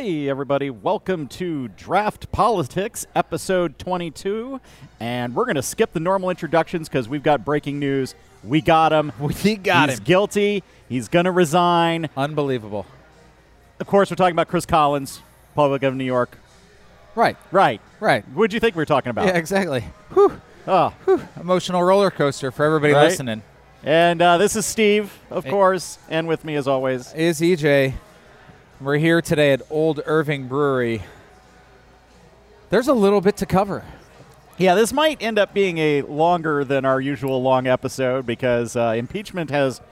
Hey, 0.00 0.30
everybody, 0.30 0.70
welcome 0.70 1.28
to 1.28 1.68
Draught 1.76 2.32
Politics, 2.32 3.04
episode 3.14 3.78
22. 3.78 4.58
And 4.98 5.34
we're 5.34 5.44
going 5.44 5.56
to 5.56 5.62
skip 5.62 5.92
the 5.92 6.00
normal 6.00 6.30
introductions 6.30 6.88
because 6.88 7.06
we've 7.06 7.22
got 7.22 7.44
breaking 7.44 7.78
news. 7.78 8.14
We 8.42 8.62
got 8.62 8.94
him. 8.94 9.12
We 9.20 9.56
got 9.56 9.90
He's 9.90 9.98
him. 9.98 10.04
guilty. 10.04 10.62
He's 10.88 11.08
going 11.08 11.26
to 11.26 11.30
resign. 11.30 12.08
Unbelievable. 12.16 12.86
Of 13.78 13.88
course, 13.88 14.08
we're 14.10 14.16
talking 14.16 14.32
about 14.32 14.48
Chris 14.48 14.64
Collins, 14.64 15.20
Public 15.54 15.82
of 15.82 15.94
New 15.94 16.04
York. 16.04 16.38
Right. 17.14 17.36
Right. 17.52 17.82
Right. 18.00 18.26
What'd 18.28 18.54
you 18.54 18.60
think 18.60 18.76
we 18.76 18.80
were 18.80 18.86
talking 18.86 19.10
about? 19.10 19.26
Yeah, 19.26 19.36
exactly. 19.36 19.84
Whew. 20.14 20.40
Oh. 20.66 20.94
Emotional 21.38 21.82
roller 21.82 22.10
coaster 22.10 22.50
for 22.50 22.64
everybody 22.64 22.94
Right. 22.94 23.02
listening. 23.04 23.42
And 23.84 24.22
uh, 24.22 24.38
this 24.38 24.56
is 24.56 24.64
Steve, 24.64 25.12
of 25.28 25.44
Hey. 25.44 25.50
course, 25.50 25.98
and 26.08 26.26
with 26.26 26.42
me 26.42 26.54
as 26.54 26.66
always. 26.66 27.12
Is 27.12 27.42
EJ. 27.42 27.92
We're 28.80 28.96
here 28.96 29.20
today 29.20 29.52
at 29.52 29.60
Old 29.68 30.00
Irving 30.06 30.48
Brewery. 30.48 31.02
There's 32.70 32.88
a 32.88 32.94
little 32.94 33.20
bit 33.20 33.36
to 33.36 33.44
cover. 33.44 33.84
Yeah, 34.56 34.74
this 34.74 34.90
might 34.90 35.20
end 35.20 35.38
up 35.38 35.52
being 35.52 35.76
a 35.76 36.00
longer 36.00 36.64
than 36.64 36.86
our 36.86 36.98
usual 36.98 37.42
long 37.42 37.66
episode 37.66 38.24
because 38.24 38.76
uh, 38.76 38.94
impeachment 38.96 39.50
has 39.50 39.82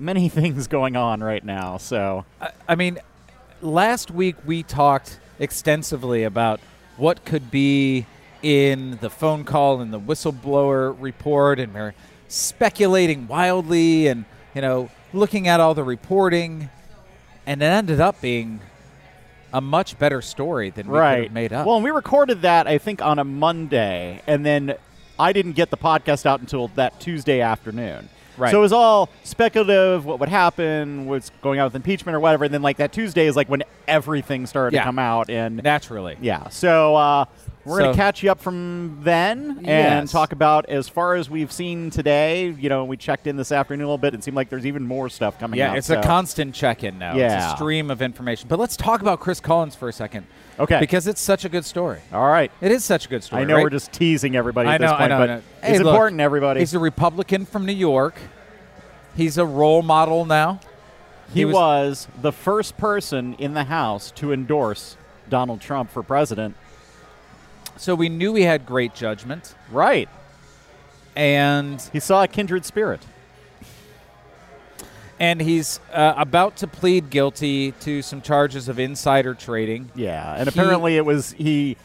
many 0.00 0.28
things 0.40 0.66
going 0.66 0.96
on 0.96 1.22
right 1.22 1.44
now. 1.44 1.76
So, 1.76 2.24
I, 2.40 2.50
I 2.70 2.74
mean, 2.74 2.98
last 3.62 4.10
week 4.10 4.34
we 4.44 4.64
talked 4.64 5.20
extensively 5.38 6.24
about 6.24 6.58
what 6.96 7.24
could 7.24 7.52
be 7.52 8.04
in 8.42 8.98
the 9.00 9.10
phone 9.10 9.44
call 9.44 9.80
and 9.80 9.92
the 9.92 10.00
whistleblower 10.00 10.96
report, 11.00 11.60
and 11.60 11.72
we're 11.72 11.94
speculating 12.26 13.28
wildly 13.28 14.08
and, 14.08 14.24
you 14.56 14.60
know, 14.60 14.90
looking 15.12 15.46
at 15.46 15.60
all 15.60 15.74
the 15.74 15.84
reporting, 15.84 16.68
and 17.46 17.62
it 17.62 17.66
ended 17.66 18.00
up 18.00 18.20
being 18.20 18.60
a 19.52 19.60
much 19.60 19.98
better 19.98 20.20
story 20.20 20.70
than 20.70 20.88
we 20.88 20.98
could 20.98 21.22
have 21.24 21.32
made 21.32 21.52
up. 21.52 21.66
Well, 21.66 21.76
and 21.76 21.84
we 21.84 21.90
recorded 21.90 22.42
that, 22.42 22.66
I 22.66 22.78
think, 22.78 23.00
on 23.02 23.18
a 23.18 23.24
Monday, 23.24 24.20
and 24.26 24.44
then 24.44 24.74
I 25.18 25.32
didn't 25.32 25.52
get 25.52 25.70
the 25.70 25.76
podcast 25.76 26.26
out 26.26 26.40
until 26.40 26.68
that 26.68 26.98
Tuesday 27.00 27.40
afternoon. 27.40 28.08
Right. 28.36 28.50
So 28.50 28.58
it 28.58 28.62
was 28.62 28.72
all 28.72 29.10
speculative, 29.22 30.04
what 30.04 30.18
would 30.18 30.28
happen, 30.28 31.06
what's 31.06 31.30
going 31.40 31.60
on 31.60 31.66
with 31.66 31.76
impeachment 31.76 32.16
or 32.16 32.20
whatever. 32.20 32.44
And 32.46 32.52
then, 32.52 32.62
like, 32.62 32.78
that 32.78 32.92
Tuesday 32.92 33.26
is 33.26 33.36
like 33.36 33.48
when 33.48 33.62
everything 33.86 34.46
started 34.46 34.74
Yeah. 34.74 34.80
to 34.80 34.86
come 34.86 34.98
out. 34.98 35.30
And 35.30 35.62
Naturally. 35.62 36.16
Yeah. 36.20 36.48
So 36.48 36.96
uh, 36.96 37.26
we're 37.64 37.78
going 37.78 37.92
to 37.92 37.96
catch 37.96 38.22
you 38.22 38.30
up 38.30 38.40
from 38.40 38.98
then 39.02 39.58
and 39.58 39.66
Yes. 39.66 40.12
talk 40.12 40.32
about 40.32 40.68
as 40.68 40.88
far 40.88 41.14
as 41.14 41.30
we've 41.30 41.50
seen 41.52 41.90
today. 41.90 42.48
You 42.50 42.68
know, 42.68 42.84
we 42.84 42.96
checked 42.96 43.26
in 43.26 43.36
this 43.36 43.50
afternoon 43.52 43.84
a 43.84 43.86
little 43.86 43.98
bit. 43.98 44.14
It 44.14 44.22
seemed 44.22 44.36
like 44.36 44.50
there's 44.50 44.66
even 44.66 44.86
more 44.86 45.08
stuff 45.08 45.38
coming 45.38 45.58
Yeah, 45.58 45.70
out. 45.70 45.78
it's 45.78 45.90
a 45.90 46.02
constant 46.02 46.54
check-in 46.54 46.98
now. 46.98 47.12
It's 47.12 47.18
Yeah. 47.18 47.52
a 47.52 47.56
stream 47.56 47.90
of 47.90 48.02
information. 48.02 48.48
But 48.48 48.58
let's 48.58 48.76
talk 48.76 49.00
about 49.00 49.20
Chris 49.20 49.40
Collins 49.40 49.74
for 49.74 49.88
a 49.88 49.92
second. 49.92 50.26
Okay. 50.60 50.78
Because 50.78 51.06
it's 51.06 51.20
such 51.20 51.44
a 51.44 51.48
good 51.48 51.64
story. 51.64 51.98
All 52.12 52.28
right. 52.28 52.50
It 52.60 52.70
is 52.70 52.84
such 52.84 53.06
a 53.06 53.08
good 53.08 53.24
story. 53.24 53.42
I 53.42 53.44
know 53.44 53.54
right? 53.56 53.62
we're 53.64 53.70
just 53.70 53.92
teasing 53.92 54.36
everybody 54.36 54.68
I 54.68 54.74
at 54.74 54.80
this 54.80 54.90
know, 54.90 54.94
I 54.94 54.98
point, 54.98 55.10
know, 55.10 55.18
but 55.18 55.26
know. 55.26 55.40
it's 55.62 55.78
look, 55.80 55.86
important, 55.94 56.20
everybody. 56.20 56.60
He's 56.60 56.74
a 56.74 56.78
Republican 56.78 57.44
from 57.46 57.66
New 57.66 57.72
York. 57.72 58.14
He's 59.16 59.38
a 59.38 59.44
role 59.46 59.82
model 59.82 60.24
now. 60.24 60.60
he 61.32 61.40
he 61.40 61.44
was, 61.44 61.54
was- 61.54 62.08
the 62.20 62.32
first 62.32 62.76
person 62.76 63.34
in 63.38 63.54
the 63.54 63.64
House 63.64 64.10
to 64.12 64.32
endorse 64.32 64.96
Donald 65.28 65.60
Trump 65.60 65.90
for 65.90 66.02
president. 66.02 66.54
So 67.76 67.94
we 67.94 68.08
knew 68.08 68.34
he 68.34 68.42
had 68.42 68.66
great 68.66 68.94
judgment. 68.94 69.54
Right. 69.70 70.08
And 71.16 71.80
He 71.92 72.00
saw 72.00 72.22
a 72.22 72.28
kindred 72.28 72.64
spirit. 72.64 73.00
and 75.20 75.40
he's 75.40 75.78
uh, 75.92 76.14
about 76.16 76.56
to 76.58 76.66
plead 76.66 77.10
guilty 77.10 77.72
to 77.80 78.02
some 78.02 78.20
charges 78.20 78.68
of 78.68 78.78
insider 78.78 79.34
trading. 79.34 79.90
Yeah, 79.94 80.34
and 80.36 80.48
He- 80.48 80.58
apparently 80.60 80.96
it 80.96 81.04
was 81.04 81.32
he 81.32 81.76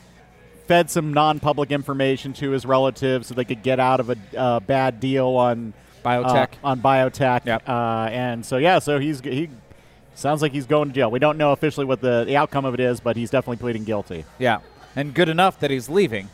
fed 0.67 0.89
some 0.89 1.13
non-public 1.13 1.71
information 1.71 2.33
to 2.33 2.51
his 2.51 2.65
relatives 2.65 3.27
so 3.27 3.33
they 3.35 3.45
could 3.45 3.63
get 3.63 3.79
out 3.79 3.99
of 3.99 4.09
a 4.09 4.17
uh, 4.37 4.59
bad 4.59 4.99
deal 4.99 5.27
on 5.29 5.73
Biotech. 6.03 6.49
uh, 6.63 6.67
on 6.67 6.79
biotech. 6.81 7.45
Yep. 7.45 7.67
Uh, 7.67 8.07
and 8.11 8.45
so 8.45 8.57
yeah, 8.57 8.79
so 8.79 8.99
he's 8.99 9.19
he 9.21 9.49
sounds 10.15 10.41
like 10.41 10.51
he's 10.51 10.65
going 10.65 10.89
to 10.89 10.93
jail. 10.95 11.11
We 11.11 11.19
don't 11.19 11.37
know 11.37 11.51
officially 11.51 11.85
what 11.85 12.01
the, 12.01 12.23
the 12.25 12.35
outcome 12.37 12.65
of 12.65 12.73
it 12.73 12.79
is, 12.79 12.99
but 12.99 13.15
he's 13.17 13.29
definitely 13.29 13.57
pleading 13.57 13.83
guilty. 13.83 14.25
Yeah. 14.39 14.59
And 14.95 15.13
good 15.13 15.29
enough 15.29 15.59
that 15.59 15.71
he's 15.71 15.89
leaving. 15.89 16.29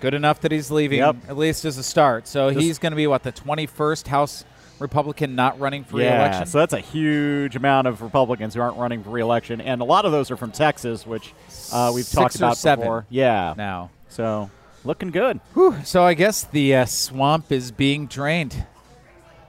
Good 0.00 0.14
enough 0.14 0.40
that 0.42 0.52
he's 0.52 0.70
leaving, 0.70 0.98
Yep. 0.98 1.16
at 1.28 1.36
least 1.38 1.64
as 1.64 1.78
a 1.78 1.82
start. 1.82 2.28
So 2.28 2.50
he's 2.50 2.78
going 2.78 2.92
to 2.92 2.96
be, 2.96 3.06
what, 3.06 3.22
the 3.22 3.32
21st 3.32 4.06
House 4.08 4.44
Republican 4.78 5.34
not 5.34 5.58
running 5.58 5.84
for 5.84 5.98
yeah, 5.98 6.12
re-election? 6.18 6.46
so 6.46 6.58
that's 6.58 6.74
a 6.74 6.80
huge 6.80 7.56
amount 7.56 7.86
of 7.86 8.02
Republicans 8.02 8.52
who 8.54 8.60
aren't 8.60 8.76
running 8.76 9.02
for 9.02 9.08
re-election, 9.08 9.62
and 9.62 9.80
a 9.80 9.84
lot 9.84 10.04
of 10.04 10.12
those 10.12 10.30
are 10.30 10.36
from 10.36 10.52
Texas, 10.52 11.06
which 11.06 11.32
uh, 11.72 11.90
we've 11.94 12.04
Six 12.04 12.14
talked 12.14 12.36
about 12.36 12.62
before. 12.78 13.06
Yeah, 13.08 13.54
now. 13.56 13.90
so 14.10 14.50
looking 14.84 15.10
good. 15.10 15.40
Whew. 15.54 15.76
So 15.82 16.02
I 16.02 16.12
guess 16.12 16.44
the 16.44 16.74
uh, 16.76 16.84
swamp 16.84 17.50
is 17.50 17.70
being 17.72 18.06
drained. 18.06 18.66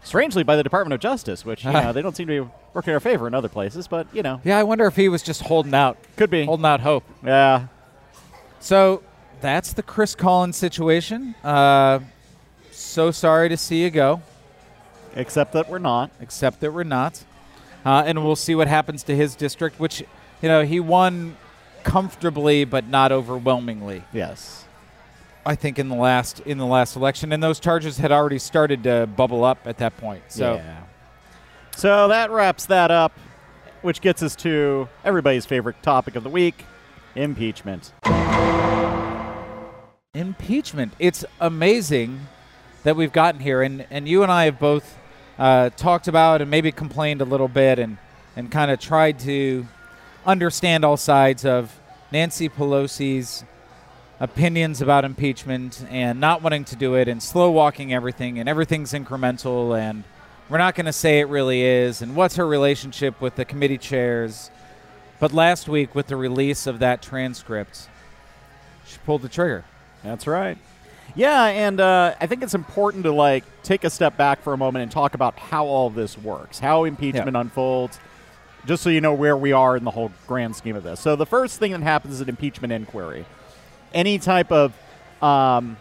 Strangely, 0.02 0.44
by 0.44 0.56
the 0.56 0.64
Department 0.64 0.94
of 0.94 1.02
Justice, 1.02 1.44
which 1.44 1.66
you 1.66 1.72
know 1.74 1.92
they 1.92 2.02
don't 2.02 2.16
seem 2.16 2.28
to 2.28 2.46
be 2.46 2.50
working 2.74 2.92
in 2.92 2.94
our 2.96 3.00
favor 3.00 3.28
in 3.28 3.34
other 3.34 3.50
places, 3.50 3.88
but 3.88 4.08
you 4.14 4.22
know 4.24 4.40
Yeah, 4.44 4.58
I 4.60 4.64
wonder 4.64 4.86
if 4.86 4.96
he 4.96 5.10
was 5.10 5.22
just 5.24 5.42
holding 5.44 5.74
out, 5.74 5.98
could 6.16 6.30
be. 6.30 6.46
holding 6.46 6.66
out 6.66 6.82
hope. 6.82 7.04
Yeah, 7.24 7.68
So 8.60 9.02
that's 9.42 9.74
the 9.74 9.84
Chris 9.84 10.16
Collins 10.16 10.58
situation. 10.58 11.36
Uh, 11.44 12.00
so 12.72 13.12
sorry 13.12 13.50
to 13.50 13.58
see 13.58 13.84
you 13.84 13.90
go, 13.90 14.22
except 15.16 15.54
that 15.54 15.70
we're 15.70 15.80
not. 15.80 16.12
except 16.20 16.60
that 16.62 16.72
we're 16.74 16.84
not. 16.84 17.24
Uh, 17.86 18.04
and 18.06 18.24
we'll 18.24 18.36
see 18.36 18.54
what 18.56 18.68
happens 18.68 19.04
to 19.04 19.16
his 19.16 19.34
district, 19.36 19.80
which, 19.80 20.02
you 20.42 20.50
know, 20.50 20.64
he 20.64 20.80
won 20.80 21.38
comfortably 21.84 22.66
but 22.66 22.86
not 22.88 23.12
overwhelmingly. 23.12 24.04
Yes. 24.12 24.66
I 25.46 25.56
think 25.56 25.80
in 25.80 25.88
the 25.88 25.96
last 25.96 26.42
in 26.42 26.58
the 26.58 26.66
last 26.66 26.98
election, 26.98 27.32
and 27.32 27.42
those 27.42 27.60
charges 27.62 27.98
had 27.98 28.12
already 28.12 28.40
started 28.40 28.84
to 28.84 29.08
bubble 29.08 29.46
up 29.46 29.60
at 29.66 29.78
that 29.78 29.96
point. 29.96 30.24
So 30.28 30.56
yeah. 30.56 30.82
So 31.78 32.08
that 32.08 32.32
wraps 32.32 32.66
that 32.66 32.90
up, 32.90 33.12
which 33.84 34.02
gets 34.02 34.24
us 34.24 34.36
to 34.38 34.90
everybody's 35.04 35.46
favorite 35.46 35.84
topic 35.84 36.16
of 36.16 36.24
the 36.24 36.30
week: 36.30 36.66
impeachment. 37.14 37.94
impeachment. 40.16 40.94
It's 40.98 41.24
amazing 41.40 42.22
that 42.82 42.96
we've 42.96 43.14
gotten 43.14 43.40
here, 43.40 43.62
and, 43.62 43.86
and 43.92 44.08
you 44.08 44.24
and 44.24 44.32
I 44.32 44.46
have 44.46 44.58
both 44.58 44.98
uh, 45.38 45.70
talked 45.70 46.08
about 46.08 46.42
and 46.42 46.50
maybe 46.50 46.72
complained 46.72 47.22
a 47.22 47.26
little 47.26 47.48
bit 47.48 47.78
and, 47.78 48.00
and 48.36 48.50
kind 48.50 48.72
of 48.72 48.80
tried 48.80 49.20
to 49.20 49.68
understand 50.26 50.84
all 50.84 50.98
sides 50.98 51.46
of 51.46 51.80
Nancy 52.12 52.50
Pelosi's 52.50 53.44
opinions 54.20 54.82
about 54.82 55.06
impeachment 55.06 55.86
and 55.92 56.20
not 56.20 56.42
wanting 56.42 56.66
to 56.66 56.76
do 56.76 56.96
it 56.96 57.08
and 57.08 57.22
slow 57.22 57.52
walking 57.52 57.94
everything 57.94 58.40
and 58.40 58.50
everything's 58.50 58.94
incremental 58.94 59.80
and 59.80 60.04
we're 60.50 60.58
not 60.58 60.76
going 60.76 60.86
to 60.86 60.94
say 60.94 61.20
it 61.20 61.28
really 61.28 61.62
is 61.62 62.02
and 62.02 62.16
what's 62.16 62.36
her 62.36 62.48
relationship 62.48 63.20
with 63.20 63.36
the 63.36 63.46
committee 63.46 63.78
chairs. 63.78 64.50
But 65.20 65.34
last 65.34 65.68
week, 65.68 65.96
with 65.96 66.08
the 66.08 66.16
release 66.16 66.68
of 66.68 66.80
that 66.80 67.02
transcript, 67.02 67.90
she 68.86 68.98
pulled 69.06 69.24
the 69.24 69.30
trigger. 69.30 69.66
That's 70.04 70.28
right. 70.28 70.58
Yeah, 71.16 71.46
and 71.46 71.80
uh, 71.80 72.14
I 72.22 72.28
think 72.28 72.44
it's 72.44 72.54
important 72.54 73.04
to 73.06 73.12
like 73.12 73.44
take 73.64 73.84
a 73.84 73.90
step 73.90 74.16
back 74.18 74.44
for 74.44 74.54
a 74.54 74.58
moment 74.58 74.84
and 74.84 74.92
talk 74.92 75.16
about 75.16 75.38
how 75.40 75.66
all 75.66 75.90
this 75.90 76.18
works, 76.18 76.60
how 76.60 76.84
impeachment 76.84 77.36
unfolds, 77.36 78.00
just 78.68 78.84
so 78.84 78.90
you 78.90 79.02
know 79.02 79.14
where 79.14 79.36
we 79.36 79.52
are 79.52 79.76
in 79.76 79.84
the 79.84 79.92
whole 79.92 80.12
grand 80.28 80.56
scheme 80.56 80.76
of 80.76 80.84
this. 80.84 81.00
So 81.00 81.16
the 81.16 81.26
first 81.26 81.58
thing 81.58 81.72
that 81.72 81.82
happens 81.82 82.16
is 82.16 82.22
an 82.22 82.30
impeachment 82.30 82.72
inquiry. 82.72 83.26
Any 83.94 84.20
type 84.20 84.52
of 84.52 84.74
um, 85.24 85.78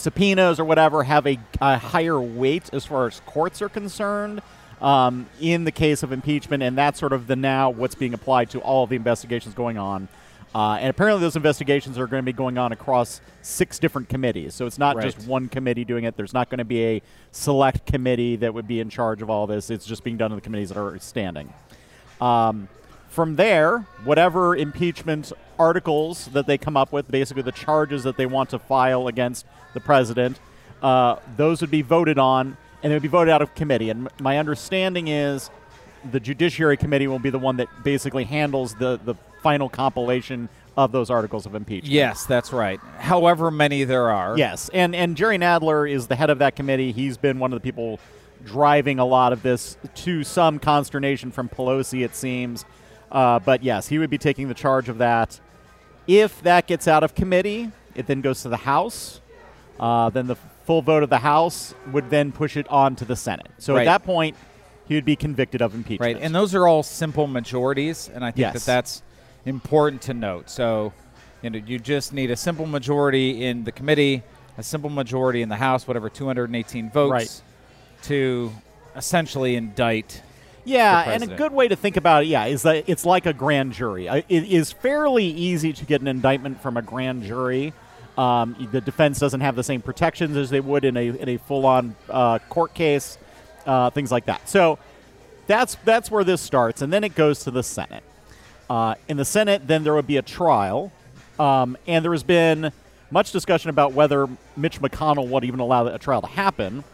subpoenas 0.00 0.58
or 0.58 0.64
whatever 0.64 1.02
have 1.04 1.26
a, 1.26 1.38
a 1.60 1.78
higher 1.78 2.20
weight 2.20 2.70
as 2.72 2.84
far 2.84 3.06
as 3.06 3.20
courts 3.26 3.62
are 3.62 3.68
concerned. 3.68 4.42
Um, 4.80 5.26
in 5.42 5.64
the 5.64 5.72
case 5.72 6.02
of 6.02 6.10
impeachment, 6.10 6.62
and 6.62 6.78
that's 6.78 6.98
sort 6.98 7.12
of 7.12 7.26
the 7.26 7.36
now 7.36 7.68
what's 7.68 7.94
being 7.94 8.14
applied 8.14 8.48
to 8.50 8.60
all 8.60 8.84
of 8.84 8.88
the 8.88 8.96
investigations 8.96 9.54
going 9.54 9.76
on. 9.76 10.08
Uh, 10.54 10.78
and 10.80 10.88
apparently, 10.88 11.20
those 11.20 11.36
investigations 11.36 11.98
are 11.98 12.06
going 12.06 12.22
to 12.22 12.24
be 12.24 12.32
going 12.32 12.56
on 12.56 12.72
across 12.72 13.20
six 13.42 13.78
different 13.78 14.08
committees. 14.08 14.54
So 14.54 14.64
it's 14.64 14.78
not 14.78 14.96
Right. 14.96 15.04
just 15.04 15.28
one 15.28 15.48
committee 15.48 15.84
doing 15.84 16.04
it. 16.04 16.16
There's 16.16 16.32
not 16.32 16.48
going 16.48 16.58
to 16.58 16.64
be 16.64 16.82
a 16.82 17.02
select 17.30 17.84
committee 17.84 18.36
that 18.36 18.54
would 18.54 18.66
be 18.66 18.80
in 18.80 18.88
charge 18.88 19.20
of 19.20 19.28
all 19.28 19.46
this. 19.46 19.68
It's 19.68 19.84
just 19.84 20.02
being 20.02 20.16
done 20.16 20.32
in 20.32 20.36
the 20.36 20.40
committees 20.40 20.70
that 20.70 20.78
are 20.78 20.98
standing. 20.98 21.52
Um, 22.18 22.68
from 23.10 23.36
there, 23.36 23.80
whatever 24.04 24.56
impeachment 24.56 25.30
articles 25.58 26.26
that 26.32 26.46
they 26.46 26.56
come 26.56 26.76
up 26.76 26.90
with, 26.90 27.10
basically 27.10 27.42
the 27.42 27.52
charges 27.52 28.02
that 28.04 28.16
they 28.16 28.24
want 28.26 28.48
to 28.50 28.58
file 28.58 29.08
against 29.08 29.44
the 29.74 29.80
president, 29.80 30.38
uh, 30.82 31.16
those 31.36 31.60
would 31.60 31.70
be 31.70 31.82
voted 31.82 32.18
on 32.18 32.56
and 32.82 32.90
they 32.90 32.94
would 32.96 33.02
be 33.02 33.08
voted 33.08 33.32
out 33.32 33.42
of 33.42 33.54
committee. 33.54 33.90
And 33.90 34.06
m- 34.06 34.12
my 34.20 34.38
understanding 34.38 35.08
is 35.08 35.50
the 36.10 36.20
Judiciary 36.20 36.76
Committee 36.76 37.06
will 37.06 37.18
be 37.18 37.30
the 37.30 37.38
one 37.38 37.56
that 37.58 37.68
basically 37.84 38.24
handles 38.24 38.74
the, 38.74 38.98
the 39.04 39.14
final 39.42 39.68
compilation 39.68 40.48
of 40.76 40.92
those 40.92 41.10
articles 41.10 41.44
of 41.46 41.54
impeachment. 41.54 41.92
Yes, 41.92 42.24
that's 42.24 42.52
right. 42.52 42.80
However 42.98 43.50
many 43.50 43.84
there 43.84 44.08
are. 44.08 44.38
Yes, 44.38 44.70
and 44.72 44.94
and 44.94 45.16
Jerry 45.16 45.36
Nadler 45.36 45.90
is 45.90 46.06
the 46.06 46.16
head 46.16 46.30
of 46.30 46.38
that 46.38 46.56
committee. 46.56 46.92
He's 46.92 47.18
been 47.18 47.38
one 47.38 47.52
of 47.52 47.56
the 47.56 47.62
people 47.62 48.00
driving 48.44 48.98
a 48.98 49.04
lot 49.04 49.32
of 49.34 49.42
this 49.42 49.76
to 49.96 50.24
some 50.24 50.58
consternation 50.58 51.30
from 51.30 51.48
Pelosi, 51.48 52.02
it 52.04 52.14
seems. 52.14 52.64
Uh, 53.12 53.38
but 53.40 53.62
yes, 53.62 53.88
he 53.88 53.98
would 53.98 54.08
be 54.08 54.16
taking 54.16 54.48
the 54.48 54.54
charge 54.54 54.88
of 54.88 54.98
that. 54.98 55.38
If 56.06 56.40
that 56.42 56.66
gets 56.66 56.88
out 56.88 57.02
of 57.02 57.14
committee, 57.14 57.70
it 57.94 58.06
then 58.06 58.20
goes 58.22 58.42
to 58.42 58.48
the 58.48 58.56
House. 58.58 59.19
Uh, 59.80 60.10
then 60.10 60.26
the 60.26 60.36
full 60.66 60.82
vote 60.82 61.02
of 61.02 61.08
the 61.10 61.18
House 61.18 61.74
would 61.90 62.10
then 62.10 62.30
push 62.32 62.56
it 62.56 62.68
on 62.68 62.94
to 62.96 63.04
the 63.06 63.16
Senate. 63.16 63.48
So 63.58 63.74
Right. 63.74 63.86
at 63.86 63.90
that 64.00 64.04
point, 64.06 64.36
he 64.86 64.94
would 64.94 65.06
be 65.06 65.16
convicted 65.16 65.62
of 65.62 65.74
impeachment. 65.74 66.16
Right, 66.16 66.22
and 66.22 66.34
those 66.34 66.54
are 66.54 66.68
all 66.68 66.82
simple 66.82 67.26
majorities, 67.26 68.10
and 68.14 68.22
I 68.24 68.30
think 68.30 68.40
Yes. 68.40 68.52
that 68.54 68.66
that's 68.66 69.02
important 69.46 70.02
to 70.02 70.14
note. 70.14 70.50
So, 70.50 70.92
you 71.42 71.48
know, 71.50 71.58
you 71.64 71.78
just 71.78 72.12
need 72.12 72.30
a 72.30 72.36
simple 72.36 72.66
majority 72.66 73.42
in 73.46 73.64
the 73.64 73.72
committee, 73.72 74.22
a 74.58 74.62
simple 74.62 74.90
majority 74.90 75.40
in 75.40 75.48
the 75.48 75.56
House, 75.56 75.88
whatever 75.88 76.10
218 76.10 76.90
votes, 76.90 77.10
Right. 77.10 77.42
to 78.02 78.52
essentially 78.94 79.56
indict. 79.56 80.20
Yeah, 80.64 81.10
and 81.10 81.22
a 81.22 81.26
good 81.26 81.52
way 81.52 81.68
to 81.68 81.74
think 81.76 81.96
about 81.96 82.24
it, 82.24 82.26
yeah, 82.26 82.44
is 82.44 82.62
that 82.62 82.84
it's 82.86 83.06
like 83.06 83.24
a 83.24 83.32
grand 83.32 83.72
jury. 83.72 84.08
Uh, 84.10 84.16
It 84.28 84.44
is 84.44 84.72
fairly 84.72 85.24
easy 85.24 85.72
to 85.72 85.84
get 85.86 86.02
an 86.02 86.06
indictment 86.06 86.60
from 86.60 86.76
a 86.76 86.82
grand 86.82 87.22
jury. 87.22 87.72
Um, 88.18 88.68
the 88.72 88.80
defense 88.80 89.18
doesn't 89.18 89.40
have 89.40 89.56
the 89.56 89.62
same 89.62 89.80
protections 89.80 90.36
as 90.36 90.50
they 90.50 90.60
would 90.60 90.84
in 90.84 90.96
a 90.96 91.08
in 91.08 91.28
a 91.28 91.36
full 91.38 91.64
on 91.64 91.94
uh, 92.08 92.38
court 92.50 92.74
case, 92.74 93.18
uh, 93.66 93.90
things 93.90 94.10
like 94.12 94.26
that. 94.26 94.48
So 94.48 94.78
that's 95.46 95.76
that's 95.84 96.10
where 96.10 96.24
this 96.24 96.40
starts, 96.40 96.82
and 96.82 96.92
then 96.92 97.04
it 97.04 97.14
goes 97.14 97.44
to 97.44 97.50
the 97.50 97.62
Senate. 97.62 98.04
Uh, 98.68 98.94
in 99.08 99.16
the 99.16 99.24
Senate, 99.24 99.66
then 99.66 99.82
there 99.84 99.94
would 99.94 100.06
be 100.06 100.16
a 100.16 100.22
trial, 100.22 100.92
um, 101.38 101.76
and 101.86 102.04
there 102.04 102.12
has 102.12 102.22
been 102.22 102.72
much 103.10 103.32
discussion 103.32 103.70
about 103.70 103.92
whether 103.92 104.28
Mitch 104.56 104.80
McConnell 104.80 105.28
would 105.28 105.44
even 105.44 105.60
allow 105.60 105.86
a 105.86 105.98
trial 105.98 106.20
to 106.20 106.28
happen. 106.28 106.84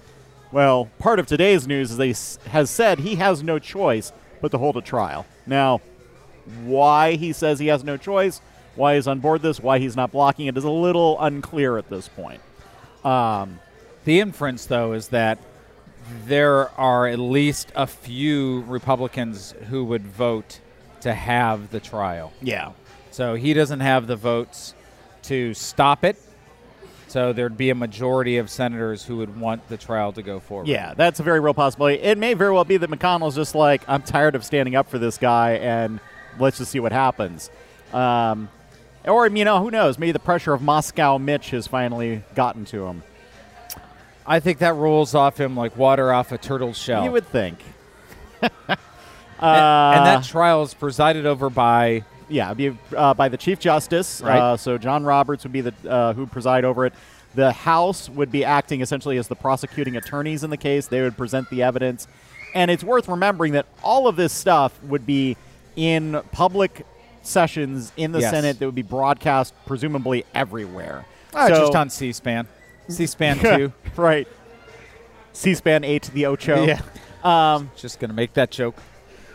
Well, 0.52 0.88
part 0.98 1.18
of 1.18 1.26
today's 1.26 1.66
news 1.66 1.90
is 1.90 1.96
they 1.96 2.50
has 2.50 2.70
said 2.70 3.00
he 3.00 3.16
has 3.16 3.42
no 3.42 3.58
choice 3.58 4.12
but 4.40 4.50
to 4.52 4.58
hold 4.58 4.76
a 4.76 4.80
trial. 4.80 5.26
Now, 5.46 5.80
why 6.64 7.16
he 7.16 7.32
says 7.32 7.58
he 7.58 7.66
has 7.66 7.84
no 7.84 7.96
choice, 7.96 8.40
why 8.76 8.94
he's 8.94 9.06
on 9.06 9.20
board 9.20 9.42
this, 9.42 9.60
why 9.60 9.78
he's 9.78 9.96
not 9.96 10.12
blocking 10.12 10.46
it 10.46 10.56
is 10.56 10.64
a 10.64 10.70
little 10.70 11.16
unclear 11.20 11.78
at 11.78 11.88
this 11.90 12.08
point. 12.08 12.40
Um, 13.04 13.58
The 14.04 14.20
inference, 14.20 14.66
though, 14.66 14.92
is 14.92 15.08
that 15.08 15.38
there 16.26 16.68
are 16.78 17.06
at 17.08 17.18
least 17.18 17.72
a 17.74 17.86
few 17.86 18.62
Republicans 18.68 19.54
who 19.68 19.84
would 19.86 20.06
vote 20.06 20.60
to 21.00 21.12
have 21.14 21.70
the 21.70 21.80
trial. 21.80 22.32
yeah. 22.40 22.72
So 23.10 23.34
he 23.34 23.54
doesn't 23.54 23.80
have 23.80 24.06
the 24.06 24.16
votes 24.16 24.74
to 25.22 25.54
stop 25.54 26.04
it. 26.04 26.16
So 27.08 27.32
there'd 27.32 27.56
be 27.56 27.70
a 27.70 27.74
majority 27.74 28.36
of 28.36 28.50
senators 28.50 29.04
who 29.04 29.16
would 29.16 29.40
want 29.40 29.66
the 29.68 29.78
trial 29.78 30.12
to 30.12 30.22
go 30.22 30.38
forward. 30.38 30.68
Yeah, 30.68 30.92
that's 30.94 31.18
a 31.18 31.22
very 31.22 31.40
real 31.40 31.54
possibility. 31.54 32.02
It 32.02 32.18
may 32.18 32.34
very 32.34 32.52
well 32.52 32.64
be 32.64 32.76
that 32.76 32.90
McConnell's 32.90 33.34
just 33.34 33.54
like, 33.54 33.82
I'm 33.88 34.02
tired 34.02 34.34
of 34.34 34.44
standing 34.44 34.74
up 34.76 34.90
for 34.90 34.98
this 34.98 35.16
guy, 35.16 35.52
and 35.52 35.98
let's 36.38 36.58
just 36.58 36.70
see 36.72 36.80
what 36.80 36.92
happens. 36.92 37.48
Um, 37.94 38.50
or, 39.06 39.26
you 39.28 39.44
know, 39.44 39.62
who 39.62 39.70
knows? 39.70 39.98
Maybe 39.98 40.12
the 40.12 40.18
pressure 40.18 40.52
of 40.52 40.62
Moscow 40.62 41.18
Mitch 41.18 41.50
has 41.50 41.66
finally 41.66 42.22
gotten 42.34 42.64
to 42.66 42.86
him. 42.86 43.02
I 44.26 44.40
think 44.40 44.58
that 44.58 44.74
rolls 44.74 45.14
off 45.14 45.38
him 45.38 45.56
like 45.56 45.76
water 45.76 46.12
off 46.12 46.32
a 46.32 46.38
turtle's 46.38 46.76
shell. 46.76 47.04
You 47.04 47.12
would 47.12 47.26
think. 47.26 47.58
and, 48.42 48.52
Uh, 49.38 49.92
and 49.96 50.06
that 50.06 50.24
trial 50.24 50.62
is 50.62 50.74
presided 50.74 51.26
over 51.26 51.50
by 51.50 52.02
Yeah, 52.28 52.54
be 52.54 52.76
uh, 52.96 53.14
by 53.14 53.28
the 53.28 53.36
Chief 53.36 53.58
Justice. 53.60 54.20
Right. 54.20 54.38
Uh, 54.38 54.56
so 54.56 54.78
John 54.78 55.04
Roberts 55.04 55.44
would 55.44 55.52
be 55.52 55.60
the 55.60 55.74
uh, 55.88 56.12
who 56.14 56.26
preside 56.26 56.64
over 56.64 56.86
it. 56.86 56.94
The 57.34 57.52
House 57.52 58.08
would 58.08 58.32
be 58.32 58.44
acting 58.44 58.80
essentially 58.80 59.18
as 59.18 59.28
the 59.28 59.36
prosecuting 59.36 59.96
attorneys 59.96 60.42
in 60.42 60.50
the 60.50 60.56
case. 60.56 60.86
They 60.86 61.02
would 61.02 61.16
present 61.18 61.50
the 61.50 61.62
evidence, 61.62 62.08
and 62.54 62.70
it's 62.70 62.82
worth 62.82 63.08
remembering 63.08 63.52
that 63.52 63.66
all 63.82 64.08
of 64.08 64.16
this 64.16 64.32
stuff 64.32 64.82
would 64.84 65.06
be 65.06 65.36
in 65.76 66.22
public 66.32 66.86
sessions 67.26 67.92
in 67.96 68.12
the 68.12 68.20
Yes. 68.20 68.30
Senate 68.30 68.58
that 68.58 68.66
would 68.66 68.74
be 68.74 68.82
broadcast 68.82 69.54
presumably 69.66 70.24
everywhere. 70.34 71.04
oh, 71.34 71.48
so, 71.48 71.54
just 71.54 71.74
on 71.74 71.90
C-SPAN. 71.90 72.46
C-SPAN 72.88 73.38
2. 73.40 73.72
right. 73.96 74.28
C-SPAN 75.32 75.84
eight, 75.84 76.10
the 76.14 76.26
Ocho. 76.26 76.64
Yeah. 76.66 76.80
Um, 77.24 77.70
Just 77.76 77.98
going 77.98 78.10
to 78.10 78.14
make 78.14 78.34
that 78.34 78.50
joke. 78.52 78.76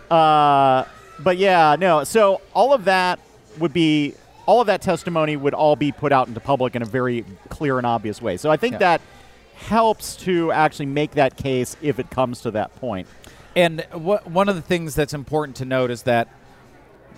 Uh, 0.10 0.86
but 1.20 1.38
yeah, 1.38 1.76
no. 1.78 2.04
So 2.06 2.42
all 2.54 2.74
of 2.74 2.86
that 2.86 3.20
would 3.60 3.74
be 3.74 4.14
all 4.46 4.62
of 4.62 4.68
that 4.68 4.82
testimony 4.82 5.36
would 5.36 5.54
all 5.54 5.76
be 5.76 5.92
put 5.92 6.12
out 6.12 6.28
into 6.28 6.40
public 6.40 6.76
in 6.76 6.82
a 6.82 6.86
very 6.86 7.26
clear 7.50 7.78
and 7.78 7.86
obvious 7.86 8.22
way. 8.22 8.38
So 8.38 8.50
I 8.50 8.58
think 8.58 8.74
Yeah. 8.74 8.80
that 8.80 9.02
helps 9.56 10.16
to 10.18 10.52
actually 10.52 10.88
make 10.88 11.12
that 11.12 11.36
case 11.38 11.76
if 11.82 12.00
it 12.00 12.10
comes 12.10 12.42
to 12.42 12.52
that 12.52 12.76
point. 12.78 13.08
And 13.56 13.86
what, 13.92 14.26
one 14.30 14.48
of 14.50 14.56
the 14.56 14.62
things 14.62 14.96
that's 14.96 15.14
important 15.14 15.58
to 15.58 15.66
note 15.66 15.92
is 15.92 16.04
that 16.04 16.28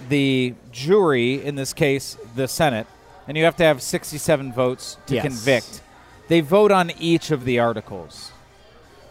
the 0.10 0.54
jury, 0.72 1.44
in 1.44 1.56
this 1.56 1.74
case, 1.74 2.18
the 2.36 2.48
Senate, 2.48 2.88
and 3.28 3.38
you 3.38 3.44
have 3.46 3.56
to 3.58 3.64
have 3.64 3.82
67 3.82 4.52
votes 4.54 4.98
to 5.08 5.16
Yes. 5.16 5.24
convict, 5.24 5.82
they 6.28 6.42
vote 6.42 6.72
on 6.72 6.92
each 7.00 7.32
of 7.32 7.46
the 7.46 7.60
articles. 7.60 8.32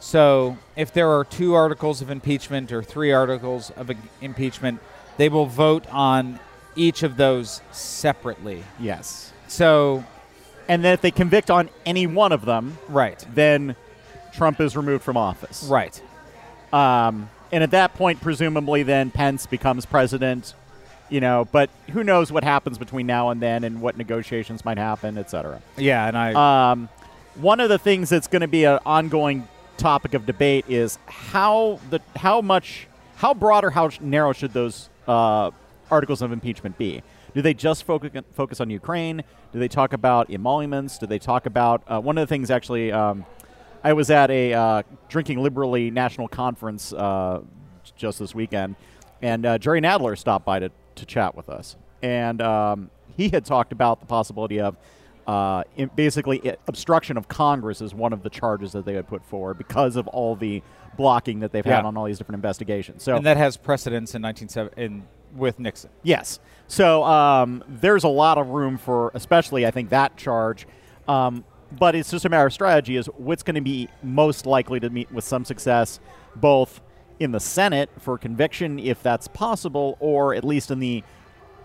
So 0.01 0.59
if 0.77 0.93
there 0.93 1.11
are 1.11 1.25
two 1.25 1.55
articles 1.55 2.03
of 2.03 2.11
impeachment 2.11 2.73
or 2.73 2.83
three 2.83 3.13
articles 3.13 3.71
of 3.77 3.91
impeachment, 4.21 4.81
they 5.17 5.29
will 5.29 5.47
vote 5.47 5.85
on 5.91 6.41
each 6.75 7.03
of 7.03 7.17
those 7.17 7.61
separately. 7.71 8.65
Yes. 8.81 9.33
So, 9.49 10.05
And 10.69 10.83
then 10.85 10.95
if 10.95 11.01
they 11.01 11.11
convict 11.11 11.51
on 11.51 11.69
any 11.85 12.07
one 12.07 12.33
of 12.33 12.45
them, 12.45 12.79
right, 12.89 13.25
then 13.35 13.77
Trump 14.33 14.61
is 14.61 14.77
removed 14.77 15.05
from 15.05 15.17
office. 15.17 15.65
right. 15.65 16.01
Um, 16.73 17.29
and 17.53 17.63
at 17.63 17.71
that 17.73 17.95
point, 17.95 18.21
presumably, 18.23 18.83
then 18.83 19.11
Pence 19.11 19.45
becomes 19.47 19.85
president. 19.85 20.55
You 21.13 21.21
know, 21.21 21.47
but 21.53 21.69
who 21.91 22.03
knows 22.03 22.33
what 22.33 22.43
happens 22.43 22.79
between 22.79 23.07
now 23.07 23.29
and 23.29 23.43
then, 23.43 23.65
and 23.65 23.83
what 23.83 23.99
negotiations 23.99 24.65
might 24.65 24.79
happen, 24.79 25.19
et 25.19 25.29
cetera. 25.29 25.61
Yeah, 25.77 26.09
and 26.09 26.17
I. 26.17 26.71
Um, 26.73 26.89
one 27.35 27.61
of 27.61 27.69
the 27.69 27.79
things 27.79 28.09
that's 28.09 28.27
going 28.27 28.41
to 28.41 28.49
be 28.49 28.65
an 28.65 28.79
ongoing 28.87 29.47
topic 29.77 30.15
of 30.15 30.25
debate 30.25 30.65
is 30.69 30.99
how 31.07 31.81
the 31.91 32.01
how 32.17 32.41
much 32.41 32.89
how 33.17 33.35
broad 33.35 33.63
or 33.63 33.71
how 33.71 33.91
narrow 34.01 34.33
should 34.33 34.55
those 34.55 34.89
uh, 35.07 35.51
articles 35.91 36.23
of 36.23 36.33
impeachment 36.33 36.79
be? 36.79 37.03
Do 37.35 37.43
they 37.43 37.53
just 37.53 37.85
focus 37.85 38.11
focus 38.33 38.59
on 38.61 38.71
Ukraine? 38.71 39.23
Do 39.53 39.59
they 39.59 39.69
talk 39.69 39.93
about 39.93 40.31
emoluments? 40.31 40.97
Do 40.97 41.07
they 41.07 41.19
talk 41.19 41.45
about 41.45 41.83
uh, 41.89 42.01
one 42.01 42.17
of 42.17 42.23
the 42.23 42.33
things 42.35 42.51
actually? 42.51 42.91
Um, 42.91 43.27
I 43.85 43.93
was 43.93 44.11
at 44.11 44.31
a 44.31 44.55
uh, 44.55 44.83
drinking 45.11 45.43
liberally 45.43 45.91
national 45.91 46.29
conference 46.29 46.93
uh, 46.95 47.43
just 47.97 48.19
this 48.19 48.35
weekend, 48.35 48.77
and 49.21 49.45
uh, 49.45 49.59
Jerry 49.59 49.83
Nadler 49.83 50.17
stopped 50.17 50.47
by 50.47 50.61
to, 50.61 50.71
to 50.97 51.07
chat 51.07 51.35
with 51.35 51.49
us, 51.49 51.77
and 52.03 52.41
um, 52.41 52.91
he 53.17 53.29
had 53.29 53.45
talked 53.45 53.73
about 53.73 54.01
the 54.01 54.07
possibility 54.07 54.61
of 54.61 54.77
uh, 55.27 55.63
basically 55.95 56.51
i 56.51 56.57
obstruction 56.67 57.17
of 57.17 57.29
Congress 57.29 57.81
is 57.81 57.95
one 57.95 58.13
of 58.13 58.23
the 58.23 58.31
charges 58.31 58.73
that 58.73 58.85
they 58.85 58.95
would 58.95 59.07
put 59.07 59.25
forward 59.25 59.57
because 59.57 59.95
of 59.97 60.09
all 60.09 60.35
the 60.35 60.63
blocking 60.97 61.41
that 61.41 61.53
they've 61.53 61.65
had 61.65 61.85
on 61.85 61.97
all 61.97 62.05
these 62.05 62.19
different 62.19 62.37
investigations. 62.37 63.03
So 63.03 63.17
and 63.17 63.27
that 63.27 63.37
has 63.37 63.57
precedence 63.57 64.15
in 64.15 64.23
1970 64.23 64.83
in 64.83 65.05
with 65.35 65.59
Nixon. 65.59 65.91
Yes. 66.03 66.41
So 66.69 67.05
um, 67.05 67.65
there's 67.69 68.05
a 68.05 68.09
lot 68.09 68.39
of 68.39 68.49
room 68.49 68.77
for, 68.77 69.11
especially 69.15 69.67
I 69.67 69.71
think 69.71 69.91
that 69.91 70.17
charge. 70.17 70.67
Um, 71.09 71.45
but 71.71 71.95
it's 71.95 72.11
just 72.11 72.25
a 72.25 72.29
matter 72.29 72.47
of 72.47 72.53
strategy. 72.53 72.97
Is 72.97 73.07
what's 73.17 73.43
going 73.43 73.55
to 73.55 73.63
be 73.63 73.89
most 74.03 74.45
likely 74.45 74.81
to 74.81 74.91
meet 74.91 75.11
with 75.11 75.25
some 75.25 75.45
success, 75.45 76.01
both 76.37 76.81
in 77.21 77.33
the 77.33 77.41
Senate 77.41 77.91
for 77.99 78.19
conviction, 78.19 78.79
if 78.79 79.03
that's 79.03 79.29
possible, 79.29 79.97
or 80.01 80.35
at 80.35 80.45
least 80.45 80.71
in 80.71 80.79
the 80.81 81.03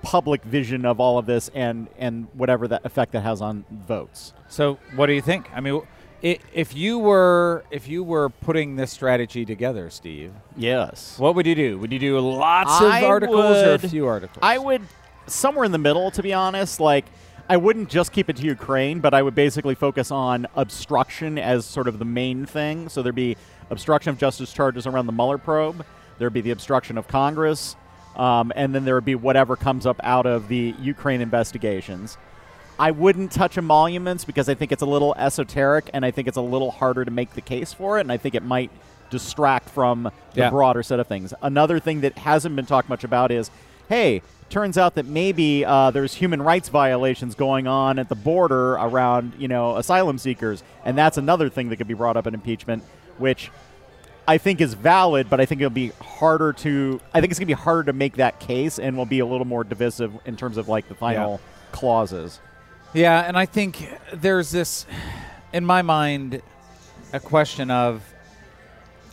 public 0.03 0.43
vision 0.43 0.85
of 0.85 0.99
all 0.99 1.17
of 1.17 1.25
this 1.25 1.49
and 1.55 1.87
and 1.97 2.27
whatever 2.33 2.67
that 2.67 2.85
effect 2.85 3.11
that 3.13 3.21
has 3.21 3.41
on 3.41 3.65
votes. 3.87 4.33
So, 4.47 4.77
what 4.95 5.07
do 5.07 5.13
you 5.13 5.21
think? 5.21 5.49
I 5.53 5.59
mean, 5.59 5.81
if 6.21 6.75
you 6.75 6.99
were 6.99 7.63
if 7.71 7.87
you 7.87 8.03
were 8.03 8.29
putting 8.29 8.75
this 8.75 8.91
strategy 8.91 9.45
together, 9.45 9.89
Steve, 9.89 10.33
Yes. 10.55 11.17
what 11.19 11.35
would 11.35 11.45
you 11.45 11.55
do? 11.55 11.77
Would 11.79 11.91
you 11.91 11.99
do 11.99 12.19
lots 12.19 12.79
of 12.81 12.91
I 12.91 13.05
articles 13.05 13.57
or 13.57 13.73
a 13.73 13.79
few 13.79 14.05
articles? 14.07 14.39
I 14.41 14.57
would 14.57 14.81
somewhere 15.27 15.65
in 15.65 15.71
the 15.71 15.77
middle, 15.77 16.09
to 16.11 16.23
be 16.23 16.33
honest. 16.33 16.79
Like, 16.79 17.05
I 17.49 17.57
wouldn't 17.57 17.89
just 17.89 18.11
keep 18.11 18.29
it 18.29 18.35
to 18.37 18.43
Ukraine, 18.45 18.99
but 18.99 19.13
I 19.13 19.21
would 19.21 19.35
basically 19.35 19.75
focus 19.75 20.11
on 20.11 20.47
obstruction 20.55 21.37
as 21.37 21.65
sort 21.65 21.87
of 21.87 21.97
the 21.99 22.05
main 22.05 22.45
thing. 22.45 22.89
So 22.89 23.01
there'd 23.01 23.15
be 23.15 23.37
obstruction 23.69 24.09
of 24.09 24.17
justice 24.17 24.51
charges 24.53 24.87
around 24.87 25.05
the 25.07 25.11
Mueller 25.11 25.37
probe. 25.37 25.85
There'd 26.19 26.33
be 26.33 26.41
the 26.41 26.51
obstruction 26.51 26.97
of 26.97 27.07
Congress, 27.07 27.75
um, 28.15 28.51
and 28.55 28.73
then 28.73 28.85
there 28.85 28.95
would 28.95 29.05
be 29.05 29.15
whatever 29.15 29.55
comes 29.55 29.85
up 29.85 29.99
out 30.03 30.25
of 30.25 30.47
the 30.47 30.73
Ukraine 30.79 31.21
investigations. 31.21 32.17
I 32.79 32.91
wouldn't 32.91 33.31
touch 33.31 33.57
emoluments 33.57 34.23
because 34.25 34.49
I 34.49 34.53
think 34.53 34.71
it's 34.71 34.81
a 34.83 34.87
little 34.87 35.15
esoteric, 35.17 35.89
and 35.93 36.05
I 36.05 36.11
think 36.11 36.27
it's 36.27 36.37
a 36.37 36.41
little 36.41 36.71
harder 36.71 37.03
to 37.05 37.11
make 37.11 37.33
the 37.33 37.41
case 37.41 37.73
for 37.73 37.97
it, 37.97 38.01
and 38.01 38.11
I 38.11 38.17
think 38.17 38.35
it 38.35 38.43
might 38.43 38.69
distract 39.09 39.69
from 39.69 40.03
the 40.33 40.41
Yeah. 40.41 40.49
broader 40.49 40.83
set 40.83 40.99
of 40.99 41.07
things. 41.07 41.33
Another 41.41 41.79
thing 41.79 42.01
that 42.01 42.17
hasn't 42.19 42.55
been 42.55 42.65
talked 42.65 42.89
much 42.89 43.03
about 43.03 43.31
is, 43.31 43.49
hey, 43.89 44.21
turns 44.49 44.77
out 44.77 44.95
that 44.95 45.05
maybe 45.05 45.65
uh, 45.65 45.91
there's 45.91 46.13
human 46.15 46.41
rights 46.41 46.69
violations 46.69 47.35
going 47.35 47.67
on 47.67 47.99
at 47.99 48.09
the 48.09 48.15
border 48.15 48.73
around, 48.73 49.33
you 49.37 49.47
know, 49.47 49.75
asylum 49.77 50.17
seekers, 50.17 50.61
and 50.85 50.97
that's 50.97 51.17
another 51.17 51.49
thing 51.49 51.69
that 51.69 51.77
could 51.77 51.87
be 51.87 51.93
brought 51.93 52.17
up 52.17 52.27
in 52.27 52.33
impeachment, 52.33 52.83
which 53.19 53.51
I 54.27 54.37
think 54.37 54.61
is 54.61 54.73
valid, 54.73 55.29
but 55.29 55.39
I 55.39 55.45
think 55.45 55.61
it'll 55.61 55.69
be 55.69 55.91
harder 56.01 56.53
to. 56.53 56.99
I 57.13 57.21
think 57.21 57.31
it's 57.31 57.39
gonna 57.39 57.47
be 57.47 57.53
harder 57.53 57.85
to 57.85 57.93
make 57.93 58.17
that 58.17 58.39
case, 58.39 58.79
and 58.79 58.97
will 58.97 59.05
be 59.05 59.19
a 59.19 59.25
little 59.25 59.47
more 59.47 59.63
divisive 59.63 60.13
in 60.25 60.35
terms 60.35 60.57
of 60.57 60.67
like 60.67 60.87
the 60.89 60.95
final 60.95 61.39
clauses. 61.71 62.39
Yeah, 62.93 63.19
and 63.19 63.37
I 63.37 63.45
think 63.45 63.89
there's 64.13 64.51
this, 64.51 64.85
in 65.53 65.65
my 65.65 65.81
mind, 65.81 66.41
a 67.13 67.19
question 67.19 67.69
of 67.69 68.03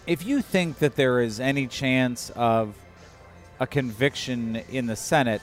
if 0.06 0.24
you 0.24 0.42
think 0.42 0.78
that 0.78 0.96
there 0.96 1.20
is 1.20 1.40
any 1.40 1.66
chance 1.66 2.30
of 2.30 2.74
a 3.60 3.66
conviction 3.66 4.56
in 4.70 4.86
the 4.86 4.96
Senate, 4.96 5.42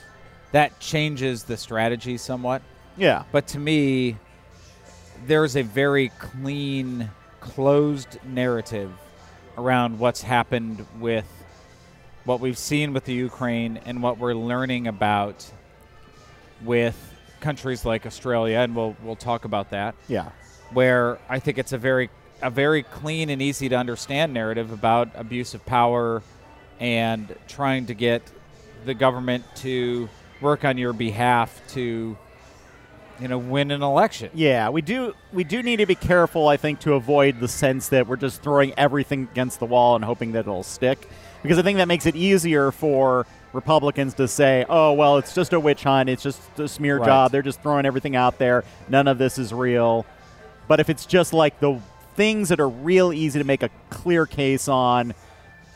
that 0.52 0.78
changes 0.80 1.44
the 1.44 1.56
strategy 1.56 2.16
somewhat. 2.18 2.62
Yeah, 2.96 3.24
But 3.32 3.46
to 3.48 3.58
me, 3.58 4.16
there's 5.26 5.56
a 5.56 5.62
very 5.62 6.10
clean, 6.18 7.10
closed 7.42 8.18
narrative 8.24 8.92
around 9.58 9.98
what's 9.98 10.22
happened 10.22 10.86
with 10.98 11.26
what 12.24 12.38
we've 12.40 12.56
seen 12.56 12.92
with 12.92 13.04
the 13.04 13.12
Ukraine 13.12 13.80
and 13.84 14.00
what 14.02 14.16
we're 14.16 14.34
learning 14.34 14.86
about 14.86 15.50
with 16.62 16.96
countries 17.40 17.84
like 17.84 18.06
Australia, 18.06 18.58
and 18.58 18.76
we'll 18.76 18.96
we'll 19.02 19.16
talk 19.16 19.44
about 19.44 19.70
that. 19.70 19.96
yeah, 20.06 20.30
Where 20.72 21.18
I 21.28 21.40
think 21.40 21.58
it's 21.58 21.72
a 21.72 21.78
very 21.78 22.10
a 22.40 22.48
very 22.50 22.84
clean 22.84 23.28
and 23.28 23.42
easy 23.42 23.68
to 23.68 23.76
understand 23.76 24.32
narrative 24.32 24.70
about 24.72 25.10
abuse 25.14 25.52
of 25.54 25.66
power 25.66 26.22
and 26.78 27.34
trying 27.48 27.86
to 27.86 27.94
get 27.94 28.22
the 28.84 28.94
government 28.94 29.44
to 29.56 30.08
work 30.40 30.64
on 30.64 30.78
your 30.78 30.92
behalf 30.92 31.60
to 31.68 32.16
you 33.20 33.28
know 33.28 33.38
win 33.38 33.70
an 33.70 33.82
election. 33.82 34.30
yeah. 34.34 34.68
We 34.68 34.82
do 34.82 35.14
we 35.32 35.44
do 35.44 35.62
need 35.62 35.76
to 35.76 35.86
be 35.86 35.94
careful, 35.94 36.48
I 36.48 36.56
think, 36.56 36.80
to 36.80 36.94
avoid 36.94 37.40
the 37.40 37.48
sense 37.48 37.88
that 37.90 38.06
we're 38.06 38.16
just 38.16 38.42
throwing 38.42 38.72
everything 38.76 39.28
against 39.30 39.60
the 39.60 39.66
wall 39.66 39.94
and 39.96 40.04
hoping 40.04 40.32
that 40.32 40.40
it'll 40.40 40.62
stick, 40.62 41.08
because 41.42 41.58
I 41.58 41.62
think 41.62 41.78
that 41.78 41.88
makes 41.88 42.06
it 42.06 42.16
easier 42.16 42.70
for 42.72 43.26
Republicans 43.52 44.14
to 44.14 44.26
say, 44.28 44.64
"Oh, 44.68 44.92
well, 44.94 45.18
it's 45.18 45.34
just 45.34 45.52
a 45.52 45.60
witch 45.60 45.82
hunt. 45.84 46.08
It's 46.08 46.22
just 46.22 46.40
a 46.58 46.66
smear 46.68 46.98
Right. 46.98 47.06
job. 47.06 47.32
They're 47.32 47.42
just 47.42 47.60
throwing 47.62 47.84
everything 47.86 48.16
out 48.16 48.38
there. 48.38 48.64
None 48.88 49.06
of 49.08 49.18
this 49.18 49.38
is 49.38 49.52
real." 49.52 50.06
But 50.68 50.80
if 50.80 50.88
it's 50.88 51.04
just 51.06 51.32
like 51.34 51.60
the 51.60 51.78
things 52.16 52.48
that 52.50 52.60
are 52.60 52.68
real 52.68 53.12
easy 53.12 53.38
to 53.38 53.44
make 53.44 53.62
a 53.62 53.70
clear 53.90 54.26
case 54.26 54.68
on, 54.68 55.14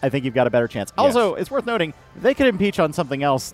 I 0.03 0.09
think 0.09 0.25
you've 0.25 0.35
got 0.35 0.47
a 0.47 0.51
better 0.51 0.69
chance. 0.69 0.93
Also, 0.97 1.35
it's 1.35 1.51
worth 1.51 1.67
noting 1.67 1.93
they 2.15 2.35
could 2.35 2.47
impeach 2.47 2.79
on 2.79 2.93
something 2.93 3.23
else 3.23 3.53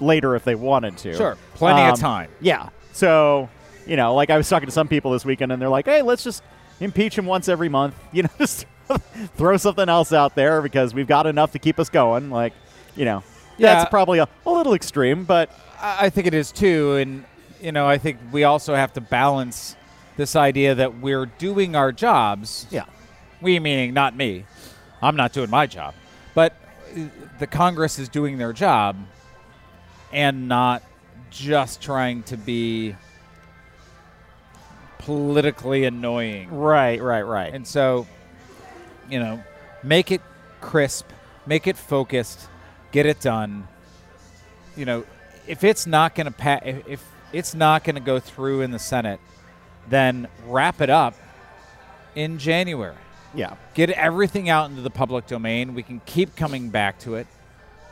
later 0.00 0.34
if 0.36 0.44
they 0.44 0.54
wanted 0.54 0.96
to. 0.98 1.14
Sure, 1.14 1.36
plenty 1.54 1.82
of 1.82 1.94
Um, 1.94 1.98
time. 2.00 2.28
Yeah. 2.40 2.68
So, 2.94 3.48
you 3.86 3.96
know, 3.96 4.14
like 4.14 4.30
I 4.30 4.36
was 4.36 4.48
talking 4.48 4.66
to 4.66 4.72
some 4.72 4.86
people 4.88 5.10
this 5.10 5.24
weekend 5.24 5.50
and 5.52 5.60
they're 5.60 5.68
like, 5.68 5.84
hey, 5.86 6.00
let's 6.02 6.22
just 6.24 6.42
impeach 6.80 7.18
him 7.18 7.26
once 7.26 7.48
every 7.48 7.68
month. 7.68 7.94
You 8.12 8.22
know, 8.22 8.28
just 8.38 8.66
throw 9.36 9.56
something 9.56 9.88
else 9.88 10.12
out 10.12 10.34
there 10.36 10.62
because 10.62 10.94
we've 10.94 11.08
got 11.08 11.26
enough 11.26 11.50
to 11.52 11.58
keep 11.58 11.78
us 11.80 11.88
going. 11.90 12.30
Like, 12.30 12.52
you 12.96 13.04
know, 13.04 13.22
Yeah. 13.58 13.74
that's 13.74 13.90
probably 13.90 14.20
a, 14.20 14.28
a 14.46 14.50
little 14.50 14.74
extreme, 14.74 15.24
but 15.24 15.50
I 15.80 16.08
think 16.10 16.26
it 16.28 16.34
is 16.34 16.52
too, 16.52 16.94
and 16.96 17.24
you 17.60 17.72
know, 17.72 17.86
I 17.88 17.98
think 17.98 18.18
we 18.30 18.44
also 18.44 18.74
have 18.74 18.92
to 18.92 19.00
balance 19.00 19.74
this 20.16 20.36
idea 20.36 20.74
that 20.76 21.00
we're 21.00 21.26
doing 21.26 21.74
our 21.74 21.90
jobs. 21.92 22.66
yeah. 22.70 22.84
We 23.40 23.58
meaning 23.58 23.92
not 23.92 24.16
me. 24.16 24.44
I'm 25.02 25.16
not 25.16 25.32
doing 25.32 25.50
my 25.50 25.66
job, 25.66 25.94
but 26.34 26.54
uh, 26.96 27.00
the 27.40 27.46
Congress 27.48 27.98
is 27.98 28.08
doing 28.08 28.38
their 28.38 28.52
job, 28.52 28.96
and 30.12 30.46
not 30.48 30.82
just 31.34 31.82
trying 31.82 32.22
to 32.24 32.36
be 32.36 32.94
politically 34.98 35.84
annoying. 35.84 36.50
Right, 36.50 37.02
right, 37.02 37.22
right. 37.22 37.52
And 37.52 37.66
so, 37.66 38.06
you 39.10 39.18
know, 39.18 39.42
make 39.82 40.10
it 40.10 40.22
crisp, 40.60 41.06
make 41.46 41.66
it 41.66 41.76
focused, 41.76 42.48
get 42.92 43.04
it 43.04 43.20
done. 43.20 43.68
You 44.76 44.86
know, 44.86 45.04
if 45.46 45.62
it's 45.64 45.86
not 45.86 46.14
going 46.14 46.26
to 46.26 46.32
pass, 46.32 46.62
if, 46.64 46.88
if 46.88 47.04
it's 47.32 47.54
not 47.54 47.84
going 47.84 47.96
to 47.96 48.00
go 48.00 48.18
through 48.18 48.62
in 48.62 48.70
the 48.70 48.78
Senate, 48.78 49.20
then 49.88 50.28
wrap 50.46 50.80
it 50.80 50.88
up 50.88 51.14
in 52.14 52.38
January. 52.38 52.94
yeah. 53.34 53.56
Get 53.74 53.90
everything 53.90 54.48
out 54.48 54.70
into 54.70 54.82
the 54.82 54.90
public 54.90 55.26
domain. 55.26 55.74
We 55.74 55.82
can 55.82 56.00
keep 56.06 56.36
coming 56.36 56.70
back 56.70 57.00
to 57.00 57.16
it. 57.16 57.26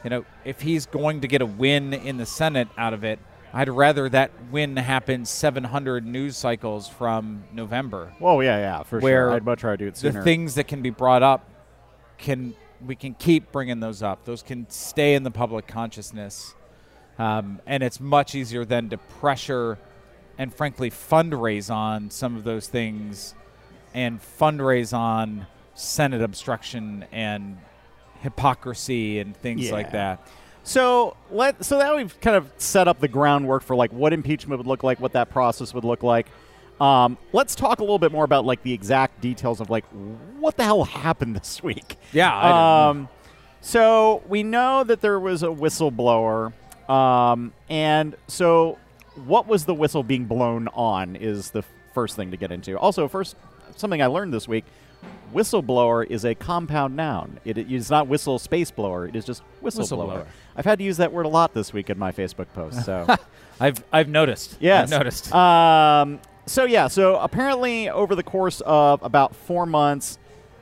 You 0.04 0.10
know, 0.10 0.24
if 0.44 0.60
he's 0.60 0.86
going 0.86 1.20
to 1.20 1.28
get 1.28 1.42
a 1.42 1.46
win 1.46 1.92
in 1.92 2.16
the 2.16 2.26
Senate 2.26 2.68
out 2.78 2.94
of 2.94 3.04
it, 3.04 3.18
I'd 3.52 3.68
rather 3.68 4.08
that 4.08 4.30
win 4.50 4.76
happen 4.76 5.24
700 5.24 6.06
news 6.06 6.36
cycles 6.36 6.88
from 6.88 7.44
November 7.52 8.12
Whoa, 8.18 8.40
yeah, 8.40 8.58
yeah, 8.58 8.82
for 8.82 9.00
Where 9.00 9.28
sure. 9.28 9.32
I'd 9.34 9.44
much 9.44 9.62
rather 9.62 9.76
do 9.76 9.86
it 9.88 9.96
sooner. 9.96 10.20
the 10.20 10.24
things 10.24 10.54
that 10.54 10.68
can 10.68 10.82
be 10.82 10.90
brought 10.90 11.22
up 11.22 11.48
can 12.18 12.54
we 12.84 12.96
can 12.96 13.14
keep 13.14 13.52
bringing 13.52 13.80
those 13.80 14.02
up 14.02 14.24
those 14.24 14.42
can 14.42 14.68
stay 14.70 15.14
in 15.14 15.22
the 15.22 15.30
public 15.30 15.66
consciousness 15.66 16.54
um, 17.18 17.60
and 17.66 17.82
it's 17.82 18.00
much 18.00 18.34
easier 18.34 18.64
then 18.64 18.88
to 18.88 18.96
pressure 18.98 19.78
and 20.38 20.52
frankly 20.54 20.90
fundraise 20.90 21.72
on 21.72 22.10
some 22.10 22.36
of 22.36 22.44
those 22.44 22.68
things 22.68 23.34
and 23.94 24.20
fundraise 24.20 24.96
on 24.96 25.46
senate 25.74 26.22
obstruction 26.22 27.04
and 27.12 27.58
hypocrisy 28.20 29.18
and 29.18 29.36
things 29.36 29.70
like 29.70 29.92
that 29.92 30.26
So 30.64 31.16
let 31.30 31.64
so 31.64 31.78
that 31.78 31.94
we've 31.96 32.18
kind 32.20 32.36
of 32.36 32.50
set 32.56 32.88
up 32.88 33.00
the 33.00 33.08
groundwork 33.08 33.62
for 33.62 33.74
like 33.74 33.92
what 33.92 34.12
impeachment 34.12 34.58
would 34.58 34.66
look 34.66 34.82
like, 34.82 35.00
what 35.00 35.12
that 35.12 35.30
process 35.30 35.74
would 35.74 35.84
look 35.84 36.02
like. 36.02 36.26
Um, 36.80 37.18
let's 37.32 37.54
talk 37.54 37.78
a 37.78 37.82
little 37.82 37.98
bit 37.98 38.12
more 38.12 38.24
about 38.24 38.44
like 38.44 38.62
the 38.62 38.72
exact 38.72 39.20
details 39.20 39.60
of 39.60 39.70
like 39.70 39.84
what 40.38 40.56
the 40.56 40.64
hell 40.64 40.84
happened 40.84 41.36
this 41.40 41.62
week. 41.62 41.96
Yeah, 42.12 42.34
I. 42.34 42.88
Um, 42.88 43.08
so 43.60 44.22
we 44.28 44.42
know 44.42 44.82
that 44.82 45.00
there 45.00 45.20
was 45.20 45.42
a 45.44 45.48
whistleblower, 45.48 46.52
um, 46.90 47.52
and 47.68 48.16
so 48.26 48.78
what 49.24 49.46
was 49.46 49.64
the 49.64 49.74
whistle 49.74 50.02
being 50.02 50.24
blown 50.24 50.68
on 50.68 51.14
is 51.14 51.50
the 51.50 51.62
first 51.94 52.16
thing 52.16 52.30
to 52.32 52.36
get 52.36 52.50
into. 52.50 52.76
Also, 52.78 53.06
first 53.06 53.36
something 53.76 54.02
I 54.02 54.06
learned 54.06 54.32
this 54.32 54.48
week. 54.48 54.64
Whistleblower 55.32 56.06
is 56.08 56.24
a 56.24 56.34
compound 56.34 56.94
noun. 56.96 57.40
It 57.44 57.58
is 57.58 57.90
not 57.90 58.06
whistle 58.08 58.38
space 58.38 58.70
blower. 58.70 59.06
It 59.06 59.16
is 59.16 59.24
just 59.24 59.42
whistleblower. 59.62 59.88
Whistleblower. 60.22 60.26
I've 60.56 60.64
had 60.64 60.78
to 60.78 60.84
use 60.84 60.98
that 60.98 61.12
word 61.12 61.26
a 61.26 61.28
lot 61.28 61.54
this 61.54 61.72
week 61.72 61.90
in 61.90 61.98
my 61.98 62.12
Facebook 62.12 62.46
post. 62.54 62.84
So 62.84 63.06
i've 63.60 63.82
i've 63.92 64.08
noticed 64.08 64.56
Yes. 64.60 64.92
i've 64.92 64.98
noticed 64.98 65.34
Um, 65.34 66.20
so 66.46 66.64
yeah, 66.64 66.88
so 66.88 67.16
apparently 67.16 67.88
over 67.88 68.14
the 68.14 68.22
course 68.22 68.60
of 68.66 69.02
about 69.02 69.34
four 69.34 69.64
months, 69.64 70.18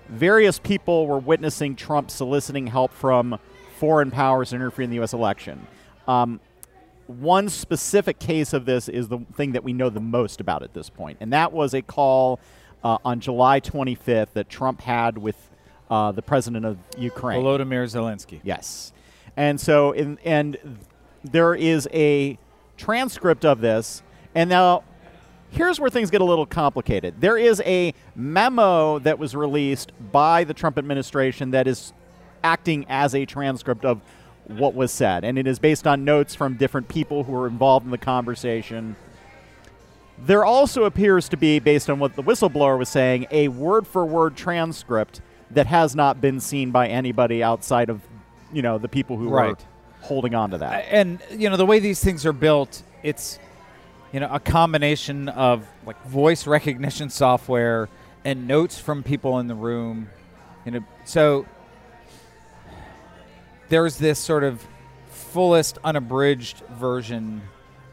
various 0.08 0.58
people 0.58 1.06
were 1.06 1.18
witnessing 1.18 1.74
Trump 1.74 2.10
soliciting 2.10 2.66
help 2.66 2.92
from 2.92 3.38
foreign 3.78 4.10
powers 4.10 4.50
to 4.50 4.56
interfere 4.56 4.84
in 4.84 4.90
the 4.90 4.96
U.S. 4.96 5.12
election. 5.14 5.66
Um, 6.06 6.38
one 7.06 7.48
specific 7.48 8.18
case 8.18 8.52
of 8.52 8.66
this 8.66 8.88
is 8.88 9.08
the 9.08 9.18
thing 9.34 9.52
that 9.52 9.64
we 9.64 9.72
know 9.72 9.88
the 9.88 10.00
most 10.00 10.40
about 10.40 10.62
at 10.62 10.74
this 10.74 10.90
point, 10.90 11.16
and 11.20 11.32
that 11.32 11.52
was 11.52 11.72
a 11.74 11.80
call 11.82 12.38
uh, 12.82 12.98
on 13.04 13.20
July 13.20 13.60
25th 13.60 14.32
that 14.34 14.48
Trump 14.48 14.80
had 14.80 15.18
with 15.18 15.36
uh, 15.90 16.12
the 16.12 16.22
president 16.22 16.64
of 16.64 16.78
Ukraine. 16.96 17.42
volodymyr 17.42 17.84
zelensky 17.84 18.40
Yes. 18.42 18.92
And 19.36 19.60
so 19.60 19.92
in 19.92 20.18
and 20.24 20.56
there 21.24 21.54
is 21.54 21.88
a 21.92 22.38
transcript 22.76 23.44
of 23.44 23.60
this 23.60 24.02
and 24.34 24.48
now 24.48 24.84
here's 25.50 25.80
where 25.80 25.90
things 25.90 26.10
get 26.10 26.20
a 26.20 26.24
little 26.24 26.46
complicated. 26.46 27.20
There 27.20 27.36
is 27.36 27.60
a 27.66 27.92
memo 28.14 28.98
that 29.00 29.18
was 29.18 29.34
released 29.34 29.92
by 30.12 30.44
the 30.44 30.54
Trump 30.54 30.78
administration 30.78 31.50
that 31.50 31.66
is 31.66 31.92
acting 32.44 32.86
as 32.88 33.14
a 33.14 33.26
transcript 33.26 33.84
of 33.84 34.00
what 34.46 34.74
was 34.74 34.90
said 34.90 35.24
and 35.24 35.38
it 35.38 35.46
is 35.46 35.58
based 35.58 35.86
on 35.86 36.04
notes 36.04 36.34
from 36.34 36.54
different 36.54 36.88
people 36.88 37.24
who 37.24 37.32
were 37.32 37.46
involved 37.46 37.84
in 37.84 37.90
the 37.90 37.98
conversation. 37.98 38.96
There 40.22 40.44
also 40.44 40.84
appears 40.84 41.28
to 41.30 41.36
be, 41.36 41.58
based 41.58 41.88
on 41.88 41.98
what 41.98 42.14
the 42.14 42.22
whistleblower 42.22 42.78
was 42.78 42.88
saying, 42.88 43.26
a 43.30 43.48
word 43.48 43.86
for 43.86 44.04
word 44.04 44.36
transcript 44.36 45.20
that 45.50 45.66
has 45.66 45.96
not 45.96 46.20
been 46.20 46.40
seen 46.40 46.70
by 46.70 46.88
anybody 46.88 47.42
outside 47.42 47.88
of, 47.90 48.00
you 48.52 48.62
know, 48.62 48.78
the 48.78 48.88
people 48.88 49.16
who 49.16 49.30
were 49.30 49.56
holding 50.02 50.34
on 50.34 50.50
to 50.50 50.58
that. 50.58 50.86
and 50.90 51.20
you 51.30 51.50
know 51.50 51.56
the 51.58 51.66
way 51.66 51.78
these 51.78 52.02
things 52.02 52.24
are 52.24 52.32
built 52.32 52.82
it's 53.02 53.38
you 54.12 54.20
know 54.20 54.28
a 54.32 54.40
combination 54.40 55.28
of 55.28 55.66
like 55.84 56.02
voice 56.06 56.46
recognition 56.46 57.10
software 57.10 57.88
and 58.24 58.48
notes 58.48 58.78
from 58.78 59.02
people 59.02 59.38
in 59.38 59.46
the 59.46 59.54
room 59.54 60.08
you 60.64 60.72
know 60.72 60.80
so 61.04 61.46
there's 63.68 63.98
this 63.98 64.18
sort 64.18 64.42
of 64.42 64.66
fullest 65.10 65.76
unabridged 65.84 66.58
version 66.70 67.42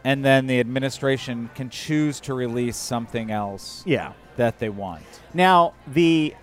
and 0.08 0.24
then 0.24 0.48
the 0.48 0.62
administration 0.62 1.50
can 1.54 1.70
choose 1.70 2.22
to 2.22 2.34
release 2.34 2.78
something 2.78 3.30
else 3.30 3.84
yeah. 3.86 4.14
that 4.38 4.58
they 4.58 4.70
want 4.70 5.04
Now, 5.34 5.74
the 5.86 6.34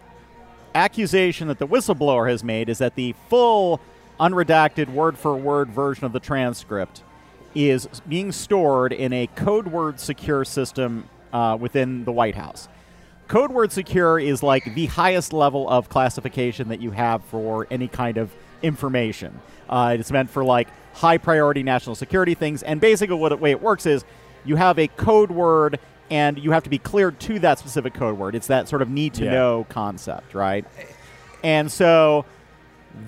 accusation 0.75 1.49
that 1.49 1.59
the 1.59 1.67
whistleblower 1.67 2.29
has 2.29 2.45
made 2.45 2.69
is 2.69 2.77
that 2.79 2.95
the 2.95 3.15
full, 3.31 3.81
unredacted, 4.21 4.93
word 4.93 5.17
for 5.17 5.35
word 5.35 5.71
version 5.71 6.05
of 6.05 6.13
the 6.13 6.21
transcript 6.21 7.03
is 7.55 7.89
being 8.07 8.33
stored 8.33 8.93
in 8.93 9.15
a 9.15 9.29
code 9.29 9.69
word 9.69 9.99
secure 9.99 10.45
system 10.45 11.09
uh, 11.33 11.57
within 11.59 12.05
the 12.05 12.13
White 12.13 12.35
House. 12.35 12.69
code 13.29 13.51
word 13.51 13.73
secure 13.73 14.19
is 14.19 14.43
like 14.43 14.75
the 14.75 14.87
highest 14.87 15.33
level 15.33 15.71
of 15.71 15.89
classification 15.89 16.69
that 16.69 16.83
you 16.83 16.91
have 16.91 17.25
for 17.25 17.67
any 17.71 17.89
kind 17.89 18.19
of 18.19 18.31
information. 18.63 19.41
Uh, 19.71 19.97
it's 19.99 20.13
meant 20.13 20.29
for 20.29 20.45
like 20.45 20.69
high 20.95 21.19
priority 21.19 21.63
national 21.63 21.95
security 21.95 22.35
things. 22.35 22.63
And 22.63 22.81
basically, 22.81 23.17
what 23.17 23.29
the 23.31 23.37
way 23.37 23.51
it 23.51 23.61
works 23.61 23.85
is 23.87 24.05
you 24.45 24.57
have 24.57 24.79
a 24.79 24.89
code 24.89 25.31
word 25.31 25.79
and 26.11 26.39
you 26.39 26.53
have 26.53 26.63
to 26.65 26.71
be 26.71 26.79
cleared 26.79 27.19
to 27.21 27.39
that 27.41 27.59
specific 27.59 27.95
code 27.95 28.19
word. 28.19 28.35
It's 28.35 28.47
that 28.47 28.69
sort 28.69 28.83
of 28.83 28.89
need 28.89 29.15
to 29.15 29.25
Yeah. 29.25 29.33
know 29.33 29.67
concept, 29.69 30.35
right? 30.35 30.65
And 31.43 31.71
so 31.71 32.25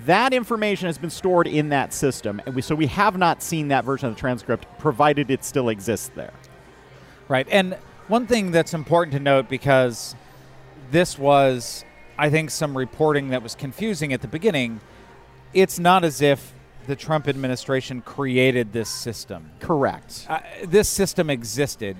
that 0.05 0.33
information 0.33 0.87
has 0.87 0.97
been 0.97 1.09
stored 1.09 1.47
in 1.47 1.69
that 1.69 1.93
system. 1.93 2.41
And 2.45 2.55
we, 2.55 2.61
so 2.61 2.75
we 2.75 2.87
have 2.87 3.17
not 3.17 3.41
seen 3.41 3.69
that 3.69 3.85
version 3.85 4.09
of 4.09 4.15
the 4.15 4.19
transcript, 4.19 4.65
provided 4.79 5.31
it 5.31 5.45
still 5.45 5.69
exists 5.69 6.11
there. 6.15 6.33
Right. 7.29 7.47
And 7.49 7.77
one 8.07 8.25
thing 8.27 8.51
that's 8.51 8.73
important 8.73 9.13
to 9.13 9.19
note 9.19 9.47
because 9.47 10.15
this 10.91 11.17
was, 11.17 11.85
I 12.17 12.29
think, 12.29 12.49
some 12.51 12.77
reporting 12.77 13.29
that 13.29 13.43
was 13.43 13.53
confusing 13.55 14.11
at 14.11 14.21
the 14.21 14.27
beginning, 14.27 14.81
it's 15.53 15.77
not 15.79 16.03
as 16.03 16.21
if 16.21 16.53
the 16.87 16.95
Trump 16.95 17.27
administration 17.27 18.01
created 18.01 18.73
this 18.73 18.89
system. 18.89 19.51
Correct. 19.59 20.25
Uh, 20.29 20.39
this 20.65 20.89
system 20.89 21.29
existed. 21.29 21.97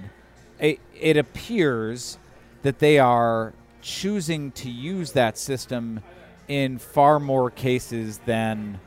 It, 0.59 0.79
it 0.99 1.17
appears 1.17 2.17
that 2.63 2.79
they 2.79 2.97
are 2.97 3.53
choosing 3.81 4.51
to 4.51 4.69
use 4.69 5.11
that 5.11 5.37
system 5.37 6.01
in 6.47 6.77
far 6.77 7.19
more 7.19 7.51
cases 7.51 8.19
than 8.25 8.79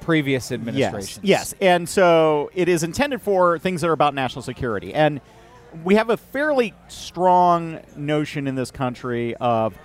previous 0.00 0.52
administrations. 0.52 1.20
Yes, 1.22 1.52
yes. 1.52 1.54
And 1.60 1.88
so 1.88 2.50
it 2.54 2.68
is 2.68 2.82
intended 2.82 3.20
for 3.20 3.58
things 3.58 3.80
that 3.80 3.88
are 3.88 3.92
about 3.92 4.14
national 4.14 4.42
security. 4.42 4.94
And 4.94 5.20
we 5.84 5.96
have 5.96 6.10
a 6.10 6.16
fairly 6.16 6.74
strong 6.88 7.80
notion 7.96 8.46
in 8.46 8.54
this 8.54 8.70
country 8.70 9.34
of 9.36 9.78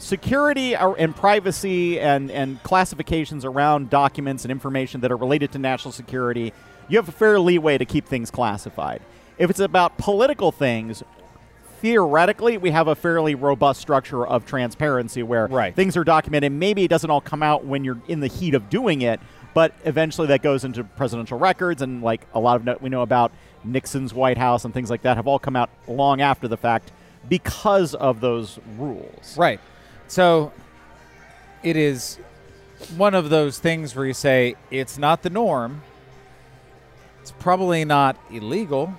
security 0.00 0.74
and 0.74 1.14
privacy 1.14 2.00
and, 2.00 2.30
and 2.30 2.62
classifications 2.62 3.44
around 3.44 3.90
documents 3.90 4.44
and 4.44 4.50
information 4.52 5.00
that 5.02 5.12
are 5.12 5.16
related 5.16 5.52
to 5.52 5.58
national 5.58 5.92
security. 5.92 6.52
You 6.88 6.98
have 6.98 7.08
a 7.08 7.12
fair 7.12 7.38
leeway 7.38 7.78
to 7.78 7.84
keep 7.84 8.06
things 8.06 8.30
classified. 8.30 9.00
If 9.38 9.50
it's 9.50 9.60
about 9.60 9.96
political 9.98 10.52
things, 10.52 11.02
theoretically, 11.80 12.58
we 12.58 12.70
have 12.72 12.88
a 12.88 12.94
fairly 12.94 13.34
robust 13.34 13.80
structure 13.80 14.26
of 14.26 14.44
transparency 14.44 15.22
where 15.22 15.46
Right. 15.46 15.74
things 15.74 15.96
are 15.96 16.04
documented. 16.04 16.52
Maybe 16.52 16.84
it 16.84 16.88
doesn't 16.88 17.10
all 17.10 17.20
come 17.20 17.42
out 17.42 17.64
when 17.64 17.84
you're 17.84 17.98
in 18.08 18.20
the 18.20 18.26
heat 18.26 18.54
of 18.54 18.68
doing 18.68 19.00
it, 19.02 19.20
but 19.54 19.72
eventually 19.84 20.26
that 20.28 20.42
goes 20.42 20.64
into 20.64 20.84
presidential 20.84 21.38
records, 21.38 21.80
and 21.80 22.02
like 22.02 22.26
a 22.34 22.40
lot 22.40 22.56
of 22.56 22.64
no- 22.64 22.76
we 22.80 22.88
know 22.90 23.02
about 23.02 23.32
Nixon's 23.64 24.12
White 24.12 24.38
House 24.38 24.64
and 24.64 24.74
things 24.74 24.90
like 24.90 25.02
that 25.02 25.16
have 25.16 25.26
all 25.26 25.38
come 25.38 25.56
out 25.56 25.70
long 25.88 26.20
after 26.20 26.48
the 26.48 26.56
fact 26.56 26.92
because 27.28 27.94
of 27.94 28.20
those 28.20 28.58
rules. 28.78 29.36
Right. 29.38 29.60
So 30.10 30.52
it 31.62 31.76
is 31.76 32.18
one 32.96 33.14
of 33.14 33.30
those 33.30 33.60
things 33.60 33.94
where 33.94 34.04
you 34.04 34.12
say 34.12 34.56
it's 34.68 34.98
not 34.98 35.22
the 35.22 35.30
norm. 35.30 35.82
It's 37.22 37.30
probably 37.30 37.84
not 37.84 38.16
illegal, 38.28 38.92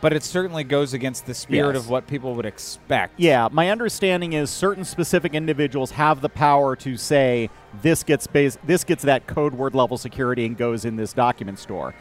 but 0.00 0.14
it 0.14 0.22
certainly 0.22 0.64
goes 0.64 0.94
against 0.94 1.26
the 1.26 1.34
spirit 1.34 1.74
Yes. 1.74 1.84
of 1.84 1.90
what 1.90 2.06
people 2.06 2.34
would 2.34 2.46
expect. 2.46 3.12
Yeah, 3.20 3.48
my 3.52 3.68
understanding 3.68 4.32
is 4.32 4.48
certain 4.48 4.86
specific 4.86 5.34
individuals 5.34 5.90
have 5.90 6.22
the 6.22 6.30
power 6.30 6.76
to 6.76 6.96
say 6.96 7.50
this 7.82 8.02
gets 8.04 8.26
base, 8.26 8.56
this 8.64 8.84
gets 8.84 9.02
that 9.02 9.26
code 9.26 9.52
word 9.52 9.74
level 9.74 9.98
security 9.98 10.46
and 10.46 10.56
goes 10.56 10.86
in 10.86 10.96
this 10.96 11.12
document 11.12 11.58
store. 11.58 11.94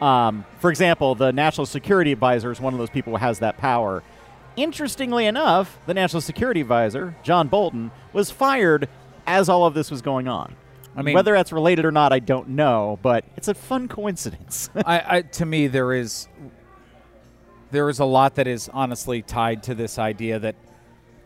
Um, 0.00 0.46
for 0.58 0.70
example, 0.70 1.14
the 1.14 1.32
National 1.32 1.66
Security 1.66 2.12
Advisor 2.12 2.50
is 2.50 2.62
one 2.62 2.72
of 2.72 2.78
those 2.78 2.88
people 2.90 3.12
who 3.12 3.18
has 3.18 3.40
that 3.40 3.58
power. 3.58 4.02
Interestingly 4.56 5.26
enough, 5.26 5.78
the 5.86 5.94
National 5.94 6.20
Security 6.20 6.62
Advisor, 6.62 7.14
John 7.22 7.48
Bolton, 7.48 7.90
was 8.12 8.30
fired 8.30 8.88
as 9.26 9.48
all 9.48 9.66
of 9.66 9.74
this 9.74 9.90
was 9.90 10.02
going 10.02 10.28
on. 10.28 10.54
I 10.96 11.02
mean- 11.02 11.14
whether 11.14 11.32
that's 11.32 11.52
related 11.52 11.84
or 11.84 11.92
not, 11.92 12.12
I 12.12 12.20
don't 12.20 12.50
know, 12.50 12.98
but 13.02 13.24
it's 13.36 13.48
a 13.48 13.54
fun 13.54 13.86
coincidence. 13.86 14.70
I, 14.76 15.18
I 15.18 15.22
to 15.22 15.46
me 15.46 15.66
there 15.66 15.92
is 15.92 16.28
there 17.70 17.90
is 17.90 17.98
a 17.98 18.04
lot 18.04 18.36
that 18.36 18.46
is 18.46 18.70
honestly 18.72 19.20
tied 19.22 19.64
to 19.64 19.74
this 19.74 19.98
idea 19.98 20.38
that 20.38 20.54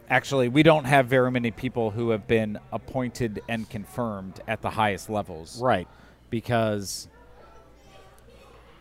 actually 0.09 0.49
we 0.49 0.63
don't 0.65 0.85
have 0.87 1.07
very 1.07 1.31
many 1.31 1.51
people 1.53 1.91
who 1.91 2.11
have 2.11 2.27
been 2.27 2.59
appointed 2.73 3.43
and 3.49 3.69
confirmed 3.71 4.41
at 4.49 4.61
the 4.61 4.71
highest 4.71 5.09
levels. 5.09 5.61
right. 5.61 5.87
because 6.31 7.07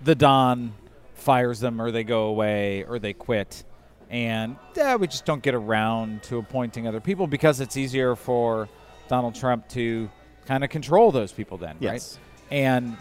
the 0.02 0.16
Don 0.16 0.74
fires 1.16 1.60
them 1.60 1.82
or 1.82 1.92
they 1.92 2.04
go 2.04 2.24
away 2.28 2.84
or 2.86 2.98
they 2.98 3.14
quit. 3.14 3.64
And 4.10 4.56
yeah, 4.76 4.96
we 4.96 5.08
just 5.08 5.26
don't 5.26 5.42
get 5.44 5.54
around 5.54 6.24
to 6.24 6.38
appointing 6.38 6.88
other 6.88 7.00
people 7.00 7.28
because 7.28 7.60
it's 7.60 7.78
easier 7.78 8.16
for 8.16 8.68
Donald 9.08 9.36
Trump 9.36 9.68
to 9.70 10.10
kind 10.46 10.64
of 10.64 10.70
control 10.72 11.12
those 11.12 11.32
people 11.32 11.58
then, 11.58 11.76
Yes. 11.80 12.18
right? 12.50 12.56
And 12.58 12.98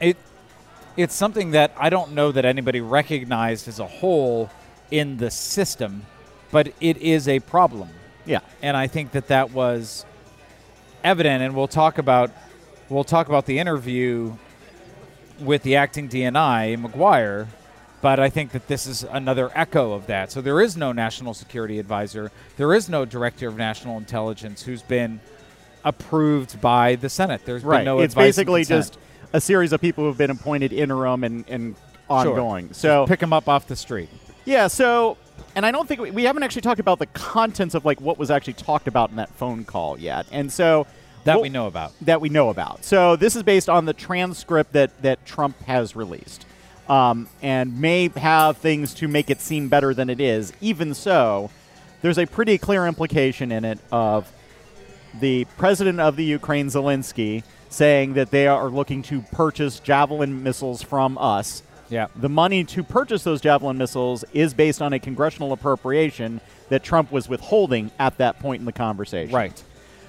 it 0.00 0.16
it's 0.96 1.14
something 1.14 1.52
that 1.52 1.72
I 1.76 1.90
don't 1.90 2.12
know 2.12 2.30
that 2.32 2.44
anybody 2.44 2.80
recognized 2.80 3.66
as 3.68 3.78
a 3.80 3.86
whole 3.86 4.50
in 4.90 5.16
the 5.16 5.30
system, 5.30 6.02
but 6.52 6.72
it 6.80 6.96
is 6.98 7.26
a 7.28 7.40
problem 7.40 7.88
Yeah. 8.24 8.40
and 8.62 8.76
I 8.76 8.86
think 8.86 9.12
that 9.12 9.28
that 9.28 9.50
was 9.52 10.04
evident. 11.02 11.42
And 11.42 11.56
we'll 11.56 11.66
talk 11.68 11.98
about 11.98 12.30
we'll 12.88 13.04
talk 13.04 13.26
about 13.28 13.46
the 13.46 13.58
interview 13.58 14.34
with 15.40 15.62
the 15.64 15.76
acting 15.76 16.08
DNI 16.08 16.76
Maguire, 16.80 17.48
but 18.00 18.20
I 18.20 18.28
think 18.30 18.52
that 18.52 18.68
this 18.68 18.86
is 18.86 19.02
another 19.04 19.50
echo 19.54 19.92
of 19.92 20.06
that. 20.06 20.30
So 20.30 20.40
there 20.40 20.60
is 20.60 20.76
no 20.76 20.92
national 20.92 21.34
security 21.34 21.78
advisor, 21.78 22.30
there 22.56 22.72
is 22.74 22.88
no 22.88 23.04
director 23.04 23.48
of 23.48 23.56
national 23.56 23.96
intelligence 23.98 24.62
who's 24.62 24.82
been 24.82 25.20
approved 25.84 26.60
by 26.60 26.96
the 26.96 27.08
Senate. 27.08 27.42
There's 27.44 27.64
Right. 27.64 27.78
been 27.78 27.84
no 27.86 28.00
it's 28.00 28.14
basically 28.14 28.64
just 28.64 28.98
a 29.32 29.40
series 29.40 29.72
of 29.72 29.80
people 29.80 30.04
who 30.04 30.08
have 30.08 30.18
been 30.18 30.30
appointed 30.30 30.72
interim 30.72 31.24
and, 31.24 31.44
and 31.48 31.74
Sure. 32.08 32.16
ongoing. 32.18 32.72
So 32.72 33.06
pick 33.06 33.20
them 33.20 33.32
up 33.32 33.48
off 33.48 33.66
the 33.66 33.76
street. 33.76 34.08
yeah, 34.44 34.66
so 34.66 35.16
and 35.54 35.64
I 35.66 35.70
don't 35.70 35.86
think 35.86 36.00
we, 36.00 36.10
we 36.10 36.24
haven't 36.24 36.42
actually 36.42 36.62
talked 36.62 36.80
about 36.80 36.98
the 36.98 37.06
contents 37.06 37.74
of 37.74 37.84
like 37.84 38.00
what 38.00 38.18
was 38.18 38.30
actually 38.30 38.54
talked 38.54 38.88
about 38.88 39.10
in 39.10 39.16
that 39.16 39.28
phone 39.34 39.64
call 39.64 39.98
yet. 39.98 40.26
And 40.32 40.50
so 40.52 40.86
That 41.24 41.36
what- 41.36 41.42
we 41.42 41.48
know 41.48 41.66
about. 41.66 41.92
that 42.02 42.20
we 42.20 42.28
know 42.28 42.48
about. 42.48 42.84
So 42.84 43.14
this 43.16 43.36
is 43.36 43.42
based 43.42 43.68
on 43.68 43.84
the 43.84 43.92
transcript 43.92 44.72
that 44.72 45.02
that 45.02 45.24
Trump 45.26 45.60
has 45.64 45.94
released, 45.94 46.46
um, 46.88 47.28
and 47.42 47.80
may 47.80 48.08
have 48.16 48.56
things 48.56 48.94
to 48.94 49.08
make 49.08 49.30
it 49.30 49.40
seem 49.40 49.68
better 49.68 49.92
than 49.94 50.08
it 50.10 50.20
is. 50.20 50.52
Even 50.60 50.94
so, 50.94 51.50
there's 52.02 52.18
a 52.18 52.26
pretty 52.26 52.58
clear 52.58 52.86
implication 52.86 53.52
in 53.52 53.64
it 53.64 53.78
of 53.90 54.30
the 55.20 55.44
president 55.56 56.00
of 56.00 56.16
the 56.16 56.24
Ukraine, 56.24 56.68
Zelensky, 56.68 57.42
saying 57.68 58.14
that 58.14 58.30
they 58.30 58.46
are 58.46 58.68
looking 58.68 59.02
to 59.04 59.22
purchase 59.32 59.80
Javelin 59.80 60.42
missiles 60.42 60.82
from 60.82 61.18
us. 61.18 61.62
Yeah. 61.90 62.08
The 62.16 62.28
money 62.28 62.64
to 62.64 62.82
purchase 62.82 63.24
those 63.24 63.40
Javelin 63.40 63.78
missiles 63.78 64.24
is 64.32 64.54
based 64.54 64.82
on 64.82 64.92
a 64.92 64.98
congressional 64.98 65.52
appropriation 65.52 66.40
that 66.68 66.82
Trump 66.82 67.10
was 67.10 67.28
withholding 67.28 67.90
at 67.98 68.18
that 68.18 68.38
point 68.38 68.60
in 68.60 68.66
the 68.66 68.72
conversation. 68.72 69.34
Right. 69.34 69.62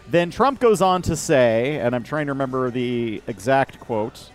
Then 0.08 0.32
Trump 0.32 0.60
goes 0.60 0.82
on 0.82 1.02
to 1.04 1.16
say, 1.16 1.80
and 1.80 1.96
I'm 1.96 2.04
trying 2.04 2.26
to 2.26 2.34
remember 2.34 2.72
the 2.72 3.22
exact 3.28 3.80
quote. 3.80 4.30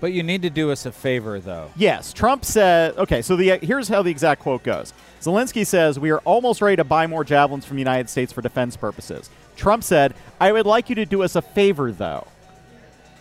But 0.00 0.12
you 0.12 0.22
need 0.22 0.42
to 0.42 0.50
do 0.50 0.70
us 0.70 0.86
a 0.86 0.92
favor 0.92 1.40
though. 1.40 1.70
Yes, 1.76 2.12
Trump 2.12 2.44
said, 2.44 2.96
okay, 2.96 3.20
so 3.22 3.36
the 3.36 3.58
here's 3.58 3.88
how 3.88 4.02
the 4.02 4.10
exact 4.10 4.40
quote 4.40 4.62
goes. 4.62 4.92
Zelensky 5.20 5.66
says, 5.66 5.98
"We 5.98 6.10
are 6.10 6.20
almost 6.20 6.62
ready 6.62 6.76
to 6.76 6.84
buy 6.84 7.06
more 7.06 7.22
javelins 7.24 7.66
from 7.66 7.76
the 7.76 7.82
United 7.82 8.08
States 8.08 8.32
for 8.32 8.40
defense 8.40 8.76
purposes." 8.76 9.28
Trump 9.56 9.84
said, 9.84 10.14
"I 10.40 10.52
would 10.52 10.64
like 10.64 10.88
you 10.88 10.94
to 10.94 11.04
do 11.04 11.22
us 11.22 11.36
a 11.36 11.42
favor 11.42 11.92
though." 11.92 12.26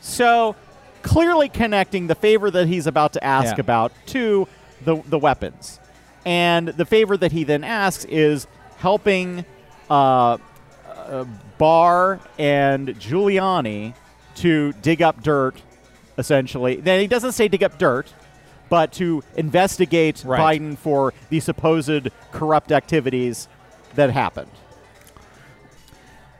So, 0.01 0.55
clearly 1.03 1.49
connecting 1.49 2.07
the 2.07 2.15
favor 2.15 2.49
that 2.49 2.67
he's 2.67 2.87
about 2.87 3.13
to 3.13 3.23
ask 3.23 3.57
Yeah. 3.57 3.61
about 3.61 3.91
to 4.07 4.47
the 4.85 5.01
the 5.07 5.19
weapons. 5.19 5.79
And 6.25 6.69
the 6.69 6.85
favor 6.85 7.17
that 7.17 7.31
he 7.33 7.43
then 7.43 7.63
asks 7.65 8.05
is 8.05 8.47
helping 8.77 9.43
uh, 9.89 10.37
uh, 10.87 11.25
Barr 11.57 12.19
and 12.37 12.89
Giuliani 12.99 13.93
to 14.35 14.71
dig 14.81 15.01
up 15.01 15.21
dirt, 15.23 15.61
essentially. 16.19 16.75
Then 16.75 16.99
he 16.99 17.07
doesn't 17.07 17.31
say 17.31 17.47
dig 17.47 17.63
up 17.63 17.79
dirt, 17.79 18.13
but 18.67 18.91
to 18.93 19.23
investigate 19.35 20.23
Right. 20.25 20.59
Biden 20.59 20.77
for 20.77 21.13
the 21.29 21.39
supposed 21.39 22.09
corrupt 22.31 22.71
activities 22.71 23.47
that 23.95 24.11
happened. 24.11 24.51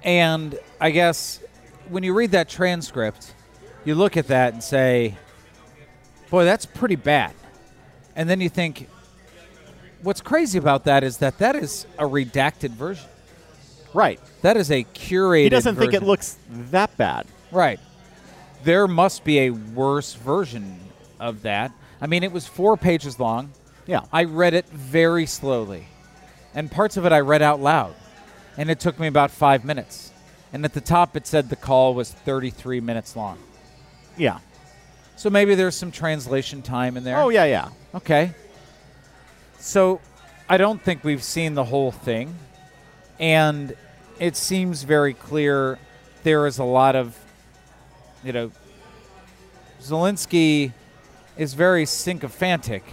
And 0.03 0.59
I 0.79 0.91
guess 0.91 1.41
when 1.87 2.03
you 2.03 2.13
read 2.13 2.31
that 2.31 2.49
transcript, 2.49 3.33
you 3.85 3.95
look 3.95 4.17
at 4.17 4.27
that 4.27 4.53
and 4.53 4.63
say, 4.63 5.17
boy, 6.29 6.45
that's 6.45 6.65
pretty 6.65 6.95
bad. 6.95 7.33
And 8.15 8.29
then 8.29 8.41
you 8.41 8.49
think, 8.49 8.89
what's 10.03 10.21
crazy 10.21 10.57
about 10.57 10.83
that 10.83 11.03
is 11.03 11.17
that 11.17 11.37
that 11.39 11.55
is 11.55 11.87
a 11.97 12.03
redacted 12.03 12.71
version. 12.71 13.07
Right. 13.93 14.19
That 14.41 14.57
is 14.57 14.69
a 14.71 14.83
curated 14.83 15.43
He 15.43 15.49
doesn't 15.49 15.75
think 15.77 15.93
it 15.93 16.03
looks 16.03 16.37
that 16.49 16.95
bad. 16.97 17.25
Right. 17.51 17.79
There 18.63 18.87
must 18.87 19.23
be 19.23 19.39
a 19.39 19.49
worse 19.51 20.13
version 20.15 20.79
of 21.19 21.43
that. 21.43 21.71
I 22.01 22.07
mean, 22.07 22.23
it 22.23 22.31
was 22.31 22.47
four 22.47 22.77
pages 22.77 23.19
long. 23.19 23.51
Yeah. 23.85 24.01
I 24.13 24.25
read 24.25 24.53
it 24.53 24.65
very 24.67 25.25
slowly. 25.25 25.87
and 26.55 26.69
parts 26.71 26.97
of 26.97 27.05
it 27.05 27.11
I 27.11 27.19
read 27.19 27.41
out 27.41 27.59
loud, 27.61 27.93
and 28.57 28.69
it 28.69 28.79
took 28.79 28.99
me 28.99 29.07
about 29.07 29.31
five 29.31 29.63
minutes. 29.63 30.11
And 30.51 30.65
at 30.65 30.73
the 30.73 30.81
top, 30.81 31.15
it 31.15 31.27
said 31.27 31.49
the 31.49 31.55
call 31.55 31.93
was 31.93 32.11
33 32.11 32.79
minutes 32.81 33.15
long. 33.15 33.37
Yeah. 34.17 34.39
So 35.15 35.29
maybe 35.29 35.53
there's 35.55 35.75
some 35.75 35.91
translation 35.91 36.61
time 36.61 36.97
in 36.97 37.03
there. 37.03 37.19
Oh 37.19 37.29
yeah, 37.29 37.45
yeah. 37.45 37.69
Okay. 37.93 38.31
So 39.59 40.01
I 40.47 40.57
don't 40.57 40.81
think 40.81 41.03
we've 41.03 41.23
seen 41.23 41.53
the 41.53 41.65
whole 41.65 41.91
thing. 41.91 42.33
And 43.19 43.75
it 44.17 44.35
seems 44.35 44.83
very 44.83 45.13
clear 45.13 45.77
there 46.23 46.47
is 46.47 46.57
a 46.57 46.63
lot 46.63 46.95
of, 46.95 47.15
you 48.23 48.34
know, 48.34 48.51
Zelensky 49.82 50.73
is 51.38 51.53
very 51.53 51.86
sycophantic 51.86 52.84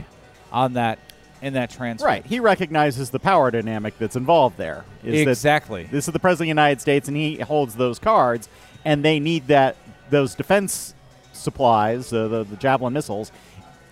on 0.52 0.74
that 0.74 0.98
in 1.42 1.52
that 1.52 1.70
transfer. 1.70 2.06
Right. 2.06 2.24
He 2.24 2.40
recognizes 2.40 3.10
the 3.10 3.18
power 3.18 3.50
dynamic 3.50 3.98
that's 3.98 4.16
involved 4.16 4.56
there. 4.56 4.84
Is 5.04 5.24
that 5.24 5.30
Exactly. 5.30 5.84
this 5.84 6.08
is 6.08 6.12
the 6.12 6.18
president 6.18 6.44
of 6.44 6.56
the 6.56 6.60
United 6.62 6.80
States, 6.80 7.08
and 7.08 7.16
he 7.16 7.36
holds 7.40 7.74
those 7.74 7.98
cards, 7.98 8.48
and 8.84 9.04
they 9.04 9.20
need 9.20 9.46
that 9.48 9.76
those 10.08 10.34
defense 10.34 10.94
supplies, 11.32 12.12
uh, 12.12 12.28
the 12.28 12.44
the 12.44 12.56
javelin 12.56 12.92
missiles, 12.94 13.30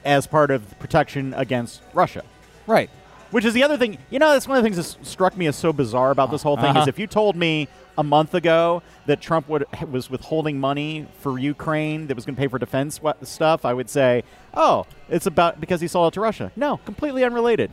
as 0.04 0.26
part 0.26 0.50
of 0.50 0.78
protection 0.78 1.34
against 1.34 1.82
Russia. 1.92 2.22
Right. 2.66 2.88
Which 3.34 3.44
is 3.44 3.52
the 3.52 3.64
other 3.64 3.76
thing. 3.76 3.98
You 4.10 4.20
know, 4.20 4.30
that's 4.30 4.46
one 4.46 4.56
of 4.56 4.62
the 4.62 4.70
things 4.70 4.76
that 4.76 5.04
struck 5.04 5.36
me 5.36 5.48
as 5.48 5.56
so 5.56 5.72
bizarre 5.72 6.12
about 6.12 6.30
this 6.30 6.44
whole 6.44 6.54
thing 6.56 6.66
Uh-huh. 6.66 6.82
is 6.82 6.86
if 6.86 7.00
you 7.00 7.08
told 7.08 7.34
me 7.34 7.66
a 7.98 8.04
month 8.04 8.32
ago 8.32 8.80
that 9.06 9.20
Trump 9.20 9.48
would 9.48 9.64
was 9.90 10.08
withholding 10.08 10.60
money 10.60 11.08
for 11.18 11.36
Ukraine 11.36 12.06
that 12.06 12.14
was 12.14 12.24
going 12.24 12.36
to 12.36 12.40
pay 12.40 12.46
for 12.46 12.60
defense 12.60 13.00
stuff, 13.24 13.64
I 13.64 13.74
would 13.74 13.90
say, 13.90 14.22
"Oh, 14.54 14.86
it's 15.08 15.26
about 15.26 15.60
because 15.60 15.80
he 15.80 15.88
sold 15.88 16.12
it 16.12 16.14
to 16.14 16.20
Russia." 16.20 16.52
No, 16.54 16.76
completely 16.84 17.24
unrelated. 17.24 17.72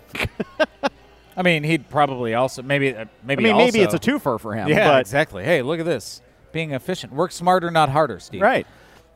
I 1.37 1.43
mean, 1.43 1.63
he'd 1.63 1.91
probably 1.91 2.33
also 2.33 2.63
maybe 2.63 2.95
uh, 2.95 3.03
I 3.03 3.07
maybe 3.23 3.43
mean, 3.43 3.55
maybe 3.55 3.81
it's 3.81 3.93
a 3.93 3.99
twofer 3.99 4.39
for 4.39 4.55
him. 4.55 4.67
Yeah, 4.67 4.97
exactly. 4.97 5.43
Hey, 5.43 5.61
look 5.61 5.79
at 5.79 5.85
this. 5.85 6.23
Being 6.51 6.71
efficient. 6.71 7.13
Work 7.13 7.31
smarter, 7.33 7.69
not 7.69 7.89
harder, 7.89 8.19
Steve. 8.19 8.41
Right. 8.41 8.65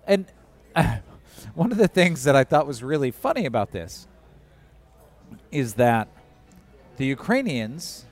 And 0.05 0.27
uh, 0.75 0.97
one 1.55 1.71
of 1.71 1.79
the 1.79 1.87
things 1.87 2.23
that 2.25 2.35
I 2.35 2.43
thought 2.43 2.67
was 2.67 2.83
really 2.83 3.09
funny 3.09 3.47
about 3.47 3.71
this 3.71 4.07
is 5.51 5.73
that 5.73 6.07
the 6.97 7.05
Ukrainians 7.05 8.05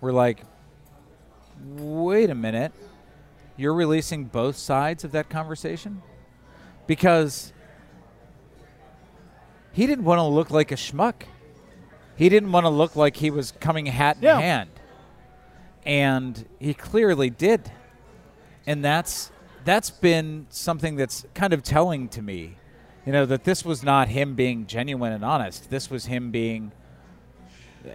were 0.00 0.12
like, 0.12 0.42
wait 1.76 2.30
a 2.30 2.34
minute, 2.34 2.72
you're 3.56 3.74
releasing 3.74 4.24
both 4.24 4.56
sides 4.56 5.04
of 5.04 5.12
that 5.12 5.28
conversation? 5.30 6.02
Because 6.86 7.52
he 9.72 9.86
didn't 9.86 10.04
want 10.04 10.18
to 10.18 10.24
look 10.24 10.50
like 10.50 10.70
a 10.72 10.76
schmuck. 10.76 11.22
He 12.16 12.28
didn't 12.28 12.52
want 12.52 12.64
to 12.64 12.70
look 12.70 12.94
like 12.94 13.16
he 13.16 13.30
was 13.30 13.52
coming 13.52 13.86
hat 13.86 14.18
in 14.18 14.22
Yeah. 14.24 14.38
hand. 14.40 14.70
And 15.84 16.46
he 16.58 16.72
clearly 16.74 17.30
did 17.30 17.70
and 18.66 18.82
that's 18.82 19.30
that's 19.64 19.90
been 19.90 20.46
something 20.48 20.96
that's 20.96 21.26
kind 21.34 21.52
of 21.52 21.62
telling 21.62 22.08
to 22.08 22.22
me 22.22 22.56
you 23.04 23.12
know 23.12 23.26
that 23.26 23.44
this 23.44 23.62
was 23.62 23.82
not 23.82 24.08
him 24.08 24.34
being 24.34 24.66
genuine 24.66 25.12
and 25.12 25.22
honest 25.22 25.68
this 25.68 25.90
was 25.90 26.06
him 26.06 26.30
being 26.30 26.72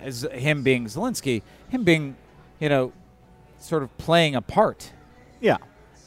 as 0.03 0.27
him 0.31 0.63
being 0.63 0.85
Zelensky 0.85 1.41
him 1.69 1.83
being 1.83 2.15
you 2.59 2.69
know 2.69 2.91
sort 3.59 3.83
of 3.83 3.95
playing 3.97 4.35
a 4.35 4.41
part 4.41 4.91
Yeah. 5.41 5.57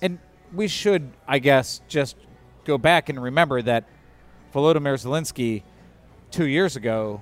and 0.01 0.19
we 0.53 0.69
should 0.69 1.11
I 1.27 1.39
guess 1.39 1.81
just 1.89 2.17
go 2.65 2.79
back 2.79 3.09
and 3.09 3.23
remember 3.23 3.61
that 3.63 3.85
Volodymyr 4.55 4.95
Zelensky 5.03 5.63
2 6.31 6.47
years 6.47 6.77
ago 6.77 7.21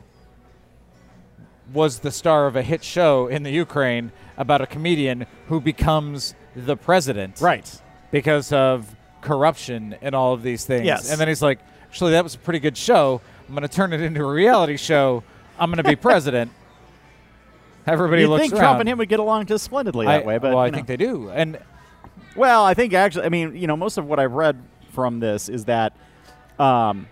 was 1.73 2.01
the 2.01 2.11
star 2.11 2.46
of 2.46 2.57
a 2.57 2.62
hit 2.62 2.83
show 2.83 3.29
in 3.29 3.42
the 3.44 3.51
Ukraine 3.51 4.11
about 4.37 4.61
a 4.61 4.66
comedian 4.66 5.27
who 5.49 5.61
becomes 5.61 6.35
the 6.57 6.77
president 6.77 7.40
Right. 7.40 7.81
because 8.11 8.53
of 8.53 8.94
corruption 9.20 9.94
and 10.03 10.14
all 10.14 10.33
of 10.33 10.42
these 10.42 10.64
things. 10.64 10.85
Yes. 10.87 11.11
And 11.11 11.20
then 11.20 11.29
he's 11.29 11.42
like, 11.42 11.61
actually, 11.85 12.12
that 12.12 12.25
was 12.25 12.35
a 12.35 12.38
pretty 12.38 12.59
good 12.59 12.77
show. 12.77 13.20
I'm 13.49 13.55
going 13.55 13.62
to 13.62 13.68
turn 13.68 13.92
it 13.92 14.01
into 14.01 14.23
a 14.25 14.33
reality 14.33 14.77
show. 14.77 15.23
I'm 15.61 15.70
going 15.70 15.77
to 15.83 15.88
be 15.88 15.96
president. 15.96 16.51
Everybody 17.87 18.23
You'd 18.23 18.29
looks 18.29 18.42
think 18.42 18.53
around. 18.55 18.61
Trump 18.62 18.81
and 18.81 18.88
him 18.88 18.99
would 18.99 19.09
get 19.09 19.20
along 19.20 19.46
just 19.46 19.64
splendidly 19.64 20.07
that 20.07 20.23
I, 20.23 20.27
way, 20.27 20.38
but 20.38 20.51
well, 20.51 20.59
I 20.59 20.70
know. 20.70 20.75
think 20.75 20.87
they 20.87 20.96
do. 20.96 21.31
And 21.31 21.59
Well, 22.37 22.64
I 22.64 22.75
think 22.75 22.92
actually, 22.94 23.27
I 23.27 23.29
mean, 23.29 23.57
you 23.57 23.66
know, 23.66 23.77
most 23.77 23.96
of 23.99 24.07
what 24.07 24.18
I've 24.18 24.33
read 24.33 24.62
from 24.92 25.20
this 25.20 25.49
is 25.49 25.64
that 25.66 25.96
um, 26.59 27.07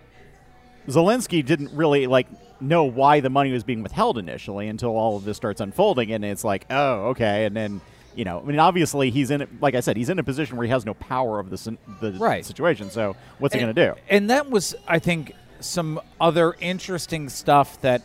Zelensky 0.87 1.45
didn't 1.45 1.71
really 1.73 2.07
like 2.07 2.27
know 2.61 2.83
why 2.83 3.19
the 3.19 3.29
money 3.29 3.51
was 3.51 3.63
being 3.63 3.83
withheld 3.83 4.17
initially 4.17 4.67
until 4.67 4.95
all 4.95 5.15
of 5.17 5.23
this 5.23 5.37
starts 5.37 5.61
unfolding, 5.61 6.11
and 6.11 6.23
it's 6.25 6.43
like, 6.43 6.65
oh, 6.69 7.09
okay, 7.09 7.45
and 7.45 7.55
then. 7.55 7.81
You 8.15 8.25
know, 8.25 8.39
I 8.39 8.43
mean, 8.43 8.59
obviously 8.59 9.11
he's 9.11 9.31
in. 9.31 9.47
Like 9.61 9.75
I 9.75 9.79
said, 9.79 9.95
he's 9.95 10.09
in 10.09 10.19
a 10.19 10.23
position 10.23 10.57
where 10.57 10.65
he 10.65 10.71
has 10.71 10.85
no 10.85 10.93
power 10.95 11.39
of 11.39 11.51
the 11.51 11.77
the 12.01 12.11
Right. 12.13 12.43
situation. 12.43 12.89
So 12.89 13.15
what's 13.37 13.53
he 13.53 13.61
going 13.61 13.73
to 13.73 13.85
do? 13.87 13.93
And 14.09 14.29
that 14.29 14.49
was, 14.49 14.75
I 14.87 14.99
think, 14.99 15.33
some 15.61 16.01
other 16.19 16.55
interesting 16.59 17.29
stuff 17.29 17.79
that 17.81 18.01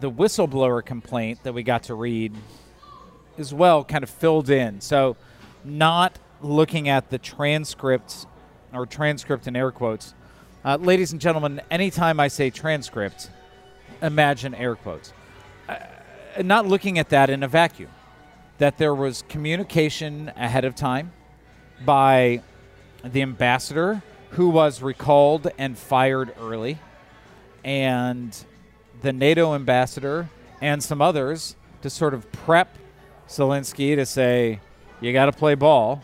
the 0.00 0.10
whistleblower 0.10 0.84
complaint 0.84 1.42
that 1.42 1.52
we 1.52 1.62
got 1.62 1.84
to 1.84 1.94
read 1.94 2.34
as 3.36 3.54
well 3.54 3.84
kind 3.84 4.04
of 4.04 4.10
filled 4.10 4.50
in. 4.50 4.80
So, 4.80 5.16
not 5.64 6.18
looking 6.40 6.88
at 6.88 7.10
the 7.10 7.18
transcripts 7.18 8.26
or 8.72 8.86
transcript 8.86 9.46
in 9.46 9.56
air 9.56 9.70
quotes. 9.70 10.14
Uh, 10.64 10.76
ladies 10.76 11.12
and 11.12 11.20
gentlemen, 11.20 11.60
anytime 11.70 12.20
I 12.20 12.28
say 12.28 12.50
transcript, 12.50 13.30
imagine 14.02 14.54
air 14.54 14.76
quotes. 14.76 15.12
Uh, 15.68 15.76
not 16.42 16.66
looking 16.66 16.98
at 16.98 17.08
that 17.10 17.30
in 17.30 17.42
a 17.42 17.48
vacuum. 17.48 17.90
That 18.58 18.78
there 18.78 18.94
was 18.94 19.22
communication 19.28 20.32
ahead 20.36 20.64
of 20.64 20.74
time 20.74 21.12
by 21.84 22.42
the 23.04 23.22
ambassador 23.22 24.02
who 24.30 24.48
was 24.48 24.82
recalled 24.82 25.48
and 25.58 25.78
fired 25.78 26.34
early, 26.40 26.78
and 27.64 28.36
the 29.02 29.12
NATO 29.12 29.54
ambassador 29.54 30.28
and 30.60 30.82
some 30.82 31.00
others 31.00 31.56
to 31.82 31.90
sort 31.90 32.14
of 32.14 32.30
prep 32.32 32.76
Zelensky 33.28 33.94
to 33.96 34.04
say, 34.06 34.60
you 35.00 35.12
got 35.12 35.26
to 35.26 35.32
play 35.32 35.54
ball, 35.54 36.02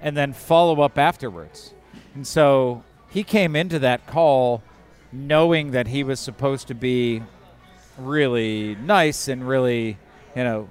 and 0.00 0.16
then 0.16 0.32
follow 0.32 0.80
up 0.80 0.96
afterwards. 0.96 1.74
And 2.14 2.26
so 2.26 2.82
he 3.10 3.22
came 3.22 3.54
into 3.56 3.78
that 3.80 4.06
call 4.06 4.62
knowing 5.12 5.72
that 5.72 5.88
he 5.88 6.02
was 6.04 6.20
supposed 6.20 6.68
to 6.68 6.74
be 6.74 7.22
really 7.98 8.76
nice 8.76 9.28
and 9.28 9.46
really, 9.46 9.98
you 10.36 10.44
know, 10.44 10.70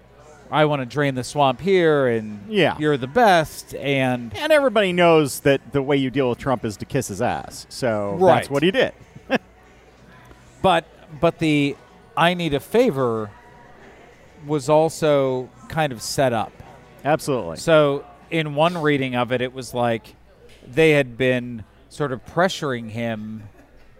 I 0.52 0.66
want 0.66 0.82
to 0.82 0.86
drain 0.88 1.14
the 1.14 1.24
swamp 1.24 1.62
here, 1.62 2.08
and 2.08 2.50
Yeah. 2.52 2.76
you're 2.80 2.98
the 2.98 3.06
best, 3.06 3.76
and 3.76 4.34
And 4.36 4.52
everybody 4.52 4.92
knows 4.94 5.42
that 5.42 5.74
the 5.74 5.82
way 5.84 5.98
you 5.98 6.10
deal 6.10 6.30
with 6.30 6.40
Trump 6.40 6.66
is 6.66 6.76
to 6.78 6.86
kiss 6.86 7.10
his 7.10 7.22
ass. 7.22 7.68
So 7.70 8.16
Right. 8.20 8.36
that's 8.38 8.50
what 8.50 8.64
he 8.64 8.72
did. 8.72 8.94
But 10.62 10.86
but 11.20 11.40
the 11.40 11.76
I 12.16 12.34
need 12.34 12.54
a 12.54 12.60
favor 12.60 13.32
was 14.46 14.70
also 14.70 15.50
kind 15.68 15.92
of 15.92 16.02
set 16.02 16.34
up. 16.34 16.52
Absolutely. 17.04 17.58
So 17.58 18.06
in 18.30 18.56
one 18.56 18.78
reading 18.78 19.16
of 19.16 19.32
it, 19.32 19.42
it 19.42 19.54
was 19.54 19.74
like 19.74 20.16
they 20.68 20.92
had 20.92 21.18
been 21.18 21.64
sort 21.90 22.12
of 22.12 22.26
pressuring 22.26 22.90
him 22.90 23.44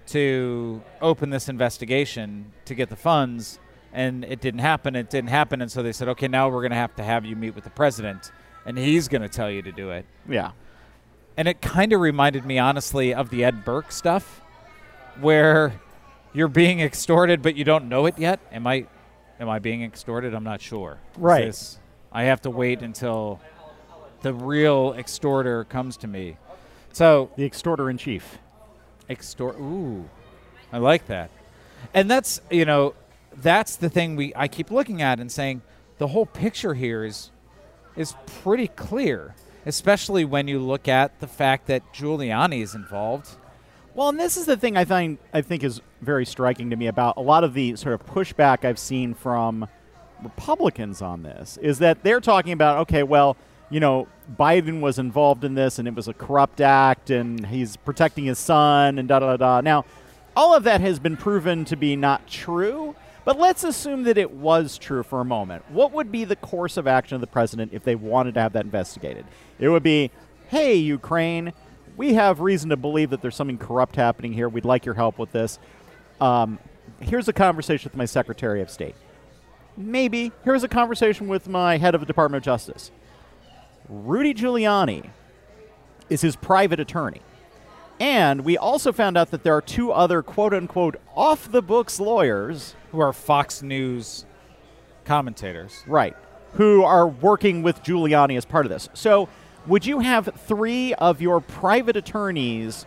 to 0.08 0.82
open 1.02 1.30
this 1.30 1.50
investigation 1.50 2.52
to 2.66 2.76
get 2.76 2.90
the 2.90 2.96
funds, 2.96 3.60
and 3.94 4.24
it 4.26 4.42
didn't 4.42 4.60
happen. 4.60 4.96
It 4.96 5.10
didn't 5.10 5.30
happen, 5.30 5.62
and 5.62 5.72
so 5.72 5.84
they 5.84 5.92
said, 5.92 6.08
okay, 6.10 6.28
now 6.28 6.50
we're 6.50 6.62
going 6.62 6.72
to 6.72 6.78
have 6.78 6.96
to 6.96 7.04
have 7.04 7.26
you 7.26 7.36
meet 7.36 7.56
with 7.56 7.64
the 7.64 7.70
president, 7.70 8.32
and 8.66 8.78
he's 8.78 9.08
going 9.08 9.22
to 9.22 9.30
tell 9.30 9.50
you 9.50 9.62
to 9.62 9.72
do 9.72 9.92
it. 9.92 10.06
yeah. 10.28 10.52
And 11.38 11.48
it 11.48 11.62
kind 11.62 11.94
of 11.94 12.02
reminded 12.02 12.44
me, 12.44 12.60
honestly, 12.60 13.14
of 13.14 13.30
the 13.30 13.46
Ed 13.46 13.64
Burke 13.64 13.94
stuff, 13.94 14.42
where 15.22 15.80
you're 16.34 16.48
being 16.48 16.80
extorted, 16.80 17.42
but 17.42 17.56
you 17.56 17.64
don't 17.64 17.90
know 17.90 18.06
it 18.06 18.18
yet. 18.20 18.40
Am 18.52 18.68
I? 18.68 18.86
Am 19.40 19.50
I 19.50 19.60
being 19.60 19.84
extorted? 19.84 20.34
I'm 20.34 20.44
not 20.44 20.62
sure. 20.62 21.00
Right. 21.18 21.46
this- 21.46 21.80
I 22.12 22.24
have 22.24 22.42
to 22.42 22.50
wait 22.50 22.82
until 22.82 23.40
the 24.22 24.34
real 24.34 24.94
extorter 24.98 25.64
comes 25.66 25.96
to 25.98 26.08
me. 26.08 26.38
So 26.92 27.30
The 27.36 27.46
extorter 27.46 27.90
in 27.90 27.98
chief. 27.98 28.40
extort. 29.08 29.58
Ooh, 29.60 30.10
I 30.74 30.80
like 30.80 31.06
that. 31.08 31.30
And 31.94 32.10
that's 32.10 32.42
you 32.50 32.66
know, 32.66 32.96
that's 33.38 33.76
the 33.76 33.90
thing 33.90 34.16
we 34.16 34.34
I 34.36 34.48
keep 34.48 34.72
looking 34.72 35.02
at 35.02 35.20
and 35.20 35.32
saying 35.32 35.62
the 36.00 36.08
whole 36.08 36.26
picture 36.26 36.74
here 36.74 37.04
is 37.06 37.32
is 37.96 38.16
pretty 38.44 38.68
clear, 38.68 39.36
especially 39.66 40.26
when 40.26 40.48
you 40.48 40.60
look 40.60 40.88
at 40.88 41.20
the 41.20 41.28
fact 41.28 41.68
that 41.68 41.94
Giuliani 41.94 42.62
is 42.62 42.74
involved. 42.76 43.30
Well, 44.00 44.08
and 44.08 44.18
this 44.18 44.38
is 44.38 44.46
the 44.46 44.56
thing 44.56 44.78
I 44.78 44.86
find 44.86 45.18
I 45.34 45.42
think 45.42 45.62
is 45.62 45.82
very 46.00 46.26
striking 46.26 46.70
to 46.70 46.78
me 46.78 46.88
about 46.88 47.18
a 47.18 47.22
lot 47.22 47.44
of 47.44 47.54
the 47.54 47.76
sort 47.76 47.96
of 47.96 48.06
pushback 48.06 48.64
I've 48.64 48.80
seen 48.80 49.14
from 49.14 49.68
Republicans 50.24 51.02
on 51.02 51.24
this 51.24 51.58
is 51.58 51.80
that 51.80 52.02
they're 52.02 52.22
talking 52.22 52.54
about 52.54 52.78
okay, 52.84 53.04
well, 53.04 53.36
you 53.70 53.82
know, 53.82 54.08
Biden 54.40 54.80
was 54.80 55.00
involved 55.00 55.44
in 55.44 55.54
this 55.54 55.80
and 55.80 55.86
it 55.86 55.96
was 55.96 56.08
a 56.08 56.14
corrupt 56.14 56.62
act 56.62 57.10
and 57.10 57.46
he's 57.48 57.76
protecting 57.76 58.24
his 58.24 58.40
son 58.40 59.00
and 59.00 59.10
da 59.10 59.20
da 59.20 59.36
da. 59.36 59.60
Now, 59.60 59.84
all 60.34 60.56
of 60.56 60.64
that 60.64 60.80
has 60.80 60.98
been 60.98 61.18
proven 61.18 61.66
to 61.66 61.76
be 61.76 61.98
not 61.98 62.26
true, 62.26 62.96
But 63.26 63.38
let's 63.38 63.66
assume 63.66 64.04
that 64.04 64.18
it 64.18 64.32
was 64.32 64.78
true 64.78 65.04
for 65.04 65.20
a 65.20 65.26
moment. 65.26 65.70
What 65.72 65.92
would 65.92 66.10
be 66.10 66.24
the 66.24 66.38
course 66.38 66.78
of 66.78 66.88
action 66.88 67.16
of 67.16 67.22
the 67.22 67.28
president 67.28 67.74
if 67.74 67.84
they 67.84 67.96
wanted 67.96 68.36
to 68.36 68.40
have 68.40 68.54
that 68.54 68.64
investigated? 68.64 69.26
It 69.60 69.68
would 69.68 69.84
be, 69.84 70.10
hey, 70.48 70.76
Ukraine, 70.76 71.52
we 72.00 72.14
have 72.14 72.40
reason 72.40 72.70
to 72.70 72.78
believe 72.78 73.10
that 73.10 73.22
there's 73.22 73.36
something 73.36 73.58
corrupt 73.58 73.98
happening 73.98 74.32
here. 74.32 74.48
We'd 74.48 74.64
like 74.64 74.86
your 74.86 74.96
help 74.96 75.20
with 75.20 75.34
this. 75.34 75.60
Um, 76.22 76.58
here's 77.02 77.28
a 77.28 77.34
conversation 77.34 77.90
with 77.92 77.98
my 77.98 78.06
Secretary 78.06 78.62
of 78.62 78.70
State. 78.70 78.96
Maybe 79.76 80.32
here's 80.46 80.64
a 80.64 80.70
conversation 80.70 81.28
with 81.28 81.50
my 81.50 81.78
head 81.78 81.96
of 81.96 82.00
the 82.00 82.08
Department 82.08 82.42
of 82.42 82.46
Justice. 82.46 82.92
Rudy 83.90 84.34
Giuliani 84.34 85.10
is 86.10 86.22
his 86.22 86.38
private 86.38 86.80
attorney. 86.80 87.20
And 88.00 88.46
we 88.46 88.58
also 88.58 88.94
found 88.94 89.18
out 89.18 89.32
that 89.32 89.44
there 89.44 89.56
are 89.58 89.62
two 89.62 89.92
other 89.92 90.24
quote 90.24 90.54
unquote 90.54 90.96
off 91.18 91.52
the 91.52 91.62
books 91.62 92.00
lawyers. 92.00 92.76
Who 92.94 93.02
are 93.02 93.12
Fox 93.12 93.62
News 93.62 94.26
commentators. 95.04 95.84
Right. 95.86 96.16
Who 96.54 96.82
are 96.82 97.10
working 97.10 97.62
with 97.62 97.84
Giuliani 97.84 98.38
as 98.38 98.46
part 98.46 98.66
of 98.66 98.70
this. 98.70 98.88
So, 98.94 99.28
would 99.68 99.86
you 99.86 100.00
have 100.00 100.30
three 100.48 100.94
of 100.96 101.22
your 101.22 101.42
private 101.42 101.96
attorneys 101.96 102.86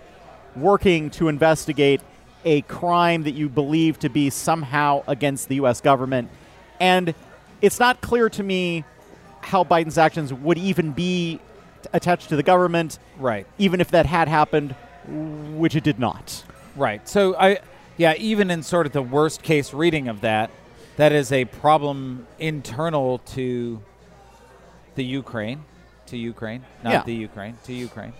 working 0.56 1.10
to 1.10 1.28
investigate 1.28 2.00
a 2.44 2.62
crime 2.62 3.22
that 3.22 3.32
you 3.32 3.48
believe 3.48 3.98
to 4.00 4.08
be 4.08 4.30
somehow 4.30 5.02
against 5.06 5.48
the 5.48 5.56
U.S. 5.56 5.80
government? 5.80 6.28
And 6.80 7.14
it's 7.60 7.78
not 7.78 8.00
clear 8.00 8.28
to 8.30 8.42
me 8.42 8.84
how 9.40 9.64
Biden's 9.64 9.98
actions 9.98 10.32
would 10.32 10.58
even 10.58 10.92
be 10.92 11.40
attached 11.92 12.28
to 12.28 12.36
the 12.36 12.42
government, 12.42 12.98
Right. 13.18 13.46
even 13.58 13.80
if 13.80 13.90
that 13.90 14.06
had 14.06 14.28
happened, 14.28 14.74
which 15.56 15.74
it 15.76 15.84
did 15.84 15.98
not. 15.98 16.44
Right. 16.76 17.06
So 17.08 17.36
I 17.36 17.58
yeah, 17.96 18.14
even 18.16 18.50
in 18.50 18.62
sort 18.62 18.86
of 18.86 18.92
the 18.92 19.02
worst 19.02 19.42
case 19.42 19.74
reading 19.74 20.08
of 20.08 20.22
that, 20.22 20.50
that 20.96 21.12
is 21.12 21.30
a 21.30 21.44
problem 21.44 22.26
internal 22.38 23.18
to 23.18 23.82
the 24.94 25.04
Ukraine, 25.04 25.64
to 26.12 26.18
Ukraine, 26.18 26.62
not 26.84 26.92
Yeah. 26.92 27.02
the 27.04 27.14
Ukraine, 27.14 27.56
to 27.64 27.72
Ukraine. 27.72 28.12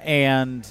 And 0.00 0.66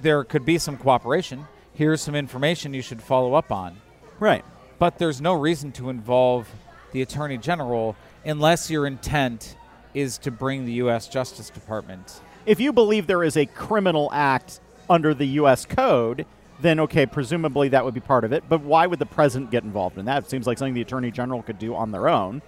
there 0.00 0.22
could 0.22 0.44
be 0.44 0.58
some 0.58 0.76
cooperation. 0.76 1.46
Here's 1.74 2.00
some 2.02 2.14
information 2.14 2.74
you 2.74 2.82
should 2.82 3.02
follow 3.02 3.34
up 3.34 3.50
on. 3.50 3.78
Right. 4.18 4.44
But 4.78 4.98
there's 4.98 5.20
no 5.20 5.32
reason 5.32 5.72
to 5.72 5.88
involve 5.90 6.48
the 6.92 7.00
Attorney 7.02 7.38
General 7.38 7.96
unless 8.24 8.70
your 8.70 8.86
intent 8.86 9.56
is 9.94 10.18
to 10.18 10.30
bring 10.30 10.66
the 10.66 10.72
U.S. 10.84 11.08
Justice 11.08 11.48
Department. 11.50 12.20
if 12.46 12.58
you 12.60 12.72
believe 12.72 13.06
there 13.06 13.22
is 13.24 13.36
a 13.36 13.46
criminal 13.46 14.08
act 14.12 14.60
under 14.88 15.14
the 15.14 15.26
U.S. 15.40 15.64
code, 15.66 16.26
then 16.60 16.80
okay, 16.80 17.06
presumably 17.06 17.68
that 17.70 17.84
would 17.84 17.94
be 17.94 18.00
part 18.00 18.24
of 18.24 18.32
it. 18.32 18.44
But 18.48 18.60
why 18.60 18.86
would 18.86 18.98
the 18.98 19.06
president 19.06 19.50
get 19.50 19.62
involved 19.64 19.96
in 19.98 20.04
that? 20.06 20.24
It 20.24 20.30
seems 20.30 20.46
like 20.46 20.58
something 20.58 20.74
the 20.74 20.80
attorney 20.82 21.10
general 21.10 21.42
could 21.42 21.58
do 21.58 21.74
on 21.74 21.90
their 21.92 22.08
own. 22.08 22.42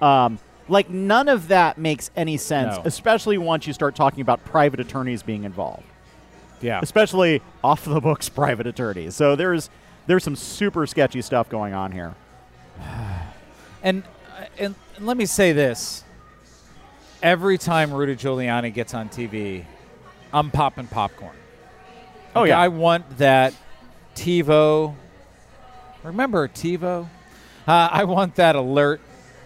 Um, 0.00 0.38
like 0.68 0.88
none 0.90 1.28
of 1.28 1.48
that 1.48 1.76
makes 1.78 2.10
any 2.16 2.36
sense, 2.36 2.76
No. 2.76 2.82
especially 2.84 3.38
once 3.38 3.66
you 3.66 3.72
start 3.72 3.94
talking 3.94 4.20
about 4.20 4.44
private 4.44 4.80
attorneys 4.80 5.22
being 5.22 5.44
involved, 5.44 5.84
Yeah. 6.60 6.80
especially 6.82 7.42
off 7.62 7.84
the 7.84 8.00
books 8.00 8.28
private 8.40 8.66
attorneys. 8.66 9.14
So 9.14 9.36
there's 9.36 9.70
there's 10.06 10.22
some 10.24 10.36
super 10.36 10.86
sketchy 10.86 11.22
stuff 11.22 11.48
going 11.48 11.74
on 11.74 11.92
here. 11.92 12.14
And, 13.82 14.02
uh, 14.38 14.44
and 14.58 14.74
and 14.96 15.06
let 15.06 15.18
me 15.18 15.26
say 15.26 15.52
this: 15.52 16.04
every 17.22 17.58
time 17.58 17.92
Rudy 17.92 18.16
Giuliani 18.16 18.72
gets 18.72 18.94
on 18.94 19.10
TV, 19.10 19.64
I'm 20.32 20.50
popping 20.50 20.86
popcorn. 20.86 21.36
Oh, 22.34 22.40
Like, 22.40 22.48
yeah. 22.48 22.58
I 22.60 22.68
want 22.68 23.18
that 23.18 23.52
TiVo. 24.16 24.94
Remember 26.02 26.48
TiVo? 26.48 27.08
Uh, 27.68 27.88
I 27.92 28.04
want 28.04 28.36
that 28.36 28.56
alert 28.56 29.02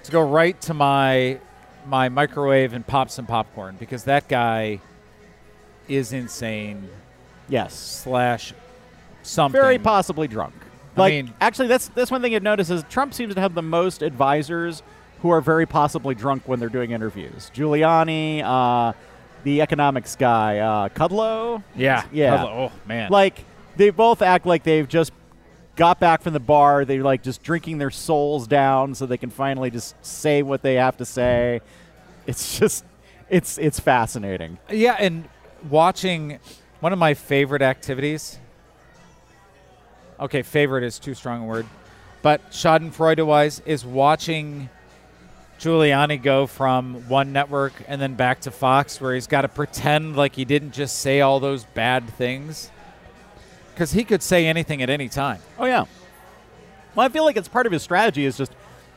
to 0.08 0.12
go 0.12 0.22
right 0.28 0.60
to 0.62 0.74
my 0.74 1.38
my 1.86 2.08
microwave 2.08 2.72
and 2.72 2.86
pop 2.86 3.10
some 3.10 3.26
popcorn 3.26 3.76
because 3.78 4.04
that 4.04 4.28
guy 4.28 4.80
is 5.88 6.12
insane 6.12 6.88
Yes, 7.50 7.72
slash 7.74 8.52
something. 9.22 9.58
very 9.58 9.78
possibly 9.78 10.28
drunk. 10.28 10.52
I 10.98 11.08
mean- 11.10 11.34
actually, 11.40 11.68
that's 11.68 11.88
that's 11.88 12.10
one 12.10 12.20
thing 12.22 12.32
you've 12.32 12.42
noticed 12.42 12.70
is 12.70 12.82
Trump 12.90 13.14
seems 13.14 13.34
to 13.34 13.40
have 13.40 13.54
the 13.54 13.62
most 13.62 14.02
advisors 14.02 14.82
who 15.22 15.30
are 15.30 15.40
very 15.40 15.64
possibly 15.66 16.14
drunk 16.14 16.42
when 16.46 16.60
they're 16.60 16.68
doing 16.68 16.90
interviews. 16.90 17.50
Giuliani, 17.54 18.42
uh, 18.44 18.92
the 19.44 19.62
economics 19.62 20.14
guy, 20.16 20.58
uh, 20.58 20.88
Kudlow. 20.90 21.62
yeah, 21.74 22.02
Yeah. 22.12 22.44
Oh 22.44 22.72
man, 22.86 23.10
Like 23.10 23.44
they 23.76 23.90
both 23.90 24.20
act 24.22 24.44
like 24.46 24.62
they've 24.64 24.88
just 24.88 25.12
got 25.78 26.00
back 26.00 26.20
from 26.20 26.34
the 26.34 26.40
bar. 26.40 26.84
They're 26.84 27.02
like 27.02 27.22
just 27.22 27.42
drinking 27.42 27.78
their 27.78 27.90
souls 27.90 28.46
down 28.46 28.94
so 28.94 29.06
they 29.06 29.16
can 29.16 29.30
finally 29.30 29.70
just 29.70 29.94
say 30.04 30.42
what 30.42 30.60
they 30.60 30.74
have 30.74 30.98
to 30.98 31.06
say. 31.06 31.60
It's 32.26 32.58
just, 32.58 32.84
it's 33.30 33.56
it's 33.56 33.80
fascinating. 33.80 34.58
Yeah, 34.68 34.96
and 34.98 35.28
watching 35.70 36.40
one 36.80 36.92
of 36.92 36.98
my 36.98 37.14
favorite 37.14 37.62
activities. 37.62 38.38
Okay, 40.20 40.42
favorite 40.42 40.82
is 40.82 40.98
too 40.98 41.14
strong 41.14 41.44
a 41.44 41.46
word, 41.46 41.66
but 42.22 42.50
Schadenfreude 42.50 43.24
wise 43.24 43.62
is 43.64 43.86
watching 43.86 44.68
Giuliani 45.60 46.20
go 46.20 46.48
from 46.48 47.08
one 47.08 47.32
network 47.32 47.72
and 47.86 48.00
then 48.00 48.14
back 48.14 48.40
to 48.40 48.50
Fox, 48.50 49.00
where 49.00 49.14
he's 49.14 49.28
got 49.28 49.42
to 49.42 49.48
pretend 49.48 50.16
like 50.16 50.34
he 50.34 50.44
didn't 50.44 50.72
just 50.72 50.98
say 50.98 51.20
all 51.20 51.38
those 51.38 51.64
bad 51.64 52.08
things, 52.10 52.70
because 53.78 53.92
he 53.92 54.02
could 54.02 54.24
say 54.24 54.48
anything 54.48 54.82
at 54.82 54.90
any 54.90 55.08
time. 55.08 55.40
Oh 55.56 55.64
yeah. 55.64 55.84
Well, 56.96 57.06
I 57.06 57.08
feel 57.10 57.24
like 57.24 57.36
it's 57.36 57.46
part 57.46 57.64
of 57.64 57.70
his 57.70 57.80
strategy 57.80 58.24
is 58.24 58.36
just 58.36 58.50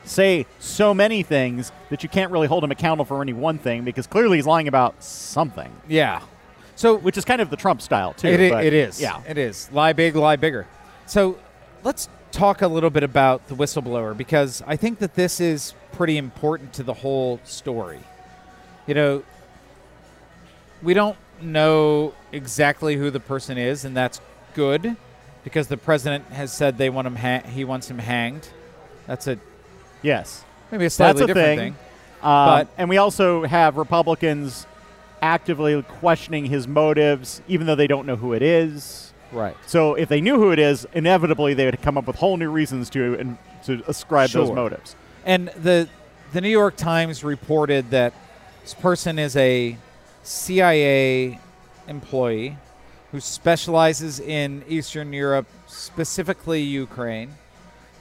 say 0.06 0.48
so 0.58 0.92
many 0.92 1.22
things 1.22 1.72
that 1.92 2.02
you 2.02 2.10
can't 2.10 2.32
really 2.32 2.48
hold 2.48 2.64
him 2.64 2.72
accountable 2.72 3.06
for 3.06 3.22
any 3.22 3.32
one 3.34 3.60
thing 3.60 3.84
because 3.84 4.08
clearly 4.08 4.40
he's 4.40 4.48
lying 4.48 4.68
about 4.68 5.04
something, 5.04 5.72
Yeah. 5.88 6.22
So 6.76 6.96
which 6.96 7.16
is 7.16 7.26
kind 7.26 7.42
of 7.42 7.52
the 7.52 7.58
Trump 7.58 7.80
style 7.80 8.14
too. 8.14 8.30
It, 8.30 8.50
but- 8.50 8.66
it 8.66 8.74
is. 8.74 9.00
Yeah. 9.00 9.22
It 9.30 9.38
is. 9.38 9.72
Lie 9.72 9.94
big, 9.94 10.16
lie 10.16 10.36
bigger. 10.36 10.66
So 11.06 11.38
let's 11.84 12.10
talk 12.32 12.64
a 12.64 12.68
little 12.68 12.90
bit 12.90 13.04
about 13.04 13.50
the 13.50 13.56
whistleblower 13.56 14.18
because 14.18 14.64
I 14.66 14.78
think 14.78 14.98
that 14.98 15.14
this 15.14 15.40
is 15.40 15.76
pretty 15.92 16.18
important 16.18 16.74
to 16.74 16.84
the 16.84 16.96
whole 16.96 17.40
story. 17.44 18.00
You 18.88 18.96
know, 18.96 19.24
we 20.82 20.96
don't 20.96 21.18
know 21.40 22.16
exactly 22.32 22.96
who 22.96 23.12
the 23.12 23.20
person 23.20 23.60
is, 23.60 23.86
and 23.86 23.96
that's 23.96 24.20
good 24.54 24.96
because 25.44 25.68
the 25.68 25.78
president 25.78 26.26
has 26.32 26.52
said 26.54 26.78
they 26.78 26.90
want 26.90 27.08
him 27.08 27.16
ha- 27.16 27.42
he 27.48 27.64
wants 27.66 27.90
him 27.90 27.98
hanged. 28.00 28.48
That's 29.08 29.28
a 29.28 29.38
Yes. 30.02 30.44
maybe 30.72 30.86
a 30.86 30.90
slightly 30.90 31.24
a 31.24 31.28
different 31.28 31.46
thing. 31.46 31.58
thing. 31.60 31.76
Um, 32.22 32.46
But- 32.48 32.68
and 32.78 32.90
we 32.90 32.98
also 32.98 33.44
have 33.46 33.78
Republicans 33.78 34.66
actively 35.22 35.82
questioning 35.84 36.46
his 36.46 36.68
motives, 36.68 37.42
even 37.48 37.68
though 37.68 37.76
they 37.76 37.88
don't 37.88 38.06
know 38.08 38.16
who 38.16 38.34
it 38.34 38.42
is. 38.42 39.14
Right. 39.32 39.56
So 39.66 39.94
if 39.96 40.10
they 40.10 40.20
knew 40.22 40.36
who 40.38 40.52
it 40.52 40.60
is, 40.60 40.86
inevitably 40.94 41.54
they 41.54 41.66
would 41.66 41.82
come 41.82 41.98
up 41.98 42.06
with 42.08 42.18
whole 42.18 42.38
new 42.38 42.50
reasons 42.50 42.90
to 42.92 43.16
and 43.20 43.38
to 43.66 43.82
ascribe 43.88 44.30
those 44.32 44.48
Sure. 44.48 44.56
motives. 44.56 44.96
And 45.26 45.50
the 45.50 45.88
the 46.34 46.40
New 46.42 46.50
York 46.50 46.78
Times 46.78 47.24
reported 47.26 47.92
that 47.92 48.14
this 48.64 48.74
person 48.74 49.20
is 49.20 49.36
a 49.36 49.76
CIA 50.24 51.40
employee 51.88 52.58
who 53.12 53.20
specializes 53.20 54.20
in 54.20 54.64
Eastern 54.68 55.12
Europe, 55.14 55.48
specifically 55.68 56.62
Ukraine, 56.62 57.36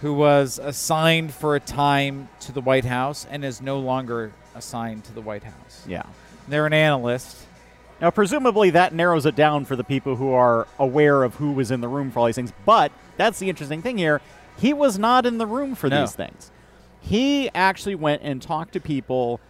who 0.01 0.15
was 0.15 0.59
assigned 0.59 1.33
for 1.35 1.57
a 1.57 1.61
time 1.61 2.29
to 2.41 2.53
the 2.53 2.61
White 2.61 2.85
House 2.85 3.27
and 3.31 3.45
is 3.45 3.61
no 3.61 3.79
longer 3.79 4.33
assigned 4.55 5.05
to 5.05 5.13
the 5.13 5.21
White 5.21 5.43
House. 5.43 5.85
Yeah. 5.87 6.05
They're 6.49 6.67
an 6.67 6.73
analyst. 6.73 7.37
Now, 8.01 8.11
presumably, 8.11 8.71
that 8.71 8.95
narrows 8.95 9.27
it 9.27 9.37
down 9.37 9.67
for 9.67 9.77
the 9.77 9.85
people 9.85 10.17
who 10.17 10.33
are 10.33 10.67
aware 10.79 11.23
of 11.23 11.35
who 11.35 11.53
was 11.53 11.71
in 11.71 11.81
the 11.83 11.89
room 11.89 12.11
for 12.11 12.21
all 12.21 12.27
these 12.27 12.37
things. 12.37 12.53
But 12.65 12.93
that's 13.17 13.39
the 13.39 13.51
interesting 13.51 13.83
thing 13.83 13.99
here. 13.99 14.23
He 14.59 14.73
was 14.73 14.99
not 14.99 15.27
in 15.27 15.39
the 15.39 15.47
room 15.47 15.75
for 15.75 15.89
No. 15.89 16.01
these 16.01 16.15
things. 16.15 16.51
He 17.01 17.51
actually 17.55 17.95
went 17.95 18.23
and 18.23 18.41
talked 18.41 18.73
to 18.73 18.81
people. 18.81 19.41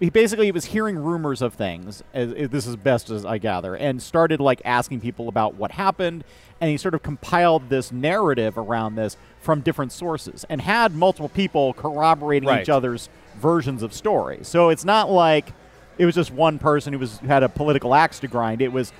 He 0.00 0.08
basically 0.10 0.50
was 0.50 0.64
hearing 0.64 0.96
rumors 0.98 1.42
of 1.42 1.52
things. 1.54 2.02
As, 2.14 2.32
as 2.32 2.48
this 2.50 2.66
is 2.66 2.74
best 2.76 3.10
as 3.10 3.24
I 3.26 3.38
gather, 3.38 3.76
and 3.76 4.02
started 4.02 4.40
like 4.40 4.62
asking 4.64 5.00
people 5.00 5.28
about 5.28 5.54
what 5.54 5.72
happened, 5.72 6.24
and 6.60 6.70
he 6.70 6.76
sort 6.78 6.94
of 6.94 7.02
compiled 7.02 7.68
this 7.68 7.92
narrative 7.92 8.56
around 8.56 8.94
this 8.96 9.16
from 9.40 9.60
different 9.60 9.92
sources, 9.92 10.44
and 10.48 10.62
had 10.62 10.94
multiple 10.94 11.28
people 11.28 11.74
corroborating 11.74 12.48
Right. 12.48 12.62
each 12.62 12.68
other's 12.70 13.08
versions 13.38 13.82
of 13.82 13.92
stories. 13.92 14.48
So 14.48 14.70
it's 14.70 14.84
not 14.84 15.10
like 15.10 15.52
it 15.98 16.06
was 16.06 16.14
just 16.14 16.30
one 16.32 16.58
person 16.58 16.92
who 16.94 16.98
was 16.98 17.18
who 17.18 17.26
had 17.26 17.42
a 17.42 17.48
political 17.48 17.94
axe 17.94 18.20
to 18.20 18.26
grind. 18.28 18.62
It 18.62 18.72
was 18.72 18.92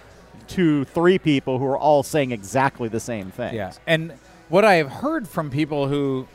two, 0.49 0.85
three 0.85 1.19
people 1.19 1.59
who 1.59 1.65
were 1.65 1.79
all 1.79 2.03
saying 2.03 2.33
exactly 2.33 2.89
the 2.89 3.01
same 3.01 3.31
thing. 3.31 3.55
Yeah. 3.55 3.73
And 3.87 4.13
what 4.51 4.65
I 4.65 4.75
have 4.75 4.91
heard 4.91 5.29
from 5.29 5.49
people 5.51 5.89
who 5.89 6.27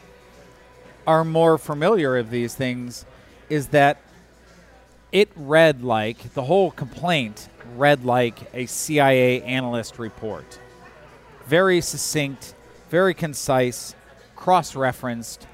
are 1.06 1.24
more 1.24 1.58
familiar 1.58 2.18
of 2.18 2.30
these 2.32 2.56
things 2.56 3.06
is 3.50 3.68
that 3.68 3.98
it 5.12 5.30
read 5.36 5.84
like 5.84 6.34
the 6.34 6.44
whole 6.44 6.72
complaint 6.72 7.50
read 7.76 8.06
like 8.06 8.50
a 8.54 8.66
CIA 8.66 9.42
analyst 9.44 10.00
report. 10.00 10.60
Very 11.48 11.82
succinct, 11.82 12.56
very 12.90 13.14
concise, 13.14 13.96
cross 14.36 14.76
referenced, 14.76 15.48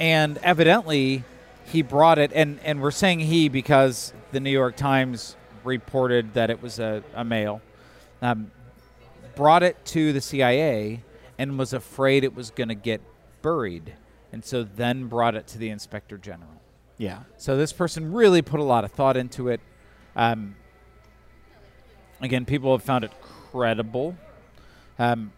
and 0.00 0.38
evidently 0.38 1.24
he 1.66 1.82
brought 1.82 2.18
it. 2.18 2.32
And, 2.34 2.60
and 2.60 2.80
we're 2.80 2.90
saying 2.90 3.20
he 3.20 3.48
because 3.48 4.12
the 4.32 4.40
New 4.40 4.50
York 4.50 4.76
Times 4.76 5.36
reported 5.64 6.34
that 6.34 6.50
it 6.50 6.62
was 6.62 6.78
a, 6.78 7.02
a 7.14 7.24
male. 7.24 7.62
Um, 8.22 8.50
brought 9.34 9.62
it 9.62 9.84
to 9.86 10.12
the 10.12 10.20
CIA 10.20 11.02
and 11.38 11.58
was 11.58 11.72
afraid 11.72 12.24
it 12.24 12.34
was 12.34 12.50
going 12.50 12.68
to 12.68 12.74
get 12.74 13.00
buried, 13.42 13.94
and 14.32 14.44
so 14.44 14.62
then 14.62 15.08
brought 15.08 15.34
it 15.34 15.46
to 15.48 15.58
the 15.58 15.70
inspector 15.70 16.16
general. 16.16 16.53
Yeah. 17.04 17.18
So 17.36 17.58
this 17.58 17.70
person 17.70 18.14
really 18.14 18.40
put 18.40 18.60
a 18.60 18.62
lot 18.62 18.84
of 18.84 18.90
thought 18.90 19.18
into 19.18 19.48
it. 19.48 19.60
Um, 20.16 20.56
again, 22.22 22.46
people 22.46 22.72
have 22.72 22.82
found 22.82 23.04
it 23.04 23.12
credible. 23.52 24.16
Um, 24.98 25.30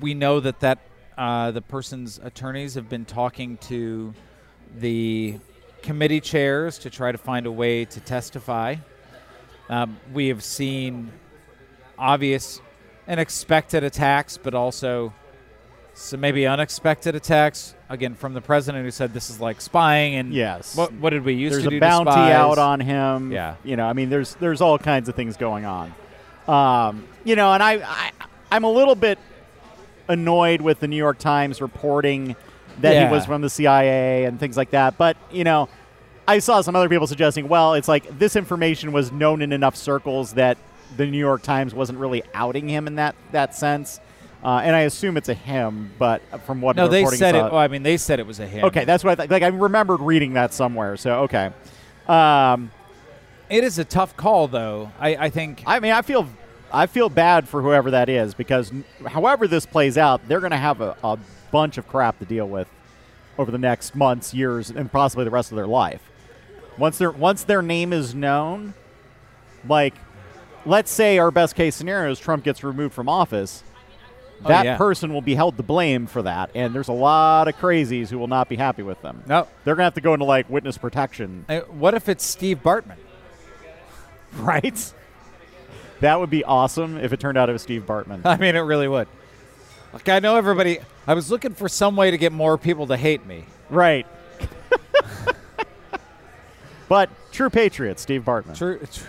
we 0.00 0.14
know 0.14 0.40
that 0.40 0.58
that 0.58 0.80
uh, 1.16 1.52
the 1.52 1.62
person's 1.62 2.18
attorneys 2.18 2.74
have 2.74 2.88
been 2.88 3.04
talking 3.04 3.58
to 3.58 4.12
the 4.76 5.38
committee 5.82 6.20
chairs 6.20 6.78
to 6.78 6.90
try 6.90 7.12
to 7.12 7.18
find 7.18 7.46
a 7.46 7.52
way 7.52 7.84
to 7.84 8.00
testify. 8.00 8.74
Um, 9.68 10.00
we 10.12 10.26
have 10.28 10.42
seen 10.42 11.12
obvious 11.96 12.60
and 13.06 13.20
expected 13.20 13.84
attacks, 13.84 14.36
but 14.36 14.52
also 14.52 15.12
some 15.94 16.20
maybe 16.20 16.46
unexpected 16.46 17.14
attacks. 17.14 17.74
Again, 17.88 18.14
from 18.14 18.32
the 18.34 18.40
president 18.40 18.84
who 18.84 18.90
said 18.90 19.12
this 19.12 19.28
is 19.30 19.40
like 19.40 19.60
spying 19.60 20.14
and 20.14 20.32
Yes. 20.32 20.74
what, 20.76 20.92
what 20.94 21.10
did 21.10 21.24
we 21.24 21.34
use 21.34 21.52
there's 21.52 21.64
to 21.66 21.76
a 21.76 21.80
bounty 21.80 22.10
out 22.10 22.58
on 22.58 22.80
him. 22.80 23.30
Yeah. 23.32 23.56
You 23.64 23.76
know, 23.76 23.86
I 23.86 23.92
mean, 23.92 24.08
there's 24.10 24.34
there's 24.36 24.60
all 24.60 24.78
kinds 24.78 25.08
of 25.08 25.14
things 25.14 25.36
going 25.36 25.64
on. 25.66 25.94
Um, 26.48 27.06
you 27.24 27.36
know, 27.36 27.52
and 27.52 27.62
I, 27.62 27.74
I 27.82 28.10
I'm 28.50 28.64
a 28.64 28.70
little 28.70 28.94
bit 28.94 29.18
annoyed 30.08 30.60
with 30.60 30.80
the 30.80 30.88
New 30.88 30.96
York 30.96 31.18
Times 31.18 31.60
reporting 31.60 32.36
that 32.80 32.94
Yeah. 32.94 33.06
he 33.08 33.12
was 33.12 33.26
from 33.26 33.42
the 33.42 33.50
CIA 33.50 34.24
and 34.24 34.40
things 34.40 34.56
like 34.56 34.70
that. 34.70 34.96
But 34.98 35.16
you 35.30 35.44
know, 35.44 35.68
I 36.26 36.38
saw 36.38 36.60
some 36.62 36.74
other 36.76 36.88
people 36.88 37.06
suggesting, 37.06 37.48
well, 37.48 37.74
it's 37.74 37.88
like 37.88 38.18
this 38.18 38.36
information 38.36 38.92
was 38.92 39.12
known 39.12 39.42
in 39.42 39.52
enough 39.52 39.76
circles 39.76 40.34
that 40.34 40.56
the 40.96 41.06
New 41.06 41.18
York 41.18 41.42
Times 41.42 41.74
wasn't 41.74 41.98
really 41.98 42.22
outing 42.34 42.68
him 42.68 42.86
in 42.86 42.96
that 42.96 43.14
that 43.32 43.54
sense. 43.54 44.00
Uh, 44.44 44.60
and 44.64 44.74
I 44.74 44.80
assume 44.80 45.16
it's 45.16 45.28
a 45.28 45.34
him, 45.34 45.92
but 45.98 46.20
from 46.44 46.60
what 46.60 46.74
No, 46.74 46.86
the 46.86 46.90
they 46.90 46.98
reporting 47.00 47.18
said 47.20 47.34
it. 47.36 47.52
I 47.52 47.68
mean, 47.68 47.84
they 47.84 47.96
said 47.96 48.18
it 48.18 48.26
was 48.26 48.40
a 48.40 48.46
him. 48.46 48.64
Okay, 48.64 48.84
that's 48.84 49.04
what 49.04 49.12
I 49.12 49.14
th- 49.26 49.30
like. 49.30 49.42
I 49.44 49.46
remembered 49.48 50.00
reading 50.00 50.32
that 50.32 50.52
somewhere. 50.52 50.96
So 50.96 51.20
okay. 51.22 51.52
Um, 52.08 52.70
It 53.48 53.62
is 53.62 53.78
a 53.78 53.84
tough 53.84 54.16
call, 54.16 54.48
though. 54.48 54.90
I, 54.98 55.16
I 55.16 55.30
think. 55.30 55.62
I 55.66 55.78
mean, 55.78 55.92
I 55.92 56.02
feel 56.02 56.26
I 56.72 56.86
feel 56.86 57.08
bad 57.08 57.48
for 57.48 57.62
whoever 57.62 57.92
that 57.92 58.08
is 58.08 58.34
because 58.34 58.72
however 59.06 59.46
this 59.46 59.64
plays 59.66 59.96
out, 59.96 60.26
they're 60.26 60.40
going 60.40 60.52
to 60.52 60.56
have 60.56 60.80
a, 60.80 60.96
a 61.04 61.18
bunch 61.52 61.78
of 61.78 61.86
crap 61.86 62.18
to 62.18 62.24
deal 62.24 62.48
with 62.48 62.66
over 63.38 63.50
the 63.50 63.58
next 63.58 63.94
months, 63.94 64.34
years, 64.34 64.70
and 64.70 64.90
possibly 64.90 65.24
the 65.24 65.30
rest 65.30 65.52
of 65.52 65.56
their 65.56 65.66
life. 65.68 66.00
Once 66.78 66.98
their 66.98 67.10
once 67.12 67.44
their 67.44 67.62
name 67.62 67.92
is 67.92 68.12
known, 68.14 68.74
like 69.68 69.94
let's 70.66 70.90
say 70.90 71.18
our 71.18 71.30
best 71.30 71.54
case 71.54 71.76
scenario 71.76 72.10
is 72.10 72.18
Trump 72.18 72.42
gets 72.42 72.64
removed 72.64 72.94
from 72.94 73.08
office. 73.08 73.62
Oh, 74.44 74.48
That 74.48 74.64
yeah. 74.64 74.76
person 74.76 75.12
will 75.12 75.20
be 75.20 75.34
held 75.34 75.56
to 75.56 75.62
blame 75.62 76.06
for 76.06 76.22
that, 76.22 76.50
and 76.54 76.74
there's 76.74 76.88
a 76.88 76.92
lot 76.92 77.48
of 77.48 77.56
crazies 77.56 78.08
who 78.08 78.18
will 78.18 78.28
not 78.28 78.48
be 78.48 78.56
happy 78.56 78.82
with 78.82 79.00
them. 79.02 79.22
no. 79.26 79.46
They're 79.64 79.74
gonna 79.74 79.84
have 79.84 79.94
to 79.94 80.00
go 80.00 80.14
into 80.14 80.24
like 80.24 80.48
witness 80.50 80.78
protection, 80.78 81.44
Uh, 81.48 81.60
What 81.70 81.94
if 81.94 82.08
it's 82.08 82.24
Steve 82.24 82.62
Bartman? 82.62 82.96
right? 84.36 84.92
That 86.00 86.18
would 86.18 86.30
be 86.30 86.42
awesome 86.44 86.96
if 86.98 87.12
it 87.12 87.20
turned 87.20 87.38
out 87.38 87.48
it 87.48 87.52
was 87.52 87.62
Steve 87.62 87.84
Bartman. 87.86 88.22
I 88.24 88.36
mean, 88.36 88.56
it 88.56 88.60
really 88.60 88.88
would. 88.88 89.06
Like, 89.92 90.08
I 90.08 90.18
know 90.18 90.36
everybody. 90.36 90.78
I 91.06 91.14
was 91.14 91.30
looking 91.30 91.54
for 91.54 91.68
some 91.68 91.94
way 91.96 92.10
to 92.10 92.18
get 92.18 92.32
more 92.32 92.58
people 92.58 92.86
to 92.88 92.96
hate 92.96 93.24
me. 93.26 93.44
right. 93.70 94.06
but 96.88 97.10
true 97.30 97.50
patriot, 97.50 98.00
Steve 98.00 98.22
Bartman. 98.24 98.56
True. 98.56 98.80
true. 98.90 99.06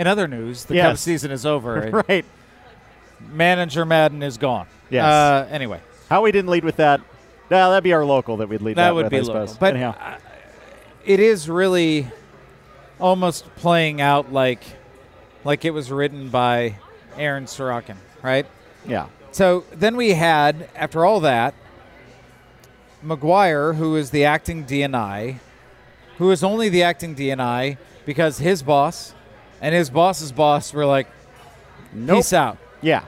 In 0.00 0.06
other 0.06 0.26
news, 0.26 0.64
the 0.64 0.76
Yes. 0.76 0.86
Cubs 0.86 1.00
season 1.02 1.30
is 1.30 1.44
over. 1.44 2.02
right. 2.08 2.24
Manager 3.34 3.84
Maddon 3.84 4.22
is 4.22 4.38
gone. 4.38 4.66
Yes. 4.88 5.04
Uh, 5.04 5.46
anyway, 5.50 5.78
How 6.08 6.22
we 6.22 6.32
didn't 6.32 6.50
lead 6.50 6.64
with 6.64 6.76
that? 6.76 7.02
No, 7.50 7.68
that'd 7.68 7.84
be 7.84 7.92
our 7.92 8.06
local 8.06 8.38
that 8.38 8.48
we'd 8.48 8.62
lead 8.62 8.78
that, 8.78 8.84
that 8.84 8.94
would 8.94 9.04
with, 9.04 9.10
be 9.10 9.18
I 9.18 9.20
local. 9.20 9.46
suppose. 9.46 9.58
But 9.58 9.74
Anyhow. 9.74 9.94
uh, 10.00 10.16
it 11.04 11.20
is 11.20 11.50
really 11.50 12.08
almost 12.98 13.44
playing 13.56 14.00
out 14.00 14.32
like 14.32 14.62
like 15.44 15.66
it 15.66 15.72
was 15.72 15.90
written 15.92 16.30
by 16.30 16.76
Aaron 17.18 17.44
Sorkin, 17.44 17.96
right? 18.22 18.46
yeah. 18.86 19.06
So 19.32 19.64
then 19.70 19.98
we 19.98 20.12
had, 20.14 20.70
after 20.74 21.04
all 21.04 21.20
that, 21.20 21.54
Maguire, 23.02 23.74
who 23.74 23.96
is 23.96 24.12
the 24.12 24.24
acting 24.24 24.64
DNI, 24.64 25.40
who 26.16 26.30
is 26.30 26.42
only 26.42 26.70
the 26.70 26.82
acting 26.82 27.14
DNI 27.14 27.76
because 28.06 28.38
his 28.38 28.62
boss 28.62 29.14
and 29.60 29.74
his 29.74 29.90
boss's 29.90 30.32
boss 30.32 30.72
were 30.72 30.86
like, 30.86 31.06
Nope. 31.92 32.18
peace 32.18 32.32
out. 32.32 32.58
Yeah. 32.82 33.04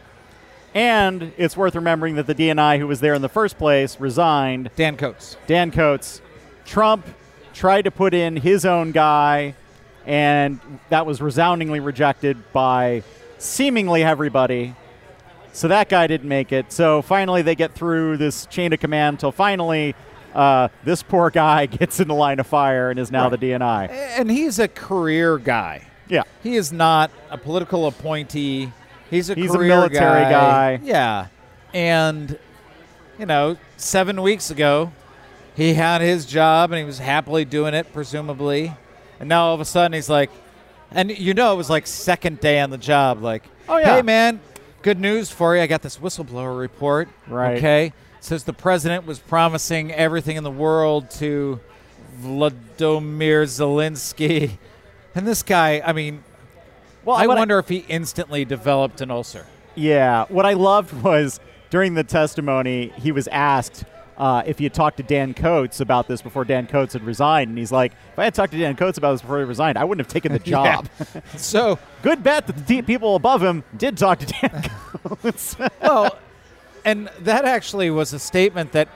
And 0.74 1.32
it's 1.36 1.56
worth 1.56 1.74
remembering 1.74 2.16
that 2.16 2.26
the 2.26 2.34
DNI 2.34 2.78
who 2.78 2.86
was 2.86 3.00
there 3.00 3.14
in 3.14 3.22
the 3.22 3.28
first 3.28 3.58
place 3.58 4.00
resigned. 4.00 4.70
Dan 4.76 4.96
Coats. 4.96 5.36
Dan 5.46 5.70
Coats. 5.70 6.22
Trump 6.64 7.06
tried 7.52 7.82
to 7.82 7.90
put 7.90 8.14
in 8.14 8.36
his 8.36 8.64
own 8.64 8.92
guy, 8.92 9.54
and 10.06 10.58
that 10.88 11.04
was 11.04 11.20
resoundingly 11.20 11.80
rejected 11.80 12.38
by 12.52 13.02
seemingly 13.38 14.02
everybody. 14.02 14.74
So 15.52 15.68
that 15.68 15.90
guy 15.90 16.06
didn't 16.06 16.28
make 16.28 16.50
it. 16.52 16.72
So 16.72 17.02
finally, 17.02 17.42
they 17.42 17.54
get 17.54 17.72
through 17.74 18.16
this 18.16 18.46
chain 18.46 18.72
of 18.72 18.80
command 18.80 19.14
until 19.14 19.32
finally 19.32 19.94
uh, 20.34 20.68
this 20.84 21.02
poor 21.02 21.28
guy 21.28 21.66
gets 21.78 22.00
in 22.00 22.08
the 22.08 22.14
line 22.14 22.40
of 22.40 22.46
fire 22.46 22.88
and 22.88 22.98
is 22.98 23.10
now 23.10 23.28
the 23.28 23.36
DNI. 23.36 23.90
And 23.90 24.30
he's 24.30 24.58
a 24.58 24.68
career 24.68 25.36
guy. 25.36 25.86
Yeah. 26.08 26.22
He 26.42 26.56
is 26.56 26.72
not 26.72 27.10
a 27.30 27.38
political 27.38 27.86
appointee. 27.86 28.72
He's 29.10 29.30
a 29.30 29.34
He's 29.34 29.54
a 29.54 29.58
military 29.58 30.22
guy. 30.24 30.80
Yeah. 30.82 31.26
And, 31.74 32.38
you 33.18 33.26
know, 33.26 33.56
seven 33.76 34.20
weeks 34.22 34.50
ago, 34.50 34.92
he 35.54 35.74
had 35.74 36.00
his 36.00 36.24
job 36.26 36.70
and 36.72 36.78
he 36.78 36.84
was 36.84 36.98
happily 36.98 37.44
doing 37.44 37.74
it, 37.74 37.92
presumably. 37.92 38.74
And 39.20 39.28
now 39.28 39.46
all 39.46 39.54
of 39.54 39.60
a 39.60 39.64
sudden 39.64 39.92
he's 39.92 40.08
like, 40.10 40.30
and 40.90 41.10
you 41.16 41.32
know, 41.34 41.52
it 41.54 41.56
was 41.56 41.70
like 41.70 41.86
second 41.86 42.40
day 42.40 42.60
on 42.60 42.70
the 42.70 42.78
job. 42.78 43.22
Like, 43.22 43.44
Oh, 43.68 43.78
yeah. 43.78 43.96
hey, 43.96 44.02
man, 44.02 44.40
good 44.82 44.98
news 44.98 45.30
for 45.30 45.54
you. 45.56 45.62
I 45.62 45.66
got 45.66 45.82
this 45.82 45.98
whistleblower 45.98 46.58
report. 46.58 47.08
Right. 47.28 47.56
Okay. 47.58 47.92
Says 48.20 48.44
the 48.44 48.52
president 48.52 49.06
was 49.06 49.18
promising 49.18 49.92
everything 49.92 50.36
in 50.36 50.44
the 50.44 50.50
world 50.50 51.10
to 51.12 51.60
Vladimir 52.18 53.44
Zelensky. 53.44 54.52
And 55.14 55.26
this 55.26 55.42
guy, 55.42 55.82
I 55.84 55.92
mean, 55.92 56.24
Well, 57.04 57.16
I 57.16 57.26
wonder 57.26 57.58
if 57.58 57.68
he 57.68 57.78
instantly 57.88 58.44
developed 58.44 59.00
an 59.00 59.10
ulcer. 59.10 59.46
Yeah. 59.74 60.24
What 60.28 60.46
I 60.46 60.54
loved 60.54 60.92
was 61.02 61.40
during 61.70 61.94
the 61.94 62.04
testimony, 62.04 62.92
he 62.98 63.12
was 63.12 63.28
asked 63.28 63.84
uh, 64.18 64.42
if 64.46 64.58
he 64.58 64.64
had 64.64 64.74
talked 64.74 64.98
to 64.98 65.02
Dan 65.02 65.32
Coats 65.34 65.80
about 65.80 66.06
this 66.06 66.20
before 66.22 66.44
Dan 66.44 66.66
Coats 66.66 66.92
had 66.92 67.02
resigned. 67.02 67.48
And 67.48 67.58
he's 67.58 67.72
like, 67.72 67.92
if 68.12 68.18
I 68.18 68.24
had 68.24 68.34
talked 68.34 68.52
to 68.52 68.58
Dan 68.58 68.76
Coats 68.76 68.98
about 68.98 69.12
this 69.12 69.22
before 69.22 69.38
he 69.38 69.44
resigned, 69.44 69.78
I 69.78 69.84
wouldn't 69.84 70.06
have 70.06 70.12
taken 70.12 70.32
the 70.32 70.38
job. 70.38 70.88
So, 71.36 71.78
Good 72.02 72.22
bet 72.22 72.46
that 72.46 72.66
the 72.66 72.82
people 72.82 73.16
above 73.16 73.42
him 73.42 73.64
did 73.76 73.96
talk 73.96 74.18
to 74.20 74.26
Dan 74.26 74.70
Coats. 75.22 75.56
well, 75.80 76.18
and 76.84 77.08
that 77.20 77.44
actually 77.44 77.90
was 77.90 78.12
a 78.12 78.18
statement 78.18 78.72
that 78.72 78.88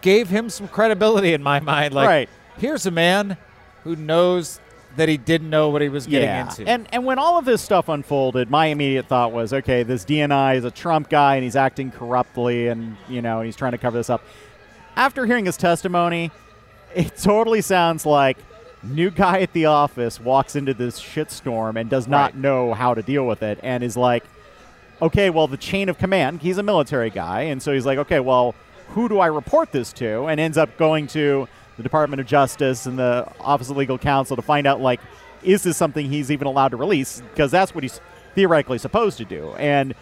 gave 0.00 0.28
him 0.30 0.48
some 0.48 0.68
credibility 0.68 1.32
in 1.34 1.42
my 1.42 1.60
mind. 1.60 1.92
Like, 1.94 2.08
Right. 2.08 2.28
here's 2.58 2.86
a 2.86 2.90
man 2.90 3.36
who 3.84 3.94
knows 3.94 4.58
that 4.96 5.08
he 5.08 5.16
didn't 5.16 5.50
know 5.50 5.70
what 5.70 5.82
he 5.82 5.88
was 5.88 6.06
getting 6.06 6.28
yeah. 6.28 6.48
into. 6.48 6.66
And, 6.66 6.86
and 6.92 7.04
when 7.04 7.18
all 7.18 7.38
of 7.38 7.44
this 7.44 7.62
stuff 7.62 7.88
unfolded, 7.88 8.50
my 8.50 8.66
immediate 8.66 9.06
thought 9.06 9.32
was, 9.32 9.52
okay, 9.52 9.82
this 9.82 10.04
DNI 10.04 10.56
is 10.56 10.64
a 10.64 10.70
Trump 10.70 11.08
guy 11.08 11.36
and 11.36 11.44
he's 11.44 11.56
acting 11.56 11.90
corruptly 11.90 12.68
and, 12.68 12.96
you 13.08 13.22
know, 13.22 13.40
he's 13.40 13.56
trying 13.56 13.72
to 13.72 13.78
cover 13.78 13.96
this 13.96 14.10
up. 14.10 14.22
After 14.96 15.24
hearing 15.26 15.46
his 15.46 15.56
testimony, 15.56 16.30
it 16.94 17.16
totally 17.16 17.62
sounds 17.62 18.04
like 18.04 18.36
new 18.82 19.10
guy 19.10 19.40
at 19.40 19.52
the 19.52 19.66
office 19.66 20.20
walks 20.20 20.56
into 20.56 20.74
this 20.74 21.00
shitstorm 21.00 21.76
and 21.80 21.88
does 21.88 22.06
not 22.08 22.32
Right. 22.32 22.36
know 22.36 22.74
how 22.74 22.94
to 22.94 23.02
deal 23.02 23.26
with 23.26 23.42
it 23.42 23.58
and 23.62 23.82
is 23.82 23.96
like, 23.96 24.24
okay, 25.00 25.30
well, 25.30 25.46
the 25.46 25.56
chain 25.56 25.88
of 25.88 25.98
command, 25.98 26.42
he's 26.42 26.58
a 26.58 26.62
military 26.62 27.10
guy. 27.10 27.42
And 27.42 27.62
so 27.62 27.72
he's 27.72 27.86
like, 27.86 27.98
okay, 27.98 28.20
well, 28.20 28.54
who 28.88 29.08
do 29.08 29.18
I 29.20 29.26
report 29.26 29.72
this 29.72 29.92
to? 29.94 30.26
And 30.26 30.38
ends 30.38 30.58
up 30.58 30.76
going 30.76 31.06
to 31.08 31.48
the 31.76 31.82
Department 31.82 32.20
of 32.20 32.26
Justice 32.26 32.86
and 32.86 32.98
the 32.98 33.30
Office 33.40 33.70
of 33.70 33.76
Legal 33.76 33.98
Counsel 33.98 34.36
to 34.36 34.42
find 34.42 34.66
out, 34.66 34.80
like, 34.80 35.00
is 35.42 35.62
this 35.62 35.76
something 35.76 36.08
he's 36.08 36.30
even 36.30 36.46
allowed 36.46 36.68
to 36.68 36.76
release? 36.76 37.20
Because 37.20 37.50
that's 37.50 37.74
what 37.74 37.84
he's 37.84 38.00
theoretically 38.34 38.78
supposed 38.78 39.18
to 39.18 39.24
do. 39.24 39.52
And 39.54 39.94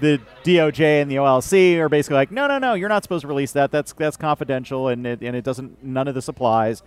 the 0.00 0.20
DOJ 0.44 1.02
and 1.02 1.10
the 1.10 1.16
OLC 1.16 1.78
are 1.78 1.88
basically 1.88 2.16
like, 2.16 2.30
no, 2.30 2.46
no, 2.46 2.58
no, 2.58 2.74
you're 2.74 2.88
not 2.88 3.02
supposed 3.02 3.22
to 3.22 3.28
release 3.28 3.52
that. 3.52 3.70
That's 3.70 3.92
that's 3.92 4.16
confidential, 4.16 4.88
and 4.88 5.06
it, 5.06 5.22
and 5.22 5.36
it 5.36 5.44
doesn't. 5.44 5.82
None 5.82 6.08
of 6.08 6.14
this 6.14 6.28
applies. 6.28 6.82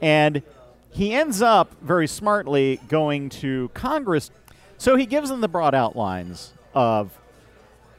And 0.00 0.42
he 0.90 1.12
ends 1.12 1.42
up 1.42 1.74
very 1.82 2.06
smartly 2.06 2.80
going 2.88 3.28
to 3.28 3.70
Congress. 3.74 4.30
So 4.78 4.96
he 4.96 5.06
gives 5.06 5.28
them 5.28 5.40
the 5.40 5.48
broad 5.48 5.74
outlines 5.74 6.52
of 6.74 7.18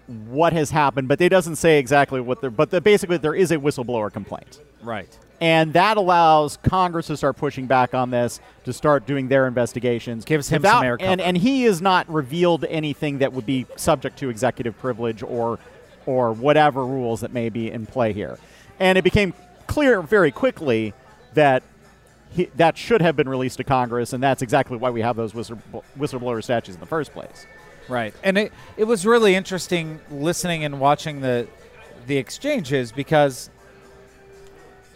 what 0.07 0.53
has 0.53 0.71
happened, 0.71 1.07
but 1.07 1.21
it 1.21 1.29
doesn't 1.29 1.57
say 1.57 1.77
exactly 1.77 2.19
what 2.19 2.41
they're. 2.41 2.49
But 2.49 2.71
the, 2.71 2.81
basically, 2.81 3.17
there 3.17 3.35
is 3.35 3.51
a 3.51 3.57
whistleblower 3.57 4.11
complaint, 4.11 4.59
Right. 4.81 5.17
And 5.41 5.73
that 5.73 5.97
allows 5.97 6.57
Congress 6.57 7.07
to 7.07 7.17
start 7.17 7.37
pushing 7.37 7.65
back 7.65 7.93
on 7.93 8.09
this, 8.09 8.39
to 8.65 8.73
start 8.73 9.05
doing 9.05 9.27
their 9.27 9.47
investigations. 9.47 10.25
Gives 10.25 10.49
him 10.49 10.61
without- 10.61 10.79
some 10.79 10.83
air 10.83 10.97
and 10.99 11.19
cover. 11.19 11.27
and 11.27 11.37
he 11.37 11.63
has 11.63 11.81
not 11.81 12.11
revealed 12.11 12.65
anything 12.65 13.19
that 13.19 13.33
would 13.33 13.45
be 13.45 13.65
subject 13.75 14.17
to 14.19 14.29
executive 14.29 14.77
privilege 14.77 15.23
or 15.23 15.59
or 16.05 16.31
whatever 16.31 16.85
rules 16.85 17.21
that 17.21 17.31
may 17.33 17.49
be 17.49 17.69
in 17.69 17.85
play 17.85 18.13
here. 18.13 18.39
And 18.79 18.97
it 18.97 19.03
became 19.03 19.33
clear 19.67 20.01
very 20.01 20.31
quickly 20.31 20.93
that 21.35 21.61
he, 22.31 22.45
that 22.55 22.77
should 22.77 23.01
have 23.01 23.15
been 23.15 23.29
released 23.29 23.57
to 23.57 23.63
Congress, 23.63 24.13
and 24.13 24.21
that's 24.23 24.41
exactly 24.41 24.77
why 24.77 24.89
we 24.89 25.01
have 25.01 25.15
those 25.15 25.33
whistle, 25.33 25.59
whistleblower 25.97 26.43
statutes 26.43 26.75
in 26.75 26.79
the 26.79 26.85
first 26.85 27.11
place. 27.11 27.45
Right. 27.87 28.13
And 28.23 28.37
it, 28.37 28.53
it 28.77 28.83
was 28.85 29.05
really 29.05 29.35
interesting 29.35 29.99
listening 30.11 30.63
and 30.63 30.79
watching 30.79 31.21
the 31.21 31.47
the 32.07 32.17
exchanges 32.17 32.91
because 32.91 33.49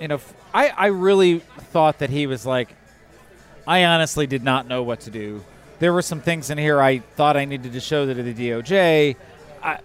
you 0.03 0.09
know, 0.09 0.19
I, 0.53 0.67
I 0.67 0.87
really 0.87 1.39
thought 1.39 1.99
that 1.99 2.09
he 2.09 2.27
was 2.27 2.45
like 2.45 2.75
I 3.65 3.85
honestly 3.85 4.27
did 4.27 4.43
not 4.43 4.67
know 4.67 4.83
what 4.83 4.99
to 5.01 5.09
do. 5.09 5.41
There 5.79 5.93
were 5.93 6.01
some 6.01 6.19
things 6.19 6.49
in 6.49 6.57
here 6.57 6.81
I 6.81 6.99
thought 6.99 7.37
I 7.37 7.45
needed 7.45 7.71
to 7.71 7.79
show 7.79 8.05
to 8.05 8.13
the 8.13 8.33
DOJ. 8.33 9.15
I, 9.63 9.79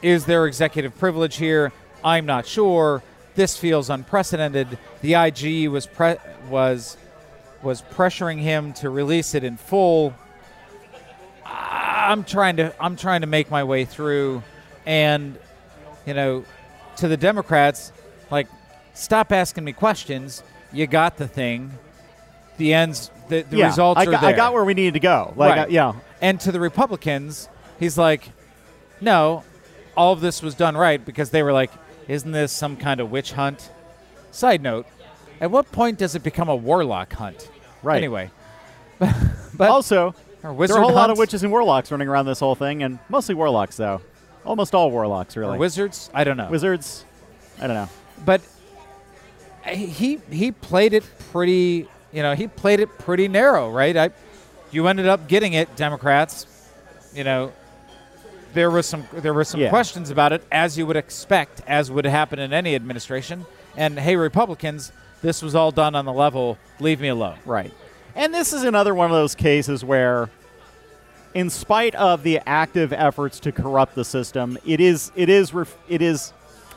is 0.00 0.24
there 0.24 0.46
executive 0.46 0.96
privilege 0.98 1.36
here? 1.36 1.74
I'm 2.02 2.24
not 2.24 2.46
sure. 2.46 3.02
This 3.34 3.58
feels 3.58 3.90
unprecedented. 3.90 4.78
The 5.02 5.12
IG 5.12 5.68
was 5.68 5.86
pre- 5.86 6.16
was 6.48 6.96
was 7.62 7.82
pressuring 7.82 8.38
him 8.38 8.72
to 8.74 8.88
release 8.88 9.34
it 9.34 9.44
in 9.44 9.58
full. 9.58 10.14
I'm 11.44 12.24
trying 12.24 12.56
to 12.56 12.74
I'm 12.82 12.96
trying 12.96 13.20
to 13.20 13.26
make 13.26 13.50
my 13.50 13.64
way 13.64 13.84
through, 13.84 14.42
and 14.86 15.38
you 16.06 16.14
know, 16.14 16.46
to 16.96 17.08
the 17.08 17.18
Democrats, 17.18 17.92
like, 18.30 18.48
stop 18.94 19.32
asking 19.32 19.64
me 19.64 19.72
questions. 19.72 20.42
You 20.72 20.86
got 20.86 21.16
the 21.16 21.28
thing. 21.28 21.72
The 22.56 22.74
ends. 22.74 23.10
The, 23.28 23.42
the 23.42 23.58
yeah, 23.58 23.66
results 23.66 23.98
I 24.00 24.04
are 24.04 24.10
got, 24.10 24.20
there. 24.22 24.30
I 24.30 24.36
got 24.36 24.52
where 24.52 24.64
we 24.64 24.74
needed 24.74 24.94
to 24.94 25.00
go. 25.00 25.32
Like, 25.36 25.50
Right. 25.50 25.58
uh, 25.60 25.66
yeah, 25.68 25.92
And 26.20 26.40
to 26.40 26.52
the 26.52 26.58
Republicans, 26.60 27.48
he's 27.78 27.96
like, 27.96 28.30
no, 29.00 29.44
all 29.96 30.12
of 30.12 30.20
this 30.20 30.42
was 30.42 30.54
done 30.54 30.76
right 30.76 31.02
because 31.04 31.30
they 31.30 31.42
were 31.42 31.52
like, 31.52 31.70
isn't 32.08 32.32
this 32.32 32.52
some 32.52 32.76
kind 32.76 33.00
of 33.00 33.10
witch 33.10 33.32
hunt? 33.32 33.70
Side 34.32 34.62
note, 34.62 34.86
at 35.40 35.50
what 35.50 35.70
point 35.72 35.98
does 35.98 36.14
it 36.16 36.22
become 36.24 36.48
a 36.48 36.56
warlock 36.56 37.12
hunt? 37.12 37.48
Right. 37.82 37.98
Anyway. 37.98 38.30
but 38.98 39.70
also, 39.70 40.14
or 40.42 40.66
there 40.66 40.76
are 40.76 40.80
a 40.82 40.84
whole 40.84 40.92
lot 40.94 41.10
of 41.10 41.18
witches 41.18 41.42
and 41.42 41.52
warlocks 41.52 41.90
running 41.90 42.08
around 42.08 42.26
this 42.26 42.40
whole 42.40 42.54
thing, 42.54 42.82
and 42.82 42.98
mostly 43.08 43.34
warlocks, 43.34 43.76
though. 43.76 44.00
Almost 44.44 44.74
all 44.74 44.90
warlocks, 44.90 45.36
Or 45.36 45.40
really. 45.40 45.58
wizards? 45.58 46.10
I 46.12 46.24
don't 46.24 46.36
know. 46.36 46.48
Wizards, 46.50 47.04
I 47.60 47.66
don't 47.66 47.76
know. 47.76 47.88
but 48.24 48.40
he 49.66 50.20
he 50.30 50.52
played 50.52 50.92
it 50.92 51.04
pretty 51.32 51.88
you 52.12 52.22
know 52.22 52.34
he 52.34 52.46
played 52.48 52.80
it 52.80 52.88
pretty 52.98 53.28
narrow 53.28 53.70
right 53.70 53.96
I, 53.96 54.10
you 54.70 54.86
ended 54.86 55.06
up 55.06 55.28
getting 55.28 55.52
it 55.52 55.74
democrats 55.76 56.46
you 57.14 57.24
know 57.24 57.52
there 58.54 58.70
was 58.70 58.86
some 58.86 59.06
there 59.12 59.34
were 59.34 59.44
some 59.44 59.60
Yeah. 59.60 59.68
questions 59.70 60.10
about 60.10 60.32
it 60.32 60.42
as 60.50 60.76
you 60.78 60.86
would 60.86 60.96
expect 60.96 61.60
as 61.66 61.90
would 61.90 62.04
happen 62.04 62.38
in 62.38 62.52
any 62.52 62.74
administration 62.74 63.46
and 63.76 63.98
hey 63.98 64.16
republicans 64.16 64.92
this 65.22 65.42
was 65.42 65.54
all 65.54 65.70
done 65.70 65.94
on 65.94 66.04
the 66.04 66.12
level 66.12 66.58
leave 66.80 67.00
me 67.00 67.08
alone 67.08 67.38
Right. 67.44 67.72
And 68.16 68.34
this 68.34 68.52
is 68.52 68.64
another 68.64 68.92
one 68.92 69.08
of 69.08 69.16
those 69.16 69.36
cases 69.36 69.84
where, 69.84 70.28
in 71.32 71.48
spite 71.48 71.94
of 71.94 72.24
the 72.24 72.40
active 72.44 72.92
efforts 72.92 73.38
to 73.40 73.52
corrupt 73.52 73.94
the 73.94 74.04
system, 74.04 74.58
it 74.66 74.80
is 74.80 75.12
it 75.14 75.28
is 75.28 75.52
it 75.88 76.02
is 76.02 76.32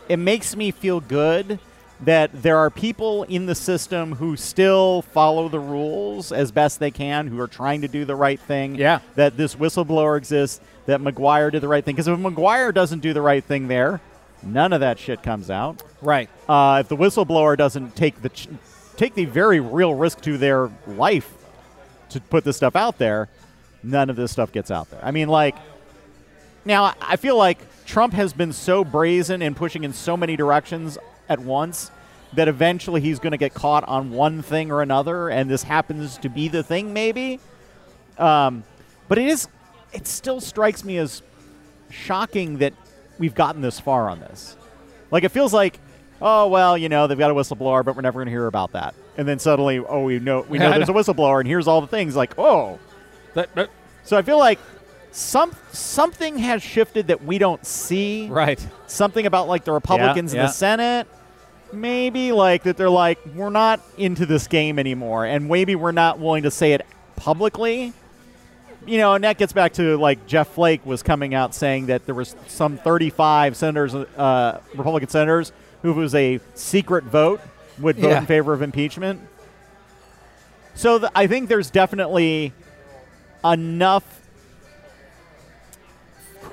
it 0.08 0.18
makes 0.18 0.56
me 0.56 0.70
feel 0.70 1.00
good 1.00 1.58
that 2.02 2.44
there 2.44 2.58
are 2.58 2.70
people 2.70 3.24
in 3.24 3.46
the 3.46 3.56
system 3.56 4.16
who 4.16 4.36
still 4.36 5.02
follow 5.02 5.48
the 5.48 5.60
rules 5.60 6.32
as 6.32 6.52
best 6.52 6.80
they 6.80 6.92
can, 6.92 7.28
who 7.28 7.40
are 7.40 7.48
trying 7.48 7.82
to 7.82 7.88
do 7.88 8.04
the 8.06 8.16
right 8.16 8.40
thing. 8.40 8.76
Yeah. 8.76 9.00
That 9.16 9.38
this 9.38 9.56
whistleblower 9.56 10.18
exists. 10.18 10.60
That 10.86 11.00
Maguire 11.00 11.50
did 11.50 11.62
the 11.62 11.68
right 11.70 11.84
thing. 11.84 11.96
Because 11.96 12.08
if 12.10 12.20
Maguire 12.20 12.72
doesn't 12.74 13.00
do 13.00 13.14
the 13.14 13.22
right 13.22 13.44
thing 13.44 13.68
there, 13.70 14.02
none 14.42 14.74
of 14.74 14.82
that 14.82 15.00
shit 15.00 15.24
comes 15.24 15.50
out 15.50 15.82
right 16.02 16.30
uh, 16.50 16.80
if 16.82 16.90
the 16.90 16.98
whistleblower 16.98 17.56
doesn't 17.56 17.96
take 17.96 18.22
the 18.22 18.28
ch- 18.28 18.50
take 18.98 19.16
the 19.16 19.24
very 19.24 19.62
real 19.62 19.94
risk 19.94 20.20
to 20.20 20.38
their 20.38 20.70
life 20.86 21.32
to 22.10 22.20
put 22.20 22.44
this 22.44 22.58
stuff 22.58 22.76
out 22.76 22.98
there, 22.98 23.30
none 23.84 24.10
of 24.10 24.18
this 24.18 24.34
stuff 24.34 24.52
gets 24.52 24.70
out 24.70 24.90
there. 24.92 25.00
I 25.02 25.12
mean, 25.12 25.30
like 25.30 25.56
now 26.66 26.84
I- 26.84 26.94
I 27.02 27.16
feel 27.16 27.38
like 27.38 27.58
Trump 27.86 28.14
has 28.16 28.34
been 28.34 28.52
so 28.52 28.84
brazen 28.84 29.42
and 29.42 29.56
pushing 29.56 29.86
in 29.86 29.94
so 29.94 30.18
many 30.18 30.36
directions 30.36 30.98
at 31.34 31.40
once 31.40 31.92
that 32.34 32.48
eventually 32.48 33.02
he's 33.02 33.20
going 33.20 33.32
to 33.32 33.38
get 33.38 33.54
caught 33.54 33.84
on 33.88 34.12
one 34.12 34.42
thing 34.42 34.72
or 34.72 34.82
another, 34.82 35.30
and 35.30 35.50
this 35.50 35.64
happens 35.64 36.18
to 36.20 36.30
be 36.30 36.48
the 36.48 36.64
thing, 36.64 36.94
maybe. 36.94 37.40
Um, 38.18 38.64
but 39.08 39.18
it 39.18 39.28
is, 39.28 39.48
it 39.92 40.08
still 40.08 40.40
strikes 40.40 40.84
me 40.84 40.98
as 40.98 41.22
shocking 41.90 42.58
that 42.60 42.74
we've 43.20 43.36
gotten 43.36 43.62
this 43.62 43.80
far 43.80 44.10
on 44.10 44.20
this. 44.20 44.56
Like 45.12 45.24
it 45.24 45.30
feels 45.30 45.54
like, 45.54 45.80
oh 46.22 46.48
well, 46.48 46.78
you 46.78 46.90
know, 46.90 47.06
they've 47.08 47.18
got 47.18 47.30
a 47.30 47.36
whistleblower, 47.36 47.86
but 47.86 47.96
we're 47.96 48.02
never 48.02 48.18
going 48.18 48.28
to 48.28 48.32
hear 48.32 48.48
about 48.48 48.72
that. 48.72 48.96
And 49.16 49.28
then 49.28 49.38
suddenly, 49.38 49.78
oh, 49.80 50.04
we 50.04 50.18
know 50.20 50.46
we 50.50 50.58
know 50.58 50.72
there's 50.76 50.90
a 50.90 50.94
whistleblower, 50.94 51.40
and 51.40 51.48
here's 51.48 51.68
all 51.68 51.82
the 51.82 51.88
things. 51.88 52.16
Like, 52.16 52.38
oh, 52.40 52.80
That- 53.36 53.54
that- 53.56 53.70
so 54.04 54.18
I 54.18 54.22
feel 54.22 54.38
like 54.40 54.60
some 55.12 55.56
something 55.72 56.40
has 56.40 56.64
shifted 56.64 57.08
that 57.08 57.24
we 57.24 57.38
don't 57.38 57.64
see. 57.66 58.28
right 58.30 58.60
Something 58.88 59.28
about 59.28 59.48
like 59.48 59.64
the 59.64 59.72
Republicans 59.72 60.34
in 60.34 60.38
yeah. 60.40 60.48
the 60.48 60.52
Senate. 60.52 61.08
Maybe 61.74 62.32
like 62.32 62.64
that 62.64 62.78
they're 62.78 62.90
like 62.90 63.20
we're 63.36 63.50
not 63.50 63.82
into 63.98 64.26
this 64.26 64.48
game 64.48 64.78
anymore, 64.80 65.26
and 65.26 65.48
maybe 65.50 65.76
we're 65.76 65.92
not 65.92 66.20
willing 66.20 66.44
to 66.44 66.52
say 66.52 66.74
it 66.74 66.86
publicly. 67.16 67.94
You 68.86 68.98
know, 68.98 69.14
and 69.14 69.24
that 69.24 69.38
gets 69.38 69.54
back 69.54 69.74
to 69.74 69.98
like 69.98 70.28
Jeff 70.28 70.50
Flake 70.50 70.86
was 70.86 71.02
coming 71.04 71.34
out 71.34 71.56
saying 71.56 71.86
that 71.86 72.06
there 72.06 72.14
was 72.16 72.36
some 72.48 72.78
35 72.78 73.56
senators, 73.56 73.96
uh, 73.96 74.60
Republican 74.76 75.08
senators, 75.10 75.52
who 75.82 75.92
if 75.92 75.98
it 75.98 76.00
was 76.00 76.16
a 76.16 76.40
secret 76.54 77.06
vote 77.06 77.40
would 77.80 77.96
vote 77.98 78.10
Yeah. 78.10 78.18
in 78.20 78.26
favor 78.26 78.52
of 78.54 78.62
impeachment. 78.62 79.22
So 80.76 81.00
th- 81.00 81.12
I 81.16 81.28
think 81.28 81.50
there's 81.50 81.70
definitely 81.70 82.52
enough 83.44 84.04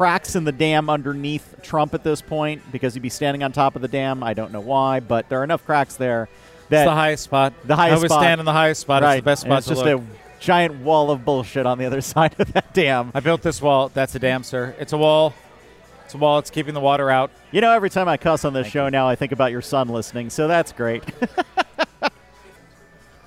cracks 0.01 0.35
in 0.35 0.45
the 0.45 0.53
dam 0.53 0.89
underneath 0.89 1.57
Trump 1.63 1.93
at 1.93 2.03
this 2.03 2.23
point 2.23 2.63
because 2.73 2.95
he'd 2.95 3.03
be 3.03 3.11
standing 3.11 3.43
on 3.43 3.53
top 3.53 3.77
of 3.77 3.83
the 3.83 3.89
dam. 3.89 4.23
I 4.23 4.33
don't 4.33 4.51
know 4.51 4.63
why, 4.63 5.01
but 5.01 5.29
there 5.29 5.43
are 5.43 5.45
enough 5.45 5.67
cracks 5.67 5.97
there 5.97 6.31
that 6.71 6.85
it's 6.85 6.91
the 6.91 6.95
highest 6.95 7.25
spot 7.25 7.53
The 7.67 7.77
highest 7.77 7.93
I 7.93 7.97
always 7.97 8.11
spot. 8.11 8.23
stand 8.23 8.41
in 8.41 8.47
the 8.47 8.53
highest 8.53 8.81
spot 8.81 9.03
right, 9.03 9.17
it's 9.17 9.21
the 9.21 9.25
best 9.27 9.45
and 9.45 9.51
spot 9.51 9.59
it's 9.59 9.69
just 9.69 9.85
look. 9.85 10.01
a 10.01 10.41
giant 10.41 10.77
wall 10.77 11.11
of 11.11 11.27
bullshit 11.27 11.67
on 11.67 11.77
the 11.77 11.85
other 11.85 12.01
side 12.15 12.35
of 12.39 12.51
that 12.55 12.73
dam. 12.73 13.11
I 13.13 13.21
built 13.21 13.43
this 13.43 13.61
wall. 13.61 13.91
That's 13.91 14.15
a 14.15 14.19
dam, 14.19 14.43
sir. 14.43 14.75
It's 14.79 14.95
a 14.95 14.97
wall. 14.97 15.35
It's 16.07 16.15
a 16.15 16.17
wall. 16.17 16.39
It's 16.39 16.49
keeping 16.49 16.73
the 16.73 16.81
water 16.81 17.11
out. 17.11 17.31
You 17.53 17.61
know, 17.61 17.73
every 17.73 17.91
time 17.91 18.09
I 18.09 18.17
cuss 18.17 18.47
on 18.47 18.55
this 18.55 18.69
show 18.69 18.89
now, 18.89 19.07
I 19.07 19.17
think 19.17 19.33
about 19.33 19.53
your 19.53 19.61
son 19.61 19.91
listening, 19.91 20.31
so 20.31 20.49
that's 20.49 20.73
great. 20.73 21.05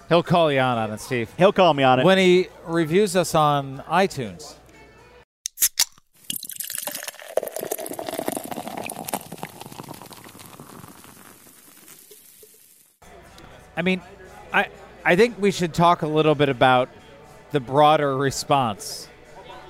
He'll 0.09 0.23
call 0.23 0.51
you 0.51 0.59
on 0.59 0.79
on 0.79 0.91
it, 0.91 1.01
Steve. 1.01 1.31
He'll 1.37 1.53
call 1.53 1.75
me 1.75 1.83
on 1.83 1.99
it. 1.99 2.03
When 2.03 2.17
he 2.17 2.47
reviews 2.65 3.15
us 3.15 3.35
on 3.35 3.83
iTunes. 3.87 4.55
I 13.75 13.81
mean, 13.81 14.01
I 14.51 14.67
I 15.05 15.15
think 15.15 15.39
we 15.39 15.51
should 15.51 15.73
talk 15.73 16.01
a 16.01 16.07
little 16.07 16.35
bit 16.35 16.49
about 16.49 16.89
the 17.51 17.59
broader 17.59 18.15
response. 18.15 19.07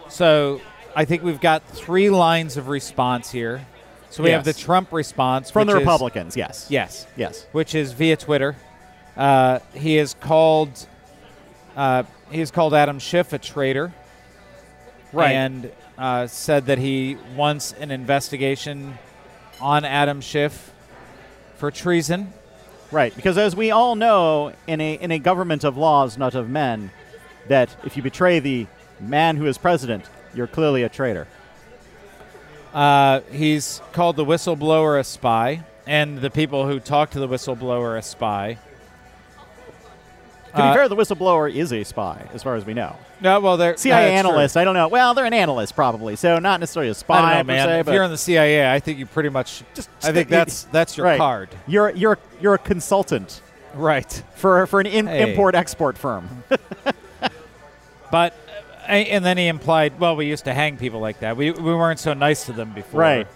So 0.10 0.62
I 0.96 1.06
think 1.06 1.24
we've 1.24 1.42
got 1.42 1.64
three 1.68 2.10
lines 2.10 2.56
of 2.58 2.68
response 2.68 3.32
here. 3.32 3.66
So 4.10 4.22
we 4.24 4.30
have 4.30 4.44
the 4.46 4.54
Trump 4.54 4.94
response 4.94 5.50
From 5.50 5.66
the 5.68 5.74
is- 5.74 5.80
Republicans, 5.80 6.38
yes. 6.38 6.68
Yes 6.70 7.08
Yes. 7.18 7.48
which 7.52 7.74
is 7.74 7.94
via 7.94 8.16
Twitter. 8.16 8.56
Uh, 9.18 9.60
he 9.74 9.96
has 9.96 10.14
called 10.14 10.88
uh, 11.76 12.04
he 12.32 12.40
has 12.40 12.52
called 12.52 12.74
Adam 12.76 13.00
Schiff 13.00 13.34
a 13.34 13.40
traitor, 13.40 13.92
Right. 15.12 15.32
And 15.32 15.72
uh, 15.98 16.26
said 16.28 16.68
that 16.68 16.78
he 16.80 17.18
wants 17.36 17.74
an 17.74 17.92
investigation 17.92 18.98
on 19.62 19.86
Adam 19.86 20.22
Schiff 20.22 20.72
for 21.58 21.70
treason. 21.72 22.34
Right, 22.94 23.16
because 23.16 23.40
as 23.40 23.56
we 23.56 23.72
all 23.72 23.96
know, 23.96 24.54
in 24.68 24.80
a 24.80 24.94
in 24.94 25.10
a 25.10 25.18
government 25.18 25.64
of 25.64 25.78
laws, 25.78 26.16
not 26.16 26.36
of 26.36 26.48
men, 26.48 26.92
that 27.48 27.76
if 27.84 27.98
you 27.98 28.04
betray 28.04 28.38
the 28.38 28.68
man 29.00 29.36
who 29.36 29.48
is 29.48 29.58
president, 29.58 30.06
you're 30.36 30.46
clearly 30.46 30.84
a 30.84 30.90
traitor. 30.90 31.28
Uh, 32.72 33.22
he's 33.32 33.82
called 33.94 34.16
the 34.16 34.24
whistleblower 34.24 35.00
a 35.00 35.04
spy, 35.04 35.64
and 35.88 36.20
the 36.20 36.30
people 36.30 36.68
who 36.68 36.80
talk 36.80 37.10
to 37.10 37.20
the 37.20 37.28
whistleblower 37.28 37.98
a 37.98 38.04
spy. 38.04 38.60
To 40.54 40.58
be 40.58 40.64
Uh, 40.64 40.74
fair, 40.74 40.88
the 40.88 40.96
whistleblower 40.96 41.52
is 41.52 41.74
a 41.74 41.84
spy, 41.84 42.22
as 42.34 42.44
far 42.44 42.56
as 42.56 42.64
we 42.64 42.74
know. 42.76 42.96
No, 43.22 43.40
well, 43.40 43.58
they're 43.58 43.76
CIA 43.76 43.94
that's 44.12 44.22
true. 44.22 44.30
analyst, 44.32 44.56
I 44.58 44.64
don't 44.64 44.76
know. 44.76 44.88
Well, 44.88 45.14
they're 45.16 45.26
an 45.26 45.34
analyst 45.34 45.76
probably, 45.76 46.16
so 46.16 46.38
not 46.38 46.60
necessarily 46.60 46.92
a 46.92 46.94
spy 46.94 47.18
I 47.18 47.22
don't 47.22 47.30
know, 47.48 47.54
per 47.54 47.58
man. 47.58 47.68
se. 47.68 47.80
if 47.80 47.86
but 47.88 47.92
you're 47.94 48.04
in 48.04 48.12
the 48.12 48.18
CIA, 48.18 48.72
I 48.72 48.80
think 48.80 49.00
you 49.00 49.06
pretty 49.08 49.30
much. 49.30 49.64
Just 49.74 49.90
I 50.04 50.12
think 50.12 50.30
that's 50.30 50.64
that's 50.66 50.96
your 50.96 51.08
right. 51.08 51.18
card. 51.18 51.50
You're 51.66 51.90
you're 51.92 52.20
you're 52.40 52.54
a 52.54 52.60
consultant 52.60 53.42
Right. 53.74 54.22
for 54.36 54.68
for 54.68 54.80
an 54.80 54.86
in, 54.86 55.08
Hey. 55.08 55.32
import 55.32 55.56
export 55.56 55.98
firm. 55.98 56.44
But 58.12 58.36
and 58.88 59.24
then 59.26 59.38
he 59.38 59.48
implied, 59.48 60.00
well, 60.00 60.16
we 60.16 60.26
used 60.28 60.46
to 60.46 60.54
hang 60.54 60.78
people 60.78 61.00
like 61.00 61.20
that. 61.22 61.36
We 61.38 61.50
we 61.52 61.74
weren't 61.74 62.00
so 62.00 62.14
nice 62.14 62.46
to 62.46 62.54
them 62.54 62.74
before. 62.74 63.00
Right. 63.02 63.28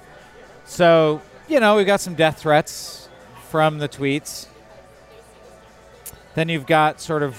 So 0.66 1.22
you 1.48 1.60
know, 1.60 1.78
we 1.78 1.84
got 1.86 2.02
some 2.02 2.14
death 2.16 2.40
threats 2.42 3.10
from 3.50 3.80
the 3.80 3.90
tweets. 3.90 4.46
Then 6.38 6.50
you've 6.50 6.68
got 6.68 7.02
sort 7.02 7.24
of 7.24 7.36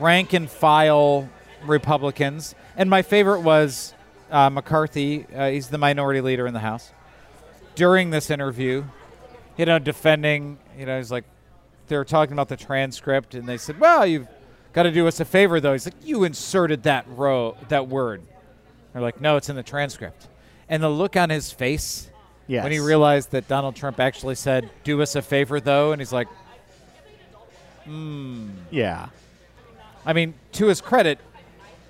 rank 0.00 0.32
and 0.32 0.50
file 0.50 1.28
Republicans, 1.64 2.56
and 2.76 2.90
my 2.90 3.02
favorite 3.02 3.42
was 3.42 3.94
uh, 4.32 4.50
McCarthy. 4.50 5.26
Uh, 5.32 5.50
he's 5.50 5.68
the 5.68 5.78
minority 5.78 6.20
leader 6.20 6.48
in 6.48 6.52
the 6.52 6.58
House. 6.58 6.90
During 7.76 8.10
this 8.10 8.28
interview, 8.28 8.82
you 9.56 9.64
know, 9.64 9.78
defending, 9.78 10.58
you 10.76 10.86
know, 10.86 10.96
he's 10.96 11.12
like, 11.12 11.22
they 11.86 11.96
were 11.96 12.04
talking 12.04 12.32
about 12.32 12.48
the 12.48 12.56
transcript, 12.56 13.36
and 13.36 13.48
they 13.48 13.56
said, 13.56 13.78
"Well, 13.78 14.04
you've 14.04 14.26
got 14.72 14.82
to 14.82 14.90
do 14.90 15.06
us 15.06 15.20
a 15.20 15.24
favor, 15.24 15.60
though." 15.60 15.74
He's 15.74 15.86
like, 15.86 15.94
"You 16.02 16.24
inserted 16.24 16.82
that 16.82 17.06
row, 17.10 17.56
that 17.68 17.86
word." 17.86 18.22
They're 18.92 19.02
like, 19.02 19.20
"No, 19.20 19.36
it's 19.36 19.48
in 19.48 19.54
the 19.54 19.62
transcript." 19.62 20.26
And 20.68 20.82
the 20.82 20.88
look 20.88 21.16
on 21.16 21.30
his 21.30 21.52
face 21.52 22.10
yes. 22.48 22.64
when 22.64 22.72
he 22.72 22.80
realized 22.80 23.30
that 23.30 23.46
Donald 23.46 23.76
Trump 23.76 24.00
actually 24.00 24.34
said, 24.34 24.68
"Do 24.82 25.00
us 25.00 25.14
a 25.14 25.22
favor, 25.22 25.60
though," 25.60 25.92
and 25.92 26.00
he's 26.00 26.12
like, 26.12 26.26
Yeah. 28.70 29.08
I 30.06 30.12
mean, 30.12 30.34
to 30.52 30.66
his 30.66 30.80
credit, 30.80 31.18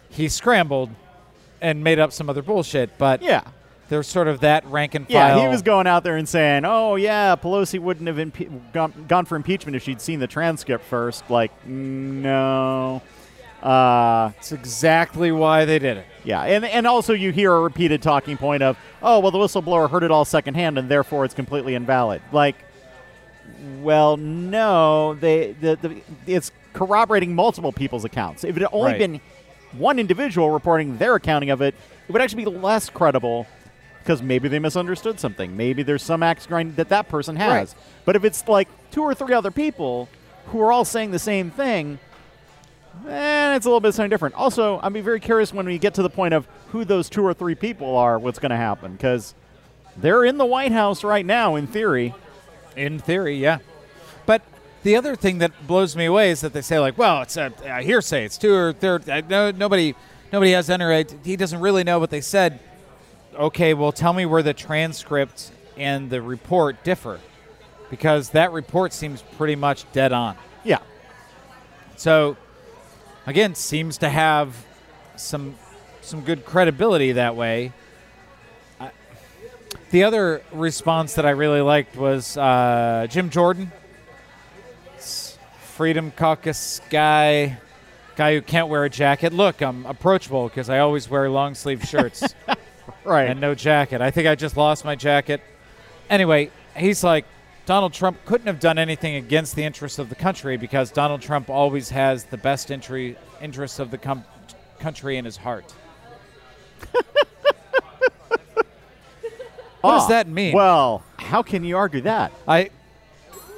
he 0.08 0.28
scrambled 0.28 0.90
and 1.60 1.84
made 1.84 1.98
up 1.98 2.12
some 2.12 2.28
other 2.30 2.42
bullshit, 2.42 2.96
but 2.98 3.22
Yeah. 3.22 3.42
there's 3.88 4.06
sort 4.06 4.26
of 4.28 4.40
that 4.40 4.64
rank 4.66 4.94
and 4.94 5.06
file. 5.06 5.36
Yeah, 5.38 5.42
he 5.42 5.48
was 5.48 5.62
going 5.62 5.86
out 5.86 6.02
there 6.04 6.16
and 6.16 6.28
saying, 6.28 6.64
"Oh 6.64 6.96
yeah, 6.96 7.36
Pelosi 7.36 7.78
wouldn't 7.78 8.06
have 8.08 8.16
impe- 8.16 8.72
gone, 8.72 8.92
gone 9.08 9.24
for 9.26 9.36
impeachment 9.36 9.76
if 9.76 9.82
she'd 9.82 10.00
seen 10.00 10.20
the 10.20 10.26
transcript 10.26 10.84
first. 10.84 11.28
Like, 11.30 11.50
no. 11.66 13.02
Uh, 13.62 14.28
That's 14.28 14.52
exactly 14.52 15.30
why 15.32 15.66
they 15.66 15.78
did 15.78 15.98
it. 15.98 16.06
yeah, 16.24 16.40
and 16.44 16.64
and 16.64 16.86
also 16.86 17.12
you 17.12 17.30
hear 17.30 17.52
a 17.54 17.60
repeated 17.60 18.00
talking 18.00 18.38
point 18.38 18.62
of, 18.62 18.78
"Oh, 19.02 19.18
well, 19.20 19.30
the 19.30 19.38
whistleblower 19.38 19.90
heard 19.90 20.02
it 20.02 20.10
all 20.10 20.24
secondhand, 20.24 20.78
and 20.78 20.88
therefore 20.88 21.26
it's 21.26 21.34
completely 21.34 21.74
invalid." 21.74 22.22
Like, 22.32 22.56
well, 23.82 24.16
no, 24.16 25.14
they 25.14 25.52
the, 25.52 25.76
the 25.80 26.00
it's 26.26 26.52
corroborating 26.72 27.34
multiple 27.34 27.72
people's 27.72 28.04
accounts. 28.04 28.44
If 28.44 28.56
it 28.56 28.60
had 28.62 28.70
only 28.72 28.92
Right. 28.92 28.98
been 28.98 29.20
one 29.72 29.98
individual 29.98 30.50
reporting 30.50 30.98
their 30.98 31.14
accounting 31.16 31.50
of 31.50 31.60
it, 31.60 31.74
it 32.08 32.12
would 32.12 32.22
actually 32.22 32.44
be 32.44 32.50
less 32.50 32.90
credible 32.90 33.46
because 34.02 34.22
maybe 34.22 34.48
they 34.48 34.58
misunderstood 34.58 35.20
something. 35.20 35.56
Maybe 35.56 35.82
there's 35.82 36.02
some 36.02 36.22
axe 36.22 36.46
grind 36.46 36.76
that 36.76 36.88
that 36.88 37.08
person 37.08 37.36
has. 37.36 37.74
Right. 37.74 37.84
But 38.04 38.16
if 38.16 38.24
it's 38.24 38.46
like 38.48 38.68
two 38.90 39.02
or 39.02 39.14
three 39.14 39.34
other 39.34 39.50
people 39.50 40.08
who 40.46 40.60
are 40.62 40.72
all 40.72 40.84
saying 40.84 41.10
the 41.10 41.18
same 41.18 41.50
thing, 41.50 41.98
and 43.06 43.56
it's 43.56 43.66
a 43.66 43.68
little 43.68 43.80
bit 43.80 43.94
something 43.94 44.10
different. 44.10 44.34
Also, 44.34 44.80
I'd 44.82 44.92
be 44.92 45.00
very 45.00 45.20
curious 45.20 45.54
when 45.54 45.66
we 45.66 45.78
get 45.78 45.94
to 45.94 46.02
the 46.02 46.10
point 46.10 46.34
of 46.34 46.46
who 46.68 46.84
those 46.84 47.08
two 47.08 47.22
or 47.24 47.32
three 47.34 47.54
people 47.54 47.96
are, 47.96 48.18
what's 48.18 48.38
going 48.38 48.50
to 48.50 48.56
happen 48.56 48.92
because 48.92 49.34
they're 49.96 50.24
in 50.24 50.38
the 50.38 50.46
White 50.46 50.72
House 50.72 51.04
right 51.04 51.24
now, 51.24 51.56
in 51.56 51.66
theory. 51.66 52.14
In 52.80 52.98
theory, 52.98 53.36
yeah. 53.36 53.58
But 54.24 54.40
the 54.84 54.96
other 54.96 55.14
thing 55.14 55.36
that 55.38 55.66
blows 55.66 55.94
me 55.94 56.06
away 56.06 56.30
is 56.30 56.40
that 56.40 56.54
they 56.54 56.62
say 56.62 56.78
like, 56.78 56.96
"Well, 56.96 57.20
it's 57.20 57.36
a, 57.36 57.52
a 57.66 57.82
hearsay. 57.82 58.24
It's 58.24 58.38
two 58.38 58.54
or 58.54 58.72
third. 58.72 59.06
Uh, 59.06 59.20
no, 59.28 59.50
nobody, 59.50 59.94
nobody 60.32 60.52
has 60.52 60.70
any 60.70 60.84
right. 60.86 61.14
He 61.22 61.36
doesn't 61.36 61.60
really 61.60 61.84
know 61.84 61.98
what 61.98 62.08
they 62.08 62.22
said." 62.22 62.58
Okay, 63.34 63.74
well, 63.74 63.92
tell 63.92 64.14
me 64.14 64.24
where 64.24 64.42
the 64.42 64.54
transcript 64.54 65.52
and 65.76 66.08
the 66.08 66.22
report 66.22 66.82
differ, 66.82 67.20
because 67.90 68.30
that 68.30 68.50
report 68.50 68.94
seems 68.94 69.20
pretty 69.36 69.56
much 69.56 69.84
dead 69.92 70.12
on. 70.12 70.36
Yeah. 70.64 70.78
So, 71.96 72.38
again, 73.26 73.54
seems 73.54 73.98
to 73.98 74.08
have 74.08 74.56
some 75.16 75.54
some 76.00 76.22
good 76.22 76.46
credibility 76.46 77.12
that 77.12 77.36
way. 77.36 77.72
The 79.90 80.04
other 80.04 80.42
response 80.52 81.14
that 81.14 81.26
I 81.26 81.30
really 81.30 81.60
liked 81.60 81.96
was 81.96 82.36
uh, 82.36 83.06
Jim 83.10 83.28
Jordan, 83.28 83.72
Freedom 84.98 86.12
Caucus 86.12 86.80
guy, 86.90 87.58
guy 88.14 88.34
who 88.34 88.42
can't 88.42 88.68
wear 88.68 88.84
a 88.84 88.90
jacket. 88.90 89.32
Look, 89.32 89.60
I'm 89.62 89.84
approachable 89.86 90.48
because 90.48 90.70
I 90.70 90.78
always 90.78 91.10
wear 91.10 91.28
long 91.28 91.54
sleeve 91.54 91.84
shirts 91.84 92.34
Right. 93.04 93.30
and 93.30 93.40
no 93.40 93.54
jacket. 93.56 94.00
I 94.00 94.10
think 94.12 94.28
I 94.28 94.36
just 94.36 94.56
lost 94.56 94.84
my 94.84 94.94
jacket. 94.94 95.40
Anyway, 96.08 96.50
he's 96.76 97.02
like, 97.02 97.24
Donald 97.66 97.92
Trump 97.92 98.18
couldn't 98.26 98.46
have 98.46 98.60
done 98.60 98.78
anything 98.78 99.16
against 99.16 99.56
the 99.56 99.64
interests 99.64 99.98
of 99.98 100.08
the 100.08 100.14
country 100.14 100.56
because 100.56 100.90
Donald 100.92 101.20
Trump 101.20 101.50
always 101.50 101.90
has 101.90 102.24
the 102.24 102.36
best 102.36 102.70
entry, 102.70 103.16
interests 103.40 103.78
of 103.80 103.90
the 103.90 103.98
com- 103.98 104.24
country 104.78 105.16
in 105.16 105.24
his 105.24 105.36
heart. 105.36 105.72
what 109.80 109.92
does 109.92 110.04
Ah, 110.04 110.08
that 110.08 110.28
mean? 110.28 110.54
Well, 110.54 111.02
how 111.16 111.42
can 111.42 111.64
you 111.64 111.76
argue 111.76 112.00
that? 112.02 112.32
I, 112.46 112.70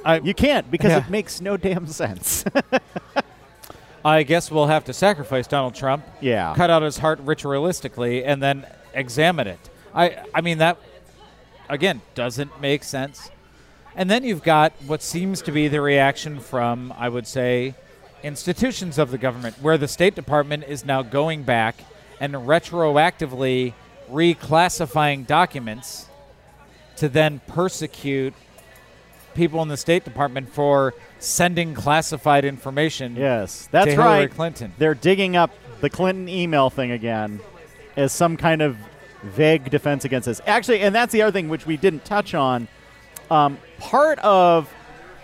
I, 0.05 0.19
You 0.19 0.33
can't 0.33 0.69
because 0.71 0.91
Yeah. 0.91 0.99
it 1.05 1.09
makes 1.09 1.41
no 1.41 1.57
damn 1.57 1.87
sense. 1.87 2.43
I 4.05 4.23
guess 4.23 4.51
we'll 4.51 4.67
have 4.67 4.83
to 4.85 4.93
sacrifice 4.93 5.47
Donald 5.47 5.75
Trump, 5.75 6.03
yeah. 6.19 6.53
cut 6.55 6.69
out 6.69 6.81
his 6.81 6.97
heart 6.97 7.25
ritualistically, 7.25 8.23
and 8.25 8.43
then 8.43 8.65
examine 8.93 9.47
it. 9.47 9.59
I, 9.95 10.23
I 10.33 10.41
mean 10.41 10.57
that 10.57 10.77
again 11.69 12.01
doesn't 12.13 12.59
make 12.59 12.83
sense. 12.83 13.29
And 13.95 14.09
then 14.09 14.23
you've 14.23 14.43
got 14.43 14.73
what 14.87 15.01
seems 15.01 15.41
to 15.43 15.51
be 15.51 15.67
the 15.69 15.79
reaction 15.79 16.39
from, 16.39 16.91
I 16.97 17.07
would 17.09 17.27
say, 17.27 17.75
institutions 18.23 18.97
of 18.97 19.11
the 19.11 19.17
government, 19.17 19.61
where 19.61 19.77
the 19.77 19.87
State 19.87 20.15
Department 20.15 20.63
is 20.67 20.83
now 20.83 21.01
going 21.03 21.43
back 21.43 21.75
and 22.19 22.33
retroactively 22.33 23.73
reclassifying 24.11 25.25
documents 25.27 26.07
to 26.97 27.09
then 27.09 27.41
persecute 27.47 28.33
people 29.33 29.61
in 29.61 29.67
the 29.67 29.77
State 29.77 30.03
Department 30.03 30.49
for 30.49 30.93
sending 31.19 31.73
classified 31.73 32.45
information 32.45 33.15
Yes, 33.15 33.67
that's 33.71 33.95
right. 33.95 34.29
Clinton. 34.29 34.73
They're 34.77 34.93
digging 34.93 35.35
up 35.35 35.51
the 35.81 35.89
Clinton 35.89 36.29
email 36.29 36.69
thing 36.69 36.91
again 36.91 37.39
as 37.95 38.11
some 38.11 38.37
kind 38.37 38.61
of 38.61 38.77
vague 39.23 39.69
defense 39.69 40.05
against 40.05 40.25
this. 40.25 40.41
Actually, 40.45 40.81
and 40.81 40.93
that's 40.93 41.11
the 41.11 41.21
other 41.21 41.31
thing 41.31 41.49
which 41.49 41.65
we 41.65 41.77
didn't 41.77 42.05
touch 42.05 42.33
on. 42.33 42.67
Um, 43.31 43.57
part 43.79 44.19
of 44.19 44.71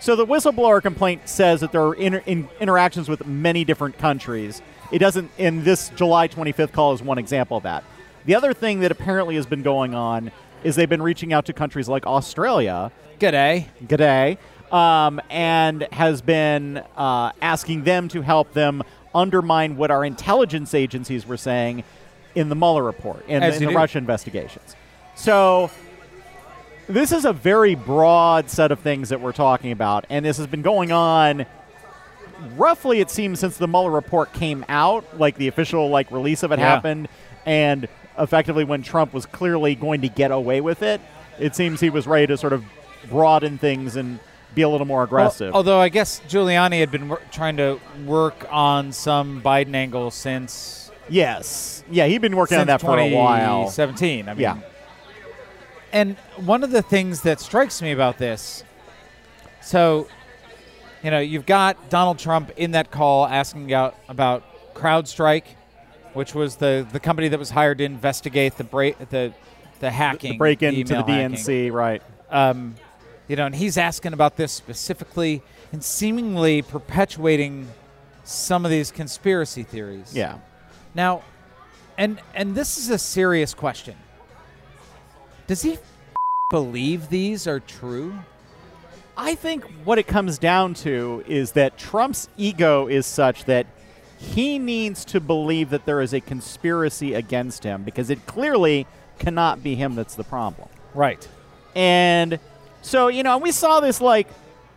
so 0.00 0.16
the 0.16 0.26
whistleblower 0.26 0.80
complaint 0.80 1.28
says 1.28 1.60
that 1.60 1.72
there 1.72 1.82
are 1.82 1.94
inter- 1.94 2.22
in 2.24 2.48
interactions 2.58 3.08
with 3.08 3.26
many 3.26 3.64
different 3.64 3.98
countries. 3.98 4.62
It 4.90 4.98
doesn't. 4.98 5.30
In 5.38 5.62
this 5.62 5.90
July 5.90 6.26
25th 6.26 6.72
call 6.72 6.94
is 6.94 7.02
one 7.02 7.18
example 7.18 7.58
of 7.58 7.62
that. 7.64 7.84
The 8.24 8.34
other 8.34 8.52
thing 8.54 8.80
that 8.80 8.90
apparently 8.90 9.36
has 9.36 9.46
been 9.46 9.62
going 9.62 9.94
on 9.94 10.30
is 10.64 10.76
they've 10.76 10.88
been 10.88 11.02
reaching 11.02 11.32
out 11.32 11.46
to 11.46 11.52
countries 11.52 11.88
like 11.88 12.06
Australia 12.06 12.90
G'day. 13.18 13.66
G'day, 13.84 14.38
um, 14.72 15.20
and 15.28 15.82
has 15.92 16.22
been 16.22 16.78
uh, 16.96 17.32
asking 17.42 17.84
them 17.84 18.08
to 18.08 18.22
help 18.22 18.52
them 18.52 18.82
undermine 19.14 19.76
what 19.76 19.90
our 19.90 20.04
intelligence 20.04 20.72
agencies 20.74 21.26
were 21.26 21.36
saying 21.36 21.84
in 22.34 22.48
the 22.48 22.54
Mueller 22.54 22.82
report 22.82 23.24
and 23.28 23.44
in 23.44 23.52
the 23.64 23.70
do. 23.70 23.74
Russia 23.76 23.98
investigations. 23.98 24.76
So 25.16 25.70
this 26.88 27.12
is 27.12 27.24
a 27.24 27.32
very 27.32 27.74
broad 27.74 28.48
set 28.48 28.70
of 28.72 28.80
things 28.80 29.08
that 29.10 29.20
we're 29.20 29.32
talking 29.32 29.72
about, 29.72 30.06
and 30.08 30.24
this 30.24 30.36
has 30.38 30.46
been 30.46 30.62
going 30.62 30.92
on. 30.92 31.44
Roughly, 32.56 33.00
it 33.00 33.10
seems 33.10 33.38
since 33.40 33.58
the 33.58 33.68
Mueller 33.68 33.90
report 33.90 34.32
came 34.32 34.64
out, 34.68 35.18
like 35.18 35.36
the 35.36 35.48
official 35.48 35.90
like 35.90 36.10
release 36.10 36.42
of 36.42 36.52
it 36.52 36.58
Yeah. 36.58 36.66
happened, 36.66 37.08
and 37.44 37.86
effectively 38.18 38.64
when 38.64 38.82
Trump 38.82 39.12
was 39.14 39.26
clearly 39.26 39.74
going 39.74 40.00
to 40.02 40.08
get 40.08 40.30
away 40.30 40.60
with 40.60 40.82
it, 40.82 41.00
it 41.38 41.54
seems 41.56 41.80
he 41.80 41.90
was 41.90 42.06
ready 42.06 42.26
to 42.26 42.36
sort 42.36 42.52
of 42.52 42.64
broaden 43.08 43.58
things 43.58 43.96
and 43.96 44.18
be 44.54 44.62
a 44.62 44.68
little 44.68 44.86
more 44.86 45.02
aggressive. 45.02 45.48
Al- 45.50 45.56
although 45.56 45.78
I 45.80 45.88
guess 45.88 46.20
Giuliani 46.28 46.80
had 46.80 46.90
been 46.90 47.08
wor- 47.08 47.22
trying 47.30 47.56
to 47.58 47.78
work 48.04 48.46
on 48.50 48.92
some 48.92 49.40
Biden 49.42 49.74
angle 49.74 50.10
since 50.10 50.90
yes, 51.08 51.82
yeah, 51.90 52.06
he'd 52.06 52.20
been 52.20 52.36
working 52.36 52.58
on 52.58 52.66
that 52.66 52.80
for 52.80 52.98
a 52.98 53.14
while. 53.14 53.68
17. 53.68 54.28
I 54.28 54.34
mean, 54.34 54.40
Yeah. 54.40 54.58
And 55.92 56.16
one 56.36 56.62
of 56.62 56.70
the 56.70 56.82
things 56.82 57.22
that 57.22 57.40
strikes 57.40 57.82
me 57.82 57.90
about 57.90 58.18
this, 58.18 58.62
so 59.60 60.06
you 61.02 61.10
know, 61.10 61.18
you've 61.18 61.46
got 61.46 61.88
Donald 61.90 62.18
Trump 62.18 62.50
in 62.56 62.72
that 62.72 62.90
call 62.90 63.26
asking 63.26 63.72
out 63.72 63.96
about 64.08 64.44
CrowdStrike, 64.74 65.44
which 66.14 66.34
was 66.34 66.56
the 66.56 66.86
the 66.92 67.00
company 67.00 67.28
that 67.28 67.38
was 67.38 67.50
hired 67.50 67.78
to 67.78 67.84
investigate 67.84 68.56
the 68.56 68.64
break 68.64 68.98
the 69.10 69.32
the 69.80 69.90
hacking, 69.90 70.32
The 70.32 70.38
break 70.38 70.62
into 70.62 70.84
the 70.84 71.02
hacking. 71.02 71.36
DNC, 71.36 71.72
right? 71.72 72.02
um, 72.30 72.74
you 73.28 73.36
know, 73.36 73.46
and 73.46 73.54
he's 73.54 73.78
asking 73.78 74.12
about 74.12 74.36
this 74.36 74.52
specifically 74.52 75.42
and 75.72 75.82
seemingly 75.84 76.62
perpetuating 76.62 77.68
some 78.24 78.64
of 78.64 78.70
these 78.70 78.90
conspiracy 78.90 79.62
theories. 79.62 80.14
Yeah. 80.14 80.38
Now, 80.94 81.22
and 81.96 82.20
and 82.34 82.54
this 82.54 82.76
is 82.76 82.90
a 82.90 82.98
serious 82.98 83.54
question. 83.54 83.96
Does 85.46 85.62
he 85.62 85.78
believe 86.50 87.08
these 87.08 87.46
are 87.46 87.60
true? 87.60 88.14
I 89.16 89.34
think 89.34 89.64
what 89.84 89.98
it 89.98 90.06
comes 90.06 90.38
down 90.38 90.74
to 90.74 91.22
is 91.26 91.52
that 91.52 91.76
Trump's 91.76 92.28
ego 92.36 92.86
is 92.86 93.06
such 93.06 93.44
that 93.44 93.66
he 94.20 94.58
needs 94.58 95.04
to 95.06 95.18
believe 95.18 95.70
that 95.70 95.86
there 95.86 96.02
is 96.02 96.12
a 96.12 96.20
conspiracy 96.20 97.14
against 97.14 97.64
him 97.64 97.82
because 97.82 98.10
it 98.10 98.26
clearly 98.26 98.86
cannot 99.18 99.62
be 99.62 99.74
him 99.74 99.94
that's 99.94 100.14
the 100.14 100.24
problem. 100.24 100.68
Right. 100.94 101.26
And 101.74 102.38
so, 102.82 103.08
you 103.08 103.22
know, 103.22 103.38
we 103.38 103.50
saw 103.50 103.80
this 103.80 104.00
like, 104.00 104.28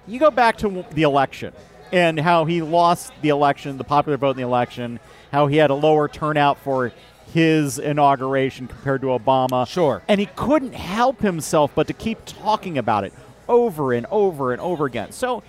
you 0.08 0.18
go 0.18 0.32
back 0.32 0.58
to 0.60 0.86
the 0.92 1.04
election 1.04 1.54
and 1.92 2.20
how 2.20 2.46
he 2.46 2.62
lost 2.62 3.12
the 3.22 3.30
election, 3.30 3.78
the 3.78 3.84
popular 3.84 4.18
vote 4.18 4.32
in 4.32 4.38
the 4.38 4.44
election, 4.44 5.00
how 5.32 5.48
he 5.48 5.58
had 5.58 5.70
a 5.70 5.76
lower 5.76 6.08
turnout 6.08 6.58
for 6.60 6.94
his 7.34 7.80
inauguration 7.80 8.68
compared 8.68 9.02
to 9.02 9.08
Obama. 9.08 9.68
Sure. 9.68 10.02
And 10.08 10.22
he 10.22 10.28
couldn't 10.38 10.74
help 10.74 11.20
himself 11.20 11.72
but 11.76 11.88
to 11.88 11.94
keep 11.94 12.20
talking 12.26 12.78
about 12.78 13.04
it 13.04 13.14
over 13.50 13.92
and 13.92 14.06
over 14.10 14.54
and 14.54 14.62
over 14.62 14.86
again. 14.86 15.12
So 15.12 15.44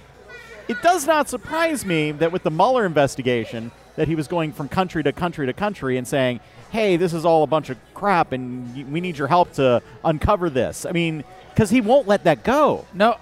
it 0.66 0.82
does 0.82 1.06
not 1.06 1.28
surprise 1.28 1.84
me 1.86 2.10
that 2.12 2.32
with 2.32 2.42
the 2.42 2.50
Mueller 2.50 2.86
investigation, 2.86 3.70
that 3.96 4.08
he 4.08 4.14
was 4.14 4.28
going 4.28 4.52
from 4.52 4.68
country 4.68 5.02
to 5.02 5.12
country 5.12 5.46
to 5.46 5.52
country 5.52 5.96
and 5.96 6.06
saying, 6.06 6.40
hey, 6.70 6.96
this 6.96 7.12
is 7.12 7.24
all 7.24 7.42
a 7.42 7.46
bunch 7.46 7.70
of 7.70 7.78
crap 7.94 8.32
and 8.32 8.92
we 8.92 9.00
need 9.00 9.16
your 9.16 9.28
help 9.28 9.52
to 9.54 9.82
uncover 10.04 10.50
this. 10.50 10.84
I 10.84 10.92
mean, 10.92 11.24
because 11.50 11.70
he 11.70 11.80
won't 11.80 12.08
let 12.08 12.24
that 12.24 12.42
go. 12.42 12.86
No, 12.92 13.16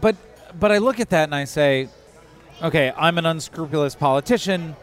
but 0.00 0.16
but 0.58 0.72
I 0.72 0.78
look 0.78 1.00
at 1.00 1.10
that 1.10 1.24
and 1.24 1.34
I 1.34 1.44
say, 1.44 1.88
okay, 2.62 2.92
I'm 2.96 3.18
an 3.18 3.26
unscrupulous 3.26 3.94
politician. 3.94 4.74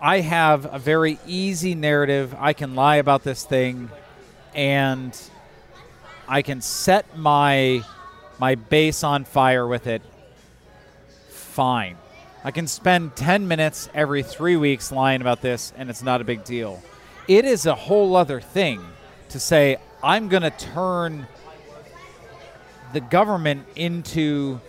I 0.00 0.20
have 0.20 0.72
a 0.72 0.78
very 0.78 1.18
easy 1.26 1.74
narrative. 1.74 2.34
I 2.38 2.52
can 2.52 2.74
lie 2.74 2.96
about 2.96 3.22
this 3.22 3.44
thing, 3.44 3.90
and 4.54 5.16
I 6.28 6.42
can 6.42 6.60
set 6.60 7.16
my 7.16 7.82
my 8.38 8.56
base 8.56 9.04
on 9.04 9.24
fire 9.24 9.66
with 9.66 9.86
it. 9.86 10.02
Fine. 11.30 11.96
I 12.46 12.50
can 12.50 12.66
spend 12.66 13.16
10 13.16 13.48
minutes 13.48 13.88
every 13.94 14.22
three 14.22 14.56
weeks 14.56 14.92
lying 14.92 15.22
about 15.22 15.40
this, 15.40 15.72
and 15.78 15.88
it's 15.88 16.02
not 16.02 16.20
a 16.20 16.24
big 16.24 16.44
deal. 16.44 16.82
It 17.26 17.46
is 17.46 17.64
a 17.64 17.74
whole 17.74 18.14
other 18.14 18.38
thing 18.38 18.84
to 19.30 19.40
say, 19.40 19.78
I'm 20.02 20.28
going 20.28 20.42
to 20.42 20.50
turn 20.50 21.26
the 22.92 23.00
government 23.00 23.66
into 23.74 24.60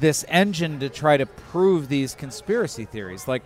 this 0.00 0.24
engine 0.26 0.80
to 0.80 0.88
try 0.88 1.18
to 1.18 1.26
prove 1.26 1.88
these 1.88 2.14
conspiracy 2.14 2.86
theories. 2.86 3.28
Like, 3.28 3.42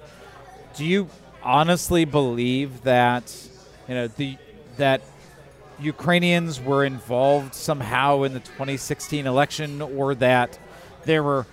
do 0.77 0.85
you 0.85 1.09
honestly 1.43 2.05
believe 2.05 2.85
that, 2.85 3.35
you 3.89 3.95
know, 3.95 4.07
the 4.07 4.39
that 4.77 5.01
Ukrainians 5.81 6.61
were 6.61 6.85
involved 6.85 7.55
somehow 7.55 8.23
in 8.23 8.33
the 8.33 8.41
2016 8.41 9.27
election, 9.27 9.83
or 9.83 10.15
that 10.15 10.59
there 11.05 11.23
were 11.23 11.47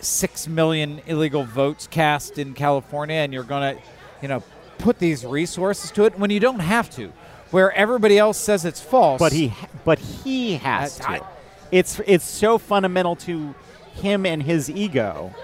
six 0.00 0.46
million 0.48 1.00
illegal 1.06 1.44
votes 1.44 1.86
cast 1.86 2.38
in 2.38 2.54
California, 2.54 3.16
and 3.16 3.32
you're 3.32 3.42
going 3.44 3.76
to, 3.76 3.82
you 4.22 4.28
know, 4.28 4.42
put 4.78 4.98
these 4.98 5.24
resources 5.24 5.90
to 5.92 6.04
it 6.04 6.18
when 6.18 6.30
you 6.30 6.40
don't 6.40 6.60
have 6.60 6.88
to, 6.90 7.12
where 7.50 7.72
everybody 7.72 8.18
else 8.18 8.38
says 8.38 8.64
it's 8.64 8.80
false. 8.80 9.18
But 9.18 9.32
he, 9.32 9.52
but 9.84 9.98
he 9.98 10.54
has 10.54 11.00
I- 11.00 11.18
to. 11.18 11.26
It's 11.70 12.00
it's 12.06 12.24
so 12.24 12.56
fundamental 12.56 13.14
to 13.16 13.54
him 13.92 14.24
and 14.24 14.42
his 14.42 14.70
ego 14.70 15.34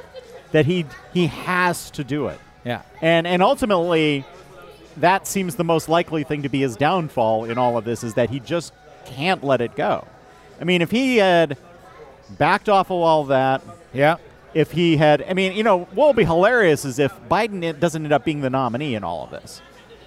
that 0.52 0.64
he 0.64 0.86
he 1.12 1.26
has 1.26 1.90
to 1.90 2.02
do 2.04 2.28
it. 2.28 2.40
yeah, 2.64 2.80
And 3.02 3.26
and 3.26 3.42
ultimately, 3.42 4.24
that 4.96 5.26
seems 5.26 5.56
the 5.56 5.64
most 5.64 5.88
likely 5.90 6.24
thing 6.24 6.42
to 6.44 6.48
be 6.48 6.60
his 6.60 6.76
downfall 6.76 7.44
in 7.44 7.58
all 7.58 7.76
of 7.76 7.84
this 7.84 8.02
is 8.02 8.14
that 8.14 8.30
he 8.30 8.40
just 8.40 8.72
can't 9.04 9.44
let 9.44 9.60
it 9.60 9.76
go. 9.76 10.06
I 10.58 10.64
mean, 10.64 10.80
if 10.80 10.90
he 10.90 11.18
had 11.18 11.58
backed 12.38 12.70
off 12.70 12.86
of 12.86 12.96
all 12.98 13.24
that, 13.24 13.60
yeah, 13.92 14.16
if 14.54 14.70
he 14.72 14.96
had, 14.96 15.22
I 15.28 15.34
mean, 15.34 15.52
you 15.52 15.62
know, 15.62 15.80
what 15.94 16.06
will 16.06 16.12
be 16.14 16.24
hilarious 16.24 16.84
is 16.84 16.98
if 16.98 17.12
Biden 17.28 17.78
doesn't 17.80 18.02
end 18.04 18.12
up 18.12 18.24
being 18.24 18.40
the 18.40 18.50
nominee 18.50 18.94
in 18.94 19.02
all 19.04 19.24
of 19.24 19.30
this. 19.30 19.60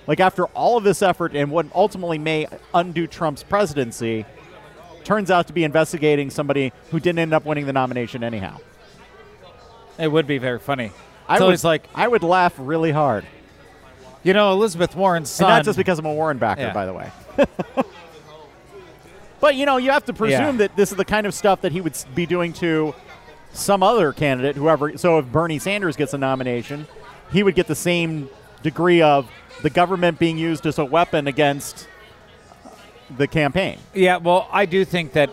Like 0.08 0.20
after 0.22 0.46
all 0.48 0.78
of 0.78 0.84
this 0.86 1.02
effort 1.02 1.36
and 1.36 1.52
what 1.52 1.66
ultimately 1.76 2.18
may 2.18 2.48
undo 2.74 3.08
Trump's 3.08 3.44
presidency, 3.44 4.26
turns 5.04 5.30
out 5.30 5.48
to 5.48 5.54
be 5.54 5.64
investigating 5.66 6.30
somebody 6.30 6.72
who 6.92 7.00
didn't 7.00 7.20
end 7.20 7.34
up 7.34 7.46
winning 7.46 7.66
the 7.66 7.74
nomination 7.74 8.24
anyhow. 8.24 8.58
it 9.98 10.08
would 10.10 10.28
be 10.28 10.38
very 10.38 10.60
funny. 10.60 10.92
I 11.28 11.34
It's 11.36 11.42
would, 11.42 11.46
always 11.46 11.64
like, 11.66 11.88
I 11.94 12.08
would 12.08 12.24
laugh 12.24 12.54
really 12.58 12.92
hard. 12.92 13.26
you 14.24 14.34
know, 14.34 14.54
Elizabeth 14.54 14.96
Warren's 14.96 15.30
son. 15.30 15.50
And 15.50 15.58
not 15.58 15.66
just 15.66 15.78
because 15.78 16.00
I'm 16.00 16.06
a 16.06 16.14
Warren 16.14 16.38
backer, 16.38 16.62
Yeah. 16.62 16.74
by 16.74 16.86
the 16.86 16.94
way. 16.94 17.12
but 19.40 19.56
you 19.56 19.66
know, 19.66 19.78
you 19.78 19.92
have 19.92 20.06
to 20.06 20.14
presume 20.14 20.40
Yeah. 20.60 20.68
that 20.68 20.76
this 20.76 20.92
is 20.92 20.98
the 20.98 21.06
kind 21.06 21.28
of 21.28 21.34
stuff 21.34 21.62
that 21.62 21.72
he 21.72 21.82
would 21.82 21.98
be 22.16 22.26
doing 22.26 22.54
to 22.54 22.96
some 23.54 23.82
other 23.84 24.14
candidate, 24.14 24.56
whoever. 24.56 24.98
So 24.98 25.20
if 25.20 25.26
Bernie 25.26 25.60
Sanders 25.60 25.96
gets 25.96 26.14
a 26.14 26.18
nomination, 26.18 26.88
he 27.32 27.44
would 27.44 27.56
get 27.56 27.68
the 27.68 27.76
same 27.76 28.30
degree 28.64 29.02
of 29.02 29.30
the 29.62 29.70
government 29.70 30.20
being 30.20 30.38
used 30.38 30.66
as 30.66 30.78
a 30.78 30.86
weapon 30.86 31.28
against 31.28 31.88
the 33.16 33.28
campaign. 33.28 33.80
Yeah, 33.94 34.18
well, 34.18 34.48
I 34.52 34.66
do 34.66 34.86
think 34.86 35.14
that 35.14 35.30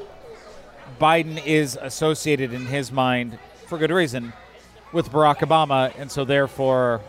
Biden 1.01 1.45
is 1.45 1.79
associated 1.81 2.53
in 2.53 2.67
his 2.67 2.93
mind, 2.93 3.39
for 3.67 3.79
good 3.79 3.91
reason, 3.91 4.33
with 4.93 5.11
Barack 5.11 5.39
Obama, 5.39 5.93
and 5.99 6.11
so 6.11 6.25
therefore, 6.25 7.01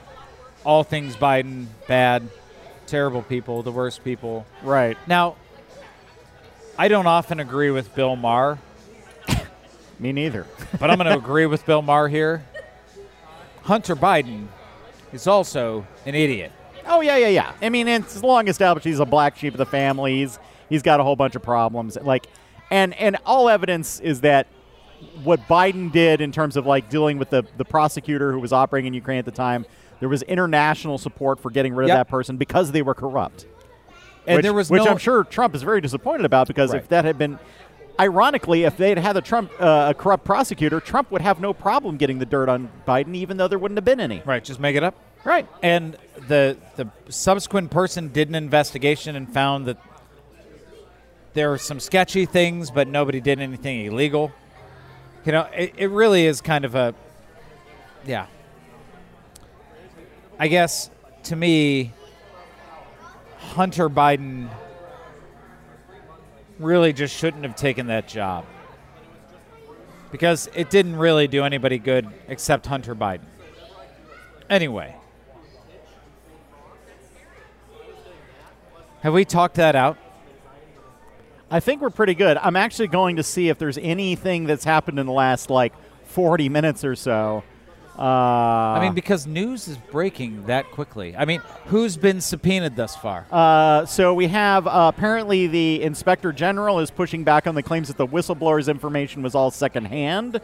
all 0.64 0.84
things 0.84 1.16
Biden 1.16 1.68
bad, 1.88 2.28
terrible 2.88 3.22
people, 3.22 3.62
the 3.62 3.72
worst 3.72 4.04
people. 4.04 4.46
Right. 4.64 4.98
Now, 5.08 5.36
I 6.78 6.88
don't 6.88 7.08
often 7.08 7.40
agree 7.40 7.70
with 7.70 7.94
Bill 7.96 8.16
Maher, 8.16 8.58
Me 10.00 10.12
neither. 10.12 10.46
but 10.80 10.90
I'm 10.90 10.98
going 10.98 11.12
to 11.12 11.18
agree 11.18 11.46
with 11.46 11.66
Bill 11.66 11.82
Maher 11.82 12.08
here. 12.08 12.44
Hunter 13.64 13.96
Biden 13.96 14.48
is 15.12 15.28
also 15.28 15.86
an 16.06 16.16
idiot. 16.16 16.52
Oh 16.86 17.02
yeah, 17.02 17.18
yeah, 17.18 17.30
yeah. 17.30 17.54
I 17.62 17.70
mean, 17.70 17.88
it's 17.88 18.22
long 18.22 18.48
established 18.48 18.86
he's 18.86 19.00
a 19.00 19.06
black 19.06 19.38
sheep 19.38 19.54
of 19.54 19.58
the 19.58 19.66
family. 19.66 20.18
He's 20.20 20.38
he's 20.70 20.84
got 20.84 21.00
a 21.00 21.04
whole 21.04 21.16
bunch 21.16 21.36
of 21.36 21.42
problems. 21.42 21.98
Like, 22.00 22.28
and 22.70 22.94
and 22.96 23.18
all 23.26 23.50
evidence 23.50 24.00
is 24.00 24.22
that 24.22 24.46
what 25.24 25.40
Biden 25.48 25.92
did 25.92 26.22
in 26.22 26.32
terms 26.32 26.56
of 26.58 26.68
like 26.68 26.90
dealing 26.90 27.18
with 27.18 27.32
the 27.32 27.44
the 27.58 27.66
prosecutor 27.66 28.32
who 28.32 28.40
was 28.40 28.54
operating 28.54 28.88
in 28.88 28.94
Ukraine 28.94 29.18
at 29.18 29.26
the 29.26 29.32
time, 29.32 29.66
there 30.00 30.10
was 30.10 30.22
international 30.24 31.00
support 31.00 31.40
for 31.40 31.50
getting 31.50 31.74
rid 31.74 31.86
of 31.86 31.90
Yep. 31.90 31.98
that 31.98 32.08
person 32.08 32.38
because 32.38 32.72
they 32.72 32.84
were 32.84 32.94
corrupt. 32.94 33.48
And 34.28 34.38
which, 34.38 34.44
there 34.44 34.54
was 34.54 34.70
which 34.70 34.84
no, 34.84 34.92
I'm 34.92 34.98
sure 34.98 35.24
Trump 35.24 35.56
is 35.56 35.64
very 35.64 35.82
disappointed 35.82 36.26
about 36.26 36.48
because 36.48 36.72
Right. 36.72 36.82
if 36.82 36.90
that 36.90 37.06
had 37.06 37.18
been. 37.18 37.40
Ironically, 38.00 38.64
if 38.64 38.76
they'd 38.76 38.98
had 38.98 39.16
a 39.16 39.22
Trump 39.22 39.52
uh, 39.60 39.88
a 39.90 39.94
corrupt 39.94 40.26
prosecutor, 40.26 40.80
Trump 40.80 41.12
would 41.12 41.22
have 41.22 41.40
no 41.40 41.54
problem 41.54 41.98
getting 41.98 42.20
the 42.20 42.26
dirt 42.26 42.50
on 42.50 42.70
Biden, 42.86 43.16
even 43.16 43.38
though 43.38 43.48
there 43.48 43.60
wouldn't 43.60 43.78
have 43.78 43.86
been 43.86 44.00
any. 44.00 44.22
right, 44.26 44.44
just 44.44 44.60
make 44.60 44.76
it 44.76 44.84
up. 44.84 44.96
Right. 45.24 45.48
And 45.64 45.98
the 46.28 46.58
the 46.76 46.90
subsequent 47.10 47.72
person 47.72 48.10
did 48.10 48.28
an 48.28 48.36
investigation 48.36 49.16
and 49.16 49.32
found 49.32 49.66
that 49.68 49.78
there 51.34 51.50
were 51.50 51.58
some 51.58 51.80
sketchy 51.80 52.26
things, 52.26 52.70
but 52.70 52.88
nobody 52.88 53.22
did 53.22 53.40
anything 53.40 53.86
illegal. 53.86 54.32
You 55.26 55.32
know, 55.32 55.50
it, 55.54 55.74
it 55.78 55.88
really 55.88 56.26
is 56.26 56.42
kind 56.42 56.66
of 56.66 56.76
a 56.76 56.94
yeah. 58.06 58.28
I 60.38 60.48
guess 60.48 60.90
to 61.24 61.36
me, 61.36 61.94
Hunter 63.38 63.90
Biden 63.90 64.50
really 66.60 66.94
just 66.94 67.16
shouldn't 67.16 67.44
have 67.44 67.56
taken 67.56 67.88
that 67.88 68.08
job 68.08 68.46
because 70.12 70.50
it 70.56 70.70
didn't 70.70 70.96
really 70.96 71.28
do 71.28 71.44
anybody 71.44 71.78
good 71.78 72.08
except 72.28 72.66
Hunter 72.66 72.96
Biden. 72.96 73.26
Anyway. 74.50 74.96
Have 79.02 79.14
we 79.14 79.26
talked 79.26 79.56
that 79.56 79.76
out? 79.76 79.98
I 81.52 81.60
think 81.60 81.82
we're 81.82 81.90
pretty 81.90 82.16
good. 82.16 82.38
I'm 82.38 82.56
actually 82.56 82.88
going 82.88 83.18
to 83.18 83.24
see 83.24 83.50
if 83.50 83.60
there's 83.60 83.78
anything 83.78 84.46
that's 84.46 84.64
happened 84.64 85.00
in 85.00 85.06
the 85.06 85.12
last 85.12 85.50
like 85.50 85.74
40 86.06 86.50
minutes 86.50 86.84
or 86.84 86.96
so. 86.96 87.44
Uh, 87.98 88.02
I 88.02 88.80
mean, 88.82 88.94
because 88.94 89.26
news 89.26 89.68
is 89.70 89.78
breaking 89.78 90.48
that 90.48 90.70
quickly. 90.72 91.16
I 91.16 91.24
mean, 91.26 91.42
who's 91.68 91.96
been 91.96 92.20
subpoenaed 92.20 92.76
thus 92.76 92.96
far? 92.96 93.26
uh, 93.32 93.86
so 93.86 94.14
we 94.14 94.28
have 94.28 94.68
uh, 94.68 94.92
apparently 94.94 95.48
the 95.48 95.82
inspector 95.82 96.34
general 96.34 96.80
is 96.80 96.92
pushing 96.92 97.24
back 97.24 97.48
on 97.48 97.56
the 97.56 97.64
claims 97.64 97.88
that 97.88 97.96
the 97.98 98.06
whistleblower's 98.08 98.68
information 98.68 99.22
was 99.22 99.34
all 99.34 99.50
secondhand. 99.50 100.42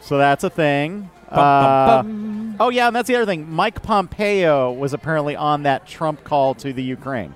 So 0.00 0.18
that's 0.18 0.44
a 0.44 0.50
thing. 0.50 1.10
Bum, 1.30 1.38
Uh, 1.38 1.86
bum, 1.86 2.06
bum. 2.06 2.56
oh 2.60 2.68
yeah, 2.70 2.86
and 2.86 2.94
that's 2.96 3.08
the 3.08 3.16
other 3.16 3.26
thing. 3.26 3.50
Mike 3.50 3.82
Pompeo 3.82 4.72
was 4.72 4.92
apparently 4.92 5.34
on 5.36 5.64
that 5.64 5.86
Trump 5.86 6.22
call 6.24 6.54
to 6.56 6.72
the 6.72 6.82
Ukraine. 6.82 7.34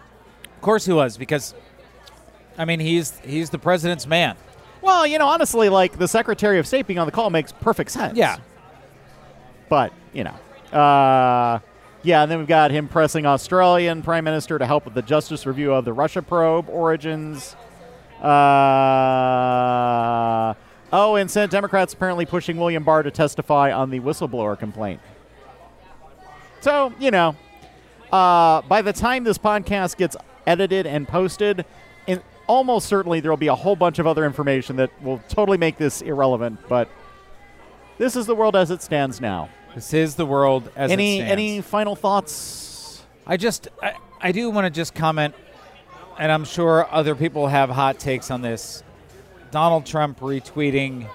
Of 0.56 0.60
course 0.60 0.84
he 0.86 0.92
was, 0.92 1.16
because 1.16 1.54
I 2.58 2.64
mean 2.64 2.78
he's 2.80 3.18
he's 3.24 3.50
the 3.50 3.58
president's 3.58 4.06
man. 4.06 4.36
Well, 4.82 5.06
you 5.06 5.18
know, 5.18 5.26
honestly, 5.28 5.68
like 5.68 5.98
the 5.98 6.08
Secretary 6.08 6.58
of 6.58 6.66
State 6.66 6.86
being 6.86 6.98
on 6.98 7.06
the 7.06 7.12
call 7.12 7.30
makes 7.30 7.52
perfect 7.52 7.90
sense. 7.90 8.16
Yeah. 8.16 8.38
but 9.68 9.92
you 10.12 10.24
know, 10.24 10.34
uh, 10.78 11.60
yeah. 12.02 12.22
And 12.22 12.30
then 12.30 12.38
we've 12.38 12.48
got 12.48 12.70
him 12.70 12.88
pressing 12.88 13.26
Australian 13.26 14.02
Prime 14.02 14.24
Minister 14.24 14.58
to 14.58 14.66
help 14.66 14.84
with 14.86 14.94
the 14.94 15.02
justice 15.02 15.46
review 15.46 15.72
of 15.72 15.84
the 15.84 15.92
Russia 15.92 16.22
probe 16.22 16.68
origins. 16.68 17.54
Uh, 18.80 20.54
oh, 20.92 21.14
and 21.16 21.30
Senate 21.30 21.50
Democrats 21.50 21.92
apparently 21.94 22.26
pushing 22.26 22.56
William 22.56 22.82
Barr 22.84 23.02
to 23.02 23.10
testify 23.10 23.72
on 23.72 23.90
the 23.90 24.00
whistleblower 24.00 24.58
complaint. 24.58 25.00
So 26.60 26.92
you 26.98 27.10
know, 27.10 27.36
uh, 28.12 28.62
by 28.62 28.82
the 28.82 28.92
time 28.92 29.24
this 29.24 29.38
podcast 29.38 29.96
gets 29.96 30.16
edited 30.46 30.86
and 30.86 31.06
posted, 31.08 31.64
in, 32.10 32.22
almost 32.46 32.88
certainly 32.88 33.20
there 33.20 33.30
will 33.30 33.36
be 33.36 33.48
a 33.48 33.54
whole 33.54 33.76
bunch 33.76 33.98
of 33.98 34.06
other 34.06 34.24
information 34.24 34.76
that 34.76 34.90
will 35.02 35.20
totally 35.28 35.58
make 35.58 35.76
this 35.76 36.02
irrelevant. 36.02 36.58
But 36.68 36.88
this 37.98 38.16
is 38.16 38.26
the 38.26 38.34
world 38.34 38.56
as 38.56 38.70
it 38.70 38.82
stands 38.82 39.20
now. 39.20 39.48
This 39.74 39.94
is 39.94 40.16
the 40.16 40.26
world 40.26 40.70
as 40.74 40.90
any 40.90 41.16
it 41.16 41.20
stands. 41.20 41.32
any 41.32 41.60
final 41.60 41.94
thoughts? 41.94 43.02
I 43.26 43.36
just, 43.36 43.68
I, 43.82 43.94
I 44.20 44.32
do 44.32 44.50
want 44.50 44.64
to 44.64 44.70
just 44.70 44.94
comment, 44.94 45.34
and 46.18 46.32
I'm 46.32 46.44
sure 46.44 46.92
other 46.92 47.14
people 47.14 47.46
have 47.46 47.70
hot 47.70 47.98
takes 47.98 48.30
on 48.30 48.42
this. 48.42 48.82
Donald 49.50 49.86
Trump 49.86 50.20
retweeting 50.20 51.08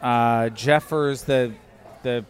uh, 0.00 0.48
Jeffress, 0.50 1.24
the 1.24 1.52
the 2.02 2.24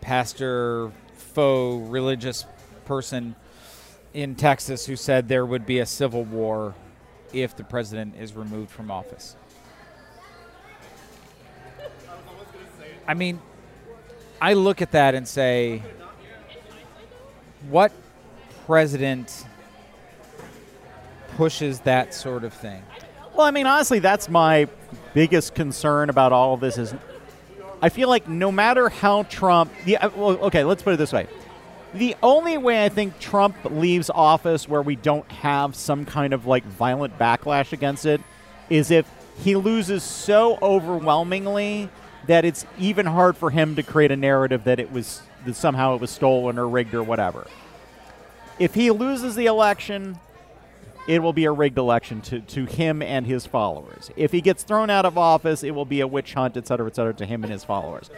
pastor, 0.00 0.90
faux 1.14 1.88
religious 1.88 2.44
person 2.84 3.36
in 4.18 4.34
Texas, 4.34 4.84
who 4.84 4.96
said 4.96 5.28
there 5.28 5.46
would 5.46 5.64
be 5.64 5.78
a 5.78 5.86
civil 5.86 6.24
war 6.24 6.74
if 7.32 7.56
the 7.56 7.62
president 7.62 8.16
is 8.18 8.34
removed 8.34 8.68
from 8.68 8.90
office. 8.90 9.36
I 13.06 13.14
mean, 13.14 13.40
I 14.42 14.54
look 14.54 14.82
at 14.82 14.90
that 14.90 15.14
and 15.14 15.26
say, 15.26 15.84
what 17.70 17.92
president 18.66 19.46
pushes 21.36 21.78
that 21.80 22.12
sort 22.12 22.42
of 22.42 22.52
thing? 22.52 22.82
Well, 23.36 23.46
I 23.46 23.52
mean, 23.52 23.68
honestly, 23.68 24.00
that's 24.00 24.28
my 24.28 24.66
biggest 25.14 25.54
concern 25.54 26.10
about 26.10 26.32
all 26.32 26.54
of 26.54 26.60
this 26.60 26.76
is 26.76 26.92
I 27.80 27.88
feel 27.88 28.08
like 28.08 28.26
no 28.26 28.50
matter 28.50 28.88
how 28.88 29.22
Trump, 29.22 29.70
yeah, 29.86 30.08
well, 30.08 30.30
okay, 30.46 30.64
let's 30.64 30.82
put 30.82 30.94
it 30.94 30.96
this 30.96 31.12
way. 31.12 31.28
The 31.94 32.14
only 32.22 32.58
way 32.58 32.84
I 32.84 32.90
think 32.90 33.18
Trump 33.18 33.56
leaves 33.64 34.10
office 34.10 34.68
where 34.68 34.82
we 34.82 34.94
don't 34.94 35.30
have 35.32 35.74
some 35.74 36.04
kind 36.04 36.34
of 36.34 36.46
like 36.46 36.64
violent 36.64 37.18
backlash 37.18 37.72
against 37.72 38.04
it 38.04 38.20
is 38.68 38.90
if 38.90 39.10
he 39.38 39.56
loses 39.56 40.02
so 40.02 40.58
overwhelmingly 40.60 41.88
that 42.26 42.44
it's 42.44 42.66
even 42.78 43.06
hard 43.06 43.36
for 43.36 43.50
him 43.50 43.76
to 43.76 43.82
create 43.82 44.10
a 44.10 44.16
narrative 44.16 44.64
that 44.64 44.78
it 44.78 44.92
was 44.92 45.22
that 45.46 45.54
somehow 45.54 45.94
it 45.94 46.00
was 46.00 46.10
stolen 46.10 46.58
or 46.58 46.68
rigged 46.68 46.94
or 46.94 47.02
whatever. 47.02 47.46
If 48.58 48.74
he 48.74 48.90
loses 48.90 49.34
the 49.34 49.46
election, 49.46 50.18
it 51.06 51.22
will 51.22 51.32
be 51.32 51.46
a 51.46 51.52
rigged 51.52 51.78
election 51.78 52.20
to, 52.22 52.40
to 52.40 52.66
him 52.66 53.00
and 53.00 53.26
his 53.26 53.46
followers. 53.46 54.10
If 54.14 54.32
he 54.32 54.42
gets 54.42 54.62
thrown 54.62 54.90
out 54.90 55.06
of 55.06 55.16
office, 55.16 55.62
it 55.62 55.70
will 55.70 55.86
be 55.86 56.00
a 56.00 56.06
witch 56.06 56.34
hunt, 56.34 56.56
et 56.56 56.66
cetera, 56.66 56.86
et 56.88 56.96
cetera, 56.96 57.14
to 57.14 57.24
him 57.24 57.44
and 57.44 57.52
his 57.52 57.64
followers. 57.64 58.10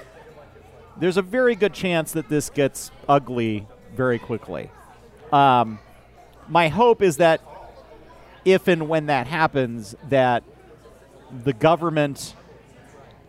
There's 1.01 1.16
a 1.16 1.22
very 1.22 1.55
good 1.55 1.72
chance 1.72 2.12
that 2.12 2.28
this 2.28 2.51
gets 2.51 2.90
ugly 3.09 3.66
very 3.96 4.18
quickly. 4.18 4.70
Um, 5.32 5.78
my 6.46 6.68
hope 6.68 7.01
is 7.01 7.16
that 7.16 7.40
if 8.44 8.68
and 8.68 8.86
when 8.86 9.07
that 9.07 9.26
happens, 9.26 9.94
that 10.11 10.44
the 11.44 11.55
government 11.55 12.34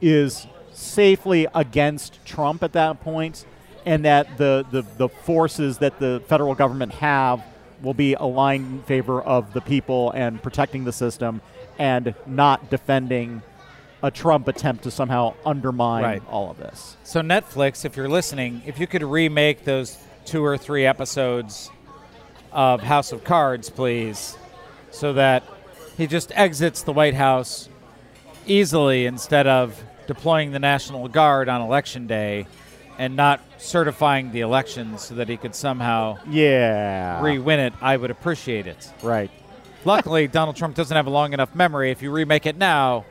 is 0.01 0.47
safely 0.74 1.47
against 1.55 2.26
Trump 2.26 2.61
at 2.61 2.74
that 2.74 3.01
point, 3.01 3.45
and 3.86 4.03
that 4.03 4.38
the, 4.38 4.65
the, 4.69 4.82
the 4.97 5.07
forces 5.07 5.78
that 5.78 5.97
the 5.97 6.22
federal 6.28 6.55
government 6.55 6.91
have 6.95 7.41
will 7.82 7.93
be 7.93 8.15
aligned 8.15 8.65
in 8.65 8.84
favor 8.84 9.22
of 9.22 9.53
the 9.53 9.61
people 9.61 10.11
and 10.11 10.43
protecting 10.43 10.84
the 10.84 10.91
system 10.91 11.41
and 11.80 12.13
not 12.28 12.69
defending 12.69 13.41
a 14.04 14.10
Trump 14.12 14.47
attempt 14.47 14.84
to 14.84 14.91
somehow 14.91 15.34
undermine 15.45 16.04
Right. 16.04 16.24
all 16.30 16.49
of 16.52 16.58
this. 16.58 16.97
So 17.04 17.22
Netflix, 17.22 17.86
if 17.86 17.95
you're 17.95 18.10
listening, 18.10 18.62
if 18.66 18.80
you 18.80 18.88
could 18.88 19.04
remake 19.04 19.64
those 19.64 19.97
two 20.26 20.43
or 20.43 20.58
three 20.58 20.86
episodes 20.86 21.70
of 22.52 22.82
House 22.82 23.12
of 23.12 23.24
Cards, 23.24 23.70
please, 23.70 24.38
so 24.91 25.14
that 25.14 25.43
he 25.97 26.08
just 26.08 26.32
exits 26.36 26.82
the 26.84 26.91
White 26.93 27.14
House 27.14 27.70
easily 28.47 29.06
instead 29.06 29.47
of 29.47 29.82
deploying 30.08 30.52
the 30.52 30.60
National 30.60 31.08
Guard 31.08 31.47
on 31.47 31.62
election 31.62 32.08
day 32.08 32.47
and 32.97 33.16
not 33.16 33.39
certifying 33.58 34.32
the 34.32 34.41
elections 34.41 35.02
so 35.02 35.16
that 35.16 35.30
he 35.30 35.38
could 35.38 35.56
somehow 35.56 36.18
Yeah. 36.30 37.22
re-win 37.22 37.60
it, 37.60 37.74
I 37.82 37.97
would 37.97 38.12
appreciate 38.12 38.68
it. 38.68 38.91
right. 39.04 39.30
Luckily, 39.84 40.28
Donald 40.28 40.56
Trump 40.56 40.76
doesn't 40.76 40.95
have 40.95 41.08
a 41.08 41.10
long 41.10 41.34
enough 41.34 41.56
memory. 41.56 41.89
If 41.89 42.04
you 42.04 42.12
remake 42.12 42.45
it 42.45 42.56
now, 42.56 43.04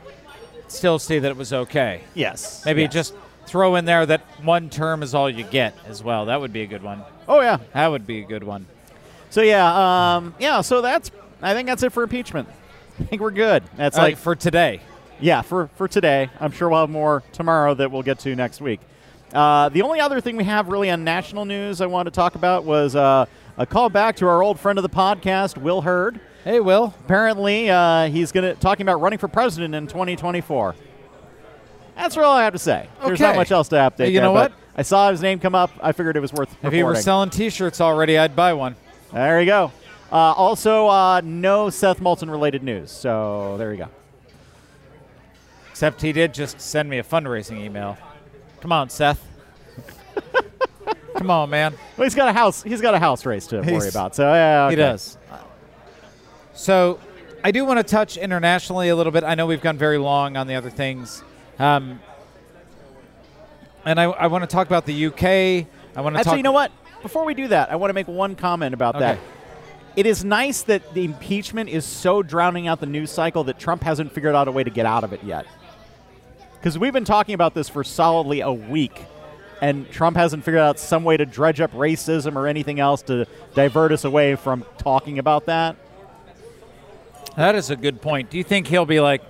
still 0.71 0.99
see 0.99 1.19
that 1.19 1.29
it 1.29 1.37
was 1.37 1.53
okay. 1.53 2.01
Yes. 2.13 2.63
Maybe 2.65 2.81
Yes. 2.83 2.93
just 2.93 3.13
throw 3.45 3.75
in 3.75 3.85
there 3.85 4.05
that 4.05 4.21
one 4.43 4.69
term 4.69 5.03
is 5.03 5.13
all 5.15 5.29
you 5.29 5.43
get 5.43 5.73
as 5.87 6.03
well. 6.03 6.25
That 6.25 6.39
would 6.41 6.53
be 6.53 6.61
a 6.61 6.67
good 6.67 6.83
one. 6.83 7.01
Oh 7.27 7.41
yeah. 7.41 7.57
That 7.73 7.87
would 7.87 8.05
be 8.07 8.21
a 8.21 8.25
good 8.25 8.43
one. 8.43 8.65
So 9.29 9.41
yeah, 9.41 10.15
um, 10.15 10.35
yeah. 10.39 10.61
So 10.61 10.81
that's. 10.81 11.11
I 11.41 11.53
think 11.53 11.67
that's 11.67 11.81
it 11.83 11.91
for 11.91 12.03
impeachment. 12.03 12.47
I 12.99 13.03
think 13.05 13.21
we're 13.21 13.31
good. 13.31 13.63
That's 13.77 13.97
Like 13.97 14.03
like 14.13 14.17
for 14.17 14.35
today. 14.35 14.81
yeah 15.19 15.41
for 15.41 15.67
for 15.75 15.87
today. 15.87 16.29
I'm 16.39 16.51
sure 16.51 16.69
we'll 16.69 16.81
have 16.81 16.89
more 16.89 17.23
tomorrow 17.33 17.73
that 17.73 17.91
we'll 17.91 18.03
get 18.03 18.19
to 18.19 18.35
next 18.35 18.61
week. 18.61 18.79
Uh, 19.33 19.69
the 19.69 19.81
only 19.81 19.99
other 20.01 20.19
thing 20.21 20.35
we 20.35 20.43
have 20.43 20.67
really 20.67 20.89
on 20.91 21.03
national 21.05 21.45
news 21.45 21.79
I 21.81 21.85
wanted 21.85 22.11
to 22.11 22.15
talk 22.15 22.35
about 22.35 22.65
was 22.65 22.95
uh, 22.95 23.25
a 23.57 23.65
call 23.65 23.89
back 23.89 24.17
to 24.17 24.27
our 24.27 24.43
old 24.43 24.59
friend 24.59 24.77
of 24.77 24.83
the 24.83 24.89
podcast, 24.89 25.57
Will 25.57 25.81
Hurd. 25.81 26.19
Hey, 26.43 26.59
Will. 26.59 26.93
Apparently, 27.05 27.69
uh, 27.69 28.07
he's 28.07 28.31
going 28.31 28.43
to 28.43 28.59
talking 28.59 28.83
about 28.83 28.99
running 28.99 29.19
for 29.19 29.27
president 29.27 29.75
in 29.75 29.87
2024. 29.87 30.75
That's 31.95 32.17
all 32.17 32.31
I 32.31 32.43
have 32.43 32.53
to 32.53 32.59
say. 32.59 32.87
There's 33.05 33.19
not 33.19 33.35
much 33.35 33.51
else 33.51 33.67
to 33.69 33.75
update. 33.75 34.07
You 34.07 34.13
there, 34.13 34.23
know 34.23 34.31
what? 34.31 34.51
I 34.75 34.81
saw 34.81 35.11
his 35.11 35.21
name 35.21 35.39
come 35.39 35.53
up. 35.53 35.69
I 35.81 35.91
figured 35.91 36.17
it 36.17 36.19
was 36.19 36.33
worth. 36.33 36.55
If 36.63 36.73
he 36.73 36.81
were 36.81 36.95
selling 36.95 37.29
T-shirts 37.29 37.79
already, 37.79 38.17
I'd 38.17 38.35
buy 38.35 38.53
one. 38.53 38.75
There 39.13 39.39
you 39.39 39.45
go. 39.45 39.71
Uh, 40.11 40.15
also, 40.15 40.87
uh, 40.87 41.21
no 41.23 41.69
Seth 41.69 42.01
Moulton 42.01 42.29
related 42.29 42.63
news. 42.63 42.89
So 42.89 43.55
there 43.57 43.71
you 43.71 43.77
go. 43.79 43.89
Except 45.69 46.01
he 46.01 46.11
did 46.11 46.33
just 46.33 46.59
send 46.59 46.89
me 46.89 46.97
a 46.97 47.03
fundraising 47.03 47.59
email. 47.59 47.97
Come 48.61 48.71
on, 48.71 48.89
Seth. 48.89 49.23
Come 51.15 51.29
on, 51.29 51.49
man. 51.49 51.73
Well, 51.97 52.05
he's 52.05 52.15
got 52.15 52.29
a 52.29 52.33
house. 52.33 52.63
He's 52.63 52.81
got 52.81 52.93
a 52.93 52.99
house 52.99 53.25
race 53.25 53.47
to 53.47 53.61
worry 53.61 53.89
about. 53.89 54.15
So 54.15 54.23
yeah, 54.33 54.69
He 54.69 54.75
does. 54.75 55.17
So, 56.53 56.99
I 57.43 57.51
do 57.51 57.65
want 57.65 57.79
to 57.79 57.83
touch 57.83 58.17
internationally 58.17 58.89
a 58.89 58.95
little 58.95 59.11
bit. 59.11 59.23
I 59.23 59.35
know 59.35 59.47
we've 59.47 59.61
gone 59.61 59.77
very 59.77 59.97
long 59.97 60.37
on 60.37 60.47
the 60.47 60.55
other 60.55 60.69
things, 60.69 61.23
um, 61.57 61.99
and 63.83 63.99
I, 63.99 64.03
I 64.03 64.27
want 64.27 64.43
to 64.43 64.47
talk 64.47 64.67
about 64.67 64.85
the 64.85 65.07
UK. 65.07 65.23
I 65.23 66.01
want 66.01 66.15
to 66.15 66.19
Actually, 66.19 66.37
you 66.37 66.43
know 66.43 66.51
what? 66.51 66.71
Before 67.01 67.25
we 67.25 67.33
do 67.33 67.47
that, 67.47 67.71
I 67.71 67.77
want 67.77 67.89
to 67.89 67.93
make 67.93 68.07
one 68.07 68.35
comment 68.35 68.73
about 68.75 68.99
that. 68.99 69.17
It 69.95 70.05
is 70.05 70.23
nice 70.23 70.61
that 70.63 70.93
the 70.93 71.03
impeachment 71.03 71.69
is 71.69 71.83
so 71.83 72.21
drowning 72.21 72.67
out 72.67 72.79
the 72.79 72.85
news 72.85 73.11
cycle 73.11 73.43
that 73.45 73.59
Trump 73.59 73.83
hasn't 73.83 74.13
figured 74.13 74.35
out 74.35 74.47
a 74.47 74.51
way 74.51 74.63
to 74.63 74.69
get 74.69 74.85
out 74.85 75.03
of 75.03 75.11
it 75.11 75.23
yet. 75.23 75.45
Because 76.53 76.77
we've 76.77 76.93
been 76.93 77.05
talking 77.05 77.33
about 77.33 77.55
this 77.55 77.67
for 77.67 77.83
solidly 77.83 78.41
a 78.41 78.53
week, 78.53 79.03
and 79.61 79.89
Trump 79.89 80.15
hasn't 80.15 80.45
figured 80.45 80.61
out 80.61 80.79
some 80.79 81.03
way 81.03 81.17
to 81.17 81.25
dredge 81.25 81.59
up 81.59 81.73
racism 81.73 82.35
or 82.35 82.47
anything 82.47 82.79
else 82.79 83.01
to 83.03 83.25
divert 83.55 83.91
us 83.91 84.05
away 84.05 84.35
from 84.35 84.63
talking 84.77 85.17
about 85.17 85.47
that. 85.47 85.75
That 87.35 87.55
is 87.55 87.69
a 87.69 87.75
good 87.75 88.01
point. 88.01 88.29
Do 88.29 88.37
you 88.37 88.43
think 88.43 88.67
he'll 88.67 88.85
be 88.85 88.99
like? 88.99 89.21
Do 89.21 89.27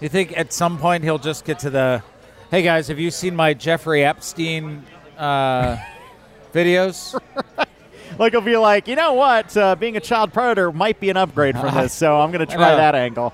you 0.00 0.08
think 0.08 0.36
at 0.36 0.52
some 0.52 0.78
point 0.78 1.04
he'll 1.04 1.18
just 1.18 1.44
get 1.44 1.58
to 1.60 1.70
the? 1.70 2.02
Hey 2.50 2.62
guys, 2.62 2.88
have 2.88 2.98
you 2.98 3.10
seen 3.10 3.34
my 3.34 3.54
Jeffrey 3.54 4.04
Epstein 4.04 4.84
uh, 5.18 5.76
videos? 6.52 7.18
Like, 8.16 8.30
he'll 8.30 8.42
be 8.42 8.56
like, 8.56 8.86
you 8.86 8.94
know 8.94 9.14
what? 9.14 9.56
Uh, 9.56 9.74
being 9.74 9.96
a 9.96 10.00
child 10.00 10.32
predator 10.32 10.70
might 10.70 11.00
be 11.00 11.10
an 11.10 11.16
upgrade 11.16 11.58
from 11.58 11.74
this, 11.74 11.92
so 11.92 12.20
I'm 12.20 12.30
going 12.30 12.46
to 12.46 12.54
try 12.54 12.76
that 12.76 12.94
angle. 12.94 13.32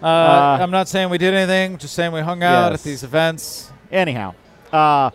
Uh, 0.00 0.06
Uh, 0.06 0.58
I'm 0.60 0.70
not 0.70 0.86
saying 0.86 1.10
we 1.10 1.18
did 1.18 1.34
anything. 1.34 1.76
Just 1.76 1.94
saying 1.94 2.12
we 2.12 2.20
hung 2.20 2.44
out 2.44 2.70
Yes. 2.70 2.80
at 2.80 2.84
these 2.84 3.02
events. 3.02 3.72
Anyhow, 3.90 4.34
uh, 4.72 5.10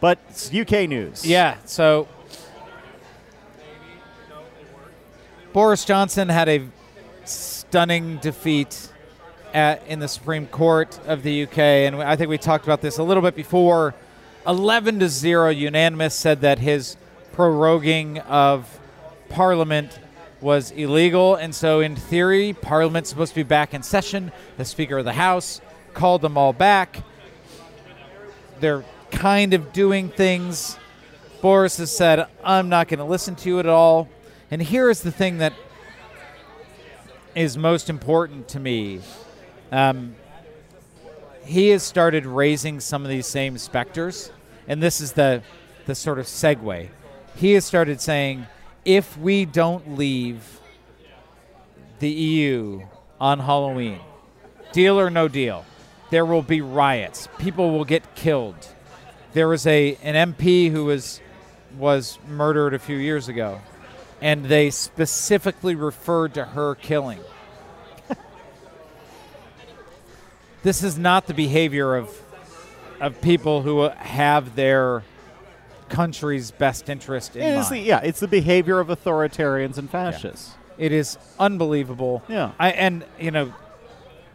but 0.00 0.20
it's 0.28 0.54
UK 0.54 0.88
news. 0.88 1.26
Yeah. 1.26 1.56
So 1.64 2.06
Boris 5.52 5.84
Johnson 5.84 6.28
had 6.28 6.48
a 6.48 6.62
stunning 7.68 8.18
defeat 8.18 8.88
at, 9.52 9.86
in 9.86 9.98
the 9.98 10.08
Supreme 10.08 10.46
Court 10.46 10.98
of 11.06 11.22
the 11.22 11.44
UK, 11.44 11.58
and 11.58 11.96
I 11.96 12.16
think 12.16 12.30
we 12.30 12.38
talked 12.38 12.64
about 12.64 12.80
this 12.80 12.98
a 12.98 13.02
little 13.02 13.22
bit 13.22 13.34
before. 13.34 13.94
Eleven 14.46 15.00
to 15.00 15.08
zero, 15.08 15.50
unanimous 15.50 16.14
said 16.14 16.40
that 16.42 16.58
his 16.58 16.96
proroguing 17.34 18.24
of 18.26 18.80
Parliament 19.28 19.98
was 20.40 20.70
illegal, 20.70 21.34
and 21.34 21.54
so 21.54 21.80
in 21.80 21.96
theory, 21.96 22.52
Parliament's 22.52 23.10
supposed 23.10 23.32
to 23.32 23.36
be 23.36 23.42
back 23.42 23.74
in 23.74 23.82
session. 23.82 24.32
The 24.56 24.64
Speaker 24.64 24.98
of 24.98 25.04
the 25.04 25.14
House 25.14 25.60
called 25.94 26.22
them 26.22 26.36
all 26.36 26.52
back 26.52 27.02
they're 28.60 28.84
kind 29.10 29.54
of 29.54 29.72
doing 29.72 30.08
things. 30.08 30.78
Boris 31.40 31.76
has 31.78 31.94
said, 31.94 32.26
I'm 32.42 32.68
not 32.68 32.88
going 32.88 32.98
to 32.98 33.04
listen 33.04 33.34
to 33.36 33.48
you 33.48 33.58
at 33.58 33.66
all. 33.66 34.08
And 34.50 34.62
here 34.62 34.90
is 34.90 35.02
the 35.02 35.12
thing 35.12 35.38
that 35.38 35.52
is 37.36 37.58
most 37.58 37.90
important 37.90 38.48
to 38.48 38.58
me. 38.58 39.00
Um, 39.70 40.16
he 41.44 41.68
has 41.68 41.82
started 41.82 42.26
raising 42.26 42.80
some 42.80 43.04
of 43.04 43.10
these 43.10 43.26
same 43.26 43.58
specters, 43.58 44.32
and 44.66 44.82
this 44.82 45.00
is 45.00 45.12
the 45.12 45.42
the 45.84 45.94
sort 45.94 46.18
of 46.18 46.26
segue. 46.26 46.88
He 47.36 47.52
has 47.52 47.64
started 47.64 48.00
saying, 48.00 48.46
if 48.84 49.16
we 49.16 49.44
don't 49.44 49.96
leave 49.96 50.60
the 52.00 52.10
EU 52.10 52.82
on 53.20 53.38
Halloween, 53.38 54.00
deal 54.72 54.98
or 54.98 55.10
no 55.10 55.28
deal, 55.28 55.64
there 56.10 56.24
will 56.24 56.42
be 56.42 56.60
riots. 56.60 57.28
People 57.38 57.70
will 57.70 57.84
get 57.84 58.14
killed. 58.16 58.56
There 59.34 59.46
was 59.46 59.66
a 59.66 59.96
an 60.02 60.34
MP 60.34 60.70
who 60.70 60.86
was 60.86 61.20
was 61.78 62.18
murdered 62.26 62.72
a 62.72 62.78
few 62.78 62.96
years 62.96 63.28
ago, 63.28 63.60
and 64.20 64.46
they 64.46 64.70
specifically 64.70 65.74
referred 65.74 66.34
to 66.34 66.44
her 66.44 66.74
killing. 66.74 67.20
this 70.62 70.82
is 70.82 70.98
not 70.98 71.26
the 71.26 71.34
behavior 71.34 71.94
of 71.94 72.22
of 73.00 73.20
people 73.20 73.60
who 73.62 73.82
have 73.90 74.56
their 74.56 75.02
country's 75.90 76.50
best 76.50 76.88
interest 76.88 77.36
in 77.36 77.42
It 77.42 77.56
mind. 77.56 77.66
the, 77.68 77.78
yeah, 77.78 78.00
it's 78.02 78.20
the 78.20 78.28
behavior 78.28 78.80
of 78.80 78.88
authoritarians 78.88 79.76
and 79.76 79.90
fascists. 79.90 80.54
It 80.78 80.92
is 80.92 81.18
unbelievable. 81.38 82.22
Yeah. 82.28 82.52
I 82.58 82.70
and 82.72 83.04
you 83.18 83.30
know, 83.30 83.52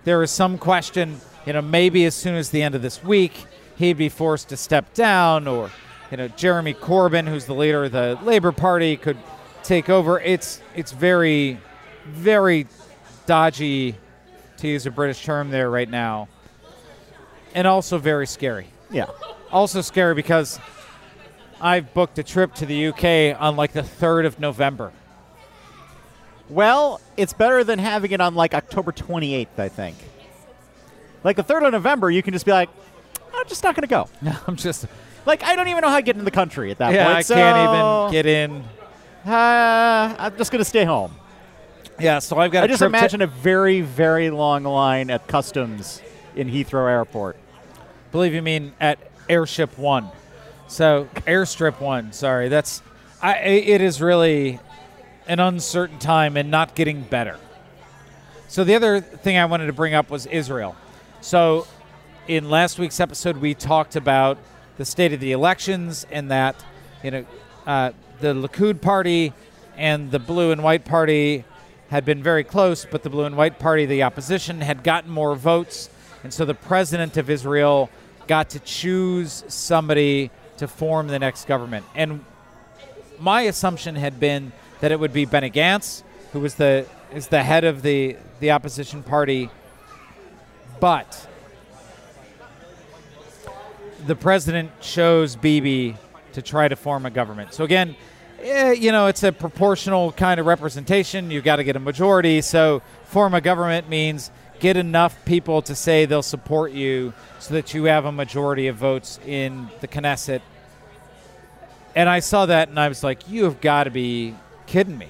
there 0.04 0.22
is 0.24 0.32
some 0.32 0.58
question. 0.58 1.20
You 1.46 1.54
know, 1.54 1.62
maybe 1.62 2.06
as 2.06 2.14
soon 2.14 2.36
as 2.36 2.52
the 2.52 2.62
end 2.62 2.76
of 2.76 2.84
this 2.84 3.04
week, 3.04 3.46
he'd 3.78 3.98
be 3.98 4.10
forced 4.10 4.50
to 4.50 4.58
step 4.58 4.94
down, 4.94 5.48
or 5.48 5.72
you 6.12 6.18
know, 6.18 6.28
Jeremy 6.28 6.76
Corbyn, 6.76 7.28
who's 7.28 7.46
the 7.46 7.56
leader 7.56 7.86
of 7.86 7.92
the 7.92 8.20
Labour 8.24 8.52
Party, 8.52 8.96
could 8.96 9.18
take 9.64 9.90
over. 9.90 10.20
It's 10.20 10.62
it's 10.76 10.92
very, 10.92 11.60
very 12.08 12.68
dodgy, 13.26 13.96
to 14.58 14.68
use 14.68 14.86
a 14.86 14.92
British 14.92 15.24
term 15.24 15.50
there 15.50 15.70
right 15.70 15.90
now, 15.90 16.28
and 17.54 17.68
also 17.68 17.98
very 17.98 18.28
scary. 18.28 18.68
Yeah. 18.90 19.08
Also 19.52 19.82
scary 19.82 20.16
because 20.16 20.60
I've 21.60 21.94
booked 21.94 22.18
a 22.20 22.24
trip 22.24 22.54
to 22.56 22.66
the 22.66 22.88
UK 22.88 23.40
on 23.40 23.56
like 23.56 23.74
the 23.74 23.84
third 23.84 24.26
of 24.26 24.40
November. 24.40 24.92
Well, 26.50 27.00
it's 27.16 27.34
better 27.34 27.64
than 27.64 27.80
having 27.80 28.12
it 28.12 28.20
on 28.20 28.36
like 28.36 28.54
October 28.54 28.92
28th, 28.92 29.58
I 29.58 29.70
think. 29.70 29.96
Like 31.24 31.38
the 31.38 31.44
3rd 31.44 31.68
of 31.68 31.72
November, 31.74 32.10
you 32.10 32.22
can 32.24 32.34
just 32.34 32.46
be 32.46 32.52
like, 32.52 32.70
I'm 33.34 33.48
just 33.48 33.64
not 33.64 33.76
going 33.76 33.84
to 33.84 33.88
go. 33.88 34.10
No, 34.22 34.36
I'm 34.48 34.56
just 34.56 34.86
Like, 35.26 35.44
I 35.44 35.56
don't 35.56 35.68
even 35.68 35.82
know 35.82 35.90
how 35.90 35.98
to 35.98 36.02
get 36.02 36.16
into 36.16 36.26
the 36.26 36.32
country 36.32 36.72
at 36.72 36.80
that 36.80 36.94
yeah, 36.94 37.06
point. 37.06 37.18
I 37.18 37.22
so, 37.22 37.36
can't 37.36 38.12
even 38.12 38.12
get 38.12 38.26
in. 38.26 38.64
Uh, 39.26 40.16
I'm 40.18 40.38
just 40.38 40.52
going 40.52 40.62
to 40.62 40.66
stay 40.66 40.84
home. 40.84 41.14
Yeah, 42.00 42.20
so 42.20 42.38
I've 42.38 42.52
got. 42.52 42.64
I 42.64 42.68
just 42.68 42.82
imagine 42.82 43.22
a 43.22 43.28
very, 43.28 43.82
very 43.82 44.32
long 44.32 44.64
line 44.64 45.12
at 45.12 45.28
customs 45.28 46.02
in 46.36 46.50
Heathrow 46.50 46.90
Airport. 46.90 47.38
believe 48.12 48.34
you 48.34 48.42
mean 48.42 48.74
at 48.80 48.98
Airship 49.30 49.78
One. 49.78 50.10
So 50.68 51.08
Airstrip 51.28 51.80
One. 51.80 52.12
Sorry, 52.14 52.50
that's. 52.50 52.82
I. 53.22 53.38
It 53.38 53.82
is 53.82 54.02
really 54.02 54.60
an 55.28 55.40
uncertain 55.40 56.00
time 56.00 56.36
and 56.38 56.50
not 56.50 56.74
getting 56.74 57.04
better. 57.04 57.38
So 58.48 58.64
the 58.64 58.74
other 58.74 59.00
thing 59.00 59.38
I 59.38 59.46
wanted 59.46 59.68
to 59.68 59.74
bring 59.74 59.94
up 59.94 60.10
was 60.10 60.26
Israel. 60.26 60.76
So 61.22 61.68
in 62.28 62.50
last 62.50 62.80
week's 62.80 63.00
episode, 63.00 63.38
we 63.38 63.54
talked 63.54 63.96
about 63.96 64.40
the 64.78 64.86
state 64.86 65.14
of 65.14 65.20
the 65.20 65.32
elections 65.32 66.08
and 66.10 66.32
that 66.32 66.56
you 67.04 67.12
know 67.12 67.26
uh, 67.68 67.92
the 68.22 68.34
Likud 68.34 68.82
party 68.82 69.34
and 69.76 70.12
the 70.12 70.20
blue 70.20 70.52
and 70.52 70.64
white 70.64 70.86
party 70.86 71.44
had 71.90 72.06
been 72.06 72.24
very 72.24 72.44
close, 72.44 72.86
but 72.86 73.04
the 73.04 73.10
blue 73.10 73.26
and 73.26 73.36
white 73.36 73.60
party, 73.60 73.86
the 73.86 74.04
opposition, 74.04 74.62
had 74.62 74.84
gotten 74.84 75.10
more 75.10 75.36
votes, 75.36 75.90
and 76.24 76.34
so 76.34 76.46
the 76.46 76.54
president 76.54 77.18
of 77.18 77.30
Israel 77.30 77.90
got 78.28 78.50
to 78.52 78.60
choose 78.60 79.44
somebody 79.48 80.32
to 80.58 80.68
form 80.68 81.08
the 81.08 81.20
next 81.20 81.48
government. 81.48 81.86
And 81.96 82.24
my 83.20 83.42
assumption 83.42 83.96
had 83.96 84.20
been 84.20 84.52
that 84.80 84.92
it 84.92 85.00
would 85.00 85.12
be 85.12 85.26
Benny 85.26 85.50
Gantz, 85.50 86.04
who 86.32 86.40
was 86.40 86.56
the 86.56 86.86
is 87.14 87.28
the 87.28 87.44
head 87.44 87.64
of 87.64 87.82
the 87.82 88.16
the 88.40 88.52
opposition 88.52 89.04
party, 89.04 89.50
but 90.80 91.28
the 94.06 94.16
president 94.16 94.80
chose 94.80 95.36
Bibi 95.36 95.98
to 96.34 96.42
try 96.42 96.68
to 96.68 96.76
form 96.76 97.06
a 97.06 97.10
government. 97.10 97.54
So 97.54 97.64
again, 97.64 97.96
eh, 98.44 98.72
you 98.74 98.92
know, 98.92 99.08
it's 99.08 99.24
a 99.24 99.32
proportional 99.32 100.12
kind 100.12 100.40
of 100.40 100.46
representation. 100.46 101.32
You've 101.32 101.44
got 101.44 101.58
to 101.58 101.64
get 101.64 101.76
a 101.76 101.80
majority. 101.80 102.42
So 102.42 102.82
form 103.06 103.34
a 103.34 103.42
government 103.42 103.90
means 103.90 104.32
get 104.60 104.78
enough 104.78 105.26
people 105.26 105.62
to 105.64 105.76
say 105.76 106.06
they'll 106.06 106.22
support 106.22 106.72
you 106.72 107.14
so 107.40 107.54
that 107.56 107.74
you 107.74 107.86
have 107.86 108.06
a 108.06 108.12
majority 108.12 108.68
of 108.68 108.76
votes 108.76 109.20
in 109.26 109.70
the 109.82 109.88
Knesset. 109.88 110.42
And 111.96 112.08
I 112.08 112.20
saw 112.20 112.46
that 112.46 112.70
and 112.70 112.80
I 112.80 112.88
was 112.88 113.04
like, 113.04 113.28
you 113.28 113.44
have 113.46 113.60
got 113.60 113.86
to 113.86 113.92
be 113.92 114.36
kidding 114.68 114.98
me. 114.98 115.10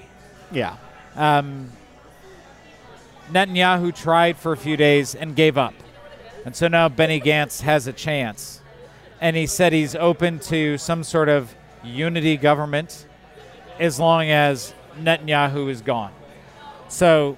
Yeah. 0.50 0.76
Um, 1.14 1.70
Netanyahu 3.30 3.94
tried 3.94 4.36
for 4.36 4.52
a 4.52 4.56
few 4.56 4.76
days 4.76 5.14
and 5.14 5.36
gave 5.36 5.56
up. 5.56 5.74
And 6.44 6.56
so 6.56 6.66
now 6.66 6.88
Benny 6.88 7.20
Gantz 7.20 7.60
has 7.60 7.86
a 7.86 7.92
chance. 7.92 8.60
And 9.20 9.36
he 9.36 9.46
said 9.46 9.72
he's 9.72 9.94
open 9.94 10.40
to 10.40 10.76
some 10.78 11.04
sort 11.04 11.28
of 11.28 11.54
unity 11.84 12.36
government 12.36 13.06
as 13.78 13.98
long 13.98 14.28
as 14.28 14.74
Netanyahu 14.98 15.70
is 15.70 15.80
gone. 15.82 16.12
So 16.88 17.36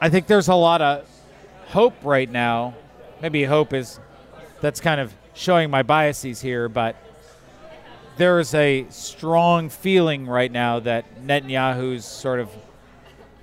I 0.00 0.08
think 0.10 0.26
there's 0.26 0.48
a 0.48 0.54
lot 0.54 0.80
of 0.82 1.08
hope 1.68 1.94
right 2.02 2.30
now. 2.30 2.74
Maybe 3.20 3.44
hope 3.44 3.72
is 3.72 3.98
that's 4.60 4.80
kind 4.80 5.00
of 5.00 5.12
showing 5.34 5.70
my 5.70 5.82
biases 5.82 6.40
here, 6.40 6.68
but 6.68 6.96
there 8.16 8.38
is 8.38 8.54
a 8.54 8.86
strong 8.90 9.68
feeling 9.68 10.26
right 10.26 10.50
now 10.52 10.78
that 10.80 11.24
Netanyahu's 11.26 12.04
sort 12.04 12.38
of 12.38 12.48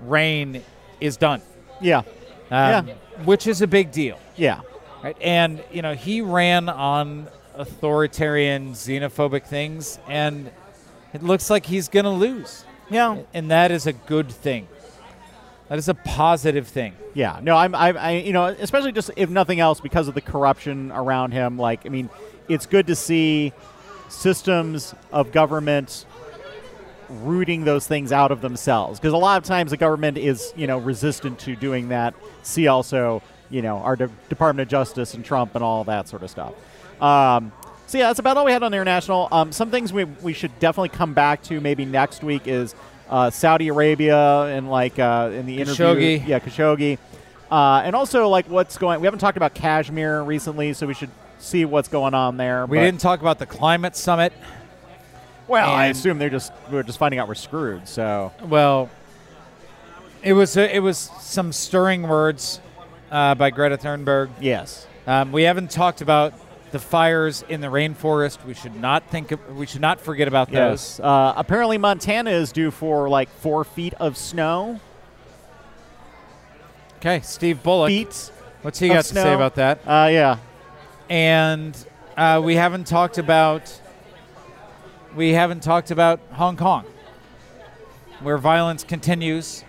reign 0.01 0.63
is 1.01 1.17
done, 1.17 1.41
Yeah. 1.81 1.97
um, 1.99 2.05
Yeah. 2.49 2.81
which 3.25 3.47
is 3.47 3.61
a 3.61 3.67
big 3.67 3.91
deal. 3.91 4.17
Yeah. 4.37 4.61
Right? 5.03 5.17
And, 5.19 5.61
you 5.71 5.81
know, 5.81 5.93
he 5.93 6.21
ran 6.21 6.69
on 6.69 7.27
authoritarian, 7.55 8.71
xenophobic 8.73 9.45
things, 9.45 9.99
and 10.07 10.49
it 11.13 11.23
looks 11.23 11.49
like 11.49 11.65
he's 11.65 11.87
going 11.87 12.05
to 12.05 12.11
lose. 12.11 12.65
Yeah. 12.89 13.19
And 13.33 13.51
that 13.51 13.71
is 13.71 13.87
a 13.87 13.93
good 13.93 14.29
thing. 14.29 14.67
That 15.69 15.77
is 15.77 15.87
a 15.87 15.93
positive 15.93 16.67
thing. 16.67 16.95
Yeah, 17.13 17.39
no, 17.41 17.55
I'm, 17.55 17.73
I, 17.73 17.93
I, 17.93 18.11
you 18.11 18.33
know, 18.33 18.45
especially 18.47 18.91
just 18.91 19.09
if 19.15 19.29
nothing 19.29 19.61
else, 19.61 19.79
because 19.79 20.09
of 20.09 20.15
the 20.15 20.21
corruption 20.21 20.91
around 20.91 21.31
him. 21.31 21.57
Like, 21.57 21.85
I 21.85 21.89
mean, 21.89 22.09
it's 22.49 22.65
good 22.65 22.87
to 22.87 22.95
see 22.95 23.53
systems 24.09 24.93
of 25.13 25.31
government 25.31 26.05
rooting 27.09 27.63
those 27.63 27.87
things 27.87 28.11
out 28.11 28.31
of 28.31 28.41
themselves, 28.41 28.99
because 28.99 29.13
a 29.13 29.17
lot 29.17 29.37
of 29.37 29.45
times 29.45 29.71
the 29.71 29.77
government 29.77 30.17
is, 30.17 30.53
you 30.57 30.67
know, 30.67 30.77
resistant 30.77 31.39
to 31.39 31.55
doing 31.55 31.89
that. 31.89 32.13
See 32.43 32.67
also, 32.67 33.21
you 33.49 33.61
know, 33.61 33.77
our 33.77 33.95
De- 33.95 34.09
Department 34.27 34.65
of 34.65 34.69
Justice 34.69 35.13
and 35.13 35.23
Trump 35.23 35.55
and 35.55 35.63
all 35.63 35.85
that 35.85 36.09
sort 36.09 36.23
of 36.23 36.29
stuff. 36.29 36.53
Um, 37.01 37.53
so 37.91 37.97
yeah, 37.97 38.07
that's 38.07 38.19
about 38.19 38.37
all 38.37 38.45
we 38.45 38.53
had 38.53 38.63
on 38.63 38.71
the 38.71 38.77
international. 38.77 39.27
Um, 39.33 39.51
some 39.51 39.69
things 39.69 39.91
we 39.91 40.05
we 40.05 40.31
should 40.31 40.57
definitely 40.59 40.89
come 40.89 41.13
back 41.13 41.43
to 41.43 41.59
maybe 41.59 41.83
next 41.83 42.23
week 42.23 42.43
is 42.47 42.73
uh, 43.09 43.29
Saudi 43.29 43.67
Arabia 43.67 44.43
and 44.45 44.71
like 44.71 44.97
uh, 44.97 45.29
in 45.33 45.45
the 45.45 45.59
interview. 45.59 45.85
Khashoggi. 45.85 46.25
Yeah, 46.27 46.39
Khashoggi. 46.39 46.97
Uh, 47.51 47.81
and 47.83 47.93
also 47.93 48.29
like 48.29 48.47
what's 48.47 48.77
going. 48.77 49.01
We 49.01 49.07
haven't 49.07 49.19
talked 49.19 49.35
about 49.35 49.53
Kashmir 49.53 50.23
recently, 50.23 50.71
so 50.71 50.87
we 50.87 50.93
should 50.93 51.09
see 51.39 51.65
what's 51.65 51.89
going 51.89 52.13
on 52.13 52.37
there. 52.37 52.65
We 52.65 52.77
didn't 52.77 53.01
talk 53.01 53.19
about 53.19 53.39
the 53.39 53.45
climate 53.45 53.97
summit. 53.97 54.31
Well, 55.49 55.69
I 55.69 55.87
assume 55.87 56.17
they're 56.17 56.29
just 56.29 56.53
we're 56.71 56.83
just 56.83 56.97
finding 56.97 57.19
out 57.19 57.27
we're 57.27 57.35
screwed. 57.35 57.89
So 57.89 58.31
Well, 58.41 58.89
it 60.23 60.31
was 60.31 60.55
it 60.55 60.81
was 60.81 60.97
some 61.19 61.51
stirring 61.51 62.03
words 62.03 62.61
uh, 63.11 63.35
by 63.35 63.49
Greta 63.49 63.77
Thunberg. 63.77 64.29
yes, 64.39 64.87
Um, 65.05 65.33
we 65.33 65.43
haven't 65.43 65.71
talked 65.71 65.99
about 65.99 66.33
the 66.71 66.79
fires 66.79 67.43
in 67.49 67.61
the 67.61 67.67
rainforest. 67.67 68.43
We 68.45 68.53
should 68.53 68.75
not 68.75 69.09
think 69.09 69.31
of, 69.31 69.57
we 69.57 69.65
should 69.65 69.81
not 69.81 69.99
forget 69.99 70.27
about 70.27 70.51
those. 70.51 70.99
Uh, 70.99 71.33
apparently, 71.35 71.77
Montana 71.77 72.31
is 72.31 72.51
due 72.51 72.71
for 72.71 73.09
like 73.09 73.29
four 73.29 73.63
feet 73.63 73.93
of 73.95 74.17
snow. 74.17 74.79
Okay, 76.97 77.21
Steve 77.21 77.63
Bullock. 77.63 77.89
Feet. 77.89 78.31
What's 78.61 78.79
he 78.79 78.87
got 78.89 79.05
to 79.05 79.13
say 79.13 79.33
about 79.33 79.55
that? 79.55 79.79
Uh, 79.85 80.07
yeah. 80.11 80.37
And 81.09 81.75
uh, 82.15 82.41
we 82.43 82.55
haven't 82.55 82.85
talked 82.85 83.17
about 83.17 83.81
we 85.15 85.31
haven't 85.33 85.61
talked 85.61 85.91
about 85.91 86.19
Hong 86.31 86.55
Kong, 86.55 86.85
where 88.21 88.37
violence 88.37 88.83
continues. 88.83 89.63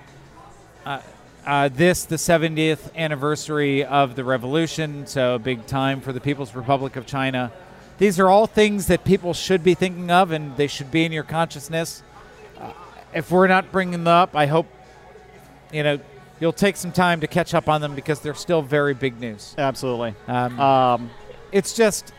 Uh, 0.84 1.00
uh, 1.45 1.68
this, 1.68 2.05
the 2.05 2.16
70th 2.16 2.95
anniversary 2.95 3.84
of 3.84 4.14
the 4.14 4.24
revolution, 4.24 5.07
so 5.07 5.34
a 5.34 5.38
big 5.38 5.66
time 5.66 6.01
for 6.01 6.12
the 6.12 6.20
People's 6.20 6.55
Republic 6.55 6.97
of 6.97 7.07
China. 7.07 7.53
These 7.99 8.18
are 8.20 8.28
all 8.28 8.47
things 8.47 8.86
that 8.86 9.05
people 9.05 9.34
should 9.34 9.62
be 9.62 9.74
thinking 9.74 10.11
of, 10.11 10.30
and 10.30 10.57
they 10.57 10.66
should 10.66 10.90
be 10.90 11.05
in 11.05 11.12
your 11.12 11.24
consciousness. 11.24 12.03
Uh, 12.59 12.72
if 13.14 13.30
we're 13.30 13.49
not 13.49 13.70
bringing 13.72 13.93
them 13.93 14.09
up, 14.09 14.34
I 14.34 14.47
hope 14.47 14.66
you 15.72 15.82
know 15.82 16.01
you'll 16.40 16.53
take 16.53 16.76
some 16.76 16.90
time 16.90 17.20
to 17.20 17.26
catch 17.26 17.55
up 17.55 17.68
on 17.68 17.80
them 17.80 17.95
because 17.95 18.20
they're 18.20 18.34
still 18.34 18.62
very 18.62 18.95
big 18.95 19.20
news. 19.20 19.55
Absolutely. 19.57 20.14
Um, 20.26 20.59
Um, 20.59 21.11
it's 21.53 21.74
just, 21.74 22.12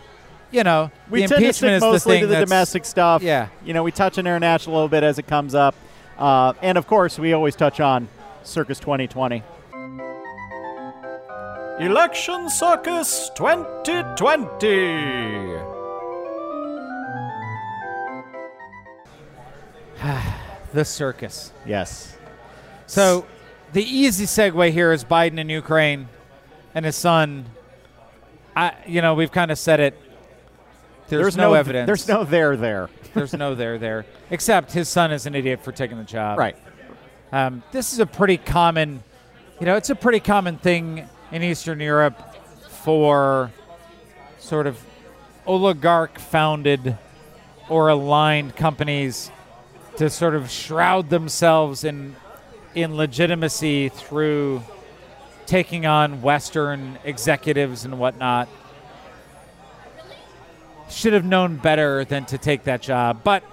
you 0.52 0.64
know, 0.64 0.92
we 1.10 1.24
the 1.24 1.28
tend 1.28 1.44
to 1.44 1.54
stick 1.54 1.72
is 1.72 1.82
the 1.82 1.88
mostly 1.88 2.20
to 2.22 2.28
the 2.28 2.40
domestic 2.40 2.86
stuff. 2.86 3.22
Yeah. 3.22 3.50
You 3.66 3.74
know, 3.74 3.84
we 3.84 3.92
touch 3.92 4.18
on 4.18 4.26
international 4.26 4.76
a 4.76 4.78
little 4.78 4.90
bit 4.90 5.04
as 5.04 5.20
it 5.20 5.28
comes 5.28 5.56
up. 5.56 5.76
Uh, 6.18 6.54
and 6.62 6.78
of 6.78 6.88
course, 6.88 7.20
we 7.20 7.34
always 7.34 7.56
touch 7.56 7.80
on 7.80 8.08
Circus 8.44 8.80
2020. 8.80 9.44
Election 11.80 12.50
Circus 12.50 13.30
2020. 13.36 15.74
The 20.74 20.84
circus. 20.84 21.54
Yes. 21.68 22.18
So, 22.88 23.28
the 23.74 23.84
easy 23.84 24.26
segue 24.26 24.72
here 24.72 24.91
is 24.91 25.04
Biden 25.04 25.38
in 25.38 25.48
Ukraine 25.48 26.10
and 26.74 26.84
his 26.84 26.96
son. 26.96 27.46
I, 28.56 28.74
you 28.88 29.04
know, 29.04 29.14
we've 29.14 29.32
kind 29.32 29.52
of 29.52 29.60
said 29.60 29.80
it. 29.80 30.02
There's, 31.10 31.38
no, 31.38 31.54
evidence. 31.54 31.86
There's 31.86 32.08
no 32.08 32.24
there 32.24 32.58
there. 32.58 32.89
There's 33.14 33.34
no 33.34 33.54
there 33.54 33.78
there. 33.78 34.08
Except 34.32 34.72
his 34.72 34.89
son 34.89 35.12
is 35.12 35.28
an 35.28 35.36
idiot 35.36 35.64
for 35.64 35.72
taking 35.72 36.00
the 36.00 36.04
job. 36.04 36.39
Right. 36.39 36.58
Um, 37.34 37.64
this 37.72 37.94
is 37.94 38.00
a 38.00 38.06
pretty 38.06 38.38
common, 38.38 39.04
you 39.60 39.66
know, 39.66 39.76
it's 39.76 39.90
a 39.90 39.96
pretty 39.96 40.20
common 40.20 40.60
thing 40.60 41.10
in 41.32 41.42
Eastern 41.42 41.80
Europe 41.80 42.36
for 42.70 43.52
sort 44.38 44.68
of 44.68 44.80
oligarch 45.48 46.20
founded 46.20 46.96
or 47.70 47.88
aligned 47.88 48.56
companies 48.56 49.32
to 49.98 50.12
sort 50.12 50.36
of 50.36 50.52
shroud 50.52 51.10
themselves 51.10 51.84
in 51.84 52.16
in 52.76 52.96
legitimacy 52.96 53.90
through 53.90 54.62
taking 55.48 55.88
on 55.88 56.22
Western 56.22 57.00
executives 57.04 57.84
and 57.84 57.98
whatnot. 57.98 58.48
Should 60.88 61.14
have 61.14 61.26
known 61.26 61.56
better 61.56 62.06
than 62.06 62.26
to 62.26 62.38
take 62.38 62.66
that 62.66 62.84
job, 62.84 63.22
but 63.24 63.44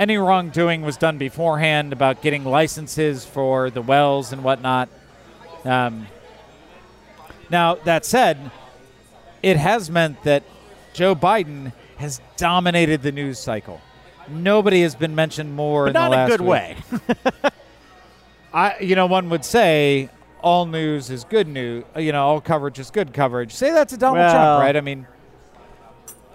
any 0.00 0.16
wrongdoing 0.16 0.80
was 0.80 0.96
done 0.96 1.18
beforehand 1.18 1.92
about 1.92 2.22
getting 2.22 2.42
licenses 2.42 3.26
for 3.26 3.68
the 3.68 3.82
wells 3.82 4.32
and 4.32 4.42
whatnot. 4.42 4.88
Um, 5.64 6.06
now, 7.50 7.74
that 7.74 8.06
said, 8.06 8.50
it 9.42 9.58
has 9.58 9.90
meant 9.90 10.22
that 10.22 10.42
Joe 10.94 11.14
Biden 11.14 11.74
has 11.98 12.18
dominated 12.38 13.02
the 13.02 13.12
news 13.12 13.38
cycle. 13.38 13.78
Nobody 14.26 14.80
has 14.82 14.94
been 14.94 15.14
mentioned 15.14 15.54
more 15.54 15.84
But 15.84 15.88
in 15.88 16.10
not 16.10 16.10
the 16.10 16.16
in 16.16 16.20
a 16.24 16.28
good 16.28 16.40
week. 16.40 16.48
way. 16.48 16.76
I, 18.54 18.78
you 18.80 18.96
know, 18.96 19.06
one 19.06 19.28
would 19.28 19.44
say 19.44 20.08
all 20.40 20.64
news 20.64 21.10
is 21.10 21.24
good 21.24 21.46
news. 21.46 21.84
You 21.94 22.12
know, 22.12 22.26
all 22.26 22.40
coverage 22.40 22.78
is 22.78 22.90
good 22.90 23.12
coverage. 23.12 23.52
Say 23.52 23.70
that 23.72 23.90
to 23.90 23.98
Donald 23.98 24.18
Well- 24.18 24.32
Trump, 24.32 24.62
right? 24.62 24.76
I 24.76 24.80
mean, 24.80 25.06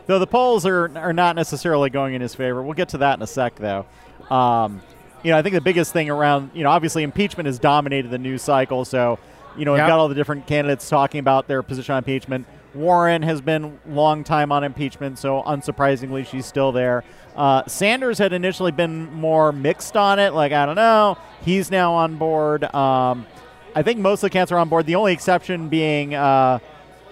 Though 0.08 0.20
the 0.20 0.28
polls 0.28 0.66
are 0.66 0.96
are 0.98 1.14
not 1.14 1.36
necessarily 1.36 1.90
going 1.90 2.14
in 2.14 2.22
his 2.22 2.36
favor. 2.36 2.62
We'll 2.62 2.74
get 2.74 2.90
to 2.90 3.00
that 3.00 3.18
in 3.18 3.24
a 3.24 3.28
sec, 3.28 3.56
though. 3.56 3.86
Um, 4.30 4.82
you 5.24 5.32
know, 5.32 5.38
I 5.38 5.42
think 5.42 5.56
the 5.56 5.62
biggest 5.62 5.92
thing 5.92 6.10
around, 6.10 6.52
you 6.54 6.64
know, 6.64 6.70
obviously 6.70 7.02
impeachment 7.02 7.48
has 7.48 7.58
dominated 7.58 8.10
the 8.12 8.20
news 8.20 8.44
cycle. 8.44 8.86
So, 8.86 9.18
you 9.58 9.66
know, 9.66 9.74
we've 9.74 9.80
got 9.80 9.98
all 9.98 10.08
the 10.08 10.16
different 10.16 10.46
candidates 10.46 10.88
talking 10.88 11.20
about 11.20 11.48
their 11.48 11.64
position 11.64 11.94
on 11.94 12.00
impeachment. 12.00 12.46
Warren 12.76 13.24
has 13.24 13.42
been 13.42 13.80
long 13.88 14.24
time 14.24 14.52
on 14.52 14.64
impeachment, 14.64 15.18
so 15.18 15.42
unsurprisingly, 15.44 16.28
she's 16.28 16.46
still 16.46 16.72
there. 16.72 17.04
Uh, 17.36 17.66
Sanders 17.66 18.18
had 18.18 18.34
initially 18.34 18.72
been 18.72 19.12
more 19.14 19.52
mixed 19.52 19.96
on 19.98 20.20
it, 20.20 20.34
like 20.34 20.52
I 20.52 20.66
don't 20.66 20.76
know. 20.76 21.18
He's 21.42 21.72
now 21.72 21.94
on 21.94 22.18
board. 22.18 22.64
Um, 22.76 23.26
I 23.74 23.82
think 23.82 24.00
most 24.00 24.20
of 24.20 24.28
the 24.28 24.30
cats 24.30 24.52
are 24.52 24.58
on 24.58 24.70
board. 24.70 24.86
The 24.86 24.96
only 24.96 25.14
exception 25.14 25.70
being 25.70 26.14
uh, 26.16 26.60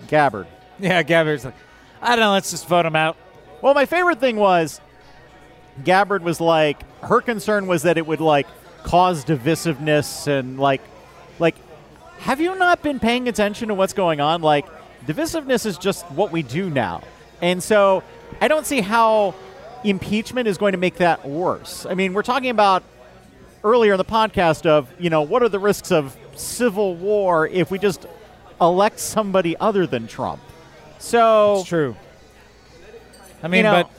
Gabbard. 0.08 0.48
yeah, 0.80 1.02
Gabbard's 1.02 1.46
like, 1.46 1.56
I 2.04 2.18
don't 2.18 2.20
know, 2.20 2.34
let's 2.34 2.51
just 2.51 2.68
vote 2.68 2.86
him 2.86 2.97
out. 2.97 3.16
Well, 3.62 3.74
my 3.74 3.86
favorite 3.86 4.20
thing 4.20 4.36
was 4.36 4.82
Gabbard 5.86 6.22
was 6.22 6.41
like 6.41 6.84
her 7.01 7.22
concern 7.22 7.66
was 7.66 7.84
that 7.84 7.97
it 7.97 8.06
would 8.06 8.20
like 8.20 8.45
cause 8.84 9.24
divisiveness 9.24 10.28
and 10.28 10.60
like 10.60 10.82
like 11.39 11.56
have 12.20 12.41
you 12.41 12.56
not 12.58 12.84
been 12.84 12.99
paying 12.99 13.30
attention 13.30 13.70
to 13.70 13.74
what's 13.74 13.93
going 13.93 14.20
on? 14.20 14.41
Like 14.41 14.66
divisiveness 15.08 15.66
is 15.66 15.78
just 15.78 16.06
what 16.12 16.32
we 16.32 16.43
do 16.43 16.70
now. 16.70 17.04
And 17.41 17.64
so 17.64 18.04
I 18.41 18.49
don't 18.49 18.66
see 18.66 18.82
how 18.82 19.34
impeachment 19.86 20.49
is 20.49 20.58
going 20.58 20.74
to 20.74 20.78
make 20.78 20.95
that 20.95 21.26
worse. 21.26 21.86
I 21.86 21.93
mean, 21.93 22.14
we're 22.14 22.24
talking 22.24 22.49
about 22.49 22.84
earlier 23.64 23.93
in 23.93 23.97
the 23.97 24.06
podcast 24.06 24.66
of, 24.66 24.93
you 24.99 25.10
know, 25.10 25.22
what 25.22 25.41
are 25.41 25.49
the 25.49 25.60
risks 25.60 25.89
of 25.89 26.18
civil 26.36 26.95
war 26.95 27.47
if 27.47 27.72
we 27.72 27.80
just 27.80 28.06
elect 28.60 28.99
somebody 28.99 29.56
other 29.58 29.88
than 29.88 30.08
Trump? 30.08 30.41
So 31.04 31.58
It's 31.60 31.70
true. 31.70 31.95
I 33.43 33.47
mean, 33.49 33.58
you 33.60 33.64
know, 33.64 33.84
but 33.84 33.89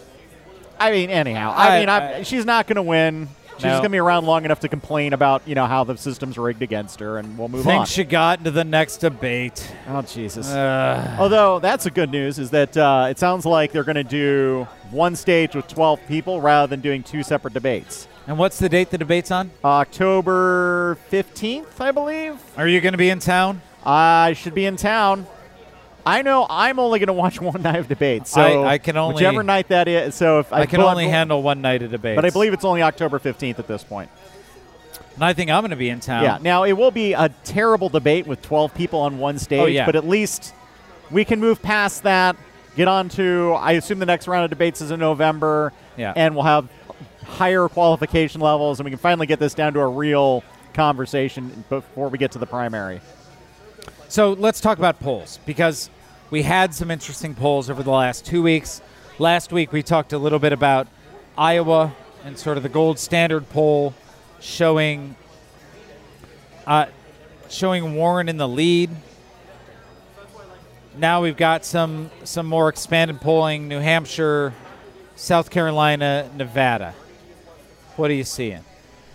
I 0.80 0.90
mean, 0.90 1.11
anyhow, 1.11 1.52
I, 1.55 1.76
I- 1.76 1.80
mean, 1.80 1.88
I, 1.90 2.22
she's 2.22 2.44
not 2.46 2.66
going 2.66 2.76
to 2.76 2.82
win. 2.82 3.28
She's 3.57 3.64
No. 3.64 3.70
going 3.74 3.82
to 3.84 3.88
be 3.90 3.98
around 3.98 4.24
long 4.26 4.44
enough 4.44 4.59
to 4.61 4.68
complain 4.68 5.12
about 5.12 5.46
you 5.46 5.55
know 5.55 5.66
how 5.66 5.84
the 5.84 5.96
system's 5.96 6.36
rigged 6.36 6.62
against 6.62 6.98
her, 6.98 7.18
and 7.18 7.38
we'll 7.38 7.46
move 7.48 7.64
think 7.64 7.80
on. 7.82 7.86
she 7.86 8.02
got 8.02 8.38
into 8.38 8.50
the 8.50 8.64
next 8.64 8.96
debate. 8.96 9.70
oh 9.88 10.02
Jesus! 10.02 10.48
Uh, 10.50 11.16
Although 11.20 11.61
that's 11.61 11.86
a 11.86 11.90
good 11.90 12.11
news 12.11 12.40
is 12.40 12.50
that 12.50 12.76
uh, 12.76 13.07
it 13.11 13.18
sounds 13.20 13.46
like 13.46 13.70
they're 13.70 13.84
going 13.84 13.94
to 13.94 14.02
do 14.02 14.66
one 14.90 15.14
stage 15.14 15.55
with 15.55 15.68
12 15.68 16.00
people 16.09 16.40
rather 16.40 16.66
than 16.68 16.80
doing 16.80 17.05
two 17.05 17.22
separate 17.22 17.55
debates. 17.55 18.09
and 18.26 18.38
what's 18.38 18.59
the 18.59 18.68
date 18.68 18.90
the 18.90 18.98
debate's 18.98 19.30
on? 19.30 19.52
October 19.62 20.98
15th, 21.12 21.80
I 21.80 21.92
believe. 21.92 22.40
Are 22.57 22.66
you 22.66 22.80
going 22.80 22.92
to 22.92 22.98
be 22.98 23.11
in 23.11 23.20
town? 23.20 23.62
I 23.84 24.32
should 24.32 24.55
be 24.55 24.64
in 24.66 24.74
town. 24.76 25.26
I 26.07 26.22
know 26.22 26.46
I'm 26.48 26.78
only 26.78 26.98
going 26.98 27.07
to 27.09 27.12
watch 27.12 27.40
one 27.40 27.62
night 27.62 27.76
of 27.76 27.88
debates. 27.88 28.30
So 28.30 28.40
I- 28.64 28.74
I 28.74 28.78
can 28.78 28.96
only- 28.96 29.14
whichever 29.14 29.42
night 29.42 29.68
that 29.68 29.88
is. 29.88 30.14
So 30.14 30.40
if 30.40 30.52
I, 30.52 30.66
can 30.66 30.80
but- 30.80 30.90
only 30.90 31.09
handle 31.09 31.42
one 31.42 31.61
night 31.61 31.82
of 31.82 31.90
debate. 31.90 32.16
but 32.16 32.24
I 32.24 32.30
believe 32.30 32.52
it's 32.52 32.64
only 32.64 32.82
October 32.82 33.18
15th 33.18 33.59
at 33.59 33.66
this 33.66 33.82
point. 33.84 34.11
and 35.14 35.24
I 35.24 35.32
think 35.32 35.50
I'm 35.50 35.62
going 35.62 35.70
to 35.70 35.76
be 35.76 35.88
in 35.88 36.00
town. 36.00 36.24
Yeah. 36.24 36.38
Now 36.40 36.64
it 36.64 36.72
will 36.72 36.90
be 36.90 37.12
a 37.12 37.28
terrible 37.44 37.88
debate 37.88 38.26
with 38.26 38.42
12 38.42 38.74
people 38.74 39.00
on 39.00 39.18
one 39.18 39.36
oh, 39.36 39.38
stage, 39.38 39.61
Oh, 39.61 39.66
yeah. 39.66 39.86
but 39.86 39.96
at 39.96 40.07
least 40.07 40.55
we 41.11 41.24
can 41.24 41.40
move 41.40 41.62
past 41.62 42.02
that. 42.02 42.36
Get 42.76 42.88
on 42.88 43.09
to 43.11 43.52
I 43.59 43.72
assume 43.72 44.00
the 44.00 44.07
next 44.07 44.26
round 44.26 44.44
of 44.44 44.50
debates 44.50 44.80
is 44.80 44.90
in 44.90 44.98
November. 44.98 45.72
Yeah. 45.96 46.12
And 46.16 46.34
we'll 46.34 46.44
have 46.44 46.68
higher 47.24 47.68
qualification 47.68 48.40
levels, 48.40 48.80
and 48.80 48.84
we 48.84 48.90
can 48.90 48.98
finally 48.98 49.26
get 49.26 49.38
this 49.38 49.55
down 49.55 49.72
to 49.74 49.80
a 49.80 49.86
real 49.88 50.42
conversation 50.74 51.64
before 51.68 52.09
we 52.09 52.18
get 52.18 52.32
to 52.32 52.38
the 52.38 52.46
primary. 52.46 53.00
So 54.09 54.32
let's 54.32 54.61
talk 54.61 54.78
about 54.78 55.00
polls 55.00 55.38
because 55.46 55.88
we 56.35 56.43
had 56.43 56.74
some 56.74 56.91
interesting 56.91 57.32
polls 57.32 57.70
over 57.70 57.85
the 57.85 57.93
last 57.93 58.26
two 58.26 58.43
weeks. 58.43 58.82
Last 59.20 59.53
week 59.53 59.70
we 59.70 59.85
talked 59.85 60.12
a 60.12 60.18
little 60.18 60.41
bit 60.41 60.53
about 60.53 60.89
Iowa 61.39 61.95
and 62.24 62.37
sort 62.37 62.57
of 62.57 62.64
the 62.64 62.68
gold 62.68 62.99
standard 62.99 63.49
poll 63.51 63.95
showing 64.41 65.14
uh, 66.66 66.87
showing 67.49 67.95
Warren 67.95 68.28
in 68.28 68.37
the 68.37 68.49
lead. 68.49 68.91
Now 70.99 71.22
we've 71.22 71.37
got 71.37 71.64
some 71.64 72.11
some 72.24 72.47
more 72.47 72.68
expanded 72.68 73.20
polling: 73.20 73.68
New 73.68 73.78
Hampshire, 73.78 74.55
South 75.14 75.51
Carolina, 75.51 76.28
Nevada. 76.35 76.95
What 77.95 78.11
are 78.11 78.14
you 78.14 78.24
seeing? 78.24 78.64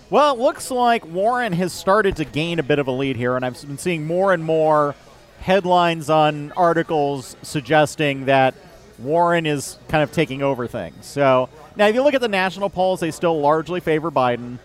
Well, 0.09 0.36
it 0.36 0.39
looks 0.39 0.72
like 0.72 1.05
Warren 1.05 1.51
has 1.51 1.74
started 1.74 2.15
to 2.15 2.24
gain 2.24 2.59
a 2.59 2.63
bit 2.63 2.80
of 2.80 2.88
a 2.88 2.91
lead 2.91 3.17
here, 3.17 3.36
and 3.36 3.43
I've 3.43 3.59
been 3.59 3.78
seeing 3.78 4.07
more 4.07 4.32
and 4.32 4.41
more 4.41 4.95
headlines 5.39 6.09
on 6.09 6.51
articles 6.53 7.35
suggesting 7.41 8.25
that 8.25 8.55
Warren 8.97 9.45
is 9.45 9.77
kind 9.87 10.03
of 10.03 10.11
taking 10.11 10.41
over 10.41 10.67
things. 10.67 11.05
So 11.05 11.49
now, 11.75 11.87
if 11.87 11.95
you 11.95 12.03
look 12.03 12.13
at 12.13 12.21
the 12.21 12.27
national 12.27 12.69
polls, 12.69 12.99
they 12.99 13.11
still 13.11 13.39
largely 13.39 13.79
favor 13.79 14.11
Biden. 14.11 14.59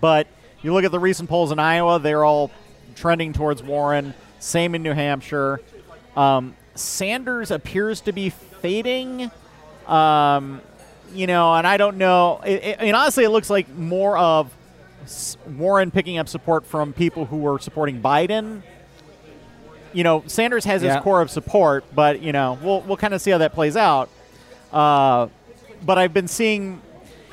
But 0.00 0.26
you 0.62 0.72
look 0.72 0.84
at 0.84 0.90
the 0.90 0.98
recent 0.98 1.28
polls 1.28 1.52
in 1.52 1.58
Iowa, 1.58 1.98
they're 1.98 2.24
all 2.24 2.50
trending 2.94 3.32
towards 3.32 3.62
Warren. 3.62 4.14
Same 4.38 4.74
in 4.74 4.82
New 4.82 4.92
Hampshire. 4.92 5.60
Um, 6.16 6.56
Sanders 6.74 7.50
appears 7.50 8.00
to 8.02 8.12
be 8.12 8.30
fading. 8.30 9.30
Um, 9.86 10.60
you 11.14 11.26
know, 11.26 11.54
and 11.54 11.66
I 11.66 11.76
don't 11.76 11.98
know. 11.98 12.40
It, 12.44 12.64
it, 12.64 12.76
I 12.80 12.84
mean, 12.84 12.94
honestly, 12.94 13.24
it 13.24 13.30
looks 13.30 13.50
like 13.50 13.68
more 13.68 14.16
of 14.18 14.52
Warren 15.46 15.90
picking 15.90 16.18
up 16.18 16.28
support 16.28 16.66
from 16.66 16.92
people 16.92 17.26
who 17.26 17.38
were 17.38 17.58
supporting 17.58 18.00
Biden. 18.00 18.62
You 19.96 20.04
know, 20.04 20.22
Sanders 20.26 20.64
has 20.66 20.82
Yeah. 20.82 20.94
his 20.96 21.02
core 21.02 21.20
of 21.22 21.30
support, 21.30 21.84
but 21.94 22.20
you 22.22 22.32
know, 22.32 22.58
we'll 22.62 22.82
we'll 22.82 22.96
kind 22.98 23.14
of 23.14 23.20
see 23.22 23.30
how 23.30 23.38
that 23.38 23.54
plays 23.54 23.76
out. 23.76 24.08
Uh, 24.72 25.28
but 25.84 25.96
I've 25.98 26.12
been 26.12 26.28
seeing, 26.28 26.82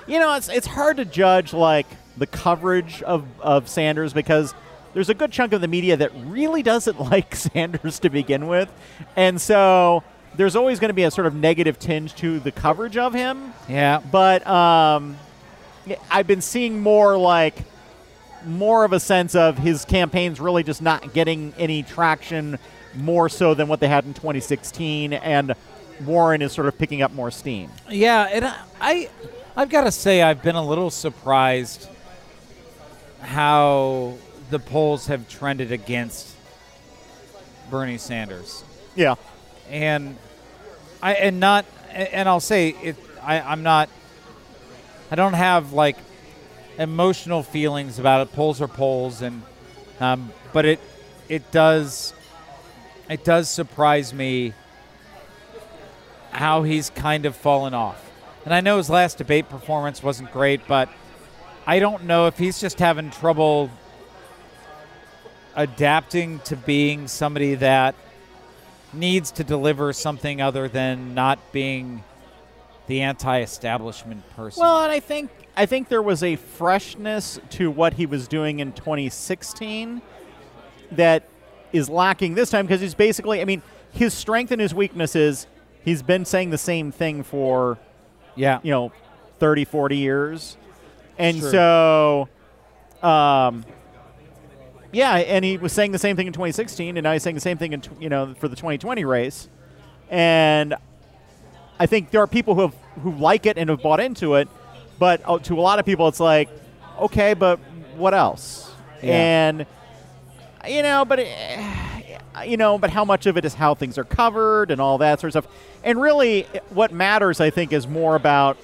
you 0.07 0.17
know, 0.19 0.33
it's 0.35 0.47
it's 0.49 0.67
hard 0.67 0.97
to 0.97 1.05
judge 1.05 1.53
like 1.53 1.87
the 2.17 2.27
coverage 2.27 3.01
of, 3.03 3.25
of 3.41 3.67
Sanders 3.67 4.13
because 4.13 4.53
there's 4.93 5.09
a 5.09 5.13
good 5.15 5.31
chunk 5.31 5.51
of 5.51 5.61
the 5.61 5.67
media 5.67 5.97
that 5.97 6.11
really 6.25 6.61
doesn't 6.63 6.99
like 7.11 7.35
Sanders 7.35 7.99
to 7.99 8.09
begin 8.09 8.47
with. 8.47 8.71
And 9.15 9.41
so 9.41 10.03
there's 10.35 10.55
always 10.55 10.79
going 10.79 10.89
to 10.89 10.93
be 10.95 11.03
a 11.03 11.11
sort 11.11 11.27
of 11.27 11.35
negative 11.35 11.79
tinge 11.79 12.15
to 12.15 12.39
the 12.39 12.51
coverage 12.51 12.95
of 12.97 13.13
him. 13.13 13.53
Yeah. 13.67 13.99
But 14.11 14.45
um, 14.47 15.17
I've 16.09 16.27
been 16.27 16.41
seeing 16.41 16.79
more 16.79 17.17
like 17.17 17.55
more 18.45 18.85
of 18.85 18.93
a 18.93 18.99
sense 18.99 19.35
of 19.35 19.57
his 19.57 19.85
campaigns 19.85 20.39
really 20.39 20.63
just 20.63 20.81
not 20.81 21.13
getting 21.13 21.53
any 21.57 21.83
traction 21.83 22.57
more 22.95 23.29
so 23.29 23.53
than 23.53 23.67
what 23.67 23.79
they 23.79 23.87
had 23.87 24.05
in 24.05 24.13
2016 24.13 25.13
and 25.13 25.55
Warren 26.05 26.41
is 26.41 26.51
sort 26.51 26.67
of 26.67 26.77
picking 26.77 27.01
up 27.01 27.11
more 27.13 27.31
steam. 27.31 27.69
Yeah, 27.89 28.23
and 28.23 28.53
I, 28.81 29.09
I've 29.55 29.69
got 29.69 29.83
to 29.83 29.91
say 29.91 30.21
I've 30.21 30.41
been 30.41 30.55
a 30.55 30.65
little 30.65 30.89
surprised 30.89 31.87
how 33.21 34.17
the 34.49 34.59
polls 34.59 35.07
have 35.07 35.29
trended 35.29 35.71
against 35.71 36.35
Bernie 37.69 37.97
Sanders. 37.97 38.63
Yeah. 38.95 39.15
And 39.69 40.17
I 41.01 41.13
and 41.13 41.39
not 41.39 41.65
and 41.91 42.27
I'll 42.27 42.39
say 42.39 42.69
it 42.69 42.95
I, 43.21 43.39
I'm 43.41 43.63
not 43.63 43.89
I 45.09 45.15
don't 45.15 45.33
have 45.33 45.73
like 45.73 45.97
emotional 46.77 47.43
feelings 47.43 47.99
about 47.99 48.27
it. 48.27 48.33
Polls 48.33 48.61
are 48.61 48.67
polls 48.67 49.21
and 49.21 49.41
um, 49.99 50.31
but 50.51 50.65
it 50.65 50.79
it 51.29 51.51
does 51.51 52.13
it 53.09 53.23
does 53.23 53.49
surprise 53.49 54.13
me 54.13 54.53
how 56.31 56.63
he's 56.63 56.89
kind 56.89 57.25
of 57.25 57.35
fallen 57.35 57.73
off. 57.73 58.11
And 58.45 58.53
I 58.53 58.61
know 58.61 58.77
his 58.77 58.89
last 58.89 59.17
debate 59.17 59.49
performance 59.49 60.01
wasn't 60.01 60.31
great, 60.31 60.67
but 60.67 60.89
I 61.65 61.79
don't 61.79 62.03
know 62.05 62.27
if 62.27 62.37
he's 62.37 62.59
just 62.59 62.79
having 62.79 63.11
trouble 63.11 63.69
adapting 65.55 66.39
to 66.39 66.55
being 66.55 67.07
somebody 67.07 67.55
that 67.55 67.95
needs 68.91 69.31
to 69.31 69.43
deliver 69.43 69.93
something 69.93 70.41
other 70.41 70.67
than 70.67 71.13
not 71.13 71.39
being 71.51 72.03
the 72.87 73.01
anti-establishment 73.01 74.29
person. 74.35 74.61
Well, 74.61 74.83
and 74.83 74.91
I 74.91 74.99
think 74.99 75.29
I 75.55 75.65
think 75.65 75.89
there 75.89 76.01
was 76.01 76.23
a 76.23 76.35
freshness 76.35 77.39
to 77.51 77.69
what 77.69 77.93
he 77.93 78.05
was 78.05 78.27
doing 78.27 78.59
in 78.59 78.71
2016 78.73 80.01
that 80.93 81.27
is 81.71 81.89
lacking 81.89 82.33
this 82.35 82.49
time 82.49 82.65
because 82.65 82.81
he's 82.81 82.95
basically 82.95 83.41
I 83.41 83.45
mean, 83.45 83.61
his 83.91 84.13
strength 84.13 84.51
and 84.51 84.59
his 84.59 84.73
weakness 84.73 85.15
is 85.15 85.47
he's 85.83 86.01
been 86.01 86.25
saying 86.25 86.49
the 86.49 86.57
same 86.57 86.91
thing 86.91 87.23
for 87.23 87.77
yeah, 88.35 88.59
you 88.63 88.71
know 88.71 88.91
30 89.39 89.65
40 89.65 89.97
years. 89.97 90.57
And 91.19 91.41
so 91.41 92.29
um 93.03 93.63
yeah 94.91 95.15
and 95.15 95.43
he 95.45 95.57
was 95.57 95.73
saying 95.73 95.91
the 95.91 95.99
same 95.99 96.15
thing 96.15 96.27
in 96.27 96.33
2016 96.33 96.97
and 96.97 97.03
now 97.03 97.13
he's 97.13 97.21
saying 97.21 97.35
the 97.35 97.41
same 97.41 97.57
thing 97.57 97.73
in 97.73 97.81
tw- 97.81 98.01
you 98.01 98.09
know 98.09 98.33
for 98.39 98.47
the 98.47 98.55
2020 98.55 99.05
race. 99.05 99.49
And 100.09 100.73
i 101.79 101.85
think 101.85 102.11
there 102.11 102.21
are 102.21 102.27
people 102.27 102.55
who 102.55 102.61
have 102.61 102.75
who 103.01 103.11
like 103.11 103.45
it 103.45 103.57
and 103.57 103.69
have 103.69 103.81
bought 103.81 103.99
into 103.99 104.35
it 104.35 104.47
but 104.99 105.21
uh, 105.25 105.37
to 105.39 105.57
a 105.57 105.61
lot 105.61 105.79
of 105.79 105.85
people 105.85 106.07
it's 106.07 106.19
like 106.19 106.49
okay 106.99 107.33
but 107.33 107.59
what 107.97 108.13
else 108.13 108.71
Yeah. 109.01 109.13
and 109.13 109.65
you 110.67 110.81
know 110.83 111.05
but 111.05 111.19
eh, 111.19 112.19
you 112.45 112.57
know 112.57 112.77
but 112.77 112.89
how 112.89 113.03
much 113.05 113.25
of 113.25 113.37
it 113.37 113.45
is 113.45 113.53
how 113.53 113.75
things 113.75 113.97
are 113.97 114.03
covered 114.03 114.71
and 114.71 114.79
all 114.81 114.97
that 114.99 115.19
sort 115.19 115.35
of 115.35 115.43
stuff 115.43 115.53
and 115.83 116.01
really 116.01 116.43
what 116.69 116.91
matters 116.91 117.39
i 117.41 117.49
think 117.49 117.73
is 117.73 117.87
more 117.87 118.15
about 118.15 118.57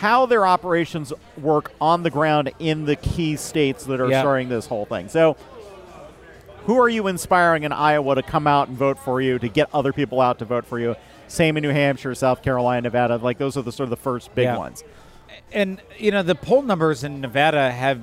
how 0.00 0.26
their 0.26 0.46
operations 0.46 1.12
work 1.40 1.72
on 1.80 2.02
the 2.02 2.10
ground 2.10 2.50
in 2.58 2.84
the 2.84 2.96
key 2.96 3.34
states 3.36 3.84
that 3.84 4.00
are 4.00 4.10
Yeah. 4.10 4.20
starting 4.20 4.48
this 4.48 4.66
whole 4.66 4.84
thing 4.84 5.08
so 5.08 5.36
who 6.64 6.78
are 6.80 6.88
you 6.88 7.06
inspiring 7.06 7.62
in 7.62 7.72
iowa 7.72 8.14
to 8.16 8.22
come 8.22 8.46
out 8.46 8.68
and 8.68 8.76
vote 8.76 8.98
for 8.98 9.20
you 9.20 9.38
to 9.38 9.48
get 9.48 9.68
other 9.72 9.92
people 9.92 10.20
out 10.20 10.38
to 10.40 10.44
vote 10.44 10.66
for 10.66 10.78
you 10.78 10.96
same 11.28 11.56
in 11.56 11.62
new 11.62 11.70
hampshire 11.70 12.14
south 12.14 12.42
carolina 12.42 12.82
nevada 12.82 13.16
like 13.16 13.38
those 13.38 13.56
are 13.56 13.62
the 13.62 13.72
sort 13.72 13.84
of 13.84 13.90
the 13.90 13.96
first 13.96 14.34
big 14.34 14.44
Yeah. 14.44 14.58
ones 14.58 14.84
and 15.52 15.80
you 15.98 16.10
know 16.10 16.22
the 16.22 16.34
poll 16.34 16.62
numbers 16.62 17.04
in 17.04 17.20
Nevada 17.20 17.70
have 17.70 18.00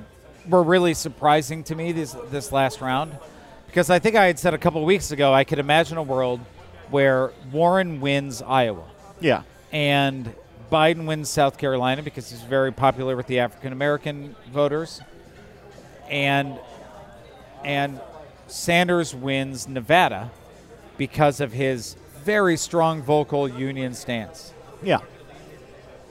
were 0.48 0.62
really 0.62 0.94
surprising 0.94 1.64
to 1.64 1.74
me 1.74 1.92
this 1.92 2.16
this 2.30 2.52
last 2.52 2.80
round. 2.80 3.16
Because 3.66 3.90
I 3.90 3.98
think 3.98 4.14
I 4.16 4.26
had 4.26 4.38
said 4.38 4.54
a 4.54 4.58
couple 4.58 4.80
of 4.80 4.86
weeks 4.86 5.10
ago 5.10 5.32
I 5.32 5.44
could 5.44 5.58
imagine 5.58 5.96
a 5.96 6.02
world 6.02 6.40
where 6.90 7.32
Warren 7.50 8.00
wins 8.00 8.40
Iowa. 8.42 8.84
Yeah. 9.20 9.42
And 9.72 10.32
Biden 10.70 11.06
wins 11.06 11.28
South 11.28 11.58
Carolina 11.58 12.02
because 12.02 12.30
he's 12.30 12.42
very 12.42 12.72
popular 12.72 13.16
with 13.16 13.26
the 13.26 13.40
African 13.40 13.72
American 13.72 14.36
voters. 14.52 15.00
And 16.08 16.58
and 17.64 18.00
Sanders 18.46 19.14
wins 19.14 19.66
Nevada 19.66 20.30
because 20.96 21.40
of 21.40 21.52
his 21.52 21.96
very 22.22 22.56
strong 22.56 23.02
vocal 23.02 23.48
union 23.48 23.94
stance. 23.94 24.52
Yeah 24.82 25.00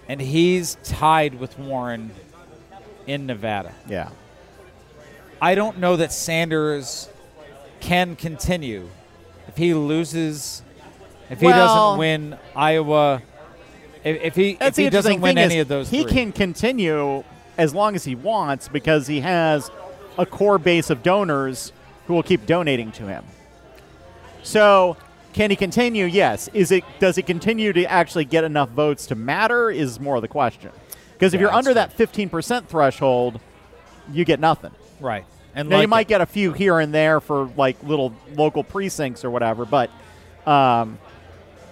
and 0.08 0.22
he's 0.22 0.76
tied 0.84 1.40
with 1.40 1.58
Warren 1.60 2.12
in 3.08 3.26
Nevada. 3.26 3.74
yeah 3.88 4.10
I 5.42 5.56
don't 5.56 5.78
know 5.80 5.98
that 5.98 6.14
Sanders 6.14 7.10
can 7.82 8.16
continue 8.16 8.88
if 9.50 9.58
he 9.58 9.74
loses, 9.74 10.62
if 11.30 11.40
he 11.42 11.48
Well- 11.48 11.68
doesn't 11.92 12.00
win 12.00 12.38
Iowa, 12.56 13.22
if, 14.06 14.22
if 14.24 14.36
he 14.36 14.58
if 14.62 14.76
he 14.78 14.90
doesn't 14.90 15.20
win 15.22 15.38
any 15.38 15.56
is 15.58 15.62
of 15.64 15.68
those, 15.68 15.90
He 15.90 16.04
three. 16.04 16.12
can 16.12 16.32
continue 16.32 17.24
as 17.58 17.74
long 17.74 17.96
as 17.96 18.04
he 18.06 18.16
wants 18.16 18.68
because 18.70 19.08
he 19.08 19.20
has 19.20 19.70
a 20.18 20.26
core 20.26 20.58
base 20.58 20.90
of 20.90 21.04
donors 21.04 21.72
who 22.08 22.14
will 22.14 22.24
keep 22.24 22.46
donating 22.46 22.92
to 22.94 23.08
him. 23.08 23.24
So, 24.44 24.98
can 25.34 25.50
he 25.50 25.56
continue? 25.56 26.06
Yes. 26.06 26.48
Is 26.54 26.72
it? 26.72 26.84
Does 27.00 27.18
it 27.18 27.26
continue 27.26 27.74
to 27.74 27.86
actually 27.86 28.26
get 28.26 28.44
enough 28.44 28.70
votes 28.70 29.06
to 29.08 29.16
matter? 29.16 29.70
Is 29.72 30.00
more 30.00 30.16
of 30.18 30.22
the 30.22 30.28
question. 30.28 30.72
Because 31.14 31.34
if 31.34 31.40
Yeah, 31.40 31.48
you're 31.48 31.54
under 31.54 31.74
that 31.74 31.96
15% 31.98 32.68
threshold, 32.68 33.40
you 34.12 34.26
get 34.26 34.40
nothing. 34.40 34.72
right. 35.00 35.26
And 35.56 35.70
Now 35.70 35.76
like 35.78 35.84
you 35.84 35.88
might 35.88 36.08
get 36.08 36.20
a 36.22 36.26
few 36.26 36.52
here 36.52 36.80
and 36.80 36.92
there 36.94 37.20
for 37.22 37.46
like 37.56 37.82
little 37.84 38.12
local 38.36 38.64
precincts 38.64 39.24
or 39.24 39.30
whatever, 39.30 39.66
but 39.66 39.92
um, 40.48 40.98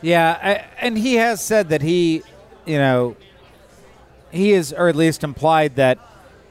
Yeah, 0.04 0.38
I, 0.42 0.66
and 0.80 0.96
he 0.98 1.16
has 1.16 1.44
said 1.44 1.70
that 1.70 1.82
he, 1.82 2.22
you 2.66 2.78
know, 2.78 3.16
he 4.32 4.52
is, 4.54 4.72
or 4.72 4.88
at 4.88 4.96
least 4.96 5.24
implied 5.24 5.78
that, 5.78 5.98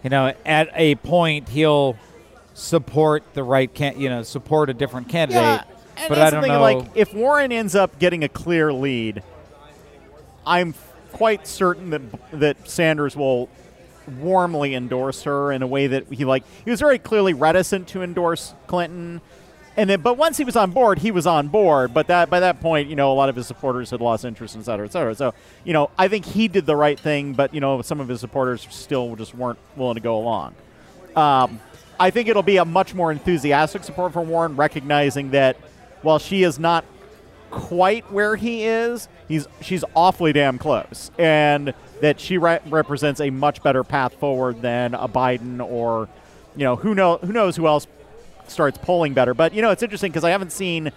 you 0.02 0.10
know, 0.10 0.34
at 0.44 0.70
a 0.74 0.96
point 0.96 1.48
he'll 1.50 1.96
support 2.54 3.22
the 3.34 3.44
right 3.44 3.72
can, 3.72 3.98
you 4.00 4.08
know, 4.08 4.22
support 4.24 4.68
a 4.68 4.74
different 4.74 5.08
candidate. 5.08 5.40
Yeah, 5.40 5.62
and 6.00 6.08
but 6.08 6.14
that's 6.16 6.34
I 6.34 6.36
the 6.36 6.42
thing, 6.42 6.52
know. 6.52 6.60
Like, 6.60 6.86
if 6.94 7.14
Warren 7.14 7.52
ends 7.52 7.74
up 7.74 7.98
getting 7.98 8.24
a 8.24 8.28
clear 8.28 8.72
lead, 8.72 9.22
I'm 10.46 10.74
quite 11.12 11.46
certain 11.46 11.90
that 11.90 12.02
that 12.32 12.68
Sanders 12.68 13.16
will 13.16 13.48
warmly 14.18 14.74
endorse 14.74 15.22
her 15.24 15.52
in 15.52 15.62
a 15.62 15.66
way 15.66 15.86
that 15.86 16.12
he 16.12 16.24
like. 16.24 16.44
He 16.64 16.70
was 16.70 16.80
very 16.80 16.98
clearly 16.98 17.34
reticent 17.34 17.88
to 17.88 18.02
endorse 18.02 18.54
Clinton, 18.66 19.20
and 19.76 19.90
then 19.90 20.00
but 20.00 20.16
once 20.16 20.36
he 20.36 20.44
was 20.44 20.56
on 20.56 20.70
board, 20.70 21.00
he 21.00 21.10
was 21.10 21.26
on 21.26 21.48
board. 21.48 21.92
But 21.94 22.06
that 22.08 22.30
by 22.30 22.40
that 22.40 22.60
point, 22.60 22.88
you 22.88 22.96
know, 22.96 23.12
a 23.12 23.14
lot 23.14 23.28
of 23.28 23.36
his 23.36 23.46
supporters 23.46 23.90
had 23.90 24.00
lost 24.00 24.24
interest, 24.24 24.56
et 24.56 24.64
cetera, 24.64 24.86
et 24.86 24.92
cetera. 24.92 25.14
So 25.14 25.34
you 25.64 25.72
know, 25.72 25.90
I 25.98 26.08
think 26.08 26.24
he 26.24 26.48
did 26.48 26.66
the 26.66 26.76
right 26.76 26.98
thing, 26.98 27.34
but 27.34 27.54
you 27.54 27.60
know, 27.60 27.82
some 27.82 28.00
of 28.00 28.08
his 28.08 28.20
supporters 28.20 28.66
still 28.70 29.16
just 29.16 29.34
weren't 29.34 29.58
willing 29.76 29.96
to 29.96 30.00
go 30.00 30.16
along. 30.18 30.54
Um, 31.14 31.60
I 31.98 32.10
think 32.10 32.28
it'll 32.28 32.42
be 32.42 32.56
a 32.56 32.64
much 32.64 32.94
more 32.94 33.12
enthusiastic 33.12 33.84
support 33.84 34.14
for 34.14 34.22
Warren, 34.22 34.56
recognizing 34.56 35.32
that 35.32 35.56
while 36.02 36.18
she 36.18 36.42
is 36.42 36.58
not 36.58 36.84
quite 37.50 38.10
where 38.12 38.36
he 38.36 38.64
is, 38.64 39.08
he's 39.28 39.46
she's 39.60 39.84
awfully 39.94 40.32
damn 40.32 40.58
close, 40.58 41.10
and 41.18 41.74
that 42.00 42.20
she 42.20 42.38
re- 42.38 42.60
represents 42.66 43.20
a 43.20 43.30
much 43.30 43.62
better 43.62 43.84
path 43.84 44.14
forward 44.14 44.62
than 44.62 44.94
a 44.94 45.08
Biden 45.08 45.60
or, 45.60 46.08
you 46.56 46.64
know, 46.64 46.76
who 46.76 46.94
know 46.94 47.18
who 47.18 47.32
knows 47.32 47.56
who 47.56 47.66
else 47.66 47.86
starts 48.46 48.78
polling 48.78 49.14
better. 49.14 49.34
But 49.34 49.54
you 49.54 49.62
know, 49.62 49.70
it's 49.70 49.82
interesting 49.82 50.10
because 50.10 50.24
I 50.24 50.30
haven't 50.30 50.52
seen 50.52 50.92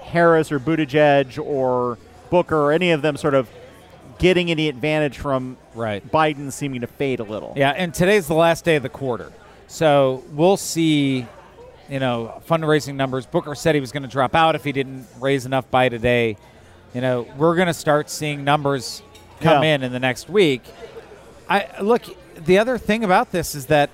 Harris 0.00 0.52
or 0.52 0.58
Buttigieg 0.58 1.42
or 1.42 1.98
Booker 2.30 2.56
or 2.56 2.72
any 2.72 2.90
of 2.90 3.02
them 3.02 3.16
sort 3.16 3.34
of 3.34 3.48
getting 4.18 4.50
any 4.50 4.68
advantage 4.68 5.18
from 5.18 5.56
right. 5.74 6.06
Biden 6.10 6.52
seeming 6.52 6.80
to 6.82 6.86
fade 6.86 7.20
a 7.20 7.24
little. 7.24 7.54
Yeah, 7.56 7.70
and 7.70 7.92
today's 7.92 8.28
the 8.28 8.34
last 8.34 8.64
day 8.64 8.76
of 8.76 8.82
the 8.82 8.88
quarter. 8.88 9.32
So 9.66 10.22
we'll 10.32 10.56
see, 10.56 11.26
you 11.92 12.00
know, 12.00 12.40
fundraising 12.48 12.94
numbers. 12.94 13.26
Booker 13.26 13.54
said 13.54 13.74
he 13.74 13.80
was 13.80 13.92
going 13.92 14.02
to 14.02 14.08
drop 14.08 14.34
out 14.34 14.54
if 14.54 14.64
he 14.64 14.72
didn't 14.72 15.06
raise 15.20 15.44
enough 15.44 15.70
by 15.70 15.90
today. 15.90 16.38
You 16.94 17.02
know, 17.02 17.26
we're 17.36 17.54
going 17.54 17.66
to 17.66 17.74
start 17.74 18.08
seeing 18.08 18.44
numbers 18.44 19.02
come 19.40 19.62
Yeah. 19.62 19.74
in 19.74 19.82
in 19.82 19.92
the 19.92 20.00
next 20.00 20.30
week. 20.30 20.62
I 21.50 21.68
look, 21.82 22.02
the 22.46 22.58
other 22.58 22.78
thing 22.78 23.04
about 23.04 23.30
this 23.30 23.54
is 23.54 23.66
that 23.66 23.90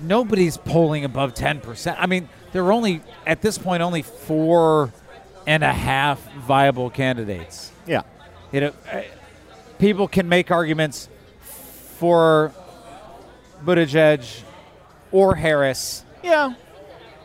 nobody's 0.00 0.56
polling 0.56 1.04
above 1.04 1.34
10%. 1.34 1.94
I 1.98 2.06
mean, 2.06 2.28
there 2.52 2.64
are 2.64 2.72
only, 2.72 3.00
at 3.26 3.40
this 3.40 3.56
point, 3.56 3.82
only 3.82 4.02
four 4.02 4.92
and 5.46 5.62
a 5.62 5.72
half 5.72 6.20
viable 6.34 6.90
candidates. 6.90 7.70
Yeah. 7.86 8.02
You 8.50 8.60
know, 8.60 8.72
people 9.78 10.08
can 10.08 10.28
make 10.28 10.50
arguments 10.50 11.08
for 11.98 12.52
Buttigieg 13.64 14.42
or 15.12 15.36
Harris, 15.36 16.03
Yeah. 16.24 16.54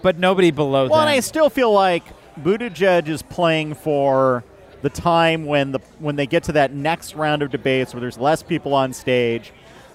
but 0.02 0.18
nobody 0.20 0.52
below 0.52 0.88
Well, 0.88 1.00
them. 1.00 1.08
and 1.08 1.10
I 1.10 1.20
still 1.22 1.50
feel 1.50 1.72
like 1.74 2.04
Buttigieg 2.42 3.08
is 3.08 3.22
playing 3.22 3.74
for 3.76 4.44
the 4.82 4.90
time 4.90 5.46
when 5.46 5.72
the 5.74 5.80
when 6.00 6.16
they 6.16 6.26
get 6.26 6.44
to 6.44 6.52
that 6.54 6.74
next 6.74 7.16
round 7.16 7.42
of 7.42 7.52
debates 7.52 7.94
where 7.94 8.00
there's 8.02 8.18
less 8.18 8.44
people 8.44 8.74
on 8.74 8.94
stage. 8.94 9.52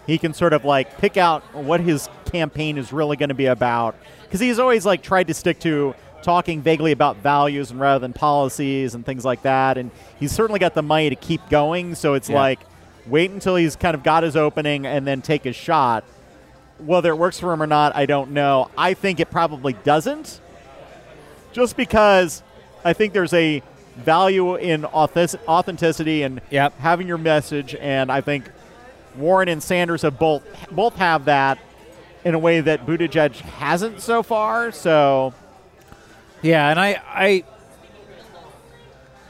He 0.06 0.18
can 0.18 0.34
sort 0.34 0.52
of 0.52 0.64
like 0.66 0.98
pick 0.98 1.16
out 1.16 1.42
what 1.54 1.80
his 1.80 2.08
campaign 2.30 2.76
is 2.76 2.92
really 2.92 3.16
going 3.16 3.30
to 3.30 3.34
be 3.34 3.46
about 3.46 3.96
because 4.24 4.40
he's 4.40 4.58
always 4.58 4.84
like 4.84 5.02
tried 5.02 5.28
to 5.28 5.34
stick 5.34 5.58
to 5.60 5.94
talking 6.22 6.60
vaguely 6.60 6.92
about 6.92 7.16
values 7.18 7.70
and 7.70 7.80
rather 7.80 7.98
than 8.00 8.12
policies 8.12 8.94
and 8.94 9.06
things 9.06 9.24
like 9.24 9.40
that. 9.42 9.78
And 9.78 9.90
he's 10.20 10.32
certainly 10.32 10.58
got 10.58 10.74
the 10.74 10.82
money 10.82 11.08
to 11.08 11.16
keep 11.16 11.40
going. 11.48 11.94
So 11.94 12.12
it's 12.14 12.28
Yeah. 12.28 12.36
like 12.40 12.60
wait 13.06 13.30
until 13.30 13.56
he's 13.56 13.76
kind 13.76 13.94
of 13.94 14.02
got 14.02 14.22
his 14.22 14.36
opening 14.36 14.84
and 14.86 15.06
then 15.06 15.22
take 15.22 15.44
his 15.44 15.56
shot. 15.56 16.04
Whether 16.84 17.10
it 17.10 17.16
works 17.16 17.38
for 17.40 17.52
him 17.52 17.62
or 17.62 17.66
not, 17.66 17.94
I 17.96 18.06
don't 18.06 18.32
know. 18.32 18.70
I 18.76 18.94
think 18.94 19.20
it 19.20 19.30
probably 19.30 19.72
doesn't 19.72 20.40
just 21.52 21.76
because 21.76 22.42
I 22.84 22.92
think 22.92 23.12
there's 23.12 23.32
a 23.32 23.62
value 23.96 24.56
in 24.56 24.84
authenticity 24.84 26.22
and 26.22 26.40
Yep. 26.50 26.78
having 26.80 27.06
your 27.06 27.18
message, 27.18 27.74
and 27.76 28.10
I 28.10 28.20
think 28.20 28.50
Warren 29.16 29.48
and 29.48 29.62
Sanders 29.62 30.02
have 30.02 30.18
both 30.18 30.42
both 30.72 30.96
have 30.96 31.26
that 31.26 31.58
in 32.24 32.34
a 32.34 32.38
way 32.38 32.60
that 32.60 32.84
Buttigieg 32.86 33.36
hasn't 33.36 34.00
so 34.00 34.22
far. 34.22 34.72
So, 34.72 35.32
yeah, 36.42 36.70
and 36.70 36.80
I, 36.80 37.00
I 37.08 37.44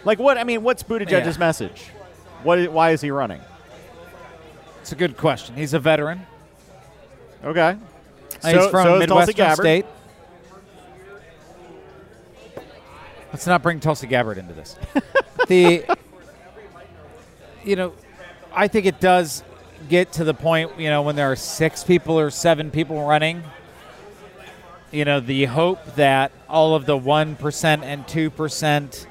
like, 0.04 0.18
what 0.18 0.38
I 0.38 0.44
mean, 0.44 0.62
what's 0.62 0.82
Buttigieg's 0.82 1.36
Yeah. 1.36 1.38
message? 1.38 1.90
What? 2.42 2.70
Why 2.72 2.90
is 2.90 3.00
he 3.00 3.10
running? 3.10 3.40
it's 4.80 4.92
a 4.92 4.96
good 4.96 5.16
question. 5.16 5.54
He's 5.56 5.72
a 5.72 5.78
veteran. 5.78 6.26
Okay, 7.44 7.76
Uh, 8.42 8.48
He's 8.48 8.66
from 8.68 8.84
so 8.84 8.98
Midwestern. 8.98 9.54
State. 9.56 9.84
Let's 13.30 13.46
not 13.46 13.62
bring 13.62 13.80
Tulsi 13.80 14.06
Gabbard 14.06 14.38
into 14.38 14.54
this. 14.54 14.78
the, 15.48 15.84
you 17.62 17.76
know, 17.76 17.92
I 18.54 18.66
think 18.68 18.86
it 18.86 18.98
does 18.98 19.44
get 19.90 20.12
to 20.12 20.24
the 20.24 20.32
point, 20.32 20.78
you 20.78 20.88
know, 20.88 21.02
when 21.02 21.16
there 21.16 21.30
are 21.30 21.36
six 21.36 21.84
people 21.84 22.18
or 22.18 22.30
seven 22.30 22.70
people 22.70 23.06
running. 23.06 23.42
You 24.90 25.04
know, 25.04 25.20
the 25.20 25.44
hope 25.44 25.84
that 25.96 26.32
all 26.48 26.74
of 26.74 26.86
the 26.86 26.96
one 26.96 27.36
percent 27.36 27.84
and 27.84 28.08
two 28.08 28.30
percent 28.30 29.06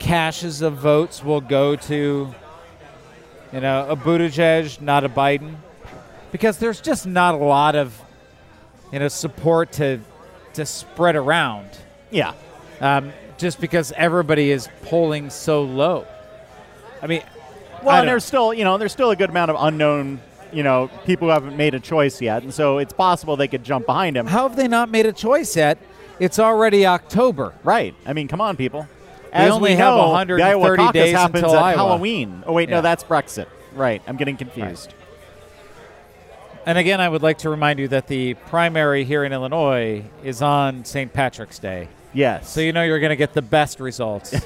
caches 0.00 0.60
of 0.60 0.78
votes 0.78 1.22
will 1.22 1.42
go 1.42 1.76
to, 1.76 2.34
you 3.52 3.60
know, 3.60 3.86
a 3.88 3.94
Buttigieg, 3.94 4.80
not 4.80 5.04
a 5.04 5.08
Biden 5.08 5.54
because 6.32 6.58
there's 6.58 6.80
just 6.80 7.06
not 7.06 7.34
a 7.34 7.38
lot 7.38 7.74
of 7.76 8.00
you 8.92 8.98
know 8.98 9.08
support 9.08 9.72
to 9.72 10.00
to 10.54 10.66
spread 10.66 11.16
around 11.16 11.68
yeah, 12.10 12.32
um, 12.80 13.12
just 13.38 13.60
because 13.60 13.92
everybody 13.92 14.50
is 14.50 14.68
polling 14.82 15.30
so 15.30 15.62
low 15.62 16.04
i 17.02 17.06
mean 17.06 17.22
Well, 17.82 17.94
I 17.94 18.00
and 18.00 18.08
there's 18.08 18.24
still, 18.24 18.52
you 18.52 18.64
know, 18.64 18.76
there's 18.78 18.92
still 18.92 19.10
a 19.10 19.16
good 19.16 19.30
amount 19.30 19.50
of 19.52 19.56
unknown, 19.60 20.20
you 20.52 20.62
know, 20.64 20.90
people 21.06 21.28
who 21.28 21.32
haven't 21.32 21.56
made 21.56 21.72
a 21.74 21.80
choice 21.80 22.20
yet, 22.20 22.42
and 22.42 22.52
so 22.52 22.78
it's 22.78 22.92
possible 22.92 23.36
they 23.36 23.48
could 23.48 23.62
jump 23.64 23.86
behind 23.86 24.16
him. 24.16 24.26
how 24.26 24.46
have 24.48 24.56
they 24.56 24.66
not 24.68 24.90
made 24.90 25.06
a 25.06 25.12
choice 25.12 25.56
yet 25.56 25.78
it's 26.18 26.38
already 26.38 26.84
october 26.84 27.54
Right. 27.62 27.94
I 28.04 28.12
mean, 28.12 28.28
come 28.28 28.40
on, 28.42 28.56
people. 28.56 28.86
We 29.22 29.28
As 29.32 29.52
only 29.52 29.70
we 29.70 29.76
have 29.76 29.94
know, 29.94 30.08
130 30.08 30.42
the 30.42 30.48
Iowa 30.48 30.76
caucus 30.76 30.92
days 30.92 31.14
happens 31.14 31.44
until 31.44 31.56
at 31.56 31.62
Iowa. 31.62 31.76
Halloween. 31.78 32.42
Oh 32.46 32.52
wait, 32.52 32.68
Yeah. 32.68 32.76
no, 32.76 32.82
that's 32.82 33.04
Brexit. 33.04 33.46
Right. 33.74 34.02
I'm 34.08 34.16
getting 34.16 34.36
confused. 34.36 34.92
And 36.66 36.78
again 36.78 37.00
i 37.00 37.08
would 37.08 37.22
like 37.22 37.38
to 37.38 37.50
remind 37.50 37.78
you 37.78 37.88
that 37.88 38.06
the 38.06 38.34
primary 38.34 39.04
here 39.04 39.24
in 39.24 39.32
illinois 39.32 40.04
is 40.22 40.42
on 40.42 40.84
st 40.84 41.12
patrick's 41.12 41.58
day 41.58 41.88
Yes. 42.12 42.50
so 42.50 42.60
you 42.60 42.72
know 42.72 42.82
you're 42.82 42.98
going 43.00 43.10
to 43.10 43.16
get 43.16 43.34
the 43.34 43.42
best 43.42 43.78
results 43.80 44.34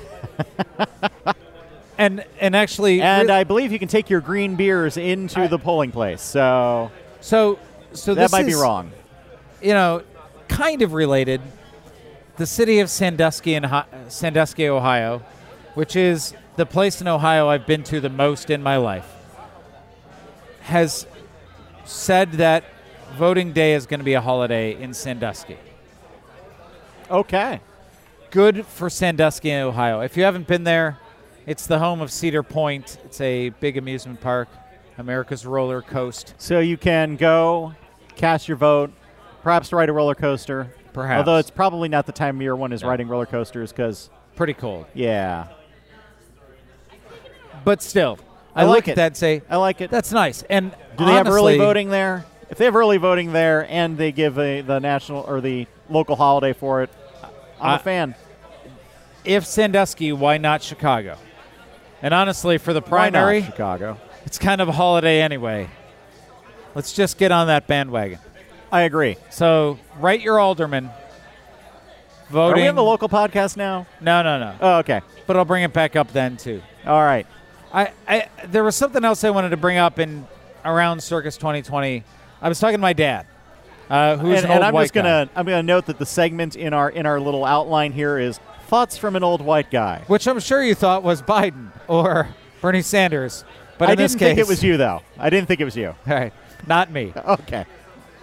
and 1.98 2.24
and 2.40 2.56
actually 2.56 3.00
and 3.00 3.28
re- 3.28 3.34
I 3.34 3.44
believe 3.44 3.72
you 3.72 3.78
can 3.78 3.88
take 3.88 4.10
your 4.10 4.20
green 4.20 4.56
beers 4.56 4.96
into 4.96 5.40
I- 5.40 5.46
the 5.46 5.58
polling 5.58 5.92
place. 5.92 6.20
So 6.20 6.90
so 7.20 7.58
so 7.92 8.14
that 8.14 8.32
might 8.32 8.46
be 8.46 8.54
wrong. 8.54 8.90
you 9.62 9.72
know, 9.72 10.02
kind 10.48 10.82
of 10.82 10.92
related. 10.92 11.40
The 12.36 12.46
city 12.46 12.80
of 12.80 12.90
Sandusky, 12.90 13.54
in 13.54 13.64
Sandusky, 14.08 14.68
Ohio, 14.68 15.22
which 15.74 15.94
is 15.94 16.34
the 16.56 16.66
place 16.66 17.00
in 17.00 17.06
Ohio 17.06 17.48
I've 17.48 17.64
been 17.66 17.84
to 17.84 18.00
the 18.00 18.08
most 18.10 18.50
in 18.50 18.60
my 18.60 18.76
life, 18.76 19.08
has 20.62 21.06
said 21.84 22.32
that 22.32 22.64
voting 23.16 23.52
day 23.52 23.74
is 23.74 23.86
going 23.86 24.00
to 24.00 24.04
be 24.04 24.14
a 24.14 24.20
holiday 24.20 24.80
in 24.80 24.94
Sandusky. 24.94 25.58
Okay. 27.10 27.60
Good 28.30 28.66
for 28.66 28.90
Sandusky, 28.90 29.52
Ohio. 29.52 30.00
If 30.00 30.16
you 30.16 30.24
haven't 30.24 30.46
been 30.46 30.64
there, 30.64 30.98
it's 31.46 31.66
the 31.66 31.78
home 31.78 32.00
of 32.00 32.10
Cedar 32.10 32.42
Point. 32.42 32.98
It's 33.04 33.20
a 33.20 33.50
big 33.50 33.76
amusement 33.76 34.20
park, 34.20 34.48
America's 34.98 35.46
roller 35.46 35.82
coast. 35.82 36.34
So 36.38 36.58
you 36.60 36.76
can 36.76 37.16
go 37.16 37.74
cast 38.16 38.48
your 38.48 38.56
vote, 38.56 38.92
perhaps 39.42 39.72
ride 39.72 39.88
a 39.88 39.92
roller 39.92 40.14
coaster. 40.14 40.72
Perhaps. 40.92 41.18
Although 41.18 41.38
it's 41.38 41.50
probably 41.50 41.88
not 41.88 42.06
the 42.06 42.12
time 42.12 42.36
of 42.36 42.42
year 42.42 42.54
one 42.56 42.72
is 42.72 42.82
Yeah. 42.82 42.88
riding 42.88 43.08
roller 43.08 43.26
coasters 43.26 43.72
because, 43.72 44.10
Pretty 44.36 44.54
cold. 44.54 44.86
yeah, 44.94 45.46
But 47.64 47.82
still, 47.82 48.18
I 48.54 48.62
I, 48.62 48.64
like 48.64 48.88
it. 48.88 48.92
at 48.92 48.96
that 48.96 49.16
say, 49.16 49.42
I 49.50 49.56
like 49.56 49.80
it. 49.80 49.90
that's 49.90 50.12
nice. 50.12 50.42
And 50.50 50.72
Do 50.96 51.04
they 51.04 51.12
have 51.12 51.28
early 51.28 51.58
voting 51.58 51.90
there? 51.90 52.24
If 52.50 52.58
they 52.58 52.66
have 52.66 52.76
early 52.76 52.98
voting 52.98 53.32
there 53.32 53.66
and 53.70 53.96
they 53.98 54.12
give 54.12 54.38
a, 54.38 54.60
the 54.60 54.78
national 54.78 55.22
or 55.22 55.40
the 55.40 55.66
local 55.88 56.16
holiday 56.16 56.52
for 56.52 56.82
it, 56.82 56.90
I'm 57.60 57.76
a 57.76 57.78
fan. 57.78 58.14
if 59.24 59.46
Sandusky, 59.46 60.12
why 60.12 60.38
not 60.38 60.62
Chicago? 60.62 61.16
And 62.02 62.12
honestly, 62.12 62.58
for 62.58 62.72
the 62.72 62.80
Why 62.80 63.08
not 63.08 63.12
primary, 63.12 63.42
Chicago. 63.42 63.98
it's 64.26 64.38
kind 64.38 64.60
of 64.60 64.68
a 64.68 64.72
holiday 64.72 65.22
anyway. 65.22 65.70
Let's 66.74 66.92
just 66.92 67.16
get 67.16 67.32
on 67.32 67.46
that 67.46 67.66
bandwagon. 67.66 68.18
I 68.70 68.82
agree. 68.82 69.16
So, 69.30 69.78
write 69.98 70.20
your 70.20 70.38
alderman. 70.38 70.86
Are 70.86 70.92
Voting. 72.30 72.62
we 72.62 72.68
on 72.68 72.74
the 72.74 72.82
local 72.82 73.08
podcast 73.08 73.56
now? 73.56 73.86
no, 74.00 74.22
no, 74.22 74.38
no. 74.38 74.56
Oh, 74.60 74.78
okay. 74.78 75.00
But 75.26 75.36
I'll 75.36 75.44
bring 75.44 75.62
it 75.62 75.72
back 75.72 75.94
up 75.96 76.12
then 76.12 76.36
too. 76.36 76.60
All 76.84 77.00
right. 77.02 77.26
I, 77.72 77.92
I 78.06 78.28
there 78.46 78.64
was 78.64 78.76
something 78.76 79.04
else 79.04 79.24
I 79.24 79.30
wanted 79.30 79.50
to 79.50 79.56
bring 79.56 79.78
up 79.78 79.98
in 79.98 80.26
around 80.64 81.02
Circus 81.02 81.36
2020. 81.36 82.02
I 82.42 82.48
was 82.48 82.58
talking 82.58 82.74
to 82.74 82.78
my 82.78 82.92
dad, 82.92 83.26
uh, 83.88 84.16
who's 84.16 84.38
and, 84.38 84.46
an 84.46 84.52
and 84.52 84.64
I'm 84.64 84.74
white 84.74 84.84
just 84.84 84.94
gonna 84.94 85.28
I'm 85.34 85.46
gonna 85.46 85.62
note 85.62 85.86
that 85.86 85.98
the 85.98 86.06
segment 86.06 86.56
in 86.56 86.72
our 86.74 86.90
in 86.90 87.06
our 87.06 87.20
little 87.20 87.44
outline 87.44 87.92
here 87.92 88.18
is 88.18 88.38
thoughts 88.66 88.96
from 88.98 89.16
an 89.16 89.22
old 89.24 89.40
white 89.40 89.70
guy. 89.70 89.98
guy, 89.98 90.04
which 90.06 90.26
I'm 90.26 90.40
sure 90.40 90.62
you 90.62 90.74
thought 90.74 91.02
was 91.02 91.22
Biden 91.22 91.70
or 91.88 92.28
Bernie 92.60 92.82
Sanders. 92.82 93.44
But 93.78 93.88
I 93.88 93.92
in 93.92 93.98
didn't 93.98 94.12
this 94.12 94.20
think 94.20 94.38
it 94.38 94.46
was 94.46 94.62
you 94.62 94.76
though. 94.76 95.02
I 95.18 95.30
didn't 95.30 95.48
think 95.48 95.60
it 95.60 95.64
was 95.64 95.76
you. 95.76 95.88
All 95.88 95.96
right, 96.06 96.32
not 96.66 96.90
me. 96.90 97.12
Okay. 97.16 97.64